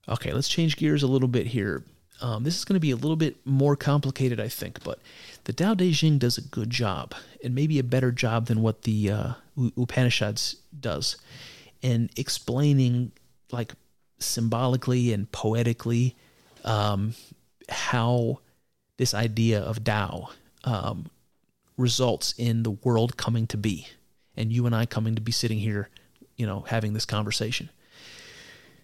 Okay, 0.09 0.31
let's 0.31 0.47
change 0.47 0.77
gears 0.77 1.03
a 1.03 1.07
little 1.07 1.27
bit 1.27 1.47
here. 1.47 1.83
Um, 2.21 2.43
this 2.43 2.57
is 2.57 2.65
going 2.65 2.75
to 2.75 2.79
be 2.79 2.91
a 2.91 2.95
little 2.95 3.17
bit 3.17 3.35
more 3.45 3.75
complicated, 3.75 4.39
I 4.39 4.47
think, 4.47 4.83
but 4.83 4.99
the 5.43 5.53
Tao 5.53 5.73
Te 5.73 5.91
Ching 5.91 6.17
does 6.17 6.37
a 6.37 6.41
good 6.41 6.69
job, 6.69 7.13
and 7.43 7.53
maybe 7.53 7.77
a 7.77 7.83
better 7.83 8.11
job 8.11 8.47
than 8.47 8.61
what 8.61 8.83
the 8.83 9.11
uh, 9.11 9.33
Upanishads 9.77 10.55
does, 10.79 11.17
in 11.81 12.09
explaining, 12.15 13.11
like 13.51 13.73
symbolically 14.19 15.13
and 15.13 15.31
poetically, 15.31 16.15
um, 16.65 17.13
how 17.69 18.39
this 18.97 19.13
idea 19.13 19.61
of 19.61 19.83
Tao 19.83 20.29
um, 20.63 21.07
results 21.77 22.33
in 22.37 22.63
the 22.63 22.71
world 22.71 23.17
coming 23.17 23.47
to 23.47 23.57
be, 23.57 23.87
and 24.35 24.51
you 24.51 24.65
and 24.65 24.75
I 24.75 24.85
coming 24.85 25.15
to 25.15 25.21
be 25.21 25.31
sitting 25.31 25.59
here, 25.59 25.89
you 26.35 26.45
know, 26.45 26.61
having 26.67 26.93
this 26.93 27.05
conversation. 27.05 27.69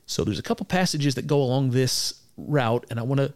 So 0.05 0.23
there's 0.23 0.39
a 0.39 0.43
couple 0.43 0.65
passages 0.65 1.15
that 1.15 1.27
go 1.27 1.41
along 1.41 1.71
this 1.71 2.21
route, 2.37 2.85
and 2.89 2.99
I 2.99 3.03
want 3.03 3.19
to 3.19 3.33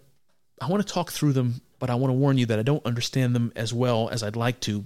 I 0.61 0.67
want 0.67 0.85
to 0.85 0.93
talk 0.93 1.11
through 1.11 1.33
them, 1.33 1.61
but 1.79 1.89
I 1.89 1.95
want 1.95 2.09
to 2.09 2.17
warn 2.17 2.37
you 2.37 2.45
that 2.47 2.59
I 2.59 2.63
don't 2.63 2.85
understand 2.85 3.35
them 3.35 3.51
as 3.55 3.73
well 3.73 4.09
as 4.09 4.23
I'd 4.23 4.35
like 4.35 4.59
to. 4.61 4.85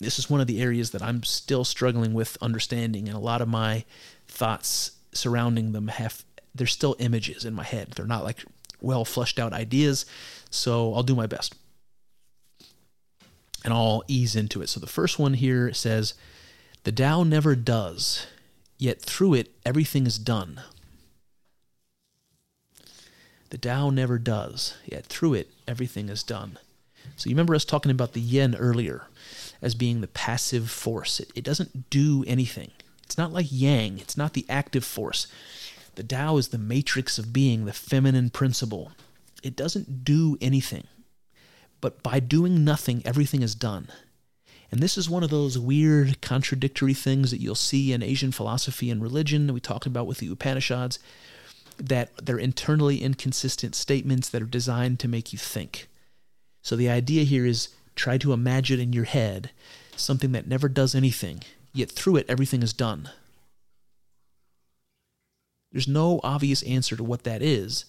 This 0.00 0.18
is 0.18 0.30
one 0.30 0.40
of 0.40 0.46
the 0.46 0.60
areas 0.60 0.90
that 0.92 1.02
I'm 1.02 1.22
still 1.22 1.64
struggling 1.64 2.14
with 2.14 2.38
understanding, 2.40 3.08
and 3.08 3.16
a 3.16 3.20
lot 3.20 3.42
of 3.42 3.48
my 3.48 3.84
thoughts 4.26 4.92
surrounding 5.12 5.72
them 5.72 5.88
have 5.88 6.24
they're 6.54 6.66
still 6.66 6.96
images 6.98 7.44
in 7.44 7.54
my 7.54 7.64
head. 7.64 7.92
They're 7.92 8.06
not 8.06 8.24
like 8.24 8.44
well 8.80 9.04
fleshed 9.04 9.38
out 9.38 9.52
ideas, 9.52 10.06
so 10.50 10.94
I'll 10.94 11.02
do 11.02 11.14
my 11.14 11.26
best. 11.26 11.54
And 13.64 13.74
I'll 13.74 14.04
ease 14.06 14.36
into 14.36 14.62
it. 14.62 14.68
So 14.68 14.80
the 14.80 14.86
first 14.86 15.18
one 15.18 15.34
here 15.34 15.72
says, 15.72 16.14
The 16.84 16.92
Tao 16.92 17.22
never 17.22 17.56
does, 17.56 18.26
yet 18.78 19.00
through 19.00 19.34
it 19.34 19.50
everything 19.66 20.06
is 20.06 20.18
done. 20.18 20.60
The 23.50 23.58
Tao 23.58 23.90
never 23.90 24.18
does, 24.18 24.76
yet 24.84 25.06
through 25.06 25.34
it 25.34 25.50
everything 25.66 26.08
is 26.08 26.22
done. 26.22 26.58
So 27.16 27.28
you 27.28 27.34
remember 27.34 27.54
us 27.54 27.64
talking 27.64 27.90
about 27.90 28.12
the 28.12 28.20
yin 28.20 28.54
earlier 28.54 29.06
as 29.60 29.74
being 29.74 30.00
the 30.00 30.08
passive 30.08 30.70
force. 30.70 31.20
It, 31.20 31.30
it 31.34 31.44
doesn't 31.44 31.90
do 31.90 32.24
anything. 32.26 32.70
It's 33.02 33.18
not 33.18 33.32
like 33.32 33.46
yang, 33.50 33.98
it's 33.98 34.16
not 34.16 34.34
the 34.34 34.46
active 34.48 34.84
force. 34.84 35.26
The 35.94 36.02
Tao 36.02 36.36
is 36.36 36.48
the 36.48 36.58
matrix 36.58 37.18
of 37.18 37.32
being, 37.32 37.64
the 37.64 37.72
feminine 37.72 38.30
principle. 38.30 38.92
It 39.42 39.56
doesn't 39.56 40.04
do 40.04 40.36
anything. 40.40 40.86
But 41.80 42.02
by 42.02 42.20
doing 42.20 42.64
nothing, 42.64 43.02
everything 43.04 43.42
is 43.42 43.54
done. 43.54 43.88
And 44.70 44.80
this 44.82 44.98
is 44.98 45.08
one 45.08 45.22
of 45.22 45.30
those 45.30 45.58
weird, 45.58 46.20
contradictory 46.20 46.94
things 46.94 47.30
that 47.30 47.40
you'll 47.40 47.54
see 47.54 47.92
in 47.92 48.02
Asian 48.02 48.32
philosophy 48.32 48.90
and 48.90 49.02
religion 49.02 49.46
that 49.46 49.54
we 49.54 49.60
talked 49.60 49.86
about 49.86 50.06
with 50.06 50.18
the 50.18 50.30
Upanishads 50.30 50.98
that 51.78 52.10
they're 52.24 52.38
internally 52.38 53.02
inconsistent 53.02 53.74
statements 53.74 54.28
that 54.28 54.42
are 54.42 54.46
designed 54.46 54.98
to 55.00 55.08
make 55.08 55.32
you 55.32 55.38
think. 55.38 55.88
So 56.60 56.76
the 56.76 56.90
idea 56.90 57.24
here 57.24 57.46
is 57.46 57.68
try 57.98 58.16
to 58.18 58.32
imagine 58.32 58.80
in 58.80 58.92
your 58.92 59.04
head 59.04 59.50
something 59.96 60.32
that 60.32 60.46
never 60.46 60.68
does 60.68 60.94
anything, 60.94 61.42
yet 61.72 61.90
through 61.90 62.16
it 62.16 62.26
everything 62.28 62.62
is 62.62 62.72
done. 62.72 63.10
There's 65.72 65.88
no 65.88 66.20
obvious 66.22 66.62
answer 66.62 66.96
to 66.96 67.04
what 67.04 67.24
that 67.24 67.42
is, 67.42 67.84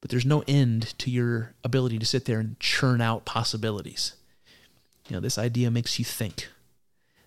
but 0.00 0.10
there's 0.10 0.26
no 0.26 0.44
end 0.46 0.96
to 0.98 1.10
your 1.10 1.54
ability 1.64 1.98
to 1.98 2.06
sit 2.06 2.26
there 2.26 2.38
and 2.38 2.60
churn 2.60 3.00
out 3.00 3.24
possibilities. 3.24 4.14
You 5.08 5.16
know, 5.16 5.20
this 5.20 5.38
idea 5.38 5.70
makes 5.70 5.98
you 5.98 6.04
think. 6.04 6.48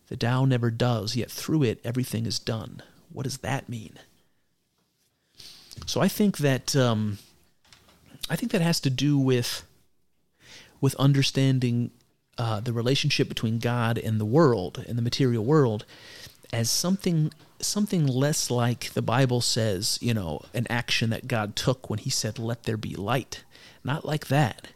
The 0.08 0.16
Tao 0.16 0.46
never 0.46 0.72
does, 0.72 1.16
yet 1.16 1.32
through 1.32 1.64
it 1.64 1.82
everything 1.84 2.26
is 2.26 2.40
done. 2.40 2.82
What 3.12 3.24
does 3.24 3.40
that 3.40 3.68
mean? 3.68 4.00
So 5.86 6.00
I 6.00 6.08
think 6.08 6.38
that 6.38 6.76
um, 6.76 7.18
I 8.30 8.36
think 8.36 8.52
that 8.52 8.62
has 8.62 8.80
to 8.82 8.90
do 8.90 9.18
with 9.18 9.64
with 10.82 10.96
understanding 10.96 11.92
uh, 12.38 12.60
the 12.60 12.74
relationship 12.74 13.30
between 13.30 13.60
God 13.60 13.98
and 13.98 14.20
the 14.20 14.26
world 14.26 14.84
and 14.88 14.98
the 14.98 15.02
material 15.02 15.44
world 15.44 15.86
as 16.52 16.70
something 16.70 17.32
something 17.60 18.06
less 18.06 18.52
like 18.52 18.94
the 18.94 19.02
Bible 19.02 19.40
says, 19.42 19.98
you 20.02 20.14
know, 20.14 20.42
an 20.54 20.68
action 20.70 21.10
that 21.10 21.28
God 21.28 21.56
took 21.56 21.90
when 21.90 22.00
He 22.00 22.10
said, 22.10 22.38
"Let 22.38 22.64
there 22.64 22.78
be 22.78 22.96
light." 22.96 23.44
Not 23.84 24.06
like 24.06 24.28
that. 24.28 24.68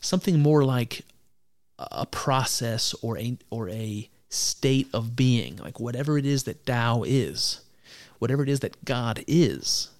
Something 0.00 0.40
more 0.40 0.64
like 0.64 1.02
a 1.78 2.06
process 2.06 2.94
or 3.02 3.18
a 3.18 3.38
or 3.50 3.68
a 3.70 4.08
state 4.28 4.88
of 4.92 5.16
being, 5.16 5.56
like 5.56 5.80
whatever 5.80 6.18
it 6.18 6.26
is 6.26 6.44
that 6.44 6.66
Tao 6.66 7.02
is, 7.04 7.60
whatever 8.18 8.42
it 8.42 8.48
is 8.48 8.60
that 8.60 8.84
God 8.84 9.24
is 9.26 9.90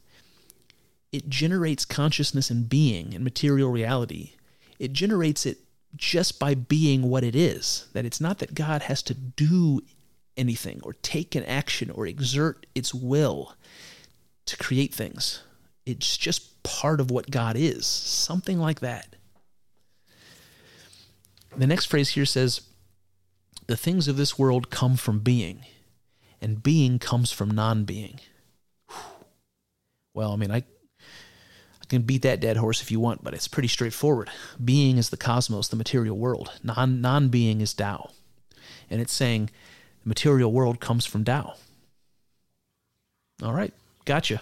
it 1.13 1.29
generates 1.29 1.85
consciousness 1.85 2.51
and 2.51 2.69
being 2.69 3.15
and 3.15 3.25
material 3.25 3.71
reality. 3.71 4.33
It 4.81 4.95
generates 4.95 5.45
it 5.45 5.59
just 5.95 6.41
by 6.41 6.55
being 6.55 7.03
what 7.03 7.23
it 7.23 7.37
is. 7.37 7.87
That 7.93 8.07
it's 8.07 8.21
not 8.21 8.39
that 8.39 8.55
God 8.55 8.83
has 8.83 9.03
to 9.05 9.15
do 9.15 9.83
anything 10.37 10.81
or 10.83 10.95
take 10.95 11.35
an 11.35 11.45
action 11.45 11.91
or 11.91 12.07
exert 12.07 12.65
its 12.75 12.95
will 12.95 13.55
to 14.47 14.57
create 14.57 14.95
things. 14.95 15.43
It's 15.85 16.17
just 16.17 16.63
part 16.63 16.99
of 16.99 17.11
what 17.11 17.31
God 17.31 17.57
is, 17.57 17.87
something 17.87 18.59
like 18.59 18.81
that. 18.81 19.17
The 21.57 21.67
next 21.67 21.87
phrase 21.87 22.11
here 22.11 22.25
says, 22.25 22.63
The 23.67 23.77
things 23.77 24.09
of 24.09 24.17
this 24.17 24.39
world 24.39 24.71
come 24.71 24.97
from 24.97 25.19
being, 25.19 25.67
and 26.41 26.63
being 26.63 26.99
comes 26.99 27.33
from 27.33 27.51
non 27.51 27.85
being. 27.85 28.21
Well, 30.15 30.33
I 30.33 30.37
mean, 30.37 30.51
I, 30.51 30.65
can 31.91 32.03
beat 32.03 32.23
that 32.23 32.41
dead 32.41 32.57
horse 32.57 32.81
if 32.81 32.91
you 32.91 33.01
want, 33.01 33.23
but 33.23 33.35
it's 33.35 33.49
pretty 33.49 33.69
straightforward. 33.69 34.31
Being 34.65 34.97
is 34.97 35.11
the 35.11 35.17
cosmos, 35.17 35.69
the 35.69 35.77
material 35.77 36.17
world. 36.17 36.53
Non 36.63 37.01
non 37.01 37.29
being 37.29 37.61
is 37.61 37.75
Tao. 37.75 38.11
And 38.89 39.01
it's 39.01 39.13
saying 39.13 39.51
the 40.03 40.09
material 40.09 40.53
world 40.53 40.81
comes 40.81 41.05
from 41.05 41.25
Tao. 41.25 41.55
All 43.43 43.53
right, 43.53 43.75
gotcha. 44.05 44.41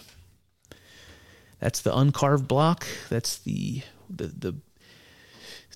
That's 1.58 1.80
the 1.80 1.96
uncarved 1.96 2.46
block. 2.46 2.86
That's 3.08 3.38
the 3.38 3.82
the 4.08 4.26
the 4.26 4.54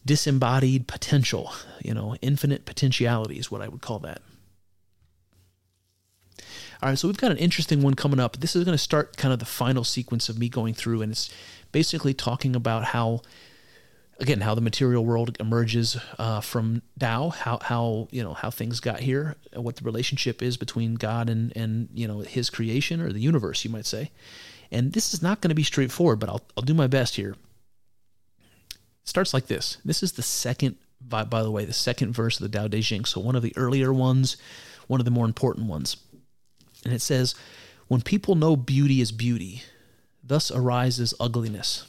disembodied 0.04 0.88
potential, 0.88 1.52
you 1.82 1.94
know, 1.94 2.16
infinite 2.22 2.64
potentiality 2.64 3.38
is 3.38 3.50
what 3.50 3.62
I 3.62 3.68
would 3.68 3.80
call 3.82 4.00
that. 4.00 4.20
All 6.82 6.88
right, 6.88 6.98
so 6.98 7.06
we've 7.06 7.16
got 7.16 7.30
an 7.30 7.36
interesting 7.36 7.80
one 7.82 7.94
coming 7.94 8.18
up. 8.18 8.38
This 8.38 8.56
is 8.56 8.64
going 8.64 8.74
to 8.74 8.82
start 8.82 9.16
kind 9.16 9.32
of 9.32 9.38
the 9.38 9.44
final 9.44 9.84
sequence 9.84 10.28
of 10.28 10.36
me 10.36 10.48
going 10.48 10.74
through, 10.74 11.02
and 11.02 11.12
it's 11.12 11.32
basically 11.72 12.14
talking 12.14 12.54
about 12.54 12.84
how 12.84 13.22
again 14.20 14.40
how 14.40 14.54
the 14.54 14.60
material 14.60 15.04
world 15.04 15.36
emerges 15.40 15.96
uh, 16.18 16.40
from 16.40 16.82
Tao, 16.98 17.30
how 17.30 17.58
how 17.60 18.08
you 18.10 18.22
know 18.22 18.34
how 18.34 18.50
things 18.50 18.80
got 18.80 19.00
here, 19.00 19.36
what 19.54 19.76
the 19.76 19.84
relationship 19.84 20.42
is 20.42 20.56
between 20.56 20.94
God 20.94 21.28
and 21.28 21.52
and 21.56 21.88
you 21.92 22.06
know 22.06 22.20
His 22.20 22.50
creation 22.50 23.00
or 23.00 23.12
the 23.12 23.20
universe, 23.20 23.64
you 23.64 23.70
might 23.70 23.86
say. 23.86 24.10
And 24.70 24.92
this 24.92 25.12
is 25.12 25.22
not 25.22 25.40
going 25.40 25.50
to 25.50 25.54
be 25.54 25.64
straightforward, 25.64 26.20
but 26.20 26.28
I'll 26.28 26.42
I'll 26.56 26.62
do 26.62 26.74
my 26.74 26.86
best 26.86 27.16
here. 27.16 27.34
It 28.70 29.08
starts 29.08 29.34
like 29.34 29.46
this. 29.46 29.78
This 29.84 30.02
is 30.02 30.12
the 30.12 30.22
second, 30.22 30.76
by, 31.00 31.24
by 31.24 31.42
the 31.42 31.50
way, 31.50 31.64
the 31.64 31.72
second 31.72 32.12
verse 32.12 32.40
of 32.40 32.50
the 32.50 32.56
Tao 32.56 32.68
Te 32.68 32.80
Ching. 32.82 33.04
So 33.04 33.20
one 33.20 33.34
of 33.34 33.42
the 33.42 33.52
earlier 33.56 33.92
ones, 33.92 34.36
one 34.86 35.00
of 35.00 35.04
the 35.04 35.10
more 35.10 35.26
important 35.26 35.66
ones, 35.66 35.96
and 36.84 36.94
it 36.94 37.02
says, 37.02 37.34
When 37.88 38.00
people 38.00 38.36
know 38.36 38.56
beauty 38.56 39.00
is 39.00 39.10
beauty, 39.10 39.62
thus 40.22 40.50
arises 40.50 41.14
ugliness. 41.18 41.86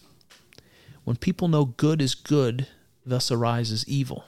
When 1.03 1.17
people 1.17 1.47
know 1.47 1.65
good 1.65 2.01
is 2.01 2.15
good, 2.15 2.67
thus 3.05 3.31
arises 3.31 3.87
evil. 3.87 4.25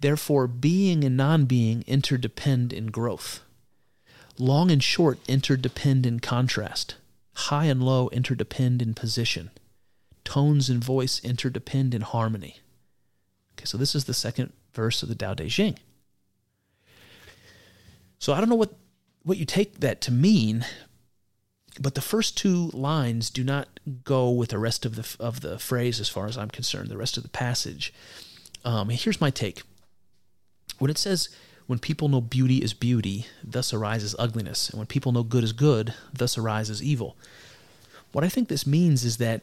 Therefore, 0.00 0.46
being 0.46 1.04
and 1.04 1.16
non 1.16 1.46
being 1.46 1.82
interdepend 1.86 2.72
in 2.72 2.86
growth. 2.88 3.40
Long 4.38 4.70
and 4.70 4.82
short 4.82 5.18
interdepend 5.26 6.04
in 6.04 6.20
contrast. 6.20 6.96
High 7.34 7.64
and 7.66 7.82
low 7.82 8.08
interdepend 8.10 8.82
in 8.82 8.94
position. 8.94 9.50
Tones 10.24 10.68
and 10.68 10.84
voice 10.84 11.20
interdepend 11.24 11.94
in 11.94 12.02
harmony. 12.02 12.58
Okay, 13.54 13.64
so 13.64 13.78
this 13.78 13.94
is 13.94 14.04
the 14.04 14.14
second 14.14 14.52
verse 14.74 15.02
of 15.02 15.08
the 15.08 15.14
Tao 15.14 15.32
Te 15.34 15.48
Ching. 15.48 15.78
So 18.18 18.32
I 18.32 18.40
don't 18.40 18.48
know 18.48 18.56
what, 18.56 18.74
what 19.22 19.38
you 19.38 19.44
take 19.44 19.80
that 19.80 20.00
to 20.02 20.12
mean, 20.12 20.64
but 21.80 21.94
the 21.94 22.00
first 22.00 22.36
two 22.36 22.68
lines 22.68 23.30
do 23.30 23.44
not 23.44 23.80
go 24.04 24.30
with 24.30 24.50
the 24.50 24.58
rest 24.58 24.86
of 24.86 24.96
the 24.96 25.16
of 25.22 25.40
the 25.40 25.58
phrase 25.58 26.00
as 26.00 26.08
far 26.08 26.26
as 26.26 26.36
I'm 26.36 26.50
concerned. 26.50 26.88
The 26.88 26.96
rest 26.96 27.16
of 27.16 27.22
the 27.22 27.28
passage. 27.28 27.92
Um, 28.64 28.88
here's 28.88 29.20
my 29.20 29.30
take. 29.30 29.62
When 30.78 30.90
it 30.90 30.98
says, 30.98 31.28
"When 31.66 31.78
people 31.78 32.08
know 32.08 32.20
beauty 32.20 32.58
is 32.62 32.74
beauty, 32.74 33.26
thus 33.42 33.72
arises 33.72 34.16
ugliness, 34.18 34.70
and 34.70 34.78
when 34.78 34.86
people 34.86 35.12
know 35.12 35.22
good 35.22 35.44
is 35.44 35.52
good, 35.52 35.94
thus 36.12 36.38
arises 36.38 36.82
evil," 36.82 37.16
what 38.12 38.24
I 38.24 38.28
think 38.28 38.48
this 38.48 38.66
means 38.66 39.04
is 39.04 39.18
that 39.18 39.42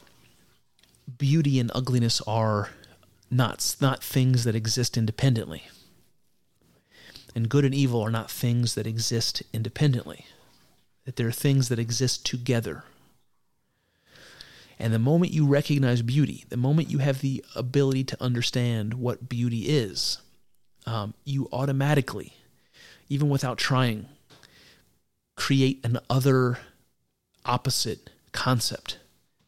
beauty 1.18 1.60
and 1.60 1.72
ugliness 1.74 2.22
are 2.22 2.72
not 3.30 3.76
not 3.80 4.04
things 4.04 4.44
that 4.44 4.56
exist 4.56 4.98
independently, 4.98 5.64
and 7.36 7.50
good 7.50 7.66
and 7.66 7.76
evil 7.76 8.02
are 8.02 8.12
not 8.12 8.32
things 8.32 8.76
that 8.76 8.88
exist 8.88 9.44
independently 9.54 10.26
that 11.06 11.16
there 11.16 11.28
are 11.28 11.32
things 11.32 11.70
that 11.70 11.80
exist 11.80 12.26
together. 12.26 12.84
And 14.80 14.94
the 14.94 15.00
moment 15.00 15.32
you 15.32 15.46
recognize 15.46 16.02
beauty, 16.02 16.46
the 16.50 16.58
moment 16.58 16.90
you 16.90 16.98
have 16.98 17.22
the 17.22 17.44
ability 17.56 18.04
to 18.06 18.22
understand 18.22 18.96
what 18.96 19.30
beauty 19.30 19.62
is, 19.70 20.20
um, 20.86 21.14
you 21.24 21.48
automatically, 21.52 22.34
even 23.08 23.30
without 23.30 23.58
trying, 23.58 24.08
create 25.36 25.80
an 25.84 26.00
other 26.10 26.60
opposite 27.46 28.10
concept. 28.32 28.98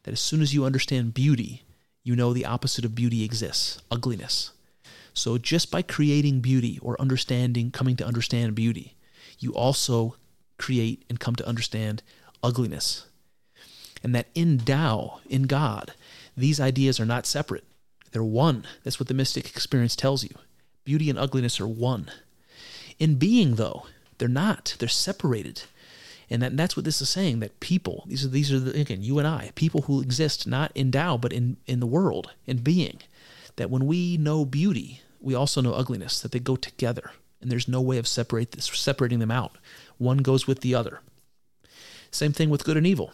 That 0.04 0.12
as 0.12 0.20
soon 0.20 0.40
as 0.40 0.54
you 0.54 0.64
understand 0.64 1.14
beauty, 1.14 1.64
you 2.02 2.14
know 2.14 2.32
the 2.32 2.46
opposite 2.46 2.84
of 2.84 2.94
beauty 2.94 3.24
exists 3.24 3.82
ugliness. 3.90 4.52
So 5.12 5.38
just 5.38 5.70
by 5.70 5.82
creating 5.82 6.40
beauty 6.40 6.78
or 6.80 7.00
understanding, 7.00 7.70
coming 7.70 7.96
to 7.96 8.06
understand 8.06 8.54
beauty, 8.54 8.94
you 9.38 9.52
also 9.52 10.14
create 10.58 11.04
and 11.08 11.20
come 11.20 11.36
to 11.36 11.46
understand 11.46 12.02
ugliness. 12.42 13.06
And 14.02 14.14
that 14.14 14.28
in 14.34 14.58
Tao, 14.58 15.20
in 15.28 15.44
God, 15.44 15.92
these 16.36 16.60
ideas 16.60 17.00
are 17.00 17.06
not 17.06 17.26
separate. 17.26 17.64
They're 18.12 18.22
one. 18.22 18.64
That's 18.84 19.00
what 19.00 19.08
the 19.08 19.14
mystic 19.14 19.48
experience 19.48 19.96
tells 19.96 20.22
you. 20.22 20.30
Beauty 20.84 21.10
and 21.10 21.18
ugliness 21.18 21.60
are 21.60 21.66
one. 21.66 22.10
In 22.98 23.16
being, 23.16 23.56
though, 23.56 23.86
they're 24.18 24.28
not. 24.28 24.76
They're 24.78 24.88
separated. 24.88 25.62
And, 26.30 26.42
that, 26.42 26.52
and 26.52 26.58
that's 26.58 26.76
what 26.76 26.84
this 26.84 27.00
is 27.00 27.08
saying 27.08 27.40
that 27.40 27.60
people, 27.60 28.04
these 28.06 28.24
are, 28.24 28.28
these 28.28 28.52
are 28.52 28.58
the, 28.58 28.80
again, 28.80 29.02
you 29.02 29.18
and 29.18 29.28
I, 29.28 29.52
people 29.54 29.82
who 29.82 30.00
exist 30.00 30.46
not 30.46 30.72
in 30.74 30.90
Tao, 30.90 31.16
but 31.16 31.32
in, 31.32 31.56
in 31.66 31.80
the 31.80 31.86
world, 31.86 32.32
in 32.46 32.58
being, 32.58 33.00
that 33.56 33.70
when 33.70 33.86
we 33.86 34.16
know 34.16 34.44
beauty, 34.44 35.02
we 35.20 35.34
also 35.34 35.60
know 35.60 35.74
ugliness, 35.74 36.20
that 36.20 36.32
they 36.32 36.38
go 36.38 36.56
together. 36.56 37.12
And 37.46 37.52
there's 37.52 37.68
no 37.68 37.80
way 37.80 37.98
of 37.98 38.08
separate 38.08 38.50
this, 38.50 38.66
separating 38.66 39.20
them 39.20 39.30
out. 39.30 39.56
One 39.98 40.18
goes 40.18 40.48
with 40.48 40.62
the 40.62 40.74
other. 40.74 40.98
Same 42.10 42.32
thing 42.32 42.50
with 42.50 42.64
good 42.64 42.76
and 42.76 42.84
evil. 42.84 43.12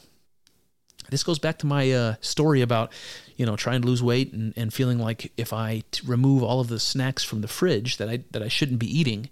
This 1.10 1.22
goes 1.22 1.38
back 1.38 1.58
to 1.58 1.66
my 1.66 1.92
uh, 1.92 2.14
story 2.22 2.62
about, 2.62 2.92
you 3.36 3.44
know, 3.44 3.56
trying 3.56 3.82
to 3.82 3.86
lose 3.86 4.02
weight 4.02 4.32
and, 4.32 4.54
and 4.56 4.72
feeling 4.72 4.98
like 4.98 5.32
if 5.36 5.52
I 5.52 5.82
t- 5.90 6.00
remove 6.06 6.42
all 6.42 6.60
of 6.60 6.68
the 6.68 6.80
snacks 6.80 7.22
from 7.22 7.42
the 7.42 7.46
fridge 7.46 7.98
that 7.98 8.08
I 8.08 8.24
that 8.30 8.42
I 8.42 8.48
shouldn't 8.48 8.78
be 8.78 8.98
eating, 8.98 9.28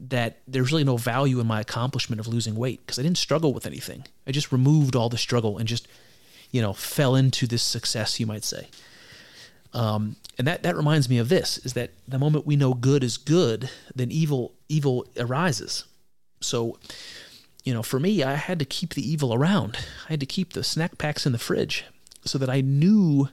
that 0.00 0.40
there's 0.48 0.72
really 0.72 0.82
no 0.82 0.96
value 0.96 1.38
in 1.38 1.46
my 1.46 1.60
accomplishment 1.60 2.18
of 2.18 2.26
losing 2.26 2.56
weight 2.56 2.80
because 2.84 2.98
I 2.98 3.02
didn't 3.02 3.18
struggle 3.18 3.54
with 3.54 3.64
anything. 3.64 4.06
I 4.26 4.32
just 4.32 4.50
removed 4.50 4.96
all 4.96 5.08
the 5.08 5.16
struggle 5.16 5.56
and 5.56 5.68
just, 5.68 5.86
you 6.50 6.60
know, 6.60 6.72
fell 6.72 7.14
into 7.14 7.46
this 7.46 7.62
success, 7.62 8.18
you 8.18 8.26
might 8.26 8.42
say. 8.42 8.70
Um, 9.74 10.16
and 10.38 10.46
that, 10.46 10.62
that 10.62 10.76
reminds 10.76 11.08
me 11.08 11.18
of 11.18 11.28
this 11.28 11.58
is 11.58 11.72
that 11.74 11.90
the 12.06 12.18
moment 12.18 12.46
we 12.46 12.56
know 12.56 12.74
good 12.74 13.02
is 13.02 13.16
good, 13.16 13.70
then 13.94 14.10
evil 14.10 14.54
evil 14.68 15.06
arises. 15.18 15.84
So, 16.40 16.78
you 17.64 17.72
know, 17.72 17.82
for 17.82 18.00
me, 18.00 18.22
I 18.22 18.34
had 18.34 18.58
to 18.58 18.64
keep 18.64 18.94
the 18.94 19.08
evil 19.08 19.32
around. 19.32 19.78
I 20.06 20.12
had 20.12 20.20
to 20.20 20.26
keep 20.26 20.52
the 20.52 20.64
snack 20.64 20.98
packs 20.98 21.26
in 21.26 21.32
the 21.32 21.38
fridge 21.38 21.84
so 22.24 22.38
that 22.38 22.50
I 22.50 22.60
knew 22.60 23.28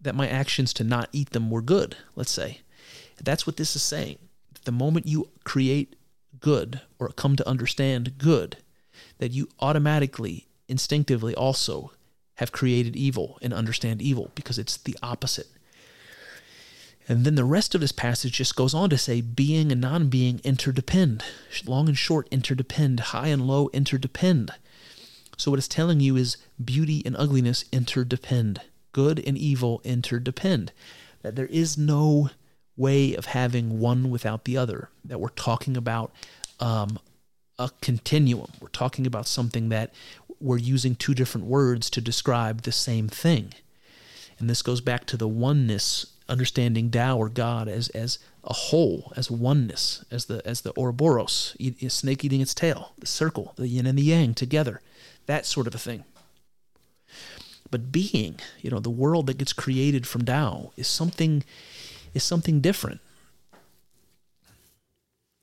that 0.00 0.14
my 0.14 0.28
actions 0.28 0.72
to 0.74 0.84
not 0.84 1.08
eat 1.12 1.30
them 1.30 1.50
were 1.50 1.62
good, 1.62 1.96
let's 2.16 2.30
say. 2.30 2.60
That's 3.22 3.46
what 3.46 3.56
this 3.56 3.74
is 3.74 3.82
saying. 3.82 4.18
The 4.64 4.72
moment 4.72 5.06
you 5.06 5.30
create 5.44 5.96
good 6.40 6.80
or 6.98 7.08
come 7.08 7.36
to 7.36 7.48
understand 7.48 8.18
good, 8.18 8.58
that 9.18 9.32
you 9.32 9.48
automatically, 9.60 10.46
instinctively 10.68 11.34
also 11.34 11.92
have 12.36 12.52
created 12.52 12.94
evil 12.94 13.38
and 13.42 13.52
understand 13.52 14.00
evil 14.00 14.30
because 14.34 14.58
it's 14.58 14.76
the 14.76 14.96
opposite. 15.02 15.48
And 17.08 17.24
then 17.24 17.36
the 17.36 17.44
rest 17.44 17.74
of 17.74 17.80
this 17.80 17.90
passage 17.90 18.32
just 18.32 18.54
goes 18.54 18.74
on 18.74 18.90
to 18.90 18.98
say 18.98 19.22
being 19.22 19.72
and 19.72 19.80
non 19.80 20.08
being 20.08 20.40
interdepend. 20.44 21.24
Long 21.64 21.88
and 21.88 21.96
short 21.96 22.28
interdepend. 22.30 23.00
High 23.00 23.28
and 23.28 23.46
low 23.46 23.70
interdepend. 23.72 24.50
So, 25.38 25.50
what 25.50 25.58
it's 25.58 25.68
telling 25.68 26.00
you 26.00 26.16
is 26.16 26.36
beauty 26.62 27.02
and 27.06 27.16
ugliness 27.16 27.64
interdepend. 27.72 28.60
Good 28.92 29.22
and 29.26 29.38
evil 29.38 29.80
interdepend. 29.84 30.72
That 31.22 31.34
there 31.34 31.46
is 31.46 31.78
no 31.78 32.30
way 32.76 33.14
of 33.14 33.26
having 33.26 33.80
one 33.80 34.10
without 34.10 34.44
the 34.44 34.58
other. 34.58 34.90
That 35.02 35.18
we're 35.18 35.30
talking 35.30 35.78
about 35.78 36.12
um, 36.60 36.98
a 37.58 37.70
continuum. 37.80 38.52
We're 38.60 38.68
talking 38.68 39.06
about 39.06 39.26
something 39.26 39.70
that 39.70 39.94
we're 40.40 40.58
using 40.58 40.94
two 40.94 41.14
different 41.14 41.46
words 41.46 41.88
to 41.90 42.02
describe 42.02 42.62
the 42.62 42.72
same 42.72 43.08
thing. 43.08 43.54
And 44.38 44.48
this 44.48 44.62
goes 44.62 44.82
back 44.82 45.06
to 45.06 45.16
the 45.16 45.26
oneness 45.26 46.06
understanding 46.28 46.90
Tao 46.90 47.16
or 47.16 47.28
God 47.28 47.68
as 47.68 47.88
as 47.90 48.18
a 48.44 48.52
whole, 48.52 49.12
as 49.16 49.30
oneness, 49.30 50.04
as 50.10 50.26
the 50.26 50.46
as 50.46 50.62
the 50.62 50.72
Ouroboros, 50.76 51.56
a 51.60 51.88
snake 51.88 52.24
eating 52.24 52.40
its 52.40 52.54
tail, 52.54 52.92
the 52.98 53.06
circle, 53.06 53.54
the 53.56 53.68
yin 53.68 53.86
and 53.86 53.98
the 53.98 54.02
yang 54.02 54.34
together, 54.34 54.80
that 55.26 55.46
sort 55.46 55.66
of 55.66 55.74
a 55.74 55.78
thing. 55.78 56.04
But 57.70 57.92
being, 57.92 58.40
you 58.60 58.70
know, 58.70 58.80
the 58.80 58.90
world 58.90 59.26
that 59.26 59.38
gets 59.38 59.52
created 59.52 60.06
from 60.06 60.24
Tao 60.24 60.72
is 60.76 60.88
something 60.88 61.44
is 62.14 62.22
something 62.22 62.60
different. 62.60 63.00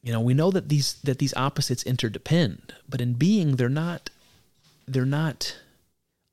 You 0.02 0.12
know, 0.12 0.22
we 0.22 0.34
know 0.34 0.52
that 0.52 0.70
these 0.70 0.94
that 1.04 1.20
these 1.20 1.34
opposites 1.36 1.84
interdepend, 1.84 2.76
but 2.88 3.02
in 3.02 3.14
being 3.14 3.56
they're 3.56 3.70
not 3.70 4.10
they're 4.88 5.06
not 5.06 5.58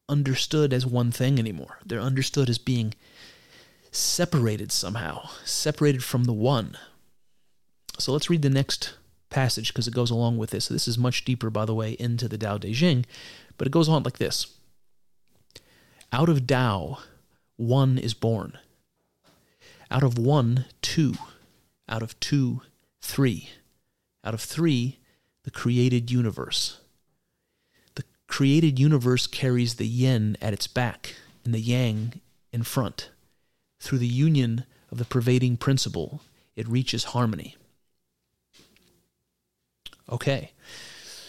understood 0.08 0.72
as 0.72 0.84
one 0.84 1.10
thing 1.10 1.38
anymore. 1.38 1.78
They're 1.84 2.00
understood 2.00 2.50
as 2.50 2.58
being 2.58 2.94
separated 3.92 4.72
somehow, 4.72 5.28
separated 5.44 6.02
from 6.02 6.24
the 6.24 6.32
one. 6.32 6.76
So 7.98 8.12
let's 8.12 8.30
read 8.30 8.42
the 8.42 8.50
next 8.50 8.94
passage 9.30 9.72
because 9.72 9.86
it 9.86 9.94
goes 9.94 10.10
along 10.10 10.38
with 10.38 10.50
this. 10.50 10.64
So 10.64 10.74
this 10.74 10.88
is 10.88 10.98
much 10.98 11.24
deeper, 11.24 11.50
by 11.50 11.64
the 11.64 11.74
way, 11.74 11.92
into 11.92 12.26
the 12.26 12.38
Tao 12.38 12.58
Te 12.58 12.72
Ching, 12.74 13.06
but 13.58 13.66
it 13.66 13.72
goes 13.72 13.88
on 13.88 14.02
like 14.02 14.18
this 14.18 14.58
Out 16.10 16.28
of 16.28 16.46
Tao, 16.46 16.98
one 17.56 17.98
is 17.98 18.14
born. 18.14 18.58
Out 19.90 20.02
of 20.02 20.18
one, 20.18 20.64
two. 20.80 21.14
Out 21.88 22.02
of 22.02 22.18
two, 22.18 22.62
three. 23.02 23.50
Out 24.24 24.32
of 24.32 24.40
three, 24.40 25.00
the 25.44 25.50
created 25.50 26.10
universe. 26.10 26.80
The 27.94 28.04
created 28.26 28.78
universe 28.78 29.26
carries 29.26 29.74
the 29.74 29.86
yin 29.86 30.38
at 30.40 30.54
its 30.54 30.66
back 30.66 31.14
and 31.44 31.52
the 31.52 31.60
yang 31.60 32.20
in 32.52 32.62
front. 32.62 33.10
Through 33.82 33.98
the 33.98 34.06
union 34.06 34.64
of 34.92 34.98
the 34.98 35.04
pervading 35.04 35.56
principle, 35.56 36.22
it 36.54 36.68
reaches 36.68 37.02
harmony. 37.02 37.56
Okay. 40.08 40.52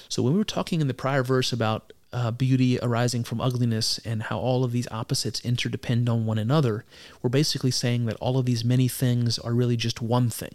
So 0.07 0.21
when 0.21 0.33
we 0.33 0.37
were 0.37 0.45
talking 0.45 0.79
in 0.79 0.87
the 0.87 0.93
prior 0.93 1.23
verse 1.23 1.51
about 1.51 1.93
uh, 2.11 2.29
beauty 2.29 2.77
arising 2.79 3.23
from 3.23 3.41
ugliness 3.41 3.97
and 4.05 4.21
how 4.21 4.37
all 4.37 4.63
of 4.63 4.71
these 4.71 4.87
opposites 4.91 5.43
interdepend 5.43 6.07
on 6.07 6.27
one 6.27 6.37
another, 6.37 6.85
we're 7.23 7.31
basically 7.31 7.71
saying 7.71 8.05
that 8.05 8.17
all 8.17 8.37
of 8.37 8.45
these 8.45 8.63
many 8.63 8.87
things 8.87 9.39
are 9.39 9.55
really 9.55 9.75
just 9.75 9.99
one 9.99 10.29
thing. 10.29 10.53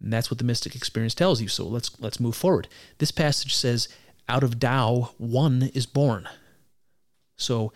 And 0.00 0.10
that's 0.10 0.30
what 0.30 0.38
the 0.38 0.44
mystic 0.44 0.74
experience 0.74 1.14
tells 1.14 1.42
you. 1.42 1.48
So 1.48 1.66
let's 1.66 2.00
let's 2.00 2.18
move 2.18 2.34
forward. 2.34 2.66
This 2.96 3.10
passage 3.10 3.54
says, 3.54 3.90
"Out 4.26 4.42
of 4.42 4.58
Tao, 4.58 5.10
one 5.18 5.70
is 5.74 5.84
born." 5.84 6.26
So 7.36 7.74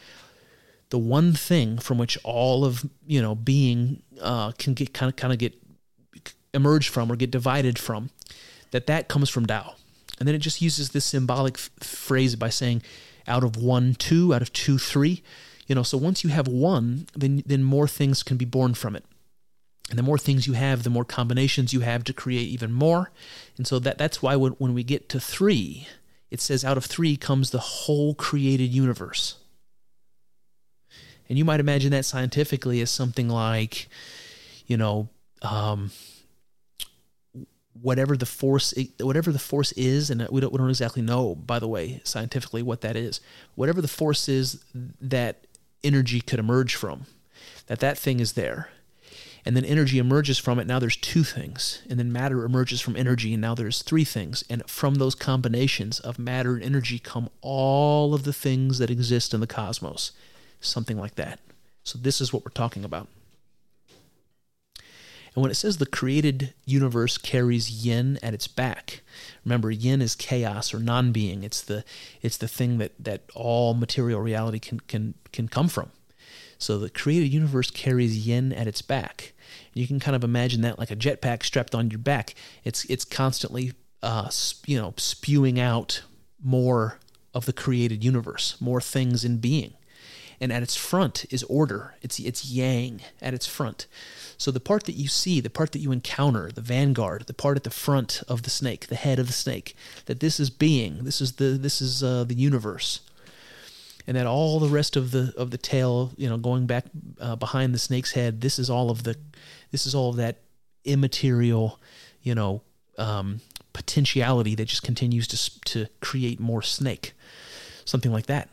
the 0.91 0.99
one 0.99 1.33
thing 1.33 1.79
from 1.79 1.99
which 1.99 2.17
all 2.25 2.65
of 2.65 2.89
you 3.07 3.21
know 3.21 3.35
being 3.35 4.03
uh, 4.21 4.53
can 4.53 4.75
get 4.75 4.93
kind 4.95 5.11
of 5.11 5.17
kind 5.17 5.33
of 5.33 5.39
get 5.39 5.55
emerge 6.55 6.89
from 6.89 7.11
or 7.11 7.17
get 7.17 7.31
divided 7.31 7.79
from 7.79 8.11
that 8.71 8.87
that 8.87 9.09
comes 9.09 9.29
from 9.29 9.47
Tao. 9.47 9.75
And 10.19 10.27
then 10.27 10.35
it 10.35 10.39
just 10.39 10.63
uses 10.63 10.91
this 10.91 11.05
symbolic 11.05 11.55
f- 11.55 11.71
phrase 11.81 12.37
by 12.37 12.49
saying, 12.49 12.83
out 13.27 13.45
of 13.45 13.57
one, 13.57 13.95
two, 13.95 14.35
out 14.35 14.43
of 14.43 14.53
two, 14.53 14.79
three. 14.79 15.23
You 15.67 15.75
know, 15.75 15.83
so 15.83 15.99
once 15.99 16.25
you 16.25 16.31
have 16.31 16.49
one, 16.49 17.07
then 17.15 17.43
then 17.45 17.63
more 17.63 17.89
things 17.89 18.23
can 18.23 18.37
be 18.37 18.45
born 18.45 18.75
from 18.75 18.97
it. 18.97 19.05
And 19.91 19.99
the 19.99 20.03
more 20.03 20.19
things 20.19 20.47
you 20.47 20.55
have, 20.55 20.83
the 20.83 20.91
more 20.91 21.05
combinations 21.05 21.73
you 21.73 21.81
have 21.81 22.03
to 22.05 22.13
create 22.13 22.49
even 22.49 22.73
more. 22.73 23.13
And 23.57 23.67
so 23.67 23.79
that 23.81 23.99
that's 23.99 24.23
why 24.23 24.37
when, 24.37 24.53
when 24.53 24.75
we 24.75 24.83
get 24.83 25.09
to 25.11 25.21
three, 25.21 25.87
it 26.31 26.41
says 26.41 26.65
out 26.65 26.77
of 26.77 26.85
three 26.85 27.17
comes 27.17 27.51
the 27.51 27.59
whole 27.59 28.15
created 28.15 28.73
universe. 28.73 29.37
And 31.29 31.39
you 31.39 31.45
might 31.45 31.61
imagine 31.61 31.91
that 31.93 32.05
scientifically 32.05 32.81
as 32.81 32.91
something 32.91 33.29
like, 33.29 33.89
you 34.67 34.77
know, 34.77 35.09
um, 35.43 35.91
whatever 37.83 38.17
the 38.17 38.27
force 38.27 38.73
whatever 39.01 39.31
the 39.31 39.39
force 39.39 39.71
is 39.73 40.09
and 40.09 40.27
we 40.31 40.41
don't, 40.41 40.51
we 40.51 40.57
don't 40.57 40.71
exactly 40.71 41.03
know 41.03 41.35
by 41.35 41.59
the 41.59 41.69
way 41.69 42.01
scientifically 42.05 42.63
what 42.63 42.81
that 42.81 42.97
is 42.97 43.21
whatever 43.55 43.83
the 43.83 43.87
force 43.87 44.31
is 44.31 44.65
that 44.99 45.47
energy 45.85 46.23
could 46.23 46.39
emerge 46.39 46.75
from 46.75 47.05
that 47.67 47.81
that 47.81 47.99
thing 47.99 48.21
is 48.21 48.33
there. 48.33 48.69
And 49.45 49.57
then 49.57 49.65
energy 49.65 49.99
emerges 49.99 50.39
from 50.39 50.59
it 50.59 50.67
now 50.67 50.79
there's 50.79 50.97
two 50.97 51.23
things. 51.23 51.83
And 51.89 51.99
then 51.99 52.13
matter 52.13 52.45
emerges 52.45 52.81
from 52.81 52.97
energy 52.97 53.33
and 53.33 53.41
now 53.41 53.55
there's 53.55 53.83
three 53.83 54.05
things. 54.05 54.43
And 54.51 54.69
from 54.69 54.97
those 54.97 55.15
combinations 55.15 56.01
of 56.01 56.19
matter 56.19 56.55
and 56.55 56.65
energy 56.65 56.99
come 56.99 57.31
all 57.43 58.13
of 58.13 58.25
the 58.25 58.33
things 58.33 58.79
that 58.79 58.91
exist 58.91 59.33
in 59.33 59.41
the 59.41 59.47
cosmos 59.47 60.13
something 60.61 60.99
like 60.99 61.15
that 61.15 61.41
so 61.83 61.99
this 61.99 62.21
is 62.21 62.33
what 62.33 62.45
we're 62.45 62.51
talking 62.51 62.85
about 62.85 63.09
and 65.37 65.43
when 65.43 65.51
it 65.51 65.57
says 65.57 65.77
the 65.77 65.87
created 65.87 66.55
universe 66.65 67.19
carries 67.19 67.85
yin 67.85 68.19
at 68.23 68.33
its 68.33 68.49
back, 68.49 69.03
remember 69.45 69.71
yin 69.71 70.01
is 70.01 70.15
chaos 70.15 70.73
or 70.73 70.79
non-being. 70.79 71.45
It's 71.45 71.61
the 71.61 71.85
it's 72.23 72.39
the 72.39 72.49
thing 72.49 72.79
that 72.79 72.93
that 72.99 73.21
all 73.35 73.75
material 73.75 74.23
reality 74.23 74.59
can 74.59 74.81
can 74.81 75.13
can 75.33 75.47
come 75.47 75.69
from. 75.69 75.91
So 76.59 76.79
the 76.79 76.89
created 76.89 77.35
universe 77.35 77.71
carries 77.71 78.27
yin 78.27 78.51
at 78.55 78.67
its 78.67 78.81
back. 78.81 79.35
You 79.75 79.87
can 79.87 80.01
kind 80.01 80.17
of 80.17 80.25
imagine 80.25 80.63
that 80.63 80.79
like 80.79 80.91
a 80.91 80.97
jetpack 80.97 81.43
strapped 81.43 81.75
on 81.75 81.91
your 81.91 81.99
back. 81.99 82.35
It's 82.65 82.87
it's 82.87 83.05
constantly 83.05 83.75
uh, 84.03 84.31
you 84.65 84.81
know 84.81 84.95
spewing 84.97 85.61
out 85.61 86.03
more 86.43 86.99
of 87.35 87.45
the 87.45 87.53
created 87.53 88.03
universe, 88.03 88.57
more 88.59 88.81
things 88.81 89.23
in 89.23 89.37
being. 89.37 89.75
And 90.41 90.53
at 90.53 90.63
its 90.63 90.77
front 90.77 91.25
is 91.31 91.43
order. 91.45 91.95
It's 92.03 92.19
it's 92.19 92.45
yang 92.45 93.01
at 93.23 93.35
its 93.35 93.47
front. 93.47 93.87
So 94.39 94.51
the 94.51 94.61
part 94.61 94.85
that 94.85 94.97
you 94.97 95.09
see, 95.09 95.41
the 95.41 95.51
part 95.51 95.73
that 95.73 95.79
you 95.79 95.93
encounter, 95.93 96.51
the 96.53 96.61
vanguard, 96.61 97.27
the 97.27 97.35
part 97.35 97.57
at 97.57 97.65
the 97.65 97.71
front 97.71 98.23
of 98.29 98.43
the 98.43 98.51
snake, 98.51 98.89
the 98.89 98.95
head 98.95 99.19
of 99.19 99.29
the 99.29 99.33
snake, 99.33 99.75
that 100.07 100.21
this 100.21 100.39
is 100.39 100.51
being, 100.51 101.05
this 101.05 101.21
is 101.21 101.33
the 101.33 101.57
this 101.59 101.81
is 101.81 102.03
uh, 102.03 102.25
the 102.25 102.35
universe, 102.35 103.01
and 104.07 104.17
that 104.17 104.27
all 104.27 104.61
the 104.61 104.69
rest 104.69 104.95
of 104.97 105.11
the 105.11 105.33
of 105.37 105.51
the 105.51 105.59
tail, 105.59 106.13
you 106.17 106.29
know, 106.29 106.37
going 106.37 106.67
back 106.67 106.85
uh, 107.21 107.37
behind 107.37 107.75
the 107.75 107.79
snake's 107.79 108.13
head, 108.13 108.43
this 108.43 108.59
is 108.59 108.69
all 108.69 108.91
of 108.91 109.05
the, 109.05 109.17
this 109.71 109.87
is 109.87 109.95
all 109.95 110.11
of 110.11 110.17
that 110.17 110.37
immaterial, 110.85 111.81
you 112.23 112.35
know, 112.35 112.61
um, 112.99 113.41
potentiality 113.73 114.55
that 114.55 114.67
just 114.67 114.83
continues 114.83 115.27
to 115.27 115.61
to 115.63 115.87
create 116.01 116.39
more 116.39 116.61
snake, 116.61 117.15
something 117.87 118.13
like 118.13 118.27
that 118.27 118.51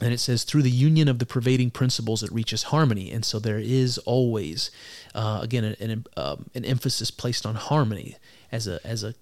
and 0.00 0.12
it 0.12 0.18
says 0.18 0.44
through 0.44 0.62
the 0.62 0.70
union 0.70 1.08
of 1.08 1.18
the 1.18 1.26
pervading 1.26 1.70
principles 1.70 2.22
it 2.22 2.32
reaches 2.32 2.64
harmony. 2.64 3.10
And 3.10 3.24
so 3.24 3.38
there 3.38 3.58
is 3.58 3.98
always 3.98 4.70
uh, 5.14 5.40
again 5.42 5.64
an, 5.64 6.04
um, 6.16 6.46
an, 6.54 6.64
emphasis 6.64 7.10
placed 7.10 7.44
on 7.44 7.54
harmony 7.54 8.16
as 8.50 8.66
a 8.66 8.84
as 8.86 9.04
a 9.04 9.14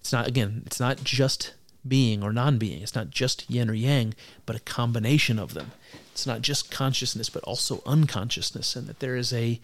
it's 0.00 0.12
not 0.12 0.26
again 0.26 0.62
it's 0.66 0.80
not 0.80 1.02
just 1.02 1.54
being 1.86 2.22
or 2.22 2.32
non-being. 2.32 2.82
It's 2.82 2.94
not 2.94 3.10
just 3.10 3.48
yin 3.50 3.70
or 3.70 3.74
yang 3.74 4.14
but 4.46 4.56
a 4.56 4.60
combination 4.60 5.38
of 5.38 5.54
them. 5.54 5.72
It's 6.12 6.26
not 6.26 6.42
just 6.42 6.70
consciousness 6.70 7.28
but 7.28 7.44
also 7.44 7.82
unconsciousness 7.86 8.76
and 8.76 8.86
that 8.88 9.00
there 9.00 9.16
is 9.16 9.32
a 9.32 9.60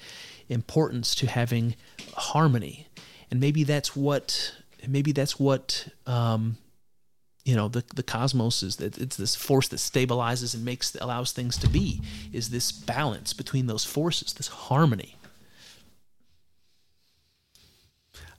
importance 0.49 1.15
to 1.17 1.27
having 1.27 1.77
harmony. 2.15 2.89
And 3.31 3.41
maybe 3.41 3.65
that's 3.65 3.97
what 3.97 4.55
maybe 4.87 5.13
that's 5.13 5.39
what 5.39 5.89
um, 6.07 6.59
you 7.45 7.57
know 7.57 7.69
the 7.69 7.83
the 7.95 8.03
cosmos 8.03 8.62
is 8.62 8.77
that 8.77 8.99
it's 8.99 9.17
this 9.17 9.35
force 9.35 9.69
that 9.69 9.79
stabilizes 9.79 10.55
and 10.55 10.65
makes 10.65 10.95
allows 10.97 11.33
things 11.33 11.57
to 11.57 11.69
be 11.69 12.01
is 12.33 12.51
this 12.51 12.71
balance 12.71 13.33
between 13.33 13.67
those 13.67 13.85
forces 13.85 14.33
this 14.35 14.49
harmony 14.49 15.17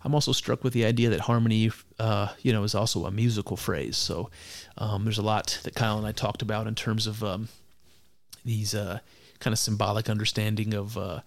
I'm 0.03 0.15
also 0.15 0.31
struck 0.31 0.63
with 0.63 0.73
the 0.73 0.85
idea 0.85 1.09
that 1.09 1.21
harmony, 1.21 1.71
uh, 1.99 2.29
you 2.41 2.51
know, 2.51 2.63
is 2.63 2.73
also 2.73 3.05
a 3.05 3.11
musical 3.11 3.55
phrase. 3.55 3.97
So 3.97 4.29
um, 4.77 5.03
there's 5.03 5.19
a 5.19 5.23
lot 5.23 5.59
that 5.63 5.75
Kyle 5.75 5.97
and 5.97 6.07
I 6.07 6.11
talked 6.11 6.41
about 6.41 6.67
in 6.67 6.75
terms 6.75 7.07
of 7.07 7.23
um, 7.23 7.49
these 8.43 8.73
uh, 8.73 8.99
kind 9.39 9.53
of 9.53 9.59
symbolic 9.59 10.09
understanding 10.09 10.73
of 10.73 10.97
uh, 10.97 11.21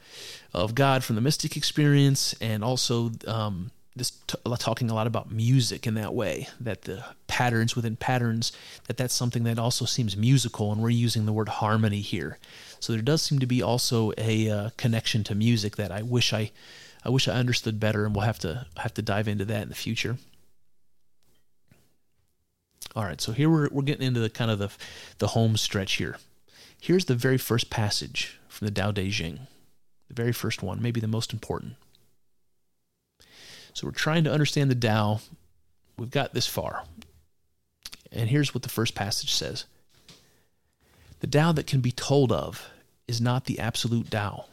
of 0.53 0.75
God 0.75 1.05
from 1.05 1.15
the 1.15 1.23
mystic 1.23 1.57
experience, 1.57 2.35
and 2.41 2.65
also 2.65 3.13
um, 3.27 3.71
this 3.97 4.11
t- 4.27 4.37
talking 4.59 4.91
a 4.91 4.95
lot 4.95 5.07
about 5.07 5.31
music 5.31 5.87
in 5.87 5.95
that 5.95 6.15
way 6.15 6.49
that 6.59 6.83
the 6.83 7.05
patterns 7.29 7.77
within 7.77 7.97
patterns 7.97 8.53
that 8.89 8.97
that's 8.97 9.15
something 9.15 9.45
that 9.45 9.59
also 9.59 9.85
seems 9.85 10.17
musical 10.17 10.73
and 10.73 10.83
we're 10.83 10.91
using 10.91 11.27
the 11.27 11.33
word 11.33 11.49
harmony 11.49 12.01
here. 12.01 12.39
So 12.81 12.93
there 12.93 13.03
does 13.03 13.23
seem 13.23 13.39
to 13.39 13.47
be 13.47 13.63
also 13.63 14.13
a 14.19 14.51
uh, 14.51 14.71
connection 14.77 15.23
to 15.25 15.35
music 15.35 15.77
that 15.77 15.93
i 15.93 16.03
wish 16.03 16.33
i 16.33 16.51
i 17.05 17.09
wish 17.09 17.29
i 17.29 17.33
understood 17.33 17.79
better 17.79 18.05
and 18.05 18.15
we'll 18.15 18.25
have 18.25 18.39
to 18.41 18.67
have 18.79 18.95
to 18.95 19.03
dive 19.03 19.29
into 19.29 19.45
that 19.45 19.63
in 19.63 19.69
the 19.69 19.75
future. 19.75 20.17
All 22.97 23.05
right 23.05 23.21
so 23.21 23.33
here 23.33 23.49
we're, 23.49 23.69
we're 23.71 23.83
getting 23.83 24.07
into 24.07 24.21
the 24.21 24.31
kind 24.31 24.51
of 24.51 24.59
the 24.59 24.71
the 25.19 25.29
home 25.29 25.57
stretch 25.57 25.95
here. 25.95 26.17
Here's 26.81 27.05
the 27.05 27.15
very 27.15 27.39
first 27.39 27.71
passage 27.71 28.39
from 28.49 28.67
the 28.67 28.73
dao 28.73 28.93
de 28.93 29.09
jing 29.09 29.47
the 30.09 30.15
very 30.15 30.33
first 30.33 30.63
one 30.63 30.83
maybe 30.83 31.01
the 31.01 31.09
most 31.09 31.33
important 31.33 31.77
so 33.75 33.87
we're 33.87 33.93
trying 33.93 34.25
to 34.25 34.33
understand 34.33 34.71
the 34.71 34.75
Tao. 34.75 35.21
We've 35.99 36.11
got 36.11 36.33
this 36.33 36.47
far. 36.47 36.85
And 38.11 38.31
here's 38.31 38.55
what 38.55 38.63
the 38.63 38.69
first 38.69 38.95
passage 38.95 39.35
says 39.35 39.67
The 41.21 41.27
Tao 41.27 41.53
that 41.53 41.67
can 41.67 41.81
be 41.81 41.93
told 41.93 42.33
of 42.33 42.71
is 43.07 43.21
not 43.21 43.45
the 43.45 43.59
absolute 43.59 44.11
Tao. 44.11 44.47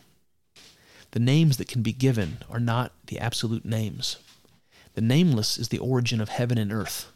The 1.11 1.19
names 1.19 1.57
that 1.57 1.67
can 1.67 1.83
be 1.83 1.93
given 1.93 2.39
are 2.49 2.59
not 2.59 2.93
the 3.05 3.19
absolute 3.19 3.63
names. 3.63 4.17
The 4.95 5.01
nameless 5.01 5.57
is 5.57 5.69
the 5.69 5.79
origin 5.79 6.19
of 6.19 6.29
heaven 6.29 6.57
and 6.57 6.73
earth. 6.73 7.11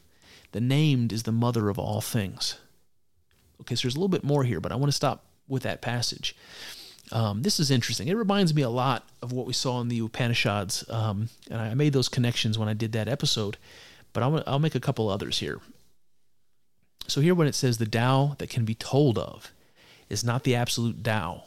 The 0.52 0.62
named 0.62 1.12
is 1.12 1.24
the 1.24 1.32
mother 1.32 1.70
of 1.70 1.80
all 1.80 2.02
things. 2.02 2.60
Okay, 3.62 3.76
so 3.76 3.84
there's 3.84 3.96
a 3.96 4.00
little 4.00 4.10
bit 4.10 4.24
more 4.24 4.44
here, 4.44 4.60
but 4.60 4.72
I 4.72 4.76
want 4.76 4.90
to 4.90 4.96
stop 4.96 5.26
with 5.48 5.64
that 5.64 5.82
passage. 5.82 6.36
Um, 7.12 7.44
this 7.44 7.60
is 7.60 7.70
interesting. 7.70 8.08
It 8.08 8.18
reminds 8.18 8.54
me 8.54 8.64
a 8.64 8.70
lot 8.70 9.08
of 9.22 9.32
what 9.32 9.46
we 9.46 9.54
saw 9.54 9.80
in 9.82 9.90
the 9.90 10.00
Upanishads, 10.00 10.84
um, 10.90 11.30
and 11.52 11.62
I 11.62 11.74
made 11.74 11.94
those 11.94 12.10
connections 12.10 12.58
when 12.58 12.68
I 12.68 12.74
did 12.74 12.92
that 12.94 13.08
episode. 13.08 13.58
But 14.14 14.24
I'll, 14.24 14.44
I'll 14.48 14.60
make 14.60 14.76
a 14.76 14.80
couple 14.80 15.10
others 15.10 15.40
here. 15.40 15.60
So 17.08 17.22
here, 17.22 17.36
when 17.36 17.48
it 17.48 17.56
says 17.56 17.78
the 17.78 17.86
Tao 17.86 18.36
that 18.40 18.50
can 18.50 18.66
be 18.66 18.76
told 18.76 19.18
of, 19.18 19.52
is 20.10 20.24
not 20.24 20.44
the 20.44 20.56
absolute 20.56 21.04
Tao. 21.04 21.44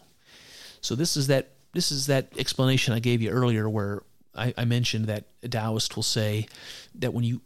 So 0.80 0.94
this 0.94 1.16
is 1.16 1.26
that 1.26 1.50
this 1.72 1.90
is 1.90 2.06
that 2.06 2.28
explanation 2.38 2.94
I 2.94 3.00
gave 3.00 3.20
you 3.20 3.30
earlier, 3.30 3.68
where 3.68 4.02
I, 4.34 4.54
I 4.56 4.64
mentioned 4.64 5.06
that 5.06 5.24
a 5.42 5.48
Taoist 5.48 5.96
will 5.96 6.02
say 6.02 6.46
that 6.94 7.12
when 7.12 7.24
you 7.24 7.40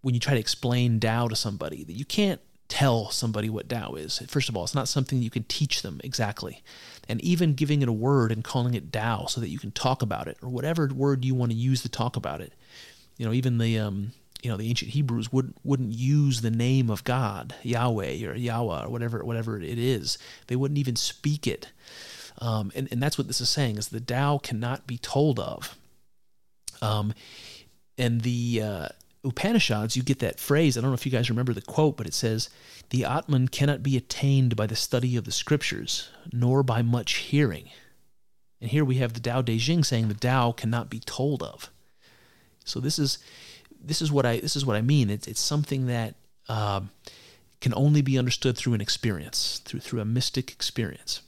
when 0.00 0.14
you 0.14 0.20
try 0.20 0.34
to 0.34 0.40
explain 0.40 0.98
Tao 0.98 1.28
to 1.28 1.36
somebody, 1.36 1.84
that 1.84 1.92
you 1.92 2.04
can't 2.04 2.40
tell 2.68 3.10
somebody 3.10 3.50
what 3.50 3.68
Tao 3.68 3.94
is. 3.94 4.20
First 4.28 4.48
of 4.48 4.56
all, 4.56 4.64
it's 4.64 4.74
not 4.74 4.88
something 4.88 5.22
you 5.22 5.30
can 5.30 5.44
teach 5.44 5.82
them 5.82 6.00
exactly 6.02 6.62
and 7.12 7.20
even 7.20 7.52
giving 7.52 7.82
it 7.82 7.88
a 7.90 7.92
word 7.92 8.32
and 8.32 8.42
calling 8.42 8.72
it 8.72 8.90
Tao 8.90 9.26
so 9.26 9.38
that 9.42 9.50
you 9.50 9.58
can 9.58 9.70
talk 9.70 10.00
about 10.00 10.28
it 10.28 10.38
or 10.40 10.48
whatever 10.48 10.86
word 10.86 11.26
you 11.26 11.34
want 11.34 11.52
to 11.52 11.58
use 11.58 11.82
to 11.82 11.90
talk 11.90 12.16
about 12.16 12.40
it. 12.40 12.54
You 13.18 13.26
know, 13.26 13.34
even 13.34 13.58
the 13.58 13.78
um, 13.78 14.12
you 14.42 14.50
know 14.50 14.56
the 14.56 14.66
ancient 14.66 14.92
Hebrews 14.92 15.30
wouldn't 15.30 15.58
wouldn't 15.62 15.92
use 15.92 16.40
the 16.40 16.50
name 16.50 16.88
of 16.88 17.04
God, 17.04 17.54
Yahweh 17.62 18.24
or 18.26 18.34
Yahweh 18.34 18.84
or 18.84 18.88
whatever 18.88 19.22
whatever 19.26 19.60
it 19.60 19.78
is. 19.78 20.16
They 20.46 20.56
wouldn't 20.56 20.78
even 20.78 20.96
speak 20.96 21.46
it. 21.46 21.70
Um, 22.38 22.72
and, 22.74 22.88
and 22.90 23.02
that's 23.02 23.18
what 23.18 23.26
this 23.26 23.42
is 23.42 23.50
saying 23.50 23.76
is 23.76 23.88
the 23.88 24.00
Tao 24.00 24.38
cannot 24.38 24.86
be 24.86 24.96
told 24.96 25.38
of. 25.38 25.76
Um, 26.80 27.12
and 27.98 28.22
the 28.22 28.62
uh, 28.64 28.88
Upanishads, 29.24 29.96
you 29.96 30.02
get 30.02 30.18
that 30.18 30.40
phrase. 30.40 30.76
I 30.76 30.80
don't 30.80 30.90
know 30.90 30.94
if 30.94 31.06
you 31.06 31.12
guys 31.12 31.30
remember 31.30 31.52
the 31.52 31.62
quote, 31.62 31.96
but 31.96 32.06
it 32.06 32.14
says, 32.14 32.50
The 32.90 33.04
Atman 33.04 33.48
cannot 33.48 33.82
be 33.82 33.96
attained 33.96 34.56
by 34.56 34.66
the 34.66 34.74
study 34.74 35.16
of 35.16 35.24
the 35.24 35.32
scriptures, 35.32 36.08
nor 36.32 36.62
by 36.62 36.82
much 36.82 37.14
hearing. 37.14 37.70
And 38.60 38.70
here 38.70 38.84
we 38.84 38.96
have 38.96 39.12
the 39.12 39.20
Tao 39.20 39.42
Te 39.42 39.58
Ching 39.58 39.84
saying 39.84 40.08
the 40.08 40.14
Tao 40.14 40.52
cannot 40.52 40.90
be 40.90 41.00
told 41.00 41.42
of. 41.42 41.70
So 42.64 42.78
this 42.78 42.98
is 42.98 43.18
this 43.84 44.00
is 44.00 44.12
what 44.12 44.24
I 44.24 44.38
this 44.38 44.54
is 44.54 44.64
what 44.64 44.76
I 44.76 44.82
mean. 44.82 45.10
It's 45.10 45.26
it's 45.26 45.40
something 45.40 45.86
that 45.86 46.14
uh, 46.48 46.82
can 47.60 47.74
only 47.74 48.02
be 48.02 48.18
understood 48.18 48.56
through 48.56 48.74
an 48.74 48.80
experience, 48.80 49.60
through 49.64 49.80
through 49.80 50.00
a 50.00 50.04
mystic 50.04 50.52
experience. 50.52 51.22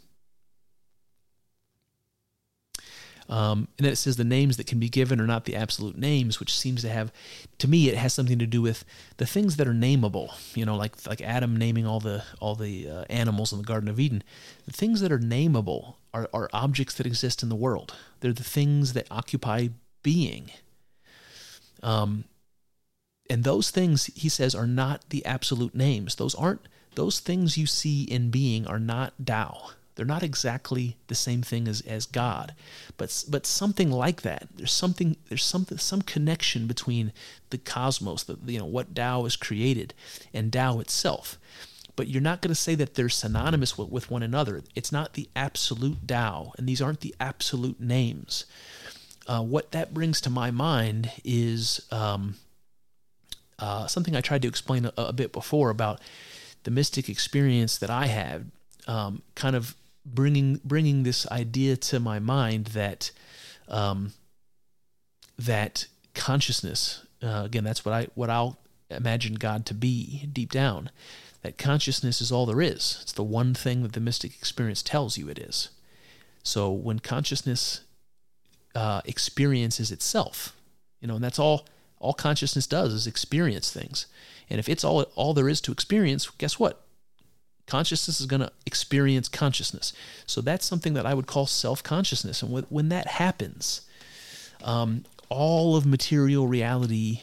Um, 3.28 3.68
and 3.78 3.86
then 3.86 3.92
it 3.92 3.96
says 3.96 4.16
the 4.16 4.24
names 4.24 4.56
that 4.58 4.66
can 4.66 4.78
be 4.78 4.88
given 4.88 5.20
are 5.20 5.26
not 5.26 5.44
the 5.44 5.56
absolute 5.56 5.96
names, 5.96 6.40
which 6.40 6.56
seems 6.56 6.82
to 6.82 6.90
have, 6.90 7.12
to 7.58 7.68
me, 7.68 7.88
it 7.88 7.96
has 7.96 8.12
something 8.12 8.38
to 8.38 8.46
do 8.46 8.60
with 8.60 8.84
the 9.16 9.26
things 9.26 9.56
that 9.56 9.66
are 9.66 9.74
nameable. 9.74 10.30
You 10.54 10.66
know, 10.66 10.76
like 10.76 11.06
like 11.06 11.20
Adam 11.22 11.56
naming 11.56 11.86
all 11.86 12.00
the 12.00 12.24
all 12.40 12.54
the 12.54 12.88
uh, 12.88 13.04
animals 13.08 13.52
in 13.52 13.58
the 13.58 13.64
Garden 13.64 13.88
of 13.88 13.98
Eden. 13.98 14.22
The 14.66 14.72
things 14.72 15.00
that 15.00 15.12
are 15.12 15.18
nameable 15.18 15.94
are, 16.12 16.28
are 16.34 16.50
objects 16.52 16.94
that 16.94 17.06
exist 17.06 17.42
in 17.42 17.48
the 17.48 17.56
world. 17.56 17.94
They're 18.20 18.32
the 18.32 18.44
things 18.44 18.92
that 18.92 19.06
occupy 19.10 19.68
being. 20.02 20.50
Um, 21.82 22.24
and 23.30 23.42
those 23.42 23.70
things, 23.70 24.06
he 24.14 24.28
says, 24.28 24.54
are 24.54 24.66
not 24.66 25.08
the 25.08 25.24
absolute 25.24 25.74
names. 25.74 26.16
Those 26.16 26.34
aren't 26.34 26.60
those 26.94 27.20
things 27.20 27.58
you 27.58 27.66
see 27.66 28.04
in 28.04 28.30
being 28.30 28.66
are 28.66 28.78
not 28.78 29.14
Tao. 29.24 29.70
They're 29.94 30.04
not 30.04 30.22
exactly 30.22 30.96
the 31.06 31.14
same 31.14 31.42
thing 31.42 31.68
as, 31.68 31.80
as 31.82 32.06
God, 32.06 32.54
but 32.96 33.24
but 33.28 33.46
something 33.46 33.90
like 33.90 34.22
that. 34.22 34.48
There's 34.56 34.72
something 34.72 35.16
there's 35.28 35.44
something 35.44 35.78
some 35.78 36.02
connection 36.02 36.66
between 36.66 37.12
the 37.50 37.58
cosmos, 37.58 38.24
the, 38.24 38.36
you 38.44 38.58
know 38.58 38.64
what 38.64 38.94
Tao 38.94 39.24
is 39.24 39.36
created, 39.36 39.94
and 40.32 40.52
Tao 40.52 40.80
itself. 40.80 41.38
But 41.96 42.08
you're 42.08 42.20
not 42.20 42.40
going 42.40 42.48
to 42.48 42.60
say 42.60 42.74
that 42.74 42.94
they're 42.96 43.08
synonymous 43.08 43.78
with, 43.78 43.88
with 43.88 44.10
one 44.10 44.24
another. 44.24 44.62
It's 44.74 44.90
not 44.90 45.12
the 45.12 45.28
absolute 45.36 46.08
Tao, 46.08 46.52
and 46.58 46.68
these 46.68 46.82
aren't 46.82 47.00
the 47.00 47.14
absolute 47.20 47.80
names. 47.80 48.46
Uh, 49.28 49.42
what 49.42 49.70
that 49.70 49.94
brings 49.94 50.20
to 50.22 50.30
my 50.30 50.50
mind 50.50 51.12
is 51.24 51.80
um, 51.92 52.34
uh, 53.60 53.86
something 53.86 54.16
I 54.16 54.20
tried 54.20 54.42
to 54.42 54.48
explain 54.48 54.86
a, 54.86 54.92
a, 54.96 55.12
bit 55.12 55.32
before 55.32 55.70
about 55.70 56.00
the 56.64 56.70
mystic 56.70 57.08
experience 57.08 57.78
that 57.78 57.88
I 57.90 58.06
had, 58.06 58.50
um, 58.86 59.22
kind 59.34 59.56
of 59.56 59.76
bringing 60.04 60.60
bringing 60.64 61.02
this 61.02 61.26
idea 61.30 61.76
to 61.76 62.00
my 62.00 62.18
mind 62.18 62.66
that 62.66 63.10
um, 63.68 64.12
that 65.38 65.86
consciousness 66.14 67.04
uh, 67.22 67.42
again 67.44 67.64
that's 67.64 67.84
what 67.84 67.94
I 67.94 68.08
what 68.14 68.30
I'll 68.30 68.58
imagine 68.90 69.34
God 69.34 69.66
to 69.66 69.74
be 69.74 70.28
deep 70.32 70.52
down 70.52 70.90
that 71.42 71.58
consciousness 71.58 72.22
is 72.22 72.32
all 72.32 72.46
there 72.46 72.62
is. 72.62 73.00
It's 73.02 73.12
the 73.12 73.22
one 73.22 73.52
thing 73.52 73.82
that 73.82 73.92
the 73.92 74.00
mystic 74.00 74.34
experience 74.34 74.82
tells 74.82 75.18
you 75.18 75.28
it 75.28 75.38
is. 75.38 75.68
So 76.42 76.70
when 76.70 77.00
consciousness 77.00 77.82
uh, 78.74 79.02
experiences 79.04 79.92
itself 79.92 80.54
you 81.04 81.08
know 81.08 81.16
and 81.16 81.24
that's 81.24 81.38
all 81.38 81.66
all 81.98 82.14
consciousness 82.14 82.66
does 82.66 82.92
is 82.92 83.06
experience 83.06 83.70
things. 83.70 84.06
And 84.48 84.58
if 84.58 84.68
it's 84.68 84.84
all 84.84 85.02
all 85.14 85.34
there 85.34 85.50
is 85.50 85.60
to 85.62 85.72
experience 85.72 86.28
guess 86.30 86.58
what 86.58 86.83
Consciousness 87.66 88.20
is 88.20 88.26
going 88.26 88.40
to 88.40 88.52
experience 88.66 89.28
consciousness. 89.28 89.92
So 90.26 90.40
that's 90.40 90.66
something 90.66 90.94
that 90.94 91.06
I 91.06 91.14
would 91.14 91.26
call 91.26 91.46
self 91.46 91.82
consciousness. 91.82 92.42
And 92.42 92.64
when 92.68 92.88
that 92.90 93.06
happens, 93.06 93.82
um, 94.62 95.04
all 95.28 95.76
of 95.76 95.86
material 95.86 96.46
reality 96.46 97.20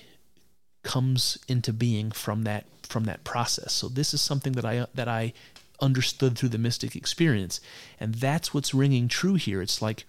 comes 0.84 1.38
into 1.48 1.72
being 1.72 2.12
from 2.12 2.44
that 2.44 2.66
from 2.84 3.06
that 3.06 3.24
process. 3.24 3.74
So 3.74 3.88
this 3.88 4.14
is 4.14 4.22
something 4.22 4.54
that 4.54 4.66
I 4.66 4.88
that 4.96 5.08
I 5.08 5.34
understood 5.80 6.38
through 6.38 6.50
the 6.50 6.58
mystic 6.58 6.96
experience, 6.96 7.60
and 8.00 8.16
that's 8.16 8.54
what's 8.54 8.74
ringing 8.74 9.08
true 9.08 9.36
here. 9.36 9.62
It's 9.62 9.82
like 9.82 10.06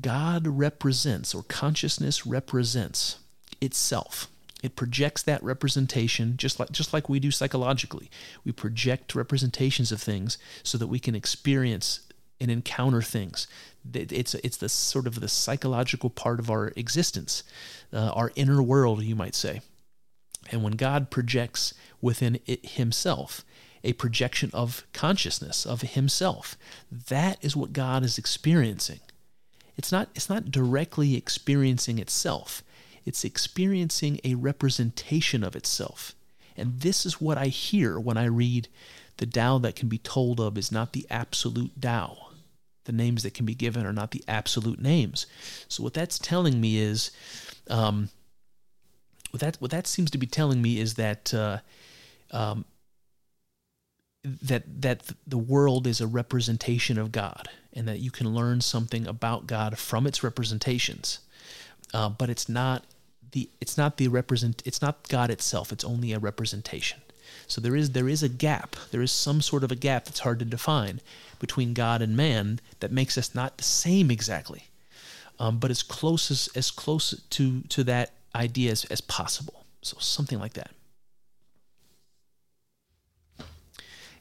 God 0.00 0.46
represents 0.46 1.34
or 1.34 1.42
consciousness 1.44 2.26
represents 2.26 3.18
itself. 3.60 4.28
It 4.62 4.76
projects 4.76 5.22
that 5.22 5.42
representation 5.42 6.36
just 6.36 6.60
like 6.60 6.70
just 6.70 6.92
like 6.92 7.08
we 7.08 7.18
do 7.18 7.30
psychologically. 7.30 8.10
We 8.44 8.52
project 8.52 9.14
representations 9.14 9.92
of 9.92 10.00
things 10.00 10.38
so 10.62 10.78
that 10.78 10.86
we 10.86 11.00
can 11.00 11.14
experience 11.14 12.00
and 12.40 12.50
encounter 12.50 13.02
things. 13.02 13.46
It's 13.92 14.34
it's 14.34 14.56
the 14.56 14.68
sort 14.68 15.06
of 15.06 15.20
the 15.20 15.28
psychological 15.28 16.10
part 16.10 16.38
of 16.38 16.50
our 16.50 16.72
existence, 16.76 17.42
uh, 17.92 18.10
our 18.14 18.32
inner 18.36 18.62
world, 18.62 19.02
you 19.02 19.16
might 19.16 19.34
say. 19.34 19.60
And 20.50 20.62
when 20.62 20.72
God 20.72 21.10
projects 21.10 21.74
within 22.00 22.40
it 22.46 22.64
Himself 22.70 23.44
a 23.84 23.92
projection 23.94 24.50
of 24.52 24.84
consciousness 24.92 25.66
of 25.66 25.82
Himself, 25.82 26.56
that 26.90 27.38
is 27.42 27.56
what 27.56 27.72
God 27.72 28.04
is 28.04 28.18
experiencing. 28.18 29.00
It's 29.76 29.90
not 29.90 30.08
it's 30.14 30.28
not 30.28 30.50
directly 30.50 31.16
experiencing 31.16 31.98
itself 31.98 32.62
it's 33.04 33.24
experiencing 33.24 34.20
a 34.24 34.34
representation 34.34 35.42
of 35.42 35.56
itself. 35.56 36.14
And 36.56 36.80
this 36.80 37.06
is 37.06 37.20
what 37.20 37.38
I 37.38 37.46
hear 37.46 37.98
when 37.98 38.16
I 38.16 38.24
read 38.26 38.68
the 39.16 39.26
Tao 39.26 39.58
that 39.58 39.76
can 39.76 39.88
be 39.88 39.98
told 39.98 40.40
of 40.40 40.58
is 40.58 40.72
not 40.72 40.92
the 40.92 41.06
absolute 41.10 41.80
Tao. 41.80 42.28
The 42.84 42.92
names 42.92 43.22
that 43.22 43.34
can 43.34 43.46
be 43.46 43.54
given 43.54 43.86
are 43.86 43.92
not 43.92 44.10
the 44.10 44.24
absolute 44.26 44.80
names. 44.80 45.26
So 45.68 45.82
what 45.82 45.94
that's 45.94 46.18
telling 46.18 46.60
me 46.60 46.78
is, 46.78 47.10
um, 47.68 48.08
what 49.30 49.40
that 49.40 49.56
what 49.60 49.70
that 49.70 49.86
seems 49.86 50.10
to 50.10 50.18
be 50.18 50.26
telling 50.26 50.60
me 50.60 50.78
is 50.78 50.94
that 50.94 51.32
uh, 51.32 51.58
um, 52.32 52.64
that 54.24 54.82
that 54.82 55.02
the 55.26 55.38
world 55.38 55.86
is 55.86 56.00
a 56.00 56.06
representation 56.06 56.98
of 56.98 57.12
God, 57.12 57.48
and 57.72 57.86
that 57.88 58.00
you 58.00 58.10
can 58.10 58.34
learn 58.34 58.60
something 58.60 59.06
about 59.06 59.46
God 59.46 59.78
from 59.78 60.06
its 60.06 60.22
representations. 60.22 61.20
Uh, 61.92 62.08
but 62.08 62.30
it's 62.30 62.48
not 62.48 62.84
the 63.32 63.48
it's 63.60 63.76
not 63.76 63.96
the 63.96 64.08
represent 64.08 64.62
it's 64.64 64.82
not 64.82 65.08
God 65.08 65.30
itself. 65.30 65.72
It's 65.72 65.84
only 65.84 66.12
a 66.12 66.18
representation. 66.18 67.00
So 67.46 67.60
there 67.60 67.76
is 67.76 67.90
there 67.90 68.08
is 68.08 68.22
a 68.22 68.28
gap. 68.28 68.76
There 68.90 69.02
is 69.02 69.12
some 69.12 69.40
sort 69.42 69.64
of 69.64 69.72
a 69.72 69.76
gap 69.76 70.04
that's 70.04 70.20
hard 70.20 70.38
to 70.38 70.44
define 70.44 71.00
between 71.38 71.74
God 71.74 72.02
and 72.02 72.16
man 72.16 72.60
that 72.80 72.92
makes 72.92 73.18
us 73.18 73.34
not 73.34 73.58
the 73.58 73.64
same 73.64 74.10
exactly, 74.10 74.68
um, 75.38 75.58
but 75.58 75.70
as 75.70 75.82
close 75.82 76.30
as 76.30 76.48
as 76.54 76.70
close 76.70 77.20
to 77.30 77.62
to 77.62 77.84
that 77.84 78.12
idea 78.34 78.70
as, 78.70 78.84
as 78.86 79.00
possible. 79.00 79.64
So 79.82 79.96
something 79.98 80.38
like 80.38 80.54
that. 80.54 80.70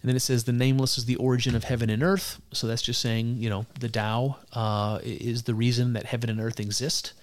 And 0.02 0.10
then 0.10 0.16
it 0.16 0.22
says 0.22 0.46
the 0.46 0.52
nameless 0.52 0.98
is 0.98 1.06
the 1.06 1.16
origin 1.18 1.56
of 1.56 1.64
heaven 1.64 1.90
and 1.90 2.02
earth. 2.02 2.42
So 2.54 2.66
that's 2.66 2.82
just 2.82 3.02
saying, 3.02 3.38
you 3.38 3.50
know, 3.52 3.68
the 3.80 3.88
Tao 3.88 4.38
uh, 4.52 5.00
is 5.04 5.44
the 5.44 5.54
reason 5.54 5.94
that 5.94 6.08
heaven 6.08 6.30
and 6.30 6.42
earth 6.42 6.60
exist. 6.60 7.14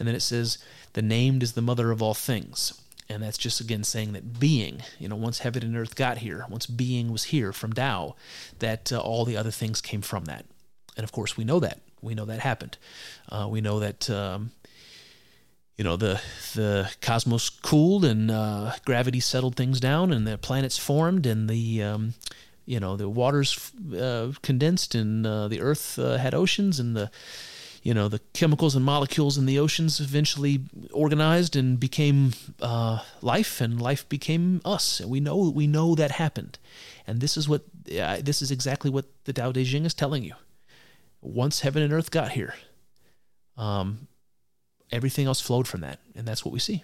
And 0.00 0.08
then 0.08 0.16
it 0.16 0.20
says, 0.20 0.58
the 0.94 1.02
named 1.02 1.42
is 1.44 1.52
the 1.52 1.62
mother 1.62 1.92
of 1.92 2.02
all 2.02 2.14
things. 2.14 2.80
And 3.08 3.22
that's 3.22 3.38
just 3.38 3.60
again 3.60 3.84
saying 3.84 4.12
that 4.12 4.40
being, 4.40 4.82
you 4.98 5.08
know, 5.08 5.16
once 5.16 5.40
heaven 5.40 5.62
and 5.62 5.76
earth 5.76 5.94
got 5.94 6.18
here, 6.18 6.46
once 6.48 6.66
being 6.66 7.12
was 7.12 7.24
here 7.24 7.52
from 7.52 7.72
Tao, 7.72 8.14
that 8.60 8.92
uh, 8.92 8.98
all 8.98 9.24
the 9.24 9.36
other 9.36 9.50
things 9.50 9.80
came 9.80 10.00
from 10.00 10.24
that. 10.24 10.46
And 10.96 11.04
of 11.04 11.12
course, 11.12 11.36
we 11.36 11.44
know 11.44 11.60
that. 11.60 11.80
We 12.00 12.14
know 12.14 12.24
that 12.24 12.40
happened. 12.40 12.78
Uh, 13.28 13.46
we 13.48 13.60
know 13.60 13.78
that. 13.80 14.10
Um, 14.10 14.52
you 15.76 15.84
know 15.84 15.96
the 15.96 16.20
the 16.56 16.90
cosmos 17.00 17.48
cooled 17.48 18.04
and 18.04 18.30
uh, 18.30 18.74
gravity 18.84 19.18
settled 19.18 19.56
things 19.56 19.80
down 19.80 20.12
and 20.12 20.26
the 20.26 20.36
planets 20.36 20.76
formed 20.76 21.24
and 21.24 21.48
the 21.48 21.82
um, 21.82 22.12
you 22.66 22.78
know 22.78 22.98
the 22.98 23.08
waters 23.08 23.72
uh, 23.98 24.30
condensed 24.42 24.94
and 24.94 25.26
uh, 25.26 25.48
the 25.48 25.62
earth 25.62 25.98
uh, 25.98 26.18
had 26.18 26.34
oceans 26.34 26.78
and 26.80 26.94
the 26.94 27.10
you 27.82 27.94
know, 27.94 28.08
the 28.08 28.20
chemicals 28.34 28.76
and 28.76 28.84
molecules 28.84 29.38
in 29.38 29.46
the 29.46 29.58
oceans 29.58 30.00
eventually 30.00 30.60
organized 30.92 31.56
and 31.56 31.80
became 31.80 32.32
uh, 32.60 33.00
life, 33.22 33.60
and 33.60 33.80
life 33.80 34.06
became 34.08 34.60
us. 34.64 35.00
And 35.00 35.10
we 35.10 35.20
know 35.20 35.50
we 35.50 35.66
know 35.66 35.94
that 35.94 36.12
happened, 36.12 36.58
and 37.06 37.20
this 37.20 37.36
is 37.36 37.48
what 37.48 37.62
uh, 37.98 38.18
this 38.22 38.42
is 38.42 38.50
exactly 38.50 38.90
what 38.90 39.06
the 39.24 39.32
Tao 39.32 39.52
Te 39.52 39.64
Ching 39.64 39.86
is 39.86 39.94
telling 39.94 40.22
you. 40.22 40.34
Once 41.22 41.60
heaven 41.60 41.82
and 41.82 41.92
earth 41.92 42.10
got 42.10 42.32
here, 42.32 42.54
um, 43.56 44.08
everything 44.92 45.26
else 45.26 45.40
flowed 45.40 45.66
from 45.66 45.80
that, 45.80 46.00
and 46.14 46.26
that's 46.28 46.44
what 46.44 46.52
we 46.52 46.60
see. 46.60 46.82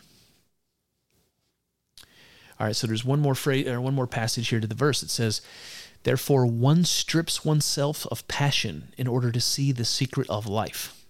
All 2.58 2.66
right, 2.66 2.76
so 2.76 2.86
there's 2.86 3.04
one 3.04 3.20
more 3.20 3.34
phrase 3.34 3.66
or 3.66 3.82
one 3.82 3.94
more 3.94 4.06
passage 4.06 4.48
here 4.48 4.60
to 4.60 4.66
the 4.66 4.74
verse. 4.74 5.02
It 5.02 5.10
says, 5.10 5.42
Therefore, 6.06 6.46
one 6.46 6.84
strips 6.84 7.44
oneself 7.44 8.06
of 8.12 8.28
passion 8.28 8.94
in 8.96 9.08
order 9.08 9.32
to 9.32 9.40
see 9.40 9.72
the 9.72 9.84
secret 9.84 10.30
of 10.30 10.46
life. 10.46 11.04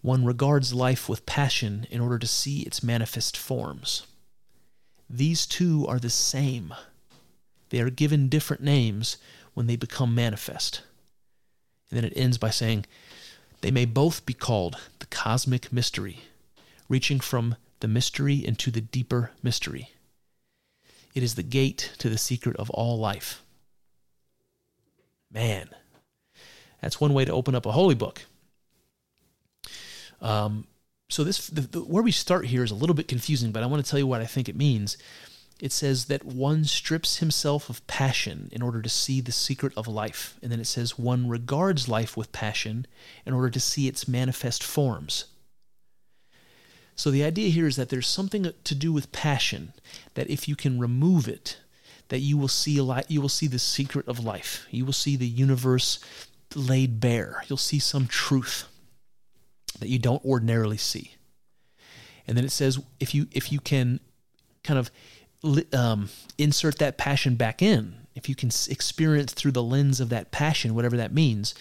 One 0.00 0.24
regards 0.24 0.72
life 0.72 1.10
with 1.10 1.26
passion 1.26 1.86
in 1.90 2.00
order 2.00 2.18
to 2.18 2.26
see 2.26 2.62
its 2.62 2.82
manifest 2.82 3.36
forms. 3.36 4.06
These 5.10 5.44
two 5.44 5.86
are 5.86 5.98
the 5.98 6.08
same. 6.08 6.72
They 7.68 7.80
are 7.80 7.90
given 7.90 8.30
different 8.30 8.62
names 8.62 9.18
when 9.52 9.66
they 9.66 9.76
become 9.76 10.14
manifest. 10.14 10.80
And 11.90 11.98
then 11.98 12.06
it 12.06 12.16
ends 12.16 12.38
by 12.38 12.48
saying, 12.48 12.86
They 13.60 13.70
may 13.70 13.84
both 13.84 14.24
be 14.24 14.32
called 14.32 14.78
the 15.00 15.06
cosmic 15.06 15.70
mystery, 15.70 16.20
reaching 16.88 17.20
from 17.20 17.56
the 17.80 17.88
mystery 17.88 18.36
into 18.36 18.70
the 18.70 18.80
deeper 18.80 19.32
mystery. 19.42 19.90
It 21.14 21.22
is 21.22 21.34
the 21.34 21.42
gate 21.42 21.92
to 21.98 22.08
the 22.08 22.16
secret 22.16 22.56
of 22.56 22.70
all 22.70 22.98
life. 22.98 23.42
Man, 25.36 25.68
that's 26.80 26.98
one 26.98 27.12
way 27.12 27.26
to 27.26 27.32
open 27.32 27.54
up 27.54 27.66
a 27.66 27.72
holy 27.72 27.94
book. 27.94 28.22
Um, 30.22 30.66
so 31.10 31.24
this 31.24 31.48
the, 31.48 31.60
the, 31.60 31.80
where 31.80 32.02
we 32.02 32.10
start 32.10 32.46
here 32.46 32.64
is 32.64 32.70
a 32.70 32.74
little 32.74 32.94
bit 32.96 33.06
confusing, 33.06 33.52
but 33.52 33.62
I 33.62 33.66
want 33.66 33.84
to 33.84 33.90
tell 33.90 33.98
you 33.98 34.06
what 34.06 34.22
I 34.22 34.24
think 34.24 34.48
it 34.48 34.56
means. 34.56 34.96
it 35.60 35.72
says 35.72 36.06
that 36.06 36.24
one 36.24 36.64
strips 36.64 37.18
himself 37.18 37.70
of 37.70 37.86
passion 37.86 38.48
in 38.52 38.62
order 38.62 38.82
to 38.82 38.88
see 38.88 39.20
the 39.20 39.32
secret 39.32 39.72
of 39.76 39.86
life. 39.86 40.38
And 40.42 40.50
then 40.50 40.60
it 40.60 40.66
says 40.66 40.98
one 40.98 41.28
regards 41.28 41.88
life 41.88 42.16
with 42.16 42.32
passion 42.32 42.86
in 43.24 43.32
order 43.32 43.50
to 43.50 43.60
see 43.60 43.88
its 43.88 44.08
manifest 44.08 44.62
forms. 44.62 45.26
So 46.94 47.10
the 47.10 47.24
idea 47.24 47.50
here 47.50 47.66
is 47.66 47.76
that 47.76 47.90
there's 47.90 48.08
something 48.08 48.52
to 48.64 48.74
do 48.74 48.92
with 48.92 49.12
passion 49.12 49.74
that 50.14 50.30
if 50.30 50.48
you 50.48 50.56
can 50.56 50.78
remove 50.78 51.28
it, 51.28 51.58
that 52.08 52.20
you 52.20 52.36
will 52.36 52.48
see 52.48 52.72
you 53.08 53.20
will 53.20 53.28
see 53.28 53.46
the 53.46 53.58
secret 53.58 54.06
of 54.08 54.24
life. 54.24 54.66
You 54.70 54.84
will 54.84 54.92
see 54.92 55.16
the 55.16 55.26
universe 55.26 55.98
laid 56.54 57.00
bare. 57.00 57.42
You'll 57.48 57.56
see 57.56 57.78
some 57.78 58.06
truth 58.06 58.68
that 59.80 59.88
you 59.88 59.98
don't 59.98 60.24
ordinarily 60.24 60.76
see. 60.76 61.12
And 62.26 62.36
then 62.36 62.44
it 62.44 62.52
says 62.52 62.80
if 63.00 63.14
you 63.14 63.26
if 63.32 63.52
you 63.52 63.60
can 63.60 64.00
kind 64.64 64.78
of 64.78 64.90
um, 65.72 66.08
insert 66.38 66.78
that 66.78 66.98
passion 66.98 67.36
back 67.36 67.62
in, 67.62 67.94
if 68.14 68.28
you 68.28 68.34
can 68.34 68.50
experience 68.68 69.32
through 69.32 69.52
the 69.52 69.62
lens 69.62 70.00
of 70.00 70.08
that 70.08 70.30
passion, 70.30 70.74
whatever 70.74 70.96
that 70.96 71.12
means, 71.12 71.54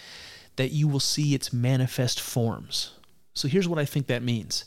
that 0.55 0.71
you 0.71 0.87
will 0.87 0.99
see 0.99 1.35
its 1.35 1.51
manifest 1.51 2.19
forms. 2.19 2.91
So 3.33 3.47
here's 3.47 3.67
what 3.67 3.79
I 3.79 3.85
think 3.85 4.07
that 4.07 4.23
means. 4.23 4.65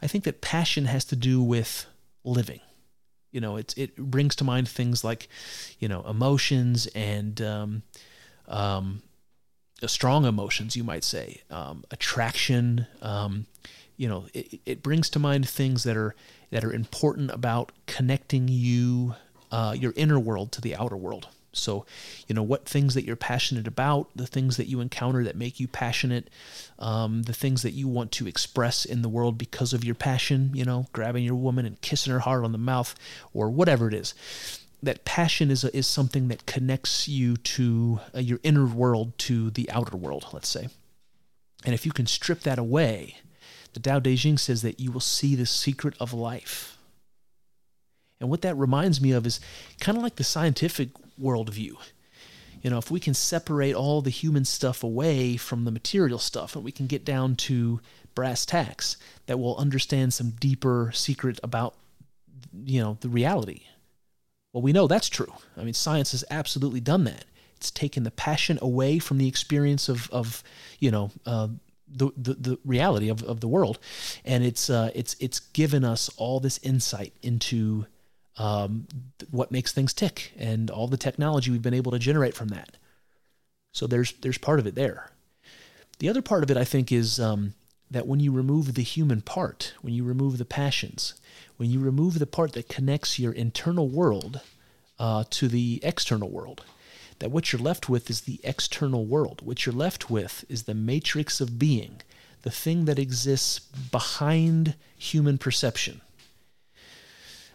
I 0.00 0.06
think 0.06 0.24
that 0.24 0.40
passion 0.40 0.86
has 0.86 1.04
to 1.06 1.16
do 1.16 1.42
with 1.42 1.86
living. 2.24 2.60
You 3.32 3.40
know, 3.40 3.56
it 3.56 3.74
it 3.76 3.96
brings 3.96 4.36
to 4.36 4.44
mind 4.44 4.68
things 4.68 5.02
like, 5.02 5.28
you 5.80 5.88
know, 5.88 6.02
emotions 6.02 6.86
and 6.94 7.40
um, 7.40 7.82
um, 8.46 9.02
strong 9.86 10.24
emotions, 10.24 10.76
you 10.76 10.84
might 10.84 11.04
say, 11.04 11.42
um, 11.50 11.84
attraction. 11.90 12.86
Um, 13.00 13.46
you 13.96 14.08
know, 14.08 14.26
it, 14.32 14.60
it 14.66 14.82
brings 14.82 15.10
to 15.10 15.18
mind 15.18 15.48
things 15.48 15.84
that 15.84 15.96
are 15.96 16.14
that 16.50 16.64
are 16.64 16.72
important 16.72 17.30
about 17.30 17.72
connecting 17.86 18.48
you, 18.48 19.14
uh, 19.50 19.74
your 19.78 19.92
inner 19.96 20.18
world, 20.18 20.52
to 20.52 20.60
the 20.60 20.76
outer 20.76 20.96
world. 20.96 21.28
So, 21.52 21.84
you 22.26 22.34
know, 22.34 22.42
what 22.42 22.66
things 22.66 22.94
that 22.94 23.04
you're 23.04 23.16
passionate 23.16 23.66
about, 23.66 24.08
the 24.16 24.26
things 24.26 24.56
that 24.56 24.68
you 24.68 24.80
encounter 24.80 25.22
that 25.24 25.36
make 25.36 25.60
you 25.60 25.68
passionate, 25.68 26.30
um, 26.78 27.24
the 27.24 27.34
things 27.34 27.62
that 27.62 27.72
you 27.72 27.88
want 27.88 28.10
to 28.12 28.26
express 28.26 28.84
in 28.84 29.02
the 29.02 29.08
world 29.08 29.36
because 29.36 29.72
of 29.72 29.84
your 29.84 29.94
passion, 29.94 30.50
you 30.54 30.64
know, 30.64 30.86
grabbing 30.92 31.24
your 31.24 31.34
woman 31.34 31.66
and 31.66 31.80
kissing 31.82 32.12
her 32.12 32.20
hard 32.20 32.44
on 32.44 32.52
the 32.52 32.58
mouth 32.58 32.94
or 33.34 33.50
whatever 33.50 33.86
it 33.86 33.94
is. 33.94 34.14
That 34.82 35.04
passion 35.04 35.50
is, 35.50 35.62
a, 35.62 35.76
is 35.76 35.86
something 35.86 36.28
that 36.28 36.46
connects 36.46 37.06
you 37.06 37.36
to 37.36 38.00
uh, 38.14 38.18
your 38.18 38.40
inner 38.42 38.66
world 38.66 39.16
to 39.18 39.50
the 39.50 39.70
outer 39.70 39.96
world, 39.96 40.26
let's 40.32 40.48
say. 40.48 40.68
And 41.64 41.74
if 41.74 41.86
you 41.86 41.92
can 41.92 42.06
strip 42.06 42.40
that 42.40 42.58
away, 42.58 43.18
the 43.74 43.80
Tao 43.80 44.00
Te 44.00 44.16
Ching 44.16 44.38
says 44.38 44.62
that 44.62 44.80
you 44.80 44.90
will 44.90 45.00
see 45.00 45.34
the 45.34 45.46
secret 45.46 45.94
of 46.00 46.12
life. 46.12 46.76
And 48.20 48.30
what 48.30 48.42
that 48.42 48.56
reminds 48.56 49.00
me 49.00 49.12
of 49.12 49.26
is 49.26 49.40
kind 49.80 49.98
of 49.98 50.02
like 50.04 50.16
the 50.16 50.24
scientific 50.24 50.90
worldview. 51.20 51.74
You 52.62 52.70
know, 52.70 52.78
if 52.78 52.90
we 52.90 53.00
can 53.00 53.14
separate 53.14 53.74
all 53.74 54.02
the 54.02 54.10
human 54.10 54.44
stuff 54.44 54.84
away 54.84 55.36
from 55.36 55.64
the 55.64 55.72
material 55.72 56.18
stuff 56.18 56.54
and 56.54 56.64
we 56.64 56.70
can 56.72 56.86
get 56.86 57.04
down 57.04 57.34
to 57.36 57.80
brass 58.14 58.46
tacks, 58.46 58.96
that 59.26 59.38
we'll 59.38 59.56
understand 59.56 60.14
some 60.14 60.30
deeper 60.30 60.92
secret 60.94 61.40
about, 61.42 61.74
you 62.64 62.80
know, 62.80 62.98
the 63.00 63.08
reality. 63.08 63.62
Well, 64.52 64.62
we 64.62 64.72
know 64.72 64.86
that's 64.86 65.08
true. 65.08 65.32
I 65.56 65.64
mean, 65.64 65.74
science 65.74 66.12
has 66.12 66.24
absolutely 66.30 66.80
done 66.80 67.04
that. 67.04 67.24
It's 67.56 67.70
taken 67.70 68.04
the 68.04 68.10
passion 68.10 68.58
away 68.62 68.98
from 68.98 69.18
the 69.18 69.28
experience 69.28 69.88
of, 69.88 70.10
of 70.10 70.44
you 70.78 70.90
know, 70.90 71.10
uh, 71.26 71.48
the, 71.94 72.10
the, 72.16 72.34
the 72.34 72.58
reality 72.64 73.08
of, 73.08 73.22
of 73.22 73.40
the 73.40 73.48
world, 73.48 73.78
and 74.24 74.44
it's 74.44 74.70
uh, 74.70 74.90
it's 74.94 75.14
it's 75.20 75.40
given 75.40 75.84
us 75.84 76.10
all 76.16 76.40
this 76.40 76.58
insight 76.62 77.12
into 77.22 77.86
um, 78.38 78.86
what 79.30 79.50
makes 79.50 79.72
things 79.72 79.92
tick 79.92 80.32
and 80.38 80.70
all 80.70 80.88
the 80.88 80.96
technology 80.96 81.50
we've 81.50 81.62
been 81.62 81.74
able 81.74 81.92
to 81.92 81.98
generate 81.98 82.34
from 82.34 82.48
that. 82.48 82.76
So 83.72 83.86
there's 83.86 84.12
there's 84.20 84.38
part 84.38 84.58
of 84.58 84.66
it 84.66 84.74
there. 84.74 85.10
The 85.98 86.08
other 86.08 86.22
part 86.22 86.42
of 86.42 86.50
it, 86.50 86.56
I 86.56 86.64
think, 86.64 86.90
is 86.90 87.20
um, 87.20 87.54
that 87.90 88.06
when 88.06 88.20
you 88.20 88.32
remove 88.32 88.74
the 88.74 88.82
human 88.82 89.20
part, 89.20 89.74
when 89.82 89.94
you 89.94 90.04
remove 90.04 90.38
the 90.38 90.44
passions, 90.44 91.14
when 91.56 91.70
you 91.70 91.78
remove 91.78 92.18
the 92.18 92.26
part 92.26 92.52
that 92.52 92.68
connects 92.68 93.18
your 93.18 93.32
internal 93.32 93.88
world 93.88 94.40
uh, 94.98 95.24
to 95.30 95.48
the 95.48 95.80
external 95.82 96.28
world, 96.28 96.64
that 97.18 97.30
what 97.30 97.52
you're 97.52 97.62
left 97.62 97.88
with 97.88 98.10
is 98.10 98.22
the 98.22 98.40
external 98.42 99.06
world. 99.06 99.42
What 99.44 99.64
you're 99.64 99.74
left 99.74 100.10
with 100.10 100.44
is 100.48 100.64
the 100.64 100.74
matrix 100.74 101.40
of 101.40 101.58
being, 101.58 102.00
the 102.42 102.50
thing 102.50 102.86
that 102.86 102.98
exists 102.98 103.60
behind 103.60 104.74
human 104.96 105.38
perception. 105.38 106.00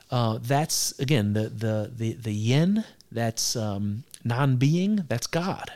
Uh, 0.09 0.39
that's 0.41 0.97
again 0.99 1.33
the 1.33 1.49
the 1.49 1.91
the 1.95 2.13
the 2.13 2.33
yin. 2.33 2.83
That's 3.11 3.55
um, 3.55 4.03
non-being. 4.23 5.05
That's 5.07 5.27
God. 5.27 5.71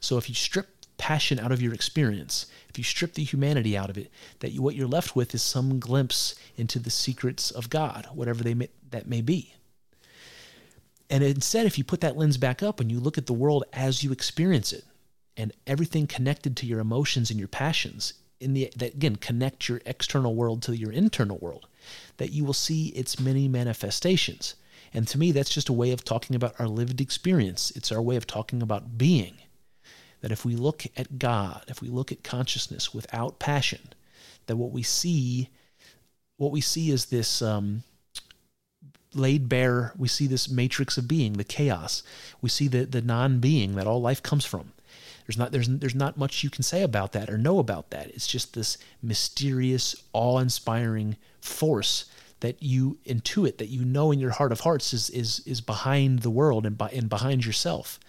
So 0.00 0.16
if 0.18 0.28
you 0.28 0.34
strip 0.34 0.68
passion 0.98 1.38
out 1.38 1.52
of 1.52 1.62
your 1.62 1.72
experience, 1.72 2.46
if 2.68 2.76
you 2.76 2.84
strip 2.84 3.14
the 3.14 3.24
humanity 3.24 3.76
out 3.76 3.90
of 3.90 3.96
it, 3.96 4.10
that 4.40 4.52
you, 4.52 4.60
what 4.60 4.74
you're 4.74 4.88
left 4.88 5.14
with 5.14 5.34
is 5.34 5.42
some 5.42 5.78
glimpse 5.78 6.34
into 6.56 6.78
the 6.78 6.90
secrets 6.90 7.50
of 7.50 7.70
God, 7.70 8.08
whatever 8.12 8.42
they 8.42 8.54
may, 8.54 8.68
that 8.90 9.06
may 9.06 9.20
be. 9.22 9.54
And 11.08 11.24
instead, 11.24 11.66
if 11.66 11.78
you 11.78 11.84
put 11.84 12.00
that 12.02 12.16
lens 12.16 12.36
back 12.36 12.62
up 12.62 12.80
and 12.80 12.90
you 12.90 13.00
look 13.00 13.18
at 13.18 13.26
the 13.26 13.32
world 13.32 13.64
as 13.72 14.04
you 14.04 14.12
experience 14.12 14.72
it, 14.72 14.84
and 15.36 15.52
everything 15.66 16.06
connected 16.06 16.56
to 16.58 16.66
your 16.66 16.80
emotions 16.80 17.30
and 17.30 17.38
your 17.38 17.48
passions, 17.48 18.12
in 18.40 18.54
the 18.54 18.72
that 18.76 18.94
again 18.94 19.16
connect 19.16 19.68
your 19.68 19.80
external 19.86 20.34
world 20.34 20.62
to 20.62 20.76
your 20.76 20.90
internal 20.90 21.38
world, 21.38 21.66
that 22.16 22.32
you 22.32 22.44
will 22.44 22.52
see 22.54 22.88
its 22.88 23.20
many 23.20 23.48
manifestations. 23.48 24.54
And 24.92 25.06
to 25.08 25.18
me, 25.18 25.30
that's 25.30 25.50
just 25.54 25.68
a 25.68 25.74
way 25.74 25.92
of 25.92 26.04
talking 26.04 26.34
about 26.34 26.58
our 26.58 26.66
lived 26.66 27.00
experience. 27.00 27.70
It's 27.76 27.92
our 27.92 28.02
way 28.02 28.16
of 28.16 28.26
talking 28.26 28.60
about 28.60 28.98
being. 28.98 29.34
That 30.20 30.32
if 30.32 30.44
we 30.44 30.56
look 30.56 30.84
at 30.96 31.18
God, 31.18 31.64
if 31.68 31.80
we 31.80 31.88
look 31.88 32.10
at 32.10 32.24
consciousness 32.24 32.92
without 32.92 33.38
passion, 33.38 33.92
that 34.46 34.56
what 34.56 34.72
we 34.72 34.82
see, 34.82 35.48
what 36.36 36.50
we 36.50 36.60
see 36.60 36.90
is 36.90 37.06
this 37.06 37.40
um, 37.40 37.84
laid 39.14 39.48
bare, 39.48 39.92
we 39.96 40.08
see 40.08 40.26
this 40.26 40.48
matrix 40.48 40.98
of 40.98 41.08
being, 41.08 41.34
the 41.34 41.44
chaos. 41.44 42.02
We 42.40 42.48
see 42.48 42.68
the, 42.68 42.84
the 42.84 43.00
non 43.00 43.38
being 43.38 43.76
that 43.76 43.86
all 43.86 44.00
life 44.00 44.22
comes 44.22 44.44
from. 44.44 44.72
There's 45.26 45.38
not, 45.38 45.52
there's, 45.52 45.68
there's 45.68 45.94
not 45.94 46.16
much 46.16 46.42
you 46.42 46.50
can 46.50 46.62
say 46.62 46.82
about 46.82 47.12
that 47.12 47.30
or 47.30 47.38
know 47.38 47.58
about 47.58 47.90
that. 47.90 48.08
It's 48.08 48.26
just 48.26 48.54
this 48.54 48.78
mysterious, 49.02 49.94
awe 50.12 50.38
inspiring 50.38 51.16
force 51.40 52.06
that 52.40 52.62
you 52.62 52.98
intuit, 53.04 53.58
that 53.58 53.68
you 53.68 53.84
know 53.84 54.12
in 54.12 54.18
your 54.18 54.30
heart 54.30 54.52
of 54.52 54.60
hearts 54.60 54.92
is, 54.92 55.10
is, 55.10 55.40
is 55.46 55.60
behind 55.60 56.20
the 56.20 56.30
world 56.30 56.66
and, 56.66 56.76
by, 56.76 56.88
and 56.88 57.08
behind 57.08 57.44
yourself. 57.44 58.00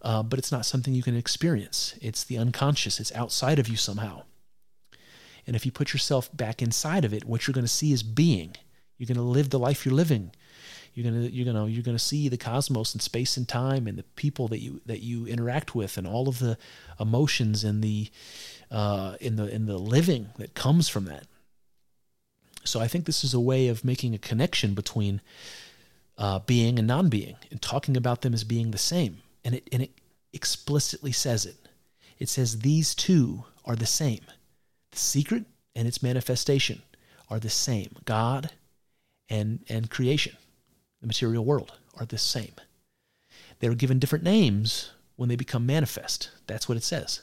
Uh, 0.00 0.22
but 0.22 0.38
it's 0.38 0.52
not 0.52 0.66
something 0.66 0.94
you 0.94 1.02
can 1.02 1.16
experience. 1.16 1.98
It's 2.00 2.24
the 2.24 2.38
unconscious, 2.38 3.00
it's 3.00 3.14
outside 3.14 3.58
of 3.58 3.68
you 3.68 3.76
somehow. 3.76 4.22
And 5.46 5.56
if 5.56 5.66
you 5.66 5.72
put 5.72 5.92
yourself 5.92 6.34
back 6.34 6.62
inside 6.62 7.04
of 7.04 7.12
it, 7.12 7.24
what 7.24 7.46
you're 7.46 7.54
going 7.54 7.64
to 7.64 7.68
see 7.68 7.92
is 7.92 8.02
being. 8.02 8.56
You're 8.96 9.06
going 9.06 9.16
to 9.16 9.22
live 9.22 9.50
the 9.50 9.58
life 9.58 9.84
you're 9.84 9.94
living. 9.94 10.30
You're 10.94 11.10
to 11.10 11.32
you're 11.32 11.52
to 11.52 11.70
you're 11.70 11.82
to 11.82 11.98
see 11.98 12.28
the 12.28 12.36
cosmos 12.36 12.94
and 12.94 13.02
space 13.02 13.36
and 13.36 13.48
time 13.48 13.86
and 13.86 13.98
the 13.98 14.04
people 14.14 14.48
that 14.48 14.60
you 14.60 14.80
that 14.86 15.00
you 15.00 15.26
interact 15.26 15.74
with 15.74 15.98
and 15.98 16.06
all 16.06 16.28
of 16.28 16.38
the 16.38 16.56
emotions 17.00 17.64
and 17.64 17.82
the 17.82 18.10
uh, 18.70 19.16
in 19.20 19.36
the 19.36 19.52
in 19.52 19.66
the 19.66 19.78
living 19.78 20.28
that 20.38 20.54
comes 20.54 20.88
from 20.88 21.06
that. 21.06 21.26
So 22.64 22.80
I 22.80 22.88
think 22.88 23.04
this 23.04 23.24
is 23.24 23.34
a 23.34 23.40
way 23.40 23.68
of 23.68 23.84
making 23.84 24.14
a 24.14 24.18
connection 24.18 24.74
between 24.74 25.20
uh, 26.16 26.38
being 26.38 26.78
and 26.78 26.88
non-being 26.88 27.36
and 27.50 27.60
talking 27.60 27.96
about 27.96 28.22
them 28.22 28.32
as 28.32 28.44
being 28.44 28.70
the 28.70 28.78
same. 28.78 29.18
And 29.44 29.56
it 29.56 29.68
and 29.72 29.82
it 29.82 29.90
explicitly 30.32 31.12
says 31.12 31.44
it. 31.44 31.56
It 32.18 32.28
says 32.28 32.60
these 32.60 32.94
two 32.94 33.44
are 33.64 33.76
the 33.76 33.86
same. 33.86 34.20
The 34.92 34.98
secret 34.98 35.44
and 35.74 35.88
its 35.88 36.02
manifestation 36.02 36.82
are 37.28 37.40
the 37.40 37.50
same. 37.50 37.96
God 38.04 38.50
and, 39.28 39.60
and 39.68 39.90
creation, 39.90 40.36
the 41.04 41.08
material 41.08 41.44
world, 41.44 41.72
are 41.98 42.06
the 42.06 42.18
same. 42.18 42.54
They're 43.60 43.74
given 43.74 43.98
different 43.98 44.24
names 44.24 44.90
when 45.16 45.28
they 45.28 45.36
become 45.36 45.66
manifest. 45.66 46.30
That's 46.46 46.68
what 46.68 46.78
it 46.78 46.82
says. 46.82 47.22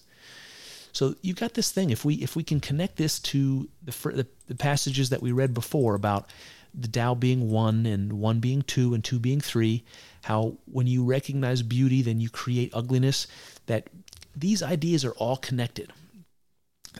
So 0.93 1.15
you've 1.21 1.39
got 1.39 1.55
this 1.55 1.71
thing. 1.71 1.89
If 1.89 2.05
we 2.05 2.15
if 2.15 2.35
we 2.35 2.43
can 2.43 2.59
connect 2.59 2.97
this 2.97 3.19
to 3.19 3.69
the, 3.83 3.91
the, 4.09 4.27
the 4.47 4.55
passages 4.55 5.09
that 5.09 5.21
we 5.21 5.31
read 5.31 5.53
before 5.53 5.95
about 5.95 6.29
the 6.73 6.87
Tao 6.87 7.15
being 7.15 7.49
one 7.49 7.85
and 7.85 8.13
one 8.13 8.39
being 8.39 8.61
two 8.61 8.93
and 8.93 9.03
two 9.03 9.19
being 9.19 9.41
three, 9.41 9.83
how 10.23 10.57
when 10.65 10.87
you 10.87 11.03
recognize 11.03 11.63
beauty, 11.63 12.01
then 12.01 12.19
you 12.19 12.29
create 12.29 12.71
ugliness. 12.73 13.27
That 13.65 13.87
these 14.35 14.61
ideas 14.61 15.03
are 15.05 15.13
all 15.13 15.37
connected. 15.37 15.91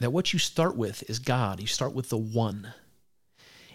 That 0.00 0.12
what 0.12 0.32
you 0.32 0.38
start 0.38 0.76
with 0.76 1.08
is 1.08 1.18
God. 1.18 1.60
You 1.60 1.66
start 1.66 1.94
with 1.94 2.08
the 2.08 2.18
one. 2.18 2.74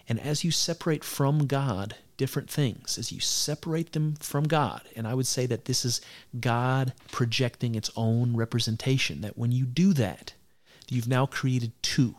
And 0.08 0.20
as 0.20 0.44
you 0.44 0.50
separate 0.50 1.04
from 1.04 1.46
God 1.46 1.94
different 2.18 2.50
things, 2.50 2.98
as 2.98 3.10
you 3.10 3.20
separate 3.20 3.92
them 3.92 4.16
from 4.20 4.44
God, 4.44 4.82
and 4.94 5.06
I 5.06 5.14
would 5.14 5.26
say 5.26 5.46
that 5.46 5.64
this 5.64 5.84
is 5.86 6.02
God 6.38 6.92
projecting 7.10 7.74
its 7.74 7.90
own 7.96 8.36
representation, 8.36 9.22
that 9.22 9.38
when 9.38 9.52
you 9.52 9.64
do 9.64 9.94
that, 9.94 10.34
you've 10.90 11.08
now 11.08 11.24
created 11.24 11.72
two, 11.80 12.16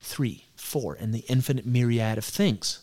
three, 0.00 0.46
four, 0.56 0.94
and 0.94 1.14
the 1.14 1.24
infinite 1.28 1.66
myriad 1.66 2.18
of 2.18 2.24
things 2.24 2.80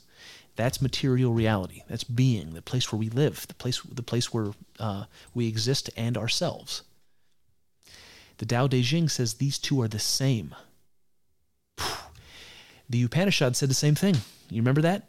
That's 0.59 0.81
material 0.81 1.33
reality. 1.33 1.83
That's 1.87 2.03
being, 2.03 2.53
the 2.53 2.61
place 2.61 2.91
where 2.91 2.99
we 2.99 3.09
live, 3.09 3.47
the 3.47 3.53
place, 3.53 3.81
the 3.81 4.03
place 4.03 4.33
where 4.33 4.51
uh, 4.77 5.05
we 5.33 5.47
exist 5.47 5.89
and 5.95 6.17
ourselves. 6.17 6.83
The 8.39 8.45
Tao 8.45 8.67
Te 8.67 8.83
Ching 8.83 9.07
says 9.07 9.35
these 9.35 9.57
two 9.57 9.81
are 9.81 9.87
the 9.87 9.99
same. 9.99 10.53
The 12.89 13.03
Upanishad 13.03 13.55
said 13.55 13.69
the 13.69 13.73
same 13.73 13.95
thing. 13.95 14.15
You 14.49 14.61
remember 14.61 14.81
that? 14.81 15.08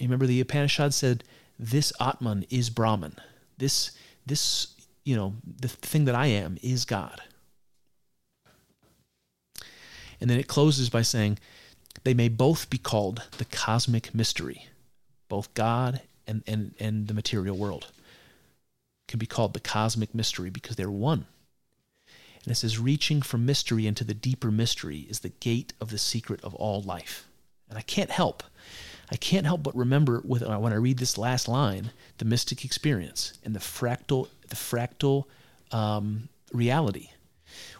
Remember 0.00 0.26
the 0.26 0.40
Upanishad 0.40 0.92
said, 0.94 1.24
"This 1.58 1.92
Atman 2.00 2.46
is 2.50 2.70
Brahman. 2.70 3.16
This, 3.58 3.92
this, 4.26 4.74
you 5.04 5.14
know, 5.16 5.34
the 5.44 5.68
thing 5.68 6.04
that 6.06 6.14
I 6.14 6.26
am 6.26 6.58
is 6.62 6.84
God." 6.84 7.20
And 10.20 10.30
then 10.30 10.38
it 10.38 10.48
closes 10.48 10.90
by 10.90 11.02
saying, 11.02 11.38
"They 12.02 12.14
may 12.14 12.28
both 12.28 12.70
be 12.70 12.78
called 12.78 13.22
the 13.38 13.44
cosmic 13.44 14.14
mystery." 14.14 14.68
both 15.34 15.52
God 15.54 16.00
and, 16.28 16.44
and, 16.46 16.74
and 16.78 17.08
the 17.08 17.14
material 17.14 17.56
world 17.56 17.88
can 19.08 19.18
be 19.18 19.26
called 19.26 19.52
the 19.52 19.60
cosmic 19.60 20.14
mystery 20.14 20.48
because 20.48 20.76
they're 20.76 20.90
one. 20.90 21.26
And 22.44 22.52
it 22.52 22.54
says, 22.56 22.78
reaching 22.78 23.22
from 23.22 23.44
mystery 23.44 23.86
into 23.86 24.04
the 24.04 24.14
deeper 24.14 24.50
mystery 24.50 25.06
is 25.10 25.20
the 25.20 25.30
gate 25.30 25.72
of 25.80 25.90
the 25.90 25.98
secret 25.98 26.40
of 26.44 26.54
all 26.54 26.82
life. 26.82 27.26
And 27.68 27.76
I 27.76 27.82
can't 27.82 28.10
help, 28.10 28.44
I 29.10 29.16
can't 29.16 29.46
help 29.46 29.62
but 29.62 29.76
remember 29.76 30.22
with, 30.24 30.42
uh, 30.42 30.58
when 30.58 30.72
I 30.72 30.76
read 30.76 30.98
this 30.98 31.18
last 31.18 31.48
line, 31.48 31.90
the 32.18 32.24
mystic 32.24 32.64
experience 32.64 33.34
and 33.44 33.54
the 33.54 33.60
fractal, 33.60 34.28
the 34.48 34.56
fractal 34.56 35.24
um, 35.70 36.28
reality. 36.52 37.10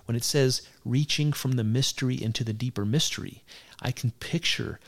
When 0.05 0.17
it 0.17 0.25
says 0.25 0.63
reaching 0.85 1.33
from 1.33 1.53
the 1.53 1.65
mystery 1.65 2.21
into 2.21 2.45
the 2.45 2.53
deeper 2.53 2.85
mystery, 2.85 3.43
I 3.81 3.91
can 3.91 4.11
picture 4.13 4.79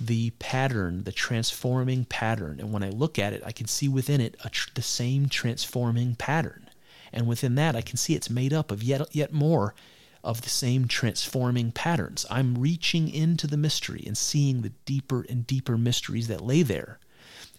the 0.00 0.30
pattern, 0.38 1.04
the 1.04 1.12
transforming 1.12 2.04
pattern. 2.06 2.58
And 2.58 2.72
when 2.72 2.82
I 2.82 2.88
look 2.88 3.18
at 3.18 3.32
it, 3.32 3.42
I 3.44 3.52
can 3.52 3.66
see 3.66 3.88
within 3.88 4.20
it 4.20 4.36
tr- 4.50 4.70
the 4.74 4.82
same 4.82 5.28
transforming 5.28 6.14
pattern. 6.16 6.68
And 7.12 7.26
within 7.26 7.54
that, 7.56 7.76
I 7.76 7.82
can 7.82 7.98
see 7.98 8.14
it's 8.14 8.30
made 8.30 8.52
up 8.52 8.70
of 8.70 8.82
yet, 8.82 9.14
yet 9.14 9.32
more 9.32 9.74
of 10.24 10.42
the 10.42 10.48
same 10.48 10.86
transforming 10.86 11.72
patterns. 11.72 12.24
I'm 12.30 12.58
reaching 12.58 13.08
into 13.08 13.46
the 13.46 13.56
mystery 13.56 14.04
and 14.06 14.16
seeing 14.16 14.62
the 14.62 14.72
deeper 14.84 15.26
and 15.28 15.46
deeper 15.46 15.76
mysteries 15.76 16.28
that 16.28 16.40
lay 16.40 16.62
there. 16.62 16.98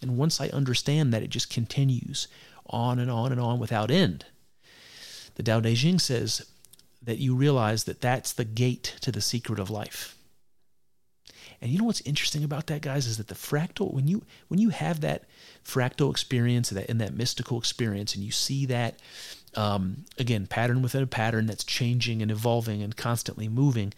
And 0.00 0.16
once 0.16 0.40
I 0.40 0.48
understand 0.48 1.12
that, 1.12 1.22
it 1.22 1.30
just 1.30 1.50
continues 1.50 2.28
on 2.66 2.98
and 2.98 3.10
on 3.10 3.32
and 3.32 3.40
on 3.40 3.58
without 3.58 3.90
end. 3.90 4.26
The 5.34 5.42
Tao 5.42 5.60
Te 5.60 5.74
Ching 5.74 5.98
says 5.98 6.46
that 7.02 7.18
you 7.18 7.34
realize 7.34 7.84
that 7.84 8.00
that's 8.00 8.32
the 8.32 8.44
gate 8.44 8.96
to 9.02 9.12
the 9.12 9.20
secret 9.20 9.58
of 9.58 9.70
life. 9.70 10.16
And 11.60 11.70
you 11.70 11.78
know 11.78 11.84
what's 11.84 12.00
interesting 12.02 12.44
about 12.44 12.66
that, 12.66 12.82
guys, 12.82 13.06
is 13.06 13.16
that 13.18 13.28
the 13.28 13.34
fractal 13.34 13.92
when 13.92 14.06
you 14.06 14.22
when 14.48 14.60
you 14.60 14.70
have 14.70 15.00
that 15.00 15.24
fractal 15.64 16.10
experience 16.10 16.70
that 16.70 16.90
and 16.90 17.00
that 17.00 17.14
mystical 17.14 17.58
experience, 17.58 18.14
and 18.14 18.24
you 18.24 18.30
see 18.30 18.66
that 18.66 18.98
um, 19.56 20.04
again 20.18 20.46
pattern 20.46 20.82
within 20.82 21.02
a 21.02 21.06
pattern 21.06 21.46
that's 21.46 21.64
changing 21.64 22.22
and 22.22 22.30
evolving 22.30 22.82
and 22.82 22.96
constantly 22.96 23.48
moving, 23.48 23.92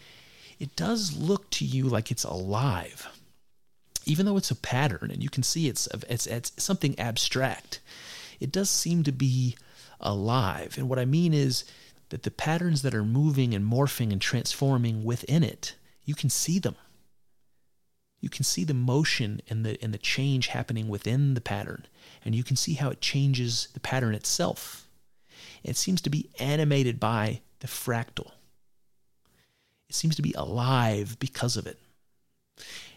it 0.59 0.75
does 0.75 1.15
look 1.17 1.49
to 1.51 1.65
you 1.65 1.85
like 1.85 2.11
it's 2.11 2.23
alive, 2.23 3.07
even 4.05 4.25
though 4.25 4.37
it's 4.37 4.51
a 4.51 4.55
pattern 4.55 5.09
and 5.11 5.23
you 5.23 5.29
can 5.29 5.43
see 5.43 5.67
it's 5.67 5.87
it's, 6.09 6.27
it's 6.27 6.51
something 6.57 6.97
abstract. 6.99 7.79
It 8.39 8.51
does 8.51 8.69
seem 8.69 9.03
to 9.03 9.11
be 9.11 9.57
alive, 9.99 10.77
and 10.77 10.89
what 10.89 10.99
I 10.99 11.05
mean 11.05 11.33
is 11.33 11.63
that 12.09 12.23
the 12.23 12.31
patterns 12.31 12.81
that 12.83 12.95
are 12.95 13.03
moving 13.03 13.53
and 13.53 13.65
morphing 13.65 14.11
and 14.11 14.21
transforming 14.21 15.03
within 15.03 15.43
it, 15.43 15.75
you 16.05 16.15
can 16.15 16.29
see 16.29 16.59
them. 16.59 16.75
You 18.19 18.29
can 18.29 18.43
see 18.43 18.63
the 18.63 18.73
motion 18.73 19.41
and 19.49 19.65
the 19.65 19.77
and 19.83 19.93
the 19.93 19.99
change 19.99 20.47
happening 20.47 20.87
within 20.87 21.33
the 21.33 21.41
pattern. 21.41 21.85
And 22.25 22.33
you 22.33 22.43
can 22.43 22.55
see 22.55 22.73
how 22.73 22.89
it 22.89 23.01
changes 23.01 23.67
the 23.73 23.79
pattern 23.79 24.15
itself 24.15 24.86
it 25.67 25.77
seems 25.77 26.01
to 26.01 26.09
be 26.09 26.29
animated 26.39 26.99
by 26.99 27.41
the 27.59 27.67
fractal 27.67 28.31
it 29.89 29.95
seems 29.95 30.15
to 30.15 30.21
be 30.21 30.33
alive 30.33 31.17
because 31.19 31.57
of 31.57 31.67
it 31.67 31.79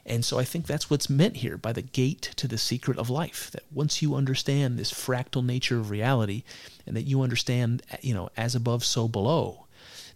and 0.07 0.25
so 0.25 0.39
i 0.39 0.45
think 0.45 0.67
that's 0.67 0.89
what's 0.89 1.11
meant 1.11 1.39
here 1.39 1.57
by 1.57 1.73
the 1.73 1.83
gate 1.83 2.31
to 2.37 2.49
the 2.49 2.59
secret 2.59 2.99
of 2.99 3.11
life 3.11 3.51
that 3.51 3.65
once 3.71 4.01
you 4.01 4.15
understand 4.15 4.79
this 4.79 4.93
fractal 4.93 5.45
nature 5.45 5.79
of 5.79 5.91
reality 5.91 6.43
and 6.87 6.97
that 6.97 7.03
you 7.03 7.23
understand 7.23 7.83
you 8.01 8.15
know 8.15 8.29
as 8.37 8.55
above 8.55 8.85
so 8.85 9.09
below 9.09 9.67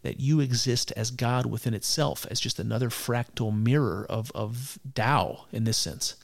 that 0.04 0.20
you 0.20 0.38
exist 0.38 0.92
as 0.96 1.10
God 1.10 1.46
within 1.46 1.72
itself, 1.72 2.26
as 2.30 2.38
just 2.38 2.58
another 2.58 2.90
fractal 2.90 3.56
mirror 3.56 4.06
of, 4.08 4.30
of 4.34 4.78
Tao 4.94 5.46
in 5.50 5.64
this 5.64 5.78
sense. 5.78 6.16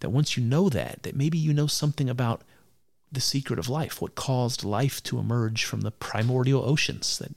That 0.00 0.10
once 0.10 0.36
you 0.36 0.44
know 0.44 0.68
that, 0.68 1.02
that 1.02 1.16
maybe 1.16 1.38
you 1.38 1.54
know 1.54 1.66
something 1.66 2.10
about 2.10 2.42
the 3.12 3.20
secret 3.20 3.58
of 3.58 3.68
life, 3.68 4.00
what 4.00 4.14
caused 4.14 4.64
life 4.64 5.02
to 5.04 5.18
emerge 5.18 5.64
from 5.64 5.82
the 5.82 5.90
primordial 5.90 6.64
oceans, 6.64 7.18
that 7.18 7.32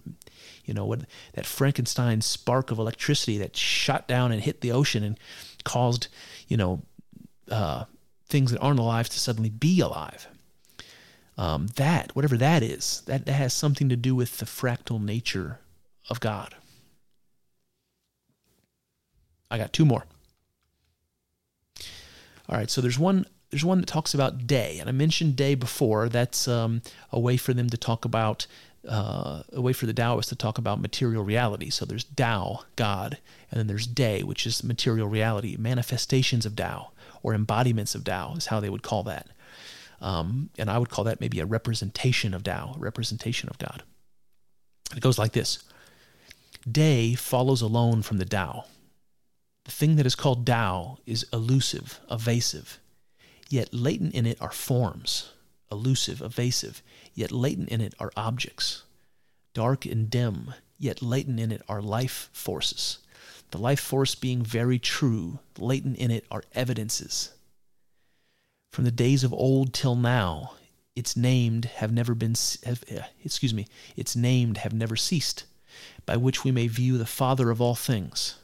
you 0.64 0.74
know, 0.74 0.86
what 0.86 1.02
that 1.34 1.46
Frankenstein 1.46 2.22
spark 2.22 2.72
of 2.72 2.80
electricity 2.80 3.38
that 3.38 3.56
shot 3.56 4.08
down 4.08 4.32
and 4.32 4.42
hit 4.42 4.62
the 4.62 4.72
ocean 4.72 5.04
and 5.04 5.20
caused, 5.64 6.08
you 6.48 6.58
know, 6.58 6.82
uh, 7.52 7.86
things 8.28 8.52
that 8.52 8.60
aren't 8.60 8.80
alive 8.80 9.08
to 9.10 9.20
suddenly 9.20 9.50
be 9.50 9.80
alive 9.80 10.28
um, 11.38 11.68
that, 11.76 12.16
whatever 12.16 12.38
that 12.38 12.64
is, 12.64 13.04
that, 13.08 13.26
that 13.26 13.34
has 13.34 13.54
something 13.54 13.90
to 13.90 13.96
do 13.96 14.16
with 14.16 14.38
the 14.38 14.46
fractal 14.46 15.04
nature 15.04 15.60
of 16.10 16.20
God. 16.20 16.56
I 19.52 19.58
got 19.58 19.74
two 19.74 19.86
more. 19.86 20.06
All 22.48 22.58
right, 22.58 22.70
so 22.70 22.80
there's 22.80 23.00
one 23.00 23.26
there's 23.56 23.64
one 23.64 23.80
that 23.80 23.88
talks 23.88 24.14
about 24.14 24.49
Te, 24.49 24.80
and 24.80 24.90
I 24.90 24.91
mentioned 24.91 25.38
Te 25.38 25.56
before. 25.56 26.10
That's 26.10 26.45
um, 26.45 26.82
a 27.10 27.18
way 27.18 27.38
for 27.38 27.53
them 27.53 27.69
to 27.69 27.77
talk 27.77 28.03
about 28.03 28.48
uh, 28.86 29.44
a 29.53 29.61
way 29.61 29.72
for 29.72 29.86
the 29.86 29.94
Taoists 29.94 30.27
to 30.27 30.36
talk 30.36 30.57
about 30.57 30.82
material 30.82 31.23
reality. 31.23 31.69
So 31.69 31.86
there's 31.86 32.03
Tao, 32.03 32.65
God, 32.76 33.18
and 33.49 33.57
then 33.57 33.68
there's 33.68 33.88
Te, 33.88 34.23
which 34.23 34.45
is 34.45 34.61
material 34.61 35.07
reality, 35.07 35.56
manifestations 35.56 36.45
of 36.45 36.57
Tao 36.57 36.91
or 37.23 37.34
embodiments 37.34 37.95
of 37.95 38.03
Tao 38.03 38.34
is 38.36 38.48
how 38.48 38.60
they 38.60 38.69
would 38.69 38.84
call 38.84 39.03
that. 39.03 39.30
Um, 40.02 40.49
and 40.57 40.69
I 40.69 40.77
would 40.77 40.90
call 40.90 41.06
that 41.06 41.22
maybe 41.22 41.40
a 41.40 41.45
representation 41.45 42.34
of 42.34 42.44
Tao, 42.44 42.73
a 42.76 42.80
representation 42.80 43.48
of 43.48 43.57
God. 43.57 43.84
It 44.94 44.99
goes 44.99 45.18
like 45.18 45.32
this 45.32 45.64
Te 46.69 47.15
follows 47.15 47.61
alone 47.61 48.02
from 48.02 48.18
the 48.18 48.26
Tao. 48.26 48.65
The 49.64 49.72
thing 49.72 49.95
that 49.95 50.06
is 50.06 50.14
called 50.14 50.45
Tao 50.45 50.98
is 51.06 51.26
elusive, 51.32 52.02
evasive, 52.11 52.82
yet 53.50 53.74
latent 53.74 54.14
in 54.14 54.26
it 54.26 54.42
are 54.42 54.52
forms, 54.52 55.32
elusive, 55.72 56.22
evasive, 56.22 56.82
yet 57.14 57.32
latent 57.32 57.70
in 57.70 57.82
it 57.82 57.94
are 58.00 58.12
objects. 58.16 58.84
Dark 59.54 59.86
and 59.86 60.10
dim, 60.10 60.54
yet 60.78 61.02
latent 61.02 61.40
in 61.40 61.52
it 61.52 61.62
are 61.70 61.82
life 61.82 62.30
forces. 62.34 63.00
The 63.52 63.58
life 63.58 63.80
force 63.80 64.16
being 64.16 64.44
very 64.44 64.80
true, 64.80 65.40
latent 65.58 65.98
in 65.98 66.12
it 66.12 66.26
are 66.30 66.44
evidences, 66.54 67.32
from 68.76 68.84
the 68.84 68.92
days 68.92 69.24
of 69.24 69.32
old 69.32 69.74
till 69.74 69.96
now, 69.96 70.52
its 70.98 71.16
named 71.16 71.64
have 71.76 71.94
never 71.94 72.14
been, 72.14 72.36
have, 72.66 72.84
uh, 72.94 73.04
excuse 73.24 73.54
me, 73.54 73.68
its 73.96 74.18
named 74.18 74.58
have 74.58 74.74
never 74.74 74.98
ceased, 74.98 75.46
by 76.06 76.18
which 76.18 76.44
we 76.44 76.52
may 76.52 76.68
view 76.68 76.98
the 76.98 77.06
Father 77.06 77.52
of 77.52 77.62
all 77.62 77.76
things. 77.76 78.36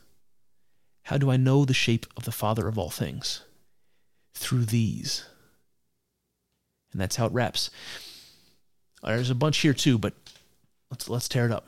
How 1.04 1.18
do 1.18 1.30
I 1.30 1.36
know 1.36 1.66
the 1.66 1.74
shape 1.74 2.06
of 2.16 2.24
the 2.24 2.32
Father 2.32 2.70
of 2.70 2.78
all 2.78 2.90
things? 2.90 3.44
Through 4.34 4.66
these. 4.66 5.26
And 6.92 7.00
that's 7.00 7.16
how 7.16 7.26
it 7.26 7.34
wraps. 7.34 7.70
There's 9.04 9.30
a 9.30 9.36
bunch 9.36 9.60
here 9.60 9.74
too, 9.74 9.98
but 9.98 10.14
let's 10.90 11.10
let's 11.10 11.28
tear 11.28 11.46
it 11.46 11.52
up. 11.52 11.68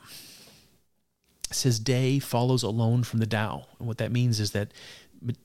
It 1.49 1.56
says 1.56 1.80
Te 1.80 2.19
follows 2.19 2.64
alone 2.64 3.03
from 3.03 3.19
the 3.19 3.26
Tao. 3.26 3.65
And 3.80 3.88
what 3.88 3.98
that 3.99 4.11
means 4.11 4.40
is 4.40 4.52
that 4.52 4.72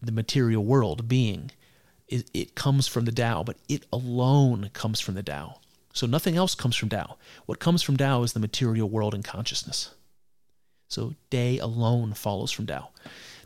the 0.02 0.12
material 0.12 0.64
world, 0.64 1.08
being, 1.08 1.50
it, 2.08 2.28
it 2.34 2.54
comes 2.54 2.88
from 2.88 3.04
the 3.04 3.12
Tao, 3.12 3.42
but 3.42 3.56
it 3.68 3.84
alone 3.92 4.70
comes 4.72 5.00
from 5.00 5.14
the 5.14 5.22
Tao. 5.22 5.60
So 5.92 6.06
nothing 6.06 6.36
else 6.36 6.54
comes 6.54 6.76
from 6.76 6.88
Tao. 6.88 7.16
What 7.46 7.60
comes 7.60 7.82
from 7.82 7.96
Tao 7.96 8.22
is 8.22 8.32
the 8.32 8.40
material 8.40 8.88
world 8.88 9.14
and 9.14 9.24
consciousness. 9.24 9.94
So 10.88 11.14
Te 11.30 11.58
alone 11.58 12.14
follows 12.14 12.50
from 12.50 12.66
Tao. 12.66 12.88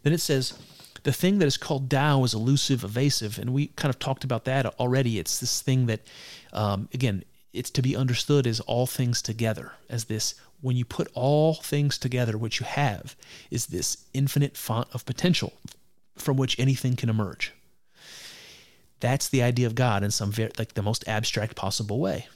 Then 0.03 0.12
it 0.12 0.20
says, 0.20 0.59
the 1.04 1.12
thing 1.12 1.38
that 1.38 1.46
is 1.46 1.56
called 1.56 1.90
Tao 1.90 2.22
is 2.24 2.34
elusive, 2.34 2.84
evasive, 2.84 3.38
and 3.38 3.52
we 3.52 3.68
kind 3.68 3.90
of 3.90 3.98
talked 3.98 4.24
about 4.24 4.44
that 4.44 4.66
already. 4.78 5.18
It's 5.18 5.38
this 5.40 5.60
thing 5.60 5.86
that, 5.86 6.00
um, 6.52 6.88
again, 6.94 7.24
it's 7.52 7.70
to 7.70 7.82
be 7.82 7.96
understood 7.96 8.46
as 8.46 8.60
all 8.60 8.86
things 8.86 9.20
together, 9.20 9.72
as 9.88 10.04
this, 10.04 10.34
when 10.60 10.76
you 10.76 10.84
put 10.84 11.08
all 11.12 11.54
things 11.54 11.98
together, 11.98 12.38
what 12.38 12.60
you 12.60 12.66
have 12.66 13.16
is 13.50 13.66
this 13.66 14.06
infinite 14.14 14.56
font 14.56 14.88
of 14.92 15.04
potential 15.04 15.52
from 16.16 16.36
which 16.36 16.58
anything 16.58 16.94
can 16.96 17.08
emerge. 17.08 17.52
That's 19.00 19.28
the 19.28 19.42
idea 19.42 19.66
of 19.66 19.74
God 19.74 20.04
in 20.04 20.12
some 20.12 20.30
very, 20.30 20.52
like 20.56 20.74
the 20.74 20.82
most 20.82 21.06
abstract 21.08 21.56
possible 21.56 21.98
way. 21.98 22.28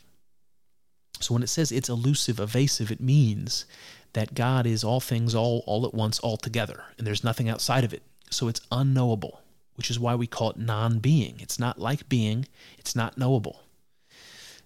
So 1.21 1.35
when 1.35 1.45
it 1.45 1.49
says 1.49 1.71
it's 1.71 1.89
elusive, 1.89 2.41
evasive, 2.41 2.91
it 2.91 3.01
means 3.01 3.65
that 4.13 4.35
God 4.35 4.67
is 4.67 4.83
all 4.83 5.01
things 5.01 5.35
all 5.35 5.63
all 5.67 5.87
at 5.87 5.95
once 5.95 6.19
all 6.19 6.37
together 6.37 6.83
and 6.99 7.07
there's 7.07 7.25
nothing 7.25 7.49
outside 7.49 7.85
of 7.85 7.95
it. 7.95 8.03
So 8.31 8.49
it's 8.49 8.61
unknowable. 8.71 9.43
which 9.77 9.91
is 9.91 10.01
why 10.01 10.15
we 10.15 10.27
call 10.27 10.51
it 10.51 10.59
non 10.59 10.99
being. 10.99 11.37
It's 11.39 11.59
not 11.59 11.79
like 11.79 12.09
being, 12.09 12.47
it's 12.79 12.97
not 12.97 13.17
knowable. 13.17 13.63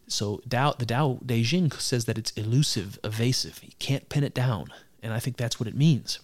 So 0.07 0.41
Tao, 0.49 0.73
the 0.73 0.87
Tao 0.87 1.20
Te 1.27 1.45
Ching 1.45 1.70
says 1.73 2.07
that 2.07 2.19
it's 2.19 2.32
elusive, 2.32 2.99
evasive. 3.05 3.61
You 3.62 3.73
can't 3.78 4.09
pin 4.09 4.24
it 4.24 4.35
down. 4.35 4.73
And 5.03 5.12
I 5.12 5.19
think 5.19 5.37
that's 5.37 5.61
what 5.61 5.69
it 5.69 5.77
means. 5.77 6.20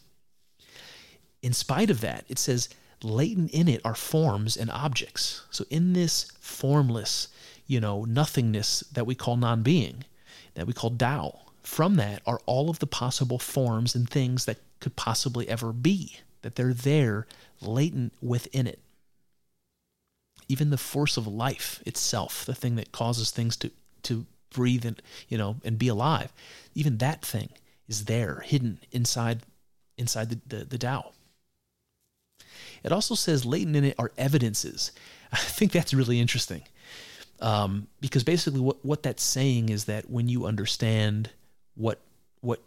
In 1.42 1.52
spite 1.52 1.90
of 1.90 2.00
that, 2.00 2.24
it 2.28 2.38
says 2.38 2.68
latent 3.02 3.50
in 3.52 3.68
it 3.68 3.80
are 3.84 3.94
forms 3.94 4.56
and 4.56 4.70
objects. 4.70 5.42
So 5.50 5.64
in 5.70 5.92
this 5.92 6.30
formless, 6.40 7.28
you 7.66 7.80
know, 7.80 8.04
nothingness 8.04 8.80
that 8.92 9.06
we 9.06 9.14
call 9.14 9.36
non-being, 9.36 10.04
that 10.54 10.66
we 10.66 10.72
call 10.72 10.90
Tao, 10.90 11.40
from 11.62 11.96
that 11.96 12.22
are 12.26 12.40
all 12.46 12.70
of 12.70 12.78
the 12.78 12.86
possible 12.86 13.38
forms 13.38 13.94
and 13.94 14.08
things 14.08 14.44
that 14.44 14.58
could 14.80 14.96
possibly 14.96 15.48
ever 15.48 15.72
be, 15.72 16.18
that 16.46 16.54
they're 16.54 16.72
there 16.72 17.26
latent 17.60 18.12
within 18.22 18.68
it 18.68 18.78
even 20.48 20.70
the 20.70 20.78
force 20.78 21.16
of 21.16 21.26
life 21.26 21.82
itself, 21.84 22.44
the 22.44 22.54
thing 22.54 22.76
that 22.76 22.92
causes 22.92 23.30
things 23.30 23.56
to 23.56 23.70
to 24.04 24.24
breathe 24.50 24.84
and 24.84 25.02
you 25.28 25.36
know 25.36 25.56
and 25.64 25.78
be 25.78 25.88
alive, 25.88 26.32
even 26.74 26.98
that 26.98 27.24
thing 27.24 27.48
is 27.88 28.04
there, 28.04 28.40
hidden 28.44 28.78
inside 28.92 29.40
inside 29.98 30.30
the, 30.30 30.40
the, 30.46 30.64
the 30.64 30.78
Tao. 30.78 31.12
It 32.84 32.92
also 32.92 33.14
says 33.14 33.44
latent 33.44 33.76
in 33.76 33.84
it 33.84 33.96
are 33.98 34.12
evidences. 34.16 34.92
I 35.32 35.38
think 35.38 35.72
that's 35.72 35.94
really 35.94 36.20
interesting. 36.20 36.62
Um, 37.40 37.88
because 38.00 38.24
basically 38.24 38.60
what, 38.60 38.82
what 38.84 39.02
that's 39.02 39.22
saying 39.22 39.68
is 39.68 39.84
that 39.86 40.08
when 40.08 40.28
you 40.28 40.46
understand 40.46 41.30
what 41.74 42.00
what 42.40 42.60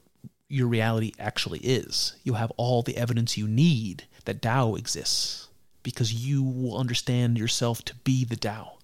your 0.49 0.67
reality 0.67 1.13
actually 1.19 1.59
is, 1.59 2.15
you 2.23 2.33
have 2.33 2.51
all 2.57 2.81
the 2.81 2.97
evidence 2.97 3.37
you 3.37 3.47
need 3.47 4.05
that 4.25 4.41
Tao 4.41 4.75
exists 4.75 5.47
because 5.83 6.13
you 6.13 6.43
will 6.43 6.77
understand 6.77 7.37
yourself 7.37 7.85
to 7.85 7.95
be 7.95 8.25
the 8.25 8.35
Tao. 8.35 8.79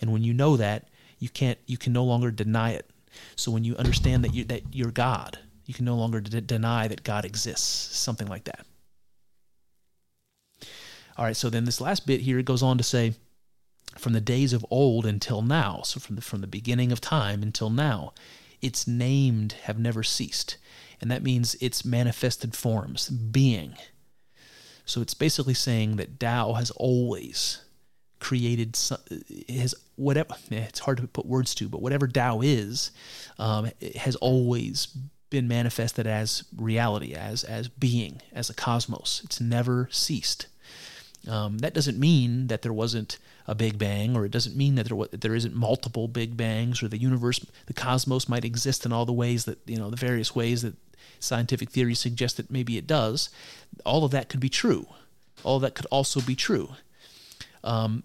And 0.00 0.12
when 0.12 0.22
you 0.22 0.34
know 0.34 0.56
that, 0.56 0.88
you 1.18 1.30
can't 1.30 1.58
you 1.66 1.78
can 1.78 1.94
no 1.94 2.04
longer 2.04 2.30
deny 2.30 2.72
it. 2.72 2.90
So 3.34 3.50
when 3.50 3.64
you 3.64 3.74
understand 3.76 4.22
that 4.24 4.34
you 4.34 4.44
that 4.44 4.74
you're 4.74 4.90
God, 4.90 5.38
you 5.64 5.72
can 5.72 5.86
no 5.86 5.96
longer 5.96 6.20
d- 6.20 6.40
deny 6.42 6.86
that 6.88 7.02
God 7.02 7.24
exists, 7.24 7.96
something 7.96 8.26
like 8.26 8.44
that. 8.44 8.66
All 11.16 11.24
right, 11.24 11.36
so 11.36 11.48
then 11.48 11.64
this 11.64 11.80
last 11.80 12.06
bit 12.06 12.20
here 12.20 12.38
it 12.38 12.44
goes 12.44 12.62
on 12.62 12.76
to 12.76 12.84
say 12.84 13.14
from 13.96 14.12
the 14.12 14.20
days 14.20 14.52
of 14.52 14.66
old 14.70 15.06
until 15.06 15.40
now, 15.40 15.80
so 15.82 15.98
from 15.98 16.16
the 16.16 16.22
from 16.22 16.42
the 16.42 16.46
beginning 16.46 16.92
of 16.92 17.00
time 17.00 17.42
until 17.42 17.70
now, 17.70 18.12
its 18.60 18.86
named 18.86 19.52
have 19.64 19.78
never 19.78 20.02
ceased. 20.02 20.58
And 21.00 21.10
that 21.10 21.22
means 21.22 21.54
its 21.56 21.84
manifested 21.84 22.56
forms, 22.56 23.08
being, 23.08 23.74
so 24.86 25.02
it's 25.02 25.14
basically 25.14 25.52
saying 25.52 25.96
that 25.96 26.18
Tao 26.18 26.54
has 26.54 26.70
always 26.70 27.60
created 28.18 28.78
his 29.46 29.74
whatever 29.96 30.34
it's 30.50 30.78
hard 30.78 30.96
to 30.96 31.06
put 31.06 31.26
words 31.26 31.54
to 31.54 31.68
but 31.68 31.82
whatever 31.82 32.08
Tao 32.08 32.40
is 32.40 32.90
um, 33.38 33.70
has 33.96 34.16
always 34.16 34.86
been 35.28 35.46
manifested 35.46 36.06
as 36.06 36.44
reality 36.56 37.12
as 37.12 37.44
as 37.44 37.68
being 37.68 38.22
as 38.32 38.48
a 38.48 38.54
cosmos. 38.54 39.20
It's 39.24 39.40
never 39.40 39.88
ceased. 39.90 40.46
Um, 41.28 41.58
that 41.58 41.74
doesn't 41.74 41.98
mean 41.98 42.46
that 42.46 42.62
there 42.62 42.72
wasn't 42.72 43.18
a 43.48 43.54
big 43.54 43.78
bang 43.78 44.16
or 44.16 44.24
it 44.24 44.30
doesn't 44.30 44.56
mean 44.56 44.76
that 44.76 44.88
there 44.88 44.96
that 45.10 45.20
there 45.20 45.34
isn't 45.34 45.54
multiple 45.54 46.06
big 46.06 46.36
bangs 46.36 46.82
or 46.82 46.88
the 46.88 46.98
universe 46.98 47.44
the 47.66 47.74
cosmos 47.74 48.28
might 48.28 48.44
exist 48.44 48.86
in 48.86 48.92
all 48.92 49.04
the 49.04 49.12
ways 49.12 49.44
that 49.44 49.58
you 49.66 49.76
know 49.76 49.90
the 49.90 49.96
various 49.96 50.34
ways 50.34 50.62
that 50.62 50.74
scientific 51.18 51.70
theory 51.70 51.94
suggests 51.94 52.36
that 52.36 52.50
maybe 52.50 52.76
it 52.76 52.86
does. 52.86 53.30
All 53.84 54.04
of 54.04 54.10
that 54.12 54.28
could 54.28 54.40
be 54.40 54.48
true. 54.48 54.86
All 55.44 55.58
that 55.60 55.74
could 55.74 55.86
also 55.86 56.20
be 56.20 56.34
true. 56.34 56.70
Um, 57.62 58.04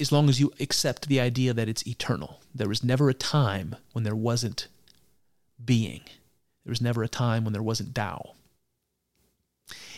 as 0.00 0.12
long 0.12 0.28
as 0.28 0.40
you 0.40 0.52
accept 0.60 1.08
the 1.08 1.20
idea 1.20 1.52
that 1.52 1.68
it's 1.68 1.86
eternal. 1.86 2.40
There 2.54 2.68
was 2.68 2.82
never 2.82 3.08
a 3.08 3.14
time 3.14 3.76
when 3.92 4.04
there 4.04 4.16
wasn't 4.16 4.68
being. 5.64 6.02
There 6.64 6.70
was 6.70 6.80
never 6.80 7.02
a 7.02 7.08
time 7.08 7.44
when 7.44 7.52
there 7.52 7.62
wasn't 7.62 7.94
Tao. 7.94 8.34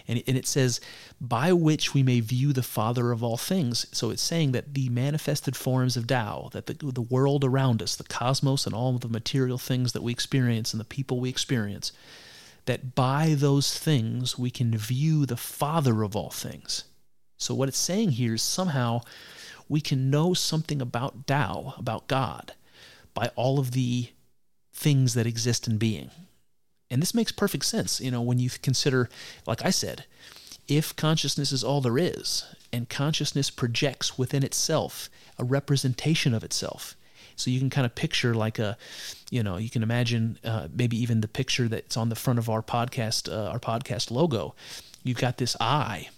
And, 0.07 0.23
and 0.27 0.37
it 0.37 0.47
says, 0.47 0.81
by 1.21 1.53
which 1.53 1.95
we 1.95 2.03
may 2.03 2.21
view 2.21 2.53
the 2.53 2.63
Father 2.63 3.11
of 3.11 3.23
all 3.23 3.39
things. 3.39 3.87
So 3.93 4.11
it's 4.11 4.23
saying 4.23 4.53
that 4.53 4.75
the 4.75 4.89
manifested 4.91 5.57
forms 5.57 5.97
of 5.97 6.07
Tao, 6.07 6.51
that 6.53 6.67
the, 6.67 6.75
the 6.75 7.01
world 7.01 7.45
around 7.45 7.83
us, 7.83 7.97
the 7.97 8.05
cosmos, 8.05 8.67
and 8.67 8.75
all 8.75 8.95
of 8.95 9.01
the 9.01 9.09
material 9.09 9.59
things 9.59 9.93
that 9.93 10.03
we 10.03 10.13
experience 10.13 10.75
and 10.75 10.81
the 10.81 10.85
people 10.85 11.21
we 11.21 11.31
experience, 11.31 11.93
that 12.67 12.95
by 12.95 13.35
those 13.37 13.79
things 13.79 14.39
we 14.39 14.51
can 14.51 14.77
view 14.77 15.25
the 15.27 15.37
Father 15.37 16.03
of 16.03 16.15
all 16.15 16.31
things. 16.31 16.85
So 17.39 17.55
what 17.55 17.69
it's 17.69 17.79
saying 17.79 18.13
here 18.13 18.35
is 18.35 18.43
somehow 18.43 19.01
we 19.69 19.81
can 19.81 20.11
know 20.11 20.35
something 20.35 20.81
about 20.83 21.27
Tao, 21.27 21.75
about 21.79 22.09
God, 22.09 22.53
by 23.15 23.31
all 23.37 23.59
of 23.59 23.71
the 23.73 24.09
things 24.73 25.15
that 25.15 25.27
exist 25.27 25.67
in 25.67 25.79
being. 25.79 26.11
And 26.95 27.03
this 27.03 27.13
makes 27.13 27.33
perfect 27.33 27.65
sense, 27.65 28.01
you 28.01 28.13
know, 28.13 28.23
when 28.23 28.39
you 28.39 28.49
consider, 28.63 29.09
like 29.49 29.65
I 29.65 29.71
said, 29.71 30.05
if 30.69 30.95
consciousness 30.95 31.51
is 31.51 31.65
all 31.65 31.81
there 31.81 31.99
is, 31.99 32.45
and 32.73 32.89
consciousness 32.89 33.51
projects 33.51 34.17
within 34.17 34.45
itself 34.45 35.11
a 35.37 35.43
representation 35.43 36.33
of 36.33 36.45
itself. 36.45 36.95
So 37.35 37.51
you 37.51 37.59
can 37.59 37.69
kind 37.69 37.85
of 37.85 37.97
picture 37.97 38.33
like 38.33 38.61
a, 38.61 38.79
you 39.29 39.43
know, 39.43 39.57
you 39.57 39.71
can 39.71 39.83
imagine 39.83 40.39
uh, 40.45 40.69
maybe 40.73 40.97
even 40.97 41.21
the 41.21 41.27
picture 41.27 41.67
that's 41.67 41.97
on 41.97 42.11
the 42.11 42.15
front 42.15 42.39
of 42.39 42.49
our 42.49 42.63
podcast, 42.63 43.29
uh, 43.29 43.51
our 43.51 43.59
podcast 43.59 44.13
logo. 44.13 44.55
You've 45.03 45.19
got 45.19 45.39
this 45.39 45.57
eye, 45.61 46.11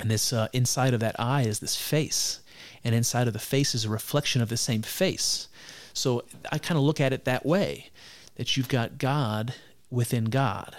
and 0.00 0.10
this 0.10 0.32
uh, 0.32 0.48
inside 0.54 0.94
of 0.94 1.00
that 1.00 1.20
eye 1.20 1.42
is 1.42 1.58
this 1.58 1.76
face, 1.76 2.40
and 2.82 2.94
inside 2.94 3.26
of 3.26 3.34
the 3.34 3.38
face 3.38 3.74
is 3.74 3.84
a 3.84 3.90
reflection 3.90 4.40
of 4.40 4.48
the 4.48 4.56
same 4.56 4.80
face. 4.80 5.48
So 5.92 6.24
I 6.50 6.56
kind 6.56 6.78
of 6.78 6.84
look 6.84 7.02
at 7.02 7.12
it 7.12 7.26
that 7.26 7.44
way, 7.44 7.90
that 8.36 8.56
you've 8.56 8.68
got 8.70 8.96
God 8.96 9.52
within 9.90 10.26
God. 10.26 10.76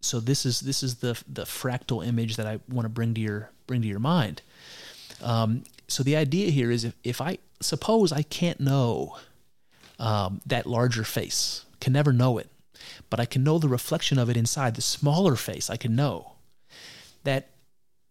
So 0.00 0.20
this 0.20 0.46
is 0.46 0.60
this 0.60 0.82
is 0.82 0.96
the 0.96 1.20
the 1.26 1.42
fractal 1.44 2.06
image 2.06 2.36
that 2.36 2.46
I 2.46 2.60
want 2.68 2.84
to 2.84 2.90
bring 2.90 3.14
to 3.14 3.20
your 3.20 3.50
bring 3.66 3.82
to 3.82 3.88
your 3.88 3.98
mind. 3.98 4.42
Um, 5.22 5.64
so 5.88 6.02
the 6.02 6.16
idea 6.16 6.50
here 6.50 6.70
is 6.70 6.84
if, 6.84 6.94
if 7.02 7.20
I 7.20 7.38
suppose 7.60 8.12
I 8.12 8.22
can't 8.22 8.60
know 8.60 9.16
um, 9.98 10.40
that 10.46 10.66
larger 10.66 11.02
face, 11.02 11.64
can 11.80 11.92
never 11.92 12.12
know 12.12 12.38
it, 12.38 12.48
but 13.10 13.18
I 13.18 13.24
can 13.24 13.42
know 13.42 13.58
the 13.58 13.68
reflection 13.68 14.18
of 14.18 14.30
it 14.30 14.36
inside 14.36 14.76
the 14.76 14.82
smaller 14.82 15.34
face. 15.34 15.68
I 15.68 15.76
can 15.76 15.96
know 15.96 16.34
that 17.24 17.50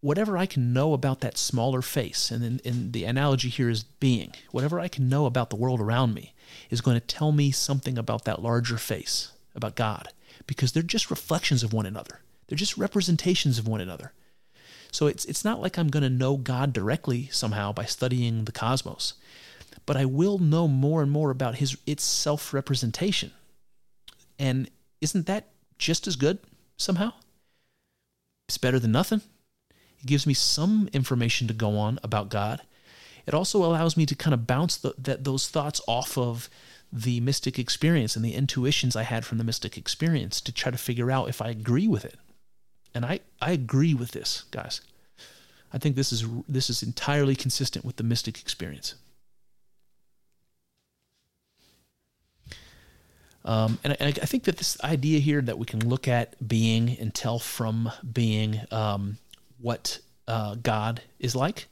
whatever 0.02 0.38
I 0.38 0.46
can 0.46 0.74
know 0.74 0.94
about 0.94 1.22
that 1.22 1.38
smaller 1.38 1.82
face, 1.82 2.30
and 2.30 2.44
in, 2.44 2.60
in 2.60 2.92
the 2.92 3.06
analogy 3.06 3.50
here 3.50 3.70
is 3.70 3.84
being, 3.84 4.34
whatever 4.52 4.80
I 4.80 4.90
can 4.90 5.08
know 5.08 5.26
about 5.26 5.50
the 5.50 5.56
world 5.56 5.80
around 5.80 6.14
me 6.14 6.34
is 6.70 6.82
going 6.82 7.00
to 7.00 7.06
tell 7.06 7.32
me 7.32 7.52
something 7.52 7.98
about 7.98 8.26
that 8.26 8.42
larger 8.42 8.78
face 8.78 9.32
about 9.58 9.76
God 9.76 10.14
because 10.46 10.72
they're 10.72 10.84
just 10.84 11.12
reflections 11.12 11.64
of 11.64 11.74
one 11.74 11.86
another. 11.86 12.22
They're 12.48 12.58
just 12.58 12.78
representations 12.78 13.60
of 13.60 13.68
one 13.68 13.82
another. 13.82 14.14
So 14.92 15.08
it's 15.08 15.26
it's 15.26 15.44
not 15.44 15.62
like 15.62 15.78
I'm 15.78 15.90
going 15.90 16.04
to 16.04 16.10
know 16.10 16.38
God 16.38 16.72
directly 16.72 17.28
somehow 17.32 17.74
by 17.74 17.84
studying 17.84 18.46
the 18.46 18.54
cosmos, 18.54 19.16
but 19.86 19.98
I 19.98 20.06
will 20.06 20.38
know 20.38 20.68
more 20.68 21.02
and 21.02 21.12
more 21.12 21.30
about 21.30 21.56
his 21.56 21.78
its 21.86 22.04
self-representation. 22.04 23.32
And 24.40 24.70
isn't 25.02 25.26
that 25.26 25.50
just 25.78 26.08
as 26.08 26.16
good 26.16 26.40
somehow? 26.78 27.12
It's 28.48 28.58
better 28.58 28.80
than 28.80 28.94
nothing. 28.94 29.22
It 30.00 30.06
gives 30.06 30.26
me 30.26 30.34
some 30.34 30.90
information 30.94 31.48
to 31.48 31.54
go 31.54 31.78
on 31.78 32.00
about 32.02 32.30
God. 32.30 32.62
It 33.26 33.34
also 33.34 33.66
allows 33.66 33.98
me 33.98 34.06
to 34.06 34.16
kind 34.16 34.34
of 34.34 34.48
bounce 34.48 34.78
the, 34.78 34.94
that, 35.00 35.26
those 35.26 35.50
thoughts 35.50 35.82
off 35.86 36.18
of 36.18 36.50
the 36.92 37.20
mystic 37.20 37.60
experience 37.60 38.16
and 38.16 38.24
the 38.24 38.34
intuitions 38.34 38.96
I 38.96 39.04
had 39.04 39.26
from 39.26 39.38
the 39.38 39.44
mystic 39.44 39.78
experience 39.78 40.40
to 40.42 40.52
try 40.52 40.72
to 40.72 40.78
figure 40.78 41.12
out 41.12 41.30
if 41.30 41.42
I 41.42 41.50
agree 41.50 41.88
with 41.88 42.06
it. 42.06 42.16
And 42.94 43.06
I, 43.06 43.20
I 43.42 43.52
agree 43.52 43.94
with 43.94 44.12
this, 44.12 44.46
guys. 44.52 44.82
I 45.74 45.78
think 45.78 45.96
this 45.96 46.14
is 46.14 46.26
this 46.48 46.70
is 46.70 46.82
entirely 46.82 47.36
consistent 47.36 47.84
with 47.84 47.98
the 47.98 48.04
mystic 48.04 48.40
experience. 48.40 48.96
Um, 53.44 53.80
and, 53.84 53.96
I, 54.02 54.08
I, 54.08 54.12
think 54.12 54.44
that 54.44 54.58
this 54.58 54.78
idea 54.84 55.20
here 55.20 55.42
that 55.42 55.58
we 55.58 55.66
can 55.66 55.88
look 55.88 56.06
at 56.06 56.36
being 56.46 56.98
and 57.00 57.14
tell 57.14 57.40
from 57.40 57.90
being 58.12 58.60
um, 58.72 59.20
what 59.60 60.00
uh, 60.28 60.56
God 60.56 61.02
is 61.18 61.34
like, 61.34 61.68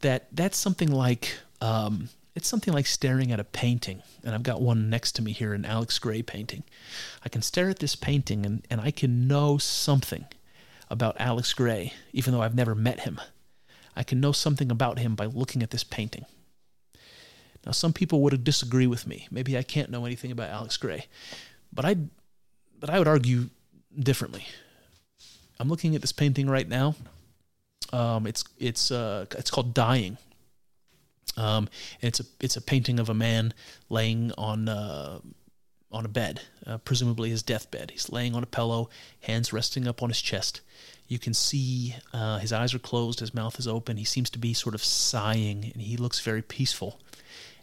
that 0.00 0.28
that's 0.32 0.56
something 0.56 0.90
like 0.90 1.34
um, 1.60 2.08
it's 2.34 2.48
something 2.48 2.74
like 2.74 2.86
staring 2.86 3.30
at 3.30 3.38
a 3.38 3.44
painting, 3.44 4.02
and 4.24 4.34
I've 4.34 4.42
got 4.42 4.60
one 4.60 4.90
next 4.90 5.12
to 5.12 5.22
me 5.22 5.32
here, 5.32 5.54
an 5.54 5.64
Alex 5.64 5.98
Grey 5.98 6.22
painting. 6.22 6.64
I 7.24 7.28
can 7.28 7.42
stare 7.42 7.70
at 7.70 7.78
this 7.78 7.94
painting 7.94 8.44
and, 8.44 8.66
and 8.68 8.80
I 8.80 8.90
can 8.90 9.28
know 9.28 9.56
something 9.58 10.26
about 10.90 11.16
Alex 11.20 11.52
Grey, 11.52 11.92
even 12.12 12.32
though 12.32 12.42
I've 12.42 12.54
never 12.54 12.74
met 12.74 13.00
him. 13.00 13.20
I 13.96 14.02
can 14.02 14.20
know 14.20 14.32
something 14.32 14.70
about 14.70 14.98
him 14.98 15.14
by 15.14 15.26
looking 15.26 15.62
at 15.62 15.70
this 15.70 15.84
painting. 15.84 16.24
Now, 17.64 17.72
some 17.72 17.92
people 17.92 18.20
would 18.22 18.44
disagree 18.44 18.86
with 18.86 19.06
me. 19.06 19.28
Maybe 19.30 19.56
I 19.56 19.62
can't 19.62 19.90
know 19.90 20.04
anything 20.04 20.30
about 20.30 20.50
Alex 20.50 20.76
Grey, 20.76 21.06
but 21.72 21.84
I, 21.84 21.96
but 22.78 22.90
I 22.90 22.98
would 22.98 23.08
argue 23.08 23.50
differently. 23.96 24.46
I'm 25.60 25.68
looking 25.68 25.94
at 25.94 26.00
this 26.00 26.12
painting 26.12 26.50
right 26.50 26.68
now. 26.68 26.96
Um, 27.92 28.26
it's 28.26 28.44
it's 28.58 28.90
uh, 28.90 29.26
it's 29.38 29.50
called 29.50 29.72
Dying. 29.72 30.18
Um, 31.36 31.68
and 32.00 32.08
it's 32.08 32.20
a 32.20 32.24
it's 32.40 32.56
a 32.56 32.62
painting 32.62 33.00
of 33.00 33.08
a 33.08 33.14
man 33.14 33.54
laying 33.88 34.32
on 34.38 34.68
uh, 34.68 35.18
on 35.90 36.04
a 36.04 36.08
bed, 36.08 36.40
uh, 36.66 36.78
presumably 36.78 37.30
his 37.30 37.42
deathbed. 37.42 37.92
He's 37.92 38.10
laying 38.10 38.34
on 38.34 38.42
a 38.42 38.46
pillow, 38.46 38.90
hands 39.22 39.52
resting 39.52 39.86
up 39.86 40.02
on 40.02 40.10
his 40.10 40.20
chest. 40.20 40.60
You 41.06 41.18
can 41.18 41.34
see 41.34 41.94
uh, 42.12 42.38
his 42.38 42.52
eyes 42.52 42.74
are 42.74 42.78
closed, 42.78 43.20
his 43.20 43.34
mouth 43.34 43.58
is 43.58 43.68
open. 43.68 43.96
He 43.96 44.04
seems 44.04 44.30
to 44.30 44.38
be 44.38 44.54
sort 44.54 44.74
of 44.74 44.82
sighing, 44.82 45.70
and 45.72 45.82
he 45.82 45.96
looks 45.96 46.20
very 46.20 46.42
peaceful. 46.42 47.00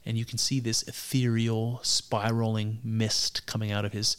And 0.06 0.18
you 0.18 0.26
can 0.26 0.38
see 0.38 0.60
this 0.60 0.84
ethereal, 0.84 1.80
spiraling 1.84 2.80
mist 2.84 3.46
coming 3.46 3.72
out 3.72 3.86
of 3.86 3.94
his 3.94 4.18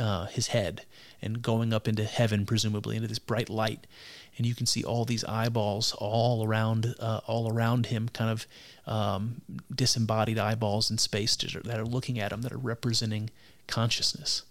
uh, 0.00 0.26
his 0.26 0.48
head 0.48 0.84
and 1.22 1.42
going 1.42 1.72
up 1.72 1.86
into 1.86 2.04
heaven, 2.04 2.46
presumably 2.46 2.96
into 2.96 3.08
this 3.08 3.18
bright 3.18 3.48
light. 3.48 3.86
And 4.36 4.46
you 4.46 4.54
can 4.54 4.66
see 4.66 4.82
all 4.82 5.04
these 5.04 5.24
eyeballs 5.24 5.94
all 5.98 6.44
around, 6.44 6.94
uh, 6.98 7.20
all 7.26 7.52
around 7.52 7.86
him, 7.86 8.08
kind 8.08 8.30
of 8.30 8.46
um, 8.86 9.42
disembodied 9.72 10.38
eyeballs 10.38 10.90
in 10.90 10.98
space 10.98 11.36
that 11.36 11.78
are 11.78 11.84
looking 11.84 12.18
at 12.18 12.32
him, 12.32 12.42
that 12.42 12.52
are 12.52 12.58
representing 12.58 13.30
consciousness. 13.66 14.42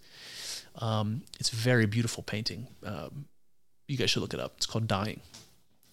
Um, 0.75 1.23
it's 1.39 1.51
a 1.51 1.55
very 1.55 1.85
beautiful 1.85 2.23
painting. 2.23 2.67
Um, 2.85 3.25
you 3.87 3.97
guys 3.97 4.09
should 4.09 4.21
look 4.21 4.33
it 4.33 4.39
up. 4.39 4.53
It's 4.57 4.65
called 4.65 4.87
Dying. 4.87 5.19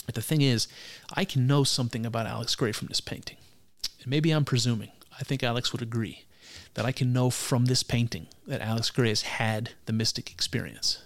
But 0.07 0.15
the 0.15 0.23
thing 0.23 0.43
is, 0.43 0.69
I 1.15 1.25
can 1.25 1.47
know 1.47 1.65
something 1.65 2.07
about 2.07 2.27
Alex 2.27 2.55
Grey 2.55 2.73
from 2.73 2.89
this 2.89 3.01
painting. 3.01 3.37
And 4.01 4.09
maybe 4.09 4.31
I'm 4.31 4.45
presuming. 4.45 4.91
I 5.19 5.23
think 5.23 5.43
Alex 5.43 5.73
would 5.73 5.83
agree 5.83 6.25
that 6.75 6.85
I 6.85 6.93
can 6.93 7.13
know 7.13 7.31
from 7.31 7.67
this 7.67 7.83
painting 7.83 8.29
that 8.47 8.61
Alex 8.61 8.91
Grey 8.91 9.09
has 9.09 9.23
had 9.23 9.71
the 9.87 9.93
mystic 9.93 10.31
experience, 10.31 11.03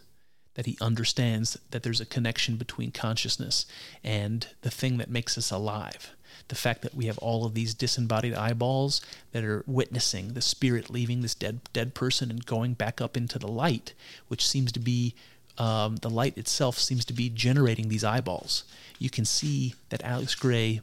that 0.55 0.67
he 0.67 0.79
understands 0.81 1.59
that 1.71 1.83
there's 1.83 2.01
a 2.01 2.07
connection 2.07 2.57
between 2.57 2.91
consciousness 2.91 3.67
and 4.03 4.49
the 4.63 4.71
thing 4.71 4.99
that 4.99 5.11
makes 5.11 5.37
us 5.37 5.51
alive. 5.51 6.15
The 6.49 6.55
fact 6.55 6.83
that 6.83 6.95
we 6.95 7.07
have 7.07 7.19
all 7.19 7.45
of 7.45 7.55
these 7.55 7.75
disembodied 7.75 8.35
eyeballs 8.35 9.01
that 9.33 9.45
are 9.45 9.65
witnessing 9.67 10.33
the 10.35 10.43
spirit 10.43 10.91
leaving 10.91 11.23
this 11.23 11.35
dead 11.35 11.61
dead 11.73 11.95
person 11.95 12.31
and 12.31 12.45
going 12.45 12.75
back 12.75 13.01
up 13.01 13.17
into 13.17 13.39
the 13.39 13.49
light, 13.49 13.95
which 14.29 14.47
seems 14.47 14.71
to 14.73 14.81
be 14.81 15.15
um, 15.57 15.97
the 15.97 16.11
light 16.11 16.37
itself 16.37 16.79
seems 16.79 17.05
to 17.05 17.13
be 17.13 17.29
generating 17.29 17.89
these 17.89 18.05
eyeballs. 18.05 18.65
You 18.99 19.11
can 19.11 19.25
see 19.25 19.75
that 19.89 20.03
Alex 20.03 20.35
Grey 20.35 20.81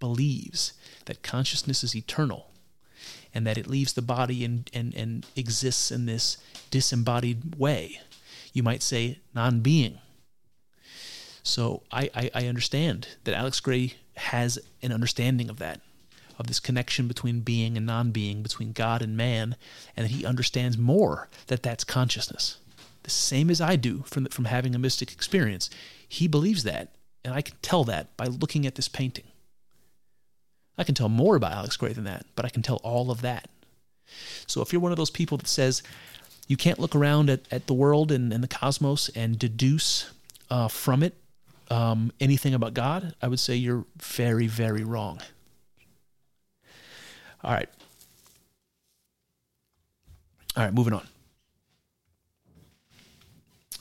believes 0.00 0.72
that 1.06 1.22
consciousness 1.22 1.84
is 1.84 1.94
eternal 1.94 2.50
and 3.34 3.46
that 3.46 3.58
it 3.58 3.66
leaves 3.66 3.92
the 3.92 4.02
body 4.02 4.44
and, 4.44 4.70
and, 4.72 4.94
and 4.94 5.26
exists 5.36 5.90
in 5.90 6.06
this 6.06 6.38
disembodied 6.70 7.56
way. 7.56 8.00
You 8.54 8.62
might 8.62 8.82
say 8.82 9.18
non 9.34 9.60
being. 9.60 9.98
So 11.42 11.82
I, 11.92 12.08
I, 12.14 12.30
I, 12.34 12.46
understand 12.46 13.08
that 13.24 13.34
Alex 13.34 13.60
Grey 13.60 13.94
has 14.16 14.58
an 14.80 14.92
understanding 14.92 15.50
of 15.50 15.58
that, 15.58 15.82
of 16.38 16.46
this 16.46 16.58
connection 16.58 17.06
between 17.06 17.40
being 17.40 17.76
and 17.76 17.84
non 17.84 18.12
being, 18.12 18.42
between 18.42 18.72
God 18.72 19.02
and 19.02 19.14
man, 19.14 19.56
and 19.94 20.06
that 20.06 20.12
he 20.12 20.24
understands 20.24 20.78
more 20.78 21.28
that 21.48 21.62
that's 21.62 21.84
consciousness. 21.84 22.56
The 23.02 23.10
same 23.10 23.50
as 23.50 23.60
I 23.60 23.76
do 23.76 24.04
from, 24.06 24.24
from 24.26 24.46
having 24.46 24.74
a 24.74 24.78
mystic 24.78 25.12
experience. 25.12 25.68
He 26.08 26.26
believes 26.26 26.62
that, 26.62 26.94
and 27.22 27.34
I 27.34 27.42
can 27.42 27.56
tell 27.60 27.84
that 27.84 28.16
by 28.16 28.24
looking 28.24 28.66
at 28.66 28.76
this 28.76 28.88
painting. 28.88 29.26
I 30.78 30.84
can 30.84 30.94
tell 30.94 31.10
more 31.10 31.36
about 31.36 31.52
Alex 31.52 31.76
Grey 31.76 31.92
than 31.92 32.04
that, 32.04 32.24
but 32.36 32.46
I 32.46 32.48
can 32.48 32.62
tell 32.62 32.76
all 32.76 33.10
of 33.10 33.20
that. 33.20 33.50
So 34.46 34.62
if 34.62 34.72
you're 34.72 34.82
one 34.82 34.92
of 34.92 34.98
those 34.98 35.10
people 35.10 35.36
that 35.38 35.46
says 35.46 35.82
you 36.48 36.56
can't 36.56 36.78
look 36.78 36.94
around 36.94 37.30
at, 37.30 37.40
at 37.50 37.66
the 37.66 37.74
world 37.74 38.12
and, 38.12 38.32
and 38.32 38.42
the 38.42 38.48
cosmos 38.48 39.08
and 39.10 39.38
deduce 39.38 40.10
uh, 40.50 40.68
from 40.68 41.02
it 41.02 41.14
um, 41.70 42.12
anything 42.20 42.54
about 42.54 42.74
God, 42.74 43.14
I 43.22 43.28
would 43.28 43.40
say 43.40 43.56
you're 43.56 43.84
very, 43.96 44.46
very 44.46 44.84
wrong. 44.84 45.20
All 47.42 47.52
right. 47.52 47.68
All 50.56 50.64
right, 50.64 50.72
moving 50.72 50.92
on. 50.92 51.06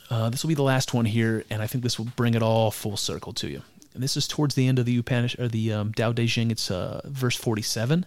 Uh, 0.10 0.30
this 0.30 0.44
will 0.44 0.50
be 0.50 0.56
the 0.56 0.64
last 0.64 0.94
one 0.94 1.06
here, 1.06 1.44
and 1.50 1.62
I 1.62 1.68
think 1.68 1.84
this 1.84 1.98
will 1.98 2.08
bring 2.16 2.34
it 2.34 2.42
all 2.42 2.72
full 2.72 2.98
circle 2.98 3.34
to 3.34 3.48
you 3.48 3.62
and 3.94 4.02
this 4.02 4.18
is 4.18 4.28
towards 4.28 4.56
the 4.56 4.68
end 4.68 4.80
of 4.80 4.86
the 4.86 5.02
Upanish 5.02 5.38
or 5.40 5.48
the 5.48 5.72
um, 5.72 5.94
Tao 5.94 6.12
Te 6.12 6.28
Ching. 6.28 6.52
It's 6.52 6.72
uh, 6.72 7.02
verse 7.06 7.36
47, 7.36 8.06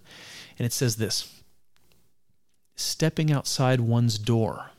and 0.58 0.66
it 0.66 0.72
says 0.72 0.96
this: 0.96 1.35
"Stepping 2.76 3.32
outside 3.32 3.80
one's 3.80 4.18
door, 4.18 4.70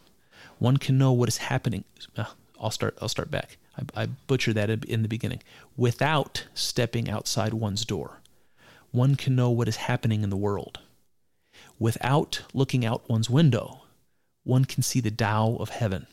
one 0.60 0.78
can 0.78 0.98
know 0.98 1.12
what 1.12 1.30
is 1.30 1.38
happening." 1.38 1.84
I'll 2.60 2.72
start. 2.72 2.98
I'll 3.02 3.10
start 3.10 3.30
back. 3.30 3.58
I, 3.78 4.04
I 4.04 4.06
butchered 4.06 4.56
that 4.56 4.70
in 4.70 5.02
the 5.04 5.08
beginning. 5.08 5.42
Without 5.76 6.48
stepping 6.54 7.10
outside 7.10 7.54
one's 7.54 7.86
door, 7.86 8.22
one 8.92 9.16
can 9.16 9.36
know 9.36 9.50
what 9.50 9.68
is 9.68 9.76
happening 9.76 10.24
in 10.24 10.30
the 10.30 10.38
world. 10.38 10.80
Without 11.80 12.42
looking 12.54 12.86
out 12.86 13.08
one's 13.10 13.30
window, 13.30 13.84
one 14.44 14.66
can 14.66 14.82
see 14.82 15.00
the 15.00 15.12
Tao 15.12 15.58
of 15.60 15.70
heaven. 15.70 16.08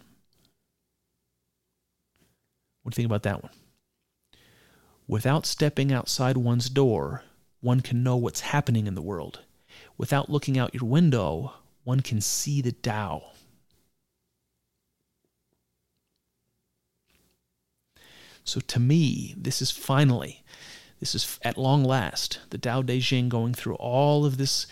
What 2.82 2.93
do 2.93 3.01
you 3.01 3.09
think 3.09 3.12
about 3.12 3.23
that 3.23 3.43
one? 3.43 3.52
Without 5.06 5.47
stepping 5.47 5.93
outside 5.93 6.36
one's 6.36 6.69
door, 6.69 7.23
one 7.61 7.81
can 7.81 8.02
know 8.02 8.16
what's 8.16 8.40
happening 8.40 8.86
in 8.86 8.94
the 8.94 9.02
world. 9.02 9.40
Without 9.97 10.28
looking 10.28 10.59
out 10.59 10.74
your 10.74 10.89
window, 10.89 11.55
one 11.85 12.01
can 12.01 12.20
see 12.20 12.61
the 12.61 12.73
Tao. 12.73 13.23
So 18.44 18.61
to 18.61 18.81
me, 18.81 19.35
this 19.39 19.62
is 19.62 19.70
finally, 19.70 20.43
this 21.01 21.15
is 21.15 21.39
at 21.43 21.56
long 21.56 21.85
last, 21.85 22.40
the 22.51 22.59
Tao 22.59 22.82
Te 22.82 23.01
Ching 23.01 23.28
going 23.28 23.55
through 23.55 23.77
all 23.77 24.27
of 24.27 24.36
this 24.36 24.66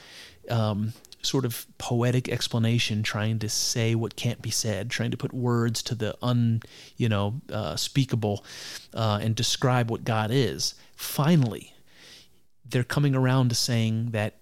um, 0.51 0.93
sort 1.23 1.45
of 1.45 1.67
poetic 1.79 2.29
explanation, 2.29 3.03
trying 3.03 3.39
to 3.39 3.49
say 3.49 3.95
what 3.95 4.17
can't 4.17 4.43
be 4.43 4.51
said, 4.51 4.91
trying 4.91 5.11
to 5.11 5.17
put 5.17 5.33
words 5.33 5.83
to 5.85 5.95
the 5.95 6.17
un, 6.21 6.61
you 6.97 7.09
know, 7.09 7.41
uh, 7.51 7.77
speakable, 7.77 8.45
uh, 8.93 9.21
and 9.23 9.35
describe 9.35 9.91
what 9.91 10.05
God 10.05 10.31
is. 10.31 10.75
Finally, 10.95 11.73
they're 12.65 12.85
coming 12.85 13.15
around 13.15 13.49
to 13.49 13.55
saying 13.55 14.11
that 14.11 14.37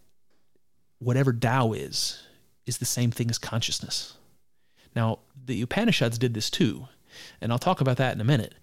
whatever 0.99 1.33
Tao 1.33 1.73
is 1.73 2.23
is 2.71 2.79
the 2.79 2.87
same 2.87 3.11
thing 3.11 3.29
as 3.29 3.37
consciousness. 3.39 4.15
Now, 4.97 5.19
the 5.45 5.61
Upanishads 5.61 6.19
did 6.19 6.35
this 6.35 6.49
too, 6.49 6.89
and 7.41 7.53
I'll 7.53 7.59
talk 7.59 7.81
about 7.81 7.99
that 7.99 8.15
in 8.15 8.21
a 8.21 8.25
minute. 8.25 8.55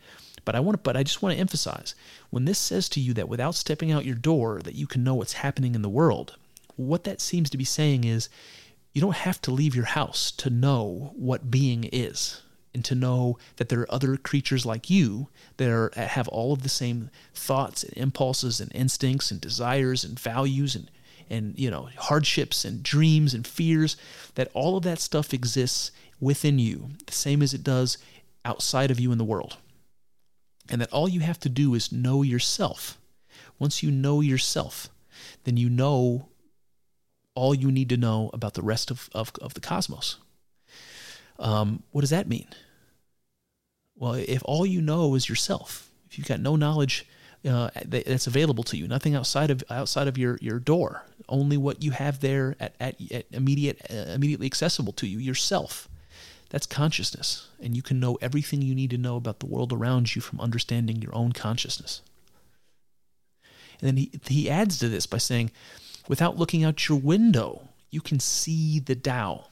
But 0.46 0.56
I 0.56 0.62
want 0.62 0.82
but 0.82 0.96
I 0.96 1.04
just 1.04 1.22
want 1.22 1.36
to 1.36 1.42
emphasize 1.42 1.94
when 2.30 2.46
this 2.46 2.58
says 2.58 2.88
to 2.90 3.02
you 3.02 3.14
that 3.16 3.28
without 3.28 3.54
stepping 3.54 3.92
out 3.92 4.06
your 4.06 4.16
door 4.16 4.62
that 4.64 4.76
you 4.76 4.88
can 4.88 5.04
know 5.04 5.16
what's 5.16 5.34
happening 5.34 5.76
in 5.76 5.82
the 5.82 5.90
world, 5.90 6.38
what 6.78 7.04
that 7.04 7.20
seems 7.20 7.50
to 7.50 7.58
be 7.58 7.66
saying 7.66 8.06
is 8.06 8.30
you 8.94 9.02
don't 9.02 9.28
have 9.28 9.42
to 9.42 9.52
leave 9.52 9.76
your 9.76 9.86
house 9.86 10.32
to 10.32 10.50
know 10.50 11.12
what 11.16 11.52
being 11.52 11.84
is 11.92 12.42
and 12.74 12.86
to 12.86 12.96
know 12.96 13.38
that 13.58 13.68
there 13.68 13.82
are 13.82 13.94
other 13.94 14.16
creatures 14.16 14.66
like 14.66 14.90
you 14.90 15.28
that 15.58 15.70
are, 15.70 15.92
have 15.96 16.28
all 16.30 16.54
of 16.54 16.64
the 16.64 16.70
same 16.70 17.10
thoughts 17.34 17.84
and 17.84 17.98
impulses 17.98 18.62
and 18.62 18.72
instincts 18.74 19.32
and 19.32 19.42
desires 19.42 20.04
and 20.04 20.18
values 20.18 20.76
and 20.76 20.90
and 21.30 21.58
you 21.58 21.70
know 21.70 21.90
hardships 21.98 22.66
and 22.66 22.84
dreams 22.84 23.34
and 23.34 23.46
fears 23.46 23.98
that 24.36 24.50
all 24.54 24.78
of 24.78 24.84
that 24.84 25.00
stuff 25.00 25.34
exists 25.34 25.92
within 26.20 26.60
you 26.60 26.90
the 27.06 27.14
same 27.14 27.42
as 27.42 27.54
it 27.54 27.64
does 27.64 27.98
outside 28.46 28.92
of 28.92 29.00
you 29.00 29.12
in 29.12 29.18
the 29.18 29.24
world 29.24 29.58
and 30.70 30.82
that 30.82 30.92
all 30.92 31.08
you 31.08 31.20
have 31.20 31.40
to 31.40 31.50
do 31.50 31.74
is 31.74 31.92
know 31.92 32.22
yourself 32.24 32.98
once 33.60 33.84
you 33.84 33.92
know 33.92 34.22
yourself 34.22 34.90
then 35.44 35.58
you 35.58 35.70
know 35.70 36.30
all 37.38 37.54
you 37.54 37.72
need 37.72 37.90
to 37.90 37.98
know 37.98 38.32
about 38.34 38.56
the 38.56 38.64
rest 38.64 38.90
of, 38.90 39.12
of, 39.14 39.32
of 39.40 39.54
the 39.54 39.62
cosmos. 39.62 40.18
Um, 41.38 41.84
what 41.92 42.02
does 42.02 42.10
that 42.10 42.28
mean? 42.28 42.48
Well, 43.96 44.14
if 44.14 44.42
all 44.44 44.66
you 44.66 44.82
know 44.82 45.14
is 45.14 45.30
yourself, 45.30 45.92
if 46.10 46.18
you've 46.18 46.28
got 46.28 46.40
no 46.40 46.56
knowledge 46.56 47.06
uh, 47.48 47.70
that's 47.86 48.28
available 48.28 48.64
to 48.66 48.78
you, 48.78 48.88
nothing 48.88 49.16
outside 49.16 49.50
of 49.52 49.64
outside 49.70 50.08
of 50.08 50.18
your, 50.18 50.38
your 50.42 50.60
door, 50.60 51.04
only 51.30 51.58
what 51.58 51.84
you 51.84 51.92
have 51.92 52.20
there 52.20 52.56
at, 52.60 52.76
at, 52.80 52.96
at 53.12 53.26
immediate 53.32 53.82
uh, 53.90 54.12
immediately 54.12 54.46
accessible 54.46 54.94
to 54.94 55.08
you, 55.08 55.20
yourself. 55.20 55.88
That's 56.50 56.66
consciousness, 56.66 57.48
and 57.62 57.76
you 57.76 57.82
can 57.82 58.00
know 58.00 58.18
everything 58.22 58.62
you 58.62 58.74
need 58.74 58.92
to 58.92 58.98
know 58.98 59.18
about 59.18 59.40
the 59.40 59.46
world 59.46 59.74
around 59.74 60.16
you 60.16 60.22
from 60.22 60.40
understanding 60.40 61.02
your 61.02 61.14
own 61.14 61.34
consciousness. 61.34 62.02
And 63.80 63.88
then 63.88 63.98
he 63.98 64.12
he 64.28 64.50
adds 64.50 64.80
to 64.80 64.90
this 64.90 65.06
by 65.06 65.18
saying, 65.18 65.52
Without 66.08 66.38
looking 66.38 66.64
out 66.64 66.88
your 66.88 67.00
window, 67.00 67.70
you 67.92 68.02
can 68.02 68.20
see 68.20 68.80
the 68.80 68.96
Tao. 68.96 69.46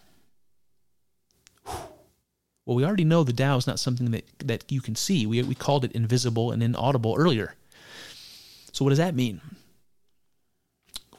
Well, 2.65 2.75
we 2.75 2.83
already 2.83 3.03
know 3.03 3.23
the 3.23 3.33
Tao 3.33 3.57
is 3.57 3.67
not 3.67 3.79
something 3.79 4.11
that, 4.11 4.25
that 4.39 4.71
you 4.71 4.81
can 4.81 4.95
see. 4.95 5.25
We, 5.25 5.43
we 5.43 5.53
called 5.53 5.85
it 5.85 5.91
invisible 5.91 6.51
and 6.51 6.63
inaudible 6.63 7.15
earlier. 7.17 7.53
So, 8.75 8.83
what 8.83 8.89
does 8.89 8.97
that 8.97 9.15
mean? 9.15 9.39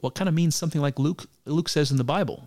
It 0.05 0.15
kind 0.15 0.29
of 0.29 0.35
means 0.35 0.55
something 0.55 0.83
like 0.83 0.99
Luke, 0.99 1.25
Luke 1.47 1.71
says 1.71 1.91
in 1.91 1.97
the 1.97 2.05
Bible 2.05 2.47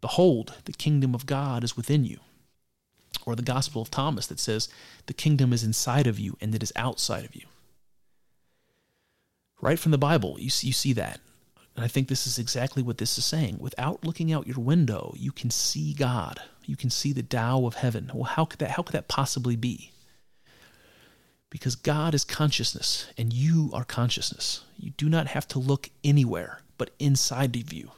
Behold, 0.00 0.54
the 0.66 0.72
kingdom 0.72 1.16
of 1.16 1.26
God 1.26 1.64
is 1.64 1.76
within 1.76 2.04
you. 2.04 2.20
Or 3.26 3.34
the 3.34 3.42
Gospel 3.42 3.82
of 3.82 3.90
Thomas 3.90 4.28
that 4.28 4.38
says, 4.38 4.68
The 5.06 5.12
kingdom 5.14 5.52
is 5.52 5.64
inside 5.64 6.06
of 6.06 6.20
you 6.20 6.36
and 6.40 6.54
it 6.54 6.62
is 6.62 6.72
outside 6.76 7.24
of 7.24 7.34
you. 7.34 7.42
right 9.60 9.80
from 9.80 9.90
the 9.90 9.98
Bible. 9.98 10.36
You 10.38 10.48
see, 10.48 10.68
you 10.68 10.72
see 10.72 10.92
that. 10.92 11.18
And 11.74 11.84
I 11.84 11.88
think 11.88 12.06
this 12.06 12.24
is 12.24 12.38
exactly 12.38 12.84
what 12.84 12.98
this 12.98 13.18
is 13.18 13.24
saying. 13.24 13.58
Without 13.58 14.04
looking 14.04 14.32
out 14.32 14.46
your 14.46 14.60
window, 14.60 15.12
you 15.16 15.32
can 15.32 15.50
see 15.50 15.92
God. 15.92 16.40
You 16.64 16.76
can 16.76 16.88
see 16.88 17.12
the 17.12 17.24
Tao 17.24 17.66
of 17.66 17.74
heaven. 17.74 18.12
Well, 18.14 18.22
how 18.22 18.44
could 18.44 18.60
that 18.60 18.70
how 18.70 18.84
could 18.84 18.94
that 18.94 19.08
possibly 19.08 19.56
be? 19.56 19.90
Because 21.50 21.76
God 21.76 22.14
is 22.14 22.24
consciousness 22.24 23.06
and 23.16 23.32
you 23.32 23.70
are 23.72 23.84
consciousness. 23.84 24.64
You 24.78 24.90
do 24.90 25.08
not 25.08 25.28
have 25.28 25.46
to 25.48 25.58
look 25.58 25.90
anywhere 26.02 26.60
but 26.78 26.90
inside 26.98 27.56
of 27.56 27.72
you 27.72 27.90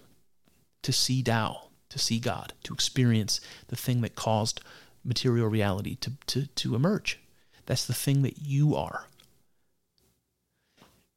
to 0.83 0.93
see 0.93 1.23
Tao, 1.23 1.69
to 1.89 1.99
see 1.99 2.19
God, 2.19 2.53
to 2.65 2.75
experience 2.75 3.41
the 3.69 3.77
thing 3.77 4.01
that 4.03 4.15
caused 4.15 4.61
material 5.05 5.49
reality 5.49 5.97
to, 5.97 6.13
to, 6.27 6.47
to 6.47 6.75
emerge. 6.75 7.19
That's 7.67 7.87
the 7.87 7.95
thing 7.95 8.23
that 8.23 8.39
you 8.39 8.75
are. 8.75 9.07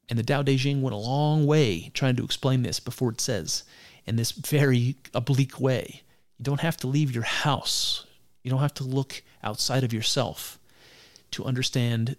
And 0.09 0.19
the 0.19 0.23
Tao 0.23 0.43
Te 0.43 0.57
Ching 0.57 0.81
went 0.81 0.93
a 0.93 0.97
long 0.97 1.45
way 1.45 1.91
trying 1.93 2.15
to 2.17 2.25
explain 2.25 2.63
this 2.63 2.79
before 2.79 3.11
it 3.11 3.21
says, 3.21 3.63
in 4.05 4.15
this 4.15 4.31
very 4.31 4.95
oblique 5.13 5.59
way. 5.59 6.01
You 6.37 6.43
don't 6.43 6.59
have 6.61 6.77
to 6.77 6.87
leave 6.87 7.13
your 7.13 7.23
house. 7.23 8.05
You 8.43 8.51
don't 8.51 8.59
have 8.59 8.73
to 8.75 8.83
look 8.83 9.21
outside 9.43 9.83
of 9.83 9.93
yourself 9.93 10.59
to 11.31 11.45
understand 11.45 12.15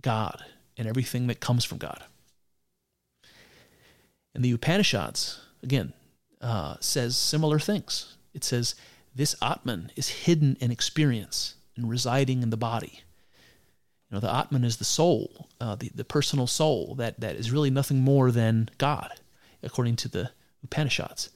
God 0.00 0.44
and 0.76 0.88
everything 0.88 1.26
that 1.26 1.40
comes 1.40 1.64
from 1.64 1.78
God. 1.78 2.02
And 4.34 4.44
the 4.44 4.52
Upanishads, 4.52 5.40
again, 5.62 5.92
uh, 6.40 6.76
says 6.80 7.16
similar 7.16 7.58
things. 7.58 8.16
It 8.34 8.44
says, 8.44 8.74
This 9.14 9.36
Atman 9.42 9.92
is 9.96 10.08
hidden 10.08 10.56
in 10.60 10.70
experience 10.70 11.54
and 11.76 11.88
residing 11.88 12.42
in 12.42 12.50
the 12.50 12.56
body. 12.56 13.02
You 14.10 14.16
know, 14.16 14.20
the 14.20 14.34
Atman 14.34 14.64
is 14.64 14.76
the 14.76 14.84
soul, 14.84 15.48
uh, 15.60 15.74
the, 15.74 15.90
the 15.94 16.04
personal 16.04 16.46
soul 16.46 16.94
that, 16.96 17.20
that 17.20 17.36
is 17.36 17.50
really 17.50 17.70
nothing 17.70 18.00
more 18.00 18.30
than 18.30 18.68
God, 18.78 19.12
according 19.62 19.96
to 19.96 20.08
the 20.08 20.30
Upanishads. 20.62 21.30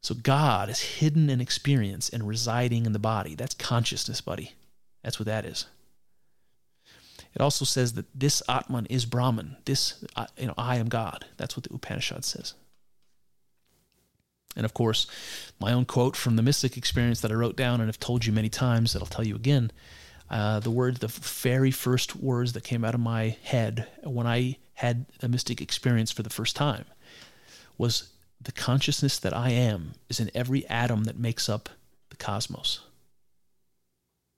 So 0.00 0.14
God 0.14 0.68
is 0.68 0.80
hidden 0.80 1.30
in 1.30 1.40
experience 1.40 2.08
and 2.08 2.26
residing 2.26 2.86
in 2.86 2.92
the 2.92 2.98
body. 2.98 3.34
That's 3.34 3.54
consciousness, 3.54 4.20
buddy. 4.20 4.52
That's 5.02 5.18
what 5.18 5.26
that 5.26 5.44
is. 5.44 5.66
It 7.34 7.40
also 7.40 7.64
says 7.64 7.94
that 7.94 8.06
this 8.14 8.42
Atman 8.48 8.86
is 8.86 9.04
Brahman. 9.06 9.56
This, 9.64 10.04
uh, 10.16 10.26
you 10.36 10.46
know, 10.46 10.54
I 10.58 10.76
am 10.76 10.88
God. 10.88 11.24
That's 11.38 11.56
what 11.56 11.64
the 11.64 11.74
Upanishad 11.74 12.24
says. 12.24 12.54
And 14.54 14.66
of 14.66 14.74
course, 14.74 15.06
my 15.58 15.72
own 15.72 15.86
quote 15.86 16.14
from 16.14 16.36
the 16.36 16.42
mystic 16.42 16.76
experience 16.76 17.20
that 17.20 17.30
I 17.30 17.34
wrote 17.34 17.56
down 17.56 17.80
and 17.80 17.88
have 17.88 17.98
told 17.98 18.26
you 18.26 18.32
many 18.32 18.50
times 18.50 18.92
that 18.92 19.00
I'll 19.00 19.06
tell 19.06 19.26
you 19.26 19.34
again 19.34 19.70
uh, 20.30 20.60
the 20.60 20.70
word, 20.70 20.96
the 20.96 21.08
very 21.08 21.70
first 21.70 22.16
words 22.16 22.52
that 22.52 22.64
came 22.64 22.84
out 22.84 22.94
of 22.94 23.00
my 23.00 23.36
head 23.44 23.86
when 24.02 24.26
I 24.26 24.56
had 24.74 25.06
a 25.22 25.28
mystic 25.28 25.60
experience 25.60 26.10
for 26.10 26.22
the 26.22 26.30
first 26.30 26.56
time 26.56 26.84
was 27.78 28.10
the 28.40 28.52
consciousness 28.52 29.18
that 29.18 29.36
I 29.36 29.50
am 29.50 29.92
is 30.08 30.20
in 30.20 30.30
every 30.34 30.66
atom 30.68 31.04
that 31.04 31.18
makes 31.18 31.48
up 31.48 31.68
the 32.10 32.16
cosmos. 32.16 32.80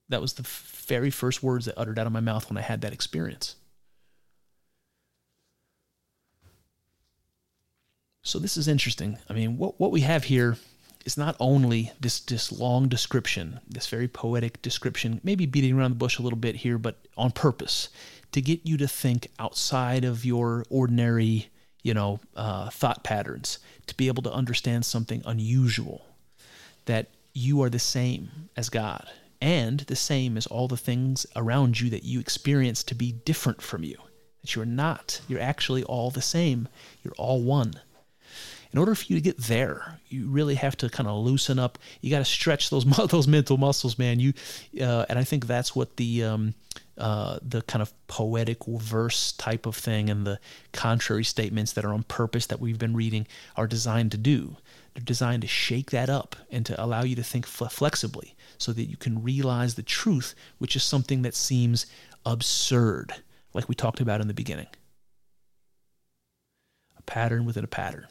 That 0.08 0.20
was 0.20 0.34
the 0.34 0.42
very 0.42 1.10
first 1.10 1.42
words 1.42 1.66
that 1.66 1.78
uttered 1.78 1.98
out 1.98 2.06
of 2.06 2.12
my 2.12 2.20
mouth 2.20 2.48
when 2.48 2.58
I 2.58 2.62
had 2.62 2.82
that 2.82 2.92
experience. 2.92 3.56
So 8.22 8.38
this 8.38 8.56
is 8.56 8.68
interesting. 8.68 9.18
I 9.28 9.32
mean, 9.34 9.58
what 9.58 9.78
what 9.78 9.90
we 9.92 10.00
have 10.00 10.24
here 10.24 10.56
is 11.04 11.18
not 11.18 11.36
only 11.38 11.92
this 12.00 12.20
this 12.20 12.50
long 12.50 12.88
description, 12.88 13.60
this 13.68 13.86
very 13.86 14.08
poetic 14.08 14.62
description, 14.62 15.20
maybe 15.22 15.46
beating 15.46 15.78
around 15.78 15.90
the 15.90 15.96
bush 15.96 16.18
a 16.18 16.22
little 16.22 16.38
bit 16.38 16.56
here, 16.56 16.78
but 16.78 16.96
on 17.16 17.30
purpose 17.30 17.90
to 18.32 18.40
get 18.40 18.60
you 18.64 18.76
to 18.78 18.88
think 18.88 19.28
outside 19.38 20.04
of 20.04 20.24
your 20.24 20.64
ordinary, 20.70 21.50
you 21.82 21.94
know, 21.94 22.18
uh, 22.34 22.70
thought 22.70 23.04
patterns, 23.04 23.58
to 23.86 23.94
be 23.94 24.08
able 24.08 24.22
to 24.22 24.32
understand 24.32 24.84
something 24.84 25.22
unusual, 25.26 26.06
that 26.86 27.10
you 27.34 27.62
are 27.62 27.70
the 27.70 27.78
same 27.78 28.48
as 28.56 28.68
God 28.70 29.06
and 29.44 29.80
the 29.80 29.94
same 29.94 30.38
as 30.38 30.46
all 30.46 30.68
the 30.68 30.76
things 30.76 31.26
around 31.36 31.78
you 31.78 31.90
that 31.90 32.02
you 32.02 32.18
experience 32.18 32.82
to 32.82 32.94
be 32.94 33.12
different 33.12 33.60
from 33.60 33.84
you. 33.84 33.98
That 34.40 34.56
you're 34.56 34.64
not. 34.64 35.20
You're 35.28 35.40
actually 35.40 35.84
all 35.84 36.10
the 36.10 36.22
same. 36.22 36.66
You're 37.02 37.14
all 37.18 37.42
one 37.42 37.74
in 38.74 38.78
order 38.78 38.96
for 38.96 39.04
you 39.04 39.14
to 39.14 39.20
get 39.20 39.38
there, 39.38 40.00
you 40.08 40.28
really 40.28 40.56
have 40.56 40.76
to 40.78 40.88
kind 40.88 41.08
of 41.08 41.24
loosen 41.24 41.60
up. 41.60 41.78
You 42.00 42.10
got 42.10 42.18
to 42.18 42.24
stretch 42.24 42.70
those 42.70 42.84
those 43.08 43.28
mental 43.28 43.56
muscles, 43.56 44.00
man. 44.00 44.18
You 44.18 44.32
uh, 44.80 45.06
and 45.08 45.16
I 45.16 45.22
think 45.22 45.46
that's 45.46 45.76
what 45.76 45.96
the 45.96 46.24
um, 46.24 46.54
uh, 46.98 47.38
the 47.40 47.62
kind 47.62 47.82
of 47.82 47.92
poetic 48.08 48.64
verse 48.66 49.30
type 49.30 49.66
of 49.66 49.76
thing 49.76 50.10
and 50.10 50.26
the 50.26 50.40
contrary 50.72 51.22
statements 51.22 51.72
that 51.74 51.84
are 51.84 51.94
on 51.94 52.02
purpose 52.02 52.46
that 52.46 52.58
we've 52.58 52.78
been 52.78 52.96
reading 52.96 53.28
are 53.54 53.68
designed 53.68 54.10
to 54.10 54.18
do. 54.18 54.56
They're 54.94 55.02
designed 55.04 55.42
to 55.42 55.48
shake 55.48 55.90
that 55.90 56.08
up 56.08 56.36
and 56.50 56.64
to 56.66 56.82
allow 56.82 57.02
you 57.02 57.16
to 57.16 57.22
think 57.22 57.46
flexibly 57.46 58.36
so 58.58 58.72
that 58.72 58.84
you 58.84 58.96
can 58.96 59.22
realize 59.22 59.74
the 59.74 59.82
truth, 59.82 60.34
which 60.58 60.76
is 60.76 60.84
something 60.84 61.22
that 61.22 61.34
seems 61.34 61.86
absurd, 62.24 63.12
like 63.52 63.68
we 63.68 63.74
talked 63.74 64.00
about 64.00 64.20
in 64.20 64.28
the 64.28 64.34
beginning. 64.34 64.68
A 66.96 67.02
pattern 67.02 67.44
within 67.44 67.64
a 67.64 67.68
pattern. 67.68 68.06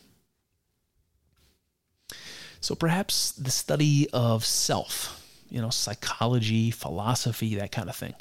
So 2.59 2.75
perhaps 2.75 3.31
the 3.31 3.51
study 3.51 4.07
of 4.11 4.45
self, 4.45 5.21
you 5.49 5.61
know, 5.61 5.69
psychology, 5.69 6.71
philosophy, 6.71 7.55
that 7.55 7.71
kind 7.71 7.89
of 7.89 7.95
thing, 7.95 8.13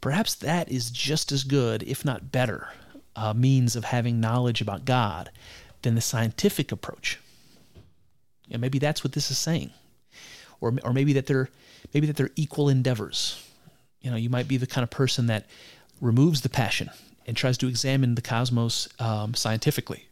perhaps 0.00 0.34
that 0.36 0.70
is 0.70 0.90
just 0.90 1.32
as 1.32 1.44
good, 1.44 1.82
if 1.84 2.04
not 2.04 2.32
better, 2.32 2.68
uh, 3.16 3.34
means 3.34 3.74
of 3.74 3.84
having 3.84 4.20
knowledge 4.20 4.60
about 4.60 4.84
God 4.84 5.30
than 5.82 5.94
the 5.94 6.00
scientific 6.00 6.70
approach. 6.70 7.18
And 8.50 8.60
maybe 8.60 8.78
that's 8.78 9.04
what 9.04 9.12
this 9.12 9.30
is 9.30 9.38
saying, 9.38 9.70
or 10.60 10.74
or 10.82 10.92
maybe 10.92 11.12
that 11.14 11.26
they're 11.26 11.48
maybe 11.92 12.06
that 12.06 12.16
they're 12.16 12.30
equal 12.36 12.68
endeavors. 12.68 13.44
You 14.00 14.10
know, 14.10 14.16
you 14.16 14.30
might 14.30 14.48
be 14.48 14.56
the 14.56 14.66
kind 14.66 14.82
of 14.82 14.90
person 14.90 15.26
that 15.26 15.46
removes 16.00 16.40
the 16.42 16.48
passion 16.48 16.90
and 17.26 17.36
tries 17.36 17.58
to 17.58 17.68
examine 17.68 18.14
the 18.14 18.22
cosmos 18.22 18.88
um, 18.98 19.34
scientifically, 19.34 20.08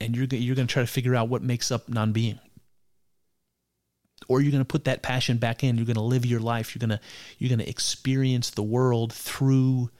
and 0.00 0.16
you're 0.16 0.26
you're 0.26 0.56
going 0.56 0.66
to 0.66 0.72
try 0.72 0.82
to 0.82 0.86
figure 0.86 1.14
out 1.14 1.28
what 1.28 1.42
makes 1.42 1.70
up 1.70 1.88
non-being. 1.88 2.40
Or 4.26 4.40
you're 4.40 4.52
going 4.52 4.62
to 4.62 4.64
put 4.64 4.84
that 4.84 5.02
passion 5.02 5.36
back 5.36 5.62
in. 5.62 5.76
You're 5.76 5.84
going 5.84 5.96
to 5.96 6.00
live 6.00 6.24
your 6.24 6.40
life. 6.40 6.74
You're 6.74 6.80
going 6.86 6.98
to 6.98 7.00
you're 7.38 7.50
going 7.50 7.58
to 7.58 7.68
experience 7.68 8.50
the 8.50 8.62
world 8.62 9.12
through 9.12 9.90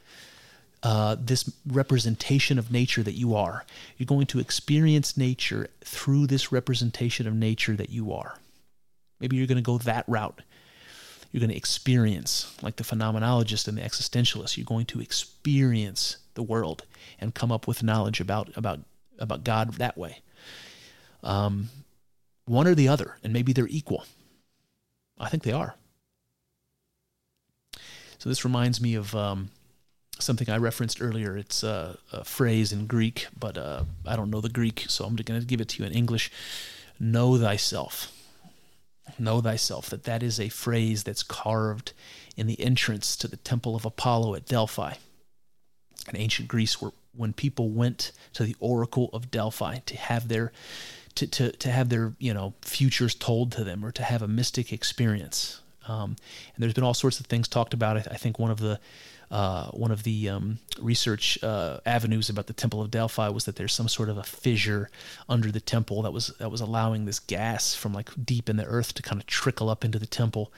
uh, 0.85 1.15
this 1.19 1.51
representation 1.67 2.59
of 2.59 2.71
nature 2.71 3.03
that 3.03 3.13
you 3.13 3.35
are 3.35 3.65
you're 3.97 4.05
going 4.05 4.27
to 4.27 4.39
experience 4.39 5.17
nature 5.17 5.67
through 5.83 6.27
this 6.27 6.51
representation 6.51 7.27
of 7.27 7.33
nature 7.33 7.75
that 7.75 7.89
you 7.89 8.13
are 8.13 8.37
maybe 9.19 9.35
you're 9.35 9.47
going 9.47 9.55
to 9.55 9.61
go 9.61 9.77
that 9.77 10.05
route 10.07 10.41
you're 11.31 11.39
going 11.39 11.49
to 11.49 11.57
experience 11.57 12.55
like 12.61 12.75
the 12.77 12.83
phenomenologist 12.83 13.67
and 13.67 13.77
the 13.77 13.81
existentialist 13.81 14.57
you're 14.57 14.65
going 14.65 14.85
to 14.85 15.01
experience 15.01 16.17
the 16.35 16.43
world 16.43 16.85
and 17.19 17.33
come 17.33 17.51
up 17.51 17.67
with 17.67 17.83
knowledge 17.83 18.19
about 18.21 18.55
about 18.55 18.79
about 19.19 19.43
god 19.43 19.73
that 19.73 19.97
way 19.97 20.21
um, 21.25 21.69
one 22.45 22.67
or 22.67 22.75
the 22.75 22.87
other, 22.87 23.17
and 23.23 23.33
maybe 23.33 23.51
they're 23.51 23.67
equal. 23.67 24.05
I 25.17 25.29
think 25.29 25.43
they 25.43 25.51
are. 25.51 25.75
So 28.19 28.29
this 28.29 28.45
reminds 28.45 28.79
me 28.79 28.95
of 28.95 29.13
um, 29.15 29.49
something 30.19 30.49
I 30.49 30.57
referenced 30.57 31.01
earlier. 31.01 31.37
It's 31.37 31.63
a, 31.63 31.97
a 32.11 32.23
phrase 32.23 32.71
in 32.71 32.87
Greek, 32.87 33.27
but 33.37 33.57
uh, 33.57 33.83
I 34.05 34.15
don't 34.15 34.29
know 34.29 34.41
the 34.41 34.49
Greek, 34.49 34.85
so 34.87 35.05
I'm 35.05 35.15
going 35.15 35.39
to 35.39 35.45
give 35.45 35.61
it 35.61 35.69
to 35.69 35.83
you 35.83 35.87
in 35.87 35.93
English. 35.93 36.31
Know 36.99 37.37
thyself. 37.37 38.11
Know 39.19 39.41
thyself. 39.41 39.89
That 39.89 40.03
that 40.05 40.23
is 40.23 40.39
a 40.39 40.49
phrase 40.49 41.03
that's 41.03 41.23
carved 41.23 41.93
in 42.35 42.47
the 42.47 42.59
entrance 42.59 43.15
to 43.17 43.27
the 43.27 43.37
temple 43.37 43.75
of 43.75 43.85
Apollo 43.85 44.35
at 44.35 44.45
Delphi 44.45 44.93
in 46.09 46.17
ancient 46.17 46.47
Greece, 46.47 46.81
where 46.81 46.91
when 47.15 47.33
people 47.33 47.69
went 47.69 48.11
to 48.33 48.43
the 48.43 48.55
oracle 48.59 49.09
of 49.13 49.31
Delphi 49.31 49.79
to 49.85 49.97
have 49.97 50.27
their 50.27 50.51
to, 51.15 51.27
to, 51.27 51.51
to 51.53 51.71
have 51.71 51.89
their 51.89 52.13
you 52.19 52.33
know 52.33 52.53
futures 52.61 53.15
told 53.15 53.51
to 53.53 53.63
them 53.63 53.85
or 53.85 53.91
to 53.91 54.03
have 54.03 54.21
a 54.21 54.27
mystic 54.27 54.73
experience. 54.73 55.61
Um, 55.87 56.15
and 56.55 56.63
there's 56.63 56.73
been 56.73 56.83
all 56.83 56.95
sorts 56.95 57.19
of 57.19 57.27
things 57.27 57.47
talked 57.47 57.73
about. 57.73 57.97
I, 57.97 57.99
I 58.11 58.17
think 58.17 58.39
one 58.39 58.51
of 58.51 58.59
the 58.59 58.79
uh, 59.31 59.67
one 59.71 59.91
of 59.91 60.03
the 60.03 60.29
um, 60.29 60.59
research 60.79 61.41
uh, 61.43 61.79
avenues 61.85 62.29
about 62.29 62.47
the 62.47 62.53
Temple 62.53 62.81
of 62.81 62.91
Delphi 62.91 63.29
was 63.29 63.45
that 63.45 63.55
there's 63.55 63.73
some 63.73 63.87
sort 63.87 64.09
of 64.09 64.17
a 64.17 64.23
fissure 64.23 64.89
under 65.27 65.51
the 65.51 65.59
temple 65.59 66.01
that 66.03 66.11
was 66.11 66.27
that 66.39 66.51
was 66.51 66.61
allowing 66.61 67.05
this 67.05 67.19
gas 67.19 67.73
from 67.73 67.93
like 67.93 68.09
deep 68.23 68.49
in 68.49 68.57
the 68.57 68.65
earth 68.65 68.93
to 68.93 69.01
kind 69.01 69.19
of 69.19 69.27
trickle 69.27 69.69
up 69.69 69.83
into 69.83 69.99
the 69.99 70.05
temple, 70.05 70.53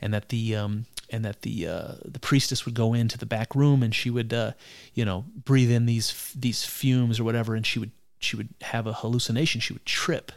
and 0.00 0.12
that 0.12 0.28
the 0.30 0.56
um, 0.56 0.86
and 1.10 1.24
that 1.24 1.42
the 1.42 1.66
uh, 1.66 1.92
the 2.04 2.18
priestess 2.18 2.64
would 2.64 2.74
go 2.74 2.94
into 2.94 3.16
the 3.18 3.26
back 3.26 3.54
room 3.54 3.82
and 3.82 3.94
she 3.94 4.10
would 4.10 4.32
uh, 4.32 4.52
you 4.94 5.04
know 5.04 5.24
breathe 5.44 5.70
in 5.70 5.86
these 5.86 6.32
these 6.34 6.64
fumes 6.64 7.20
or 7.20 7.24
whatever, 7.24 7.54
and 7.54 7.66
she 7.66 7.78
would 7.78 7.92
she 8.18 8.36
would 8.36 8.48
have 8.62 8.86
a 8.86 8.92
hallucination. 8.92 9.60
She 9.60 9.72
would 9.72 9.86
trip. 9.86 10.32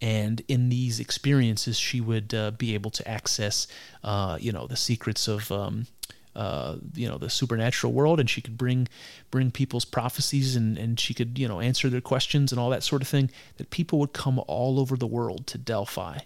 And 0.00 0.42
in 0.46 0.68
these 0.68 1.00
experiences, 1.00 1.76
she 1.76 2.00
would 2.00 2.32
uh, 2.32 2.52
be 2.52 2.74
able 2.74 2.90
to 2.92 3.08
access, 3.08 3.66
uh, 4.04 4.38
you 4.40 4.52
know, 4.52 4.68
the 4.68 4.76
secrets 4.76 5.26
of 5.26 5.50
um, 5.50 5.88
uh, 6.36 6.76
you 6.94 7.08
know 7.08 7.18
the 7.18 7.30
supernatural 7.30 7.92
world 7.92 8.20
and 8.20 8.30
she 8.30 8.40
could 8.40 8.56
bring 8.56 8.88
bring 9.30 9.50
people's 9.50 9.84
prophecies 9.84 10.54
and, 10.54 10.78
and 10.78 11.00
she 11.00 11.12
could 11.12 11.38
you 11.38 11.48
know 11.48 11.60
answer 11.60 11.88
their 11.88 12.00
questions 12.00 12.52
and 12.52 12.60
all 12.60 12.70
that 12.70 12.82
sort 12.82 13.02
of 13.02 13.08
thing 13.08 13.30
that 13.56 13.70
people 13.70 13.98
would 13.98 14.12
come 14.12 14.40
all 14.46 14.78
over 14.78 14.96
the 14.96 15.06
world 15.06 15.46
to 15.46 15.58
delphi 15.58 16.18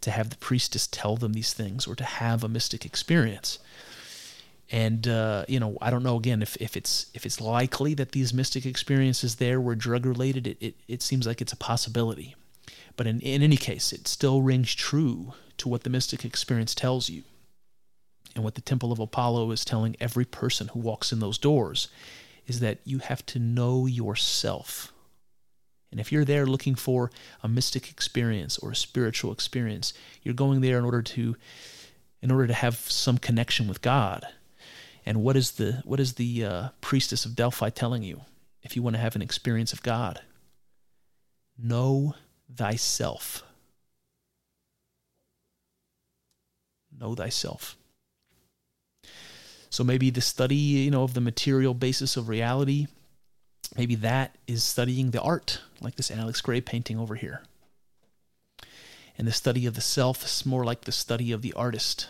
to 0.00 0.10
have 0.10 0.30
the 0.30 0.36
priestess 0.36 0.86
tell 0.86 1.16
them 1.16 1.32
these 1.32 1.52
things 1.52 1.86
or 1.86 1.94
to 1.94 2.04
have 2.04 2.44
a 2.44 2.48
mystic 2.48 2.84
experience. 2.84 3.58
And 4.70 5.06
uh, 5.06 5.44
you 5.46 5.60
know 5.60 5.76
i 5.80 5.90
don't 5.90 6.02
know 6.02 6.16
again 6.16 6.42
if, 6.42 6.56
if 6.56 6.76
it's 6.76 7.06
if 7.14 7.26
it's 7.26 7.40
likely 7.40 7.94
that 7.94 8.12
these 8.12 8.32
mystic 8.32 8.66
experiences 8.66 9.36
there 9.36 9.60
were 9.60 9.74
drug 9.74 10.06
related 10.06 10.46
it, 10.46 10.56
it, 10.60 10.74
it 10.88 11.02
seems 11.02 11.26
like 11.26 11.40
it's 11.40 11.52
a 11.52 11.56
possibility. 11.56 12.34
But 12.96 13.06
in, 13.06 13.20
in 13.20 13.42
any 13.42 13.56
case 13.56 13.92
it 13.92 14.08
still 14.08 14.42
rings 14.42 14.74
true 14.74 15.34
to 15.58 15.68
what 15.68 15.84
the 15.84 15.90
mystic 15.90 16.24
experience 16.24 16.74
tells 16.74 17.08
you 17.08 17.22
and 18.34 18.42
what 18.42 18.54
the 18.54 18.60
Temple 18.60 18.92
of 18.92 18.98
Apollo 18.98 19.50
is 19.52 19.64
telling 19.64 19.96
every 20.00 20.24
person 20.24 20.68
who 20.68 20.80
walks 20.80 21.12
in 21.12 21.20
those 21.20 21.38
doors 21.38 21.88
is 22.46 22.60
that 22.60 22.78
you 22.84 22.98
have 22.98 23.24
to 23.26 23.38
know 23.38 23.86
yourself. 23.86 24.92
And 25.90 26.00
if 26.00 26.10
you're 26.10 26.24
there 26.24 26.46
looking 26.46 26.74
for 26.74 27.10
a 27.42 27.48
mystic 27.48 27.90
experience 27.90 28.58
or 28.58 28.72
a 28.72 28.76
spiritual 28.76 29.32
experience, 29.32 29.94
you're 30.22 30.34
going 30.34 30.60
there 30.60 30.78
in 30.78 30.84
order 30.84 31.02
to 31.02 31.36
in 32.20 32.30
order 32.30 32.46
to 32.46 32.54
have 32.54 32.76
some 32.76 33.18
connection 33.18 33.68
with 33.68 33.82
God. 33.82 34.26
And 35.06 35.22
what 35.22 35.36
is 35.36 35.52
the 35.52 35.82
what 35.84 36.00
is 36.00 36.14
the 36.14 36.44
uh, 36.44 36.68
priestess 36.80 37.24
of 37.24 37.36
Delphi 37.36 37.70
telling 37.70 38.02
you? 38.02 38.22
If 38.62 38.74
you 38.74 38.82
want 38.82 38.96
to 38.96 39.00
have 39.00 39.14
an 39.14 39.22
experience 39.22 39.72
of 39.72 39.82
God, 39.82 40.20
know 41.56 42.14
thyself. 42.52 43.44
Know 46.98 47.14
thyself. 47.14 47.76
So 49.74 49.82
maybe 49.82 50.08
the 50.10 50.20
study, 50.20 50.54
you 50.54 50.92
know, 50.92 51.02
of 51.02 51.14
the 51.14 51.20
material 51.20 51.74
basis 51.74 52.16
of 52.16 52.28
reality, 52.28 52.86
maybe 53.76 53.96
that 53.96 54.36
is 54.46 54.62
studying 54.62 55.10
the 55.10 55.20
art, 55.20 55.62
like 55.80 55.96
this 55.96 56.12
Alex 56.12 56.40
Grey 56.40 56.60
painting 56.60 56.96
over 56.96 57.16
here. 57.16 57.42
And 59.18 59.26
the 59.26 59.32
study 59.32 59.66
of 59.66 59.74
the 59.74 59.80
self 59.80 60.24
is 60.24 60.46
more 60.46 60.64
like 60.64 60.82
the 60.82 60.92
study 60.92 61.32
of 61.32 61.42
the 61.42 61.52
artist, 61.54 62.06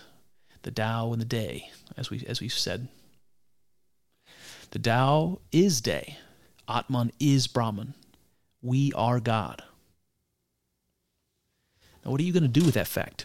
the 0.60 0.70
Tao 0.70 1.10
and 1.14 1.22
the 1.22 1.24
Te, 1.24 1.70
as 1.96 2.10
we 2.10 2.22
as 2.28 2.42
we've 2.42 2.52
said. 2.52 2.88
The 4.72 4.78
Tao 4.78 5.40
is 5.50 5.80
Te. 5.80 6.18
Atman 6.68 7.12
is 7.18 7.46
Brahman. 7.46 7.94
We 8.60 8.92
are 8.92 9.20
God. 9.20 9.62
Now, 12.04 12.10
what 12.10 12.20
are 12.20 12.24
you 12.24 12.32
going 12.34 12.42
to 12.42 12.60
do 12.60 12.66
with 12.66 12.74
that 12.74 12.88
fact? 12.88 13.24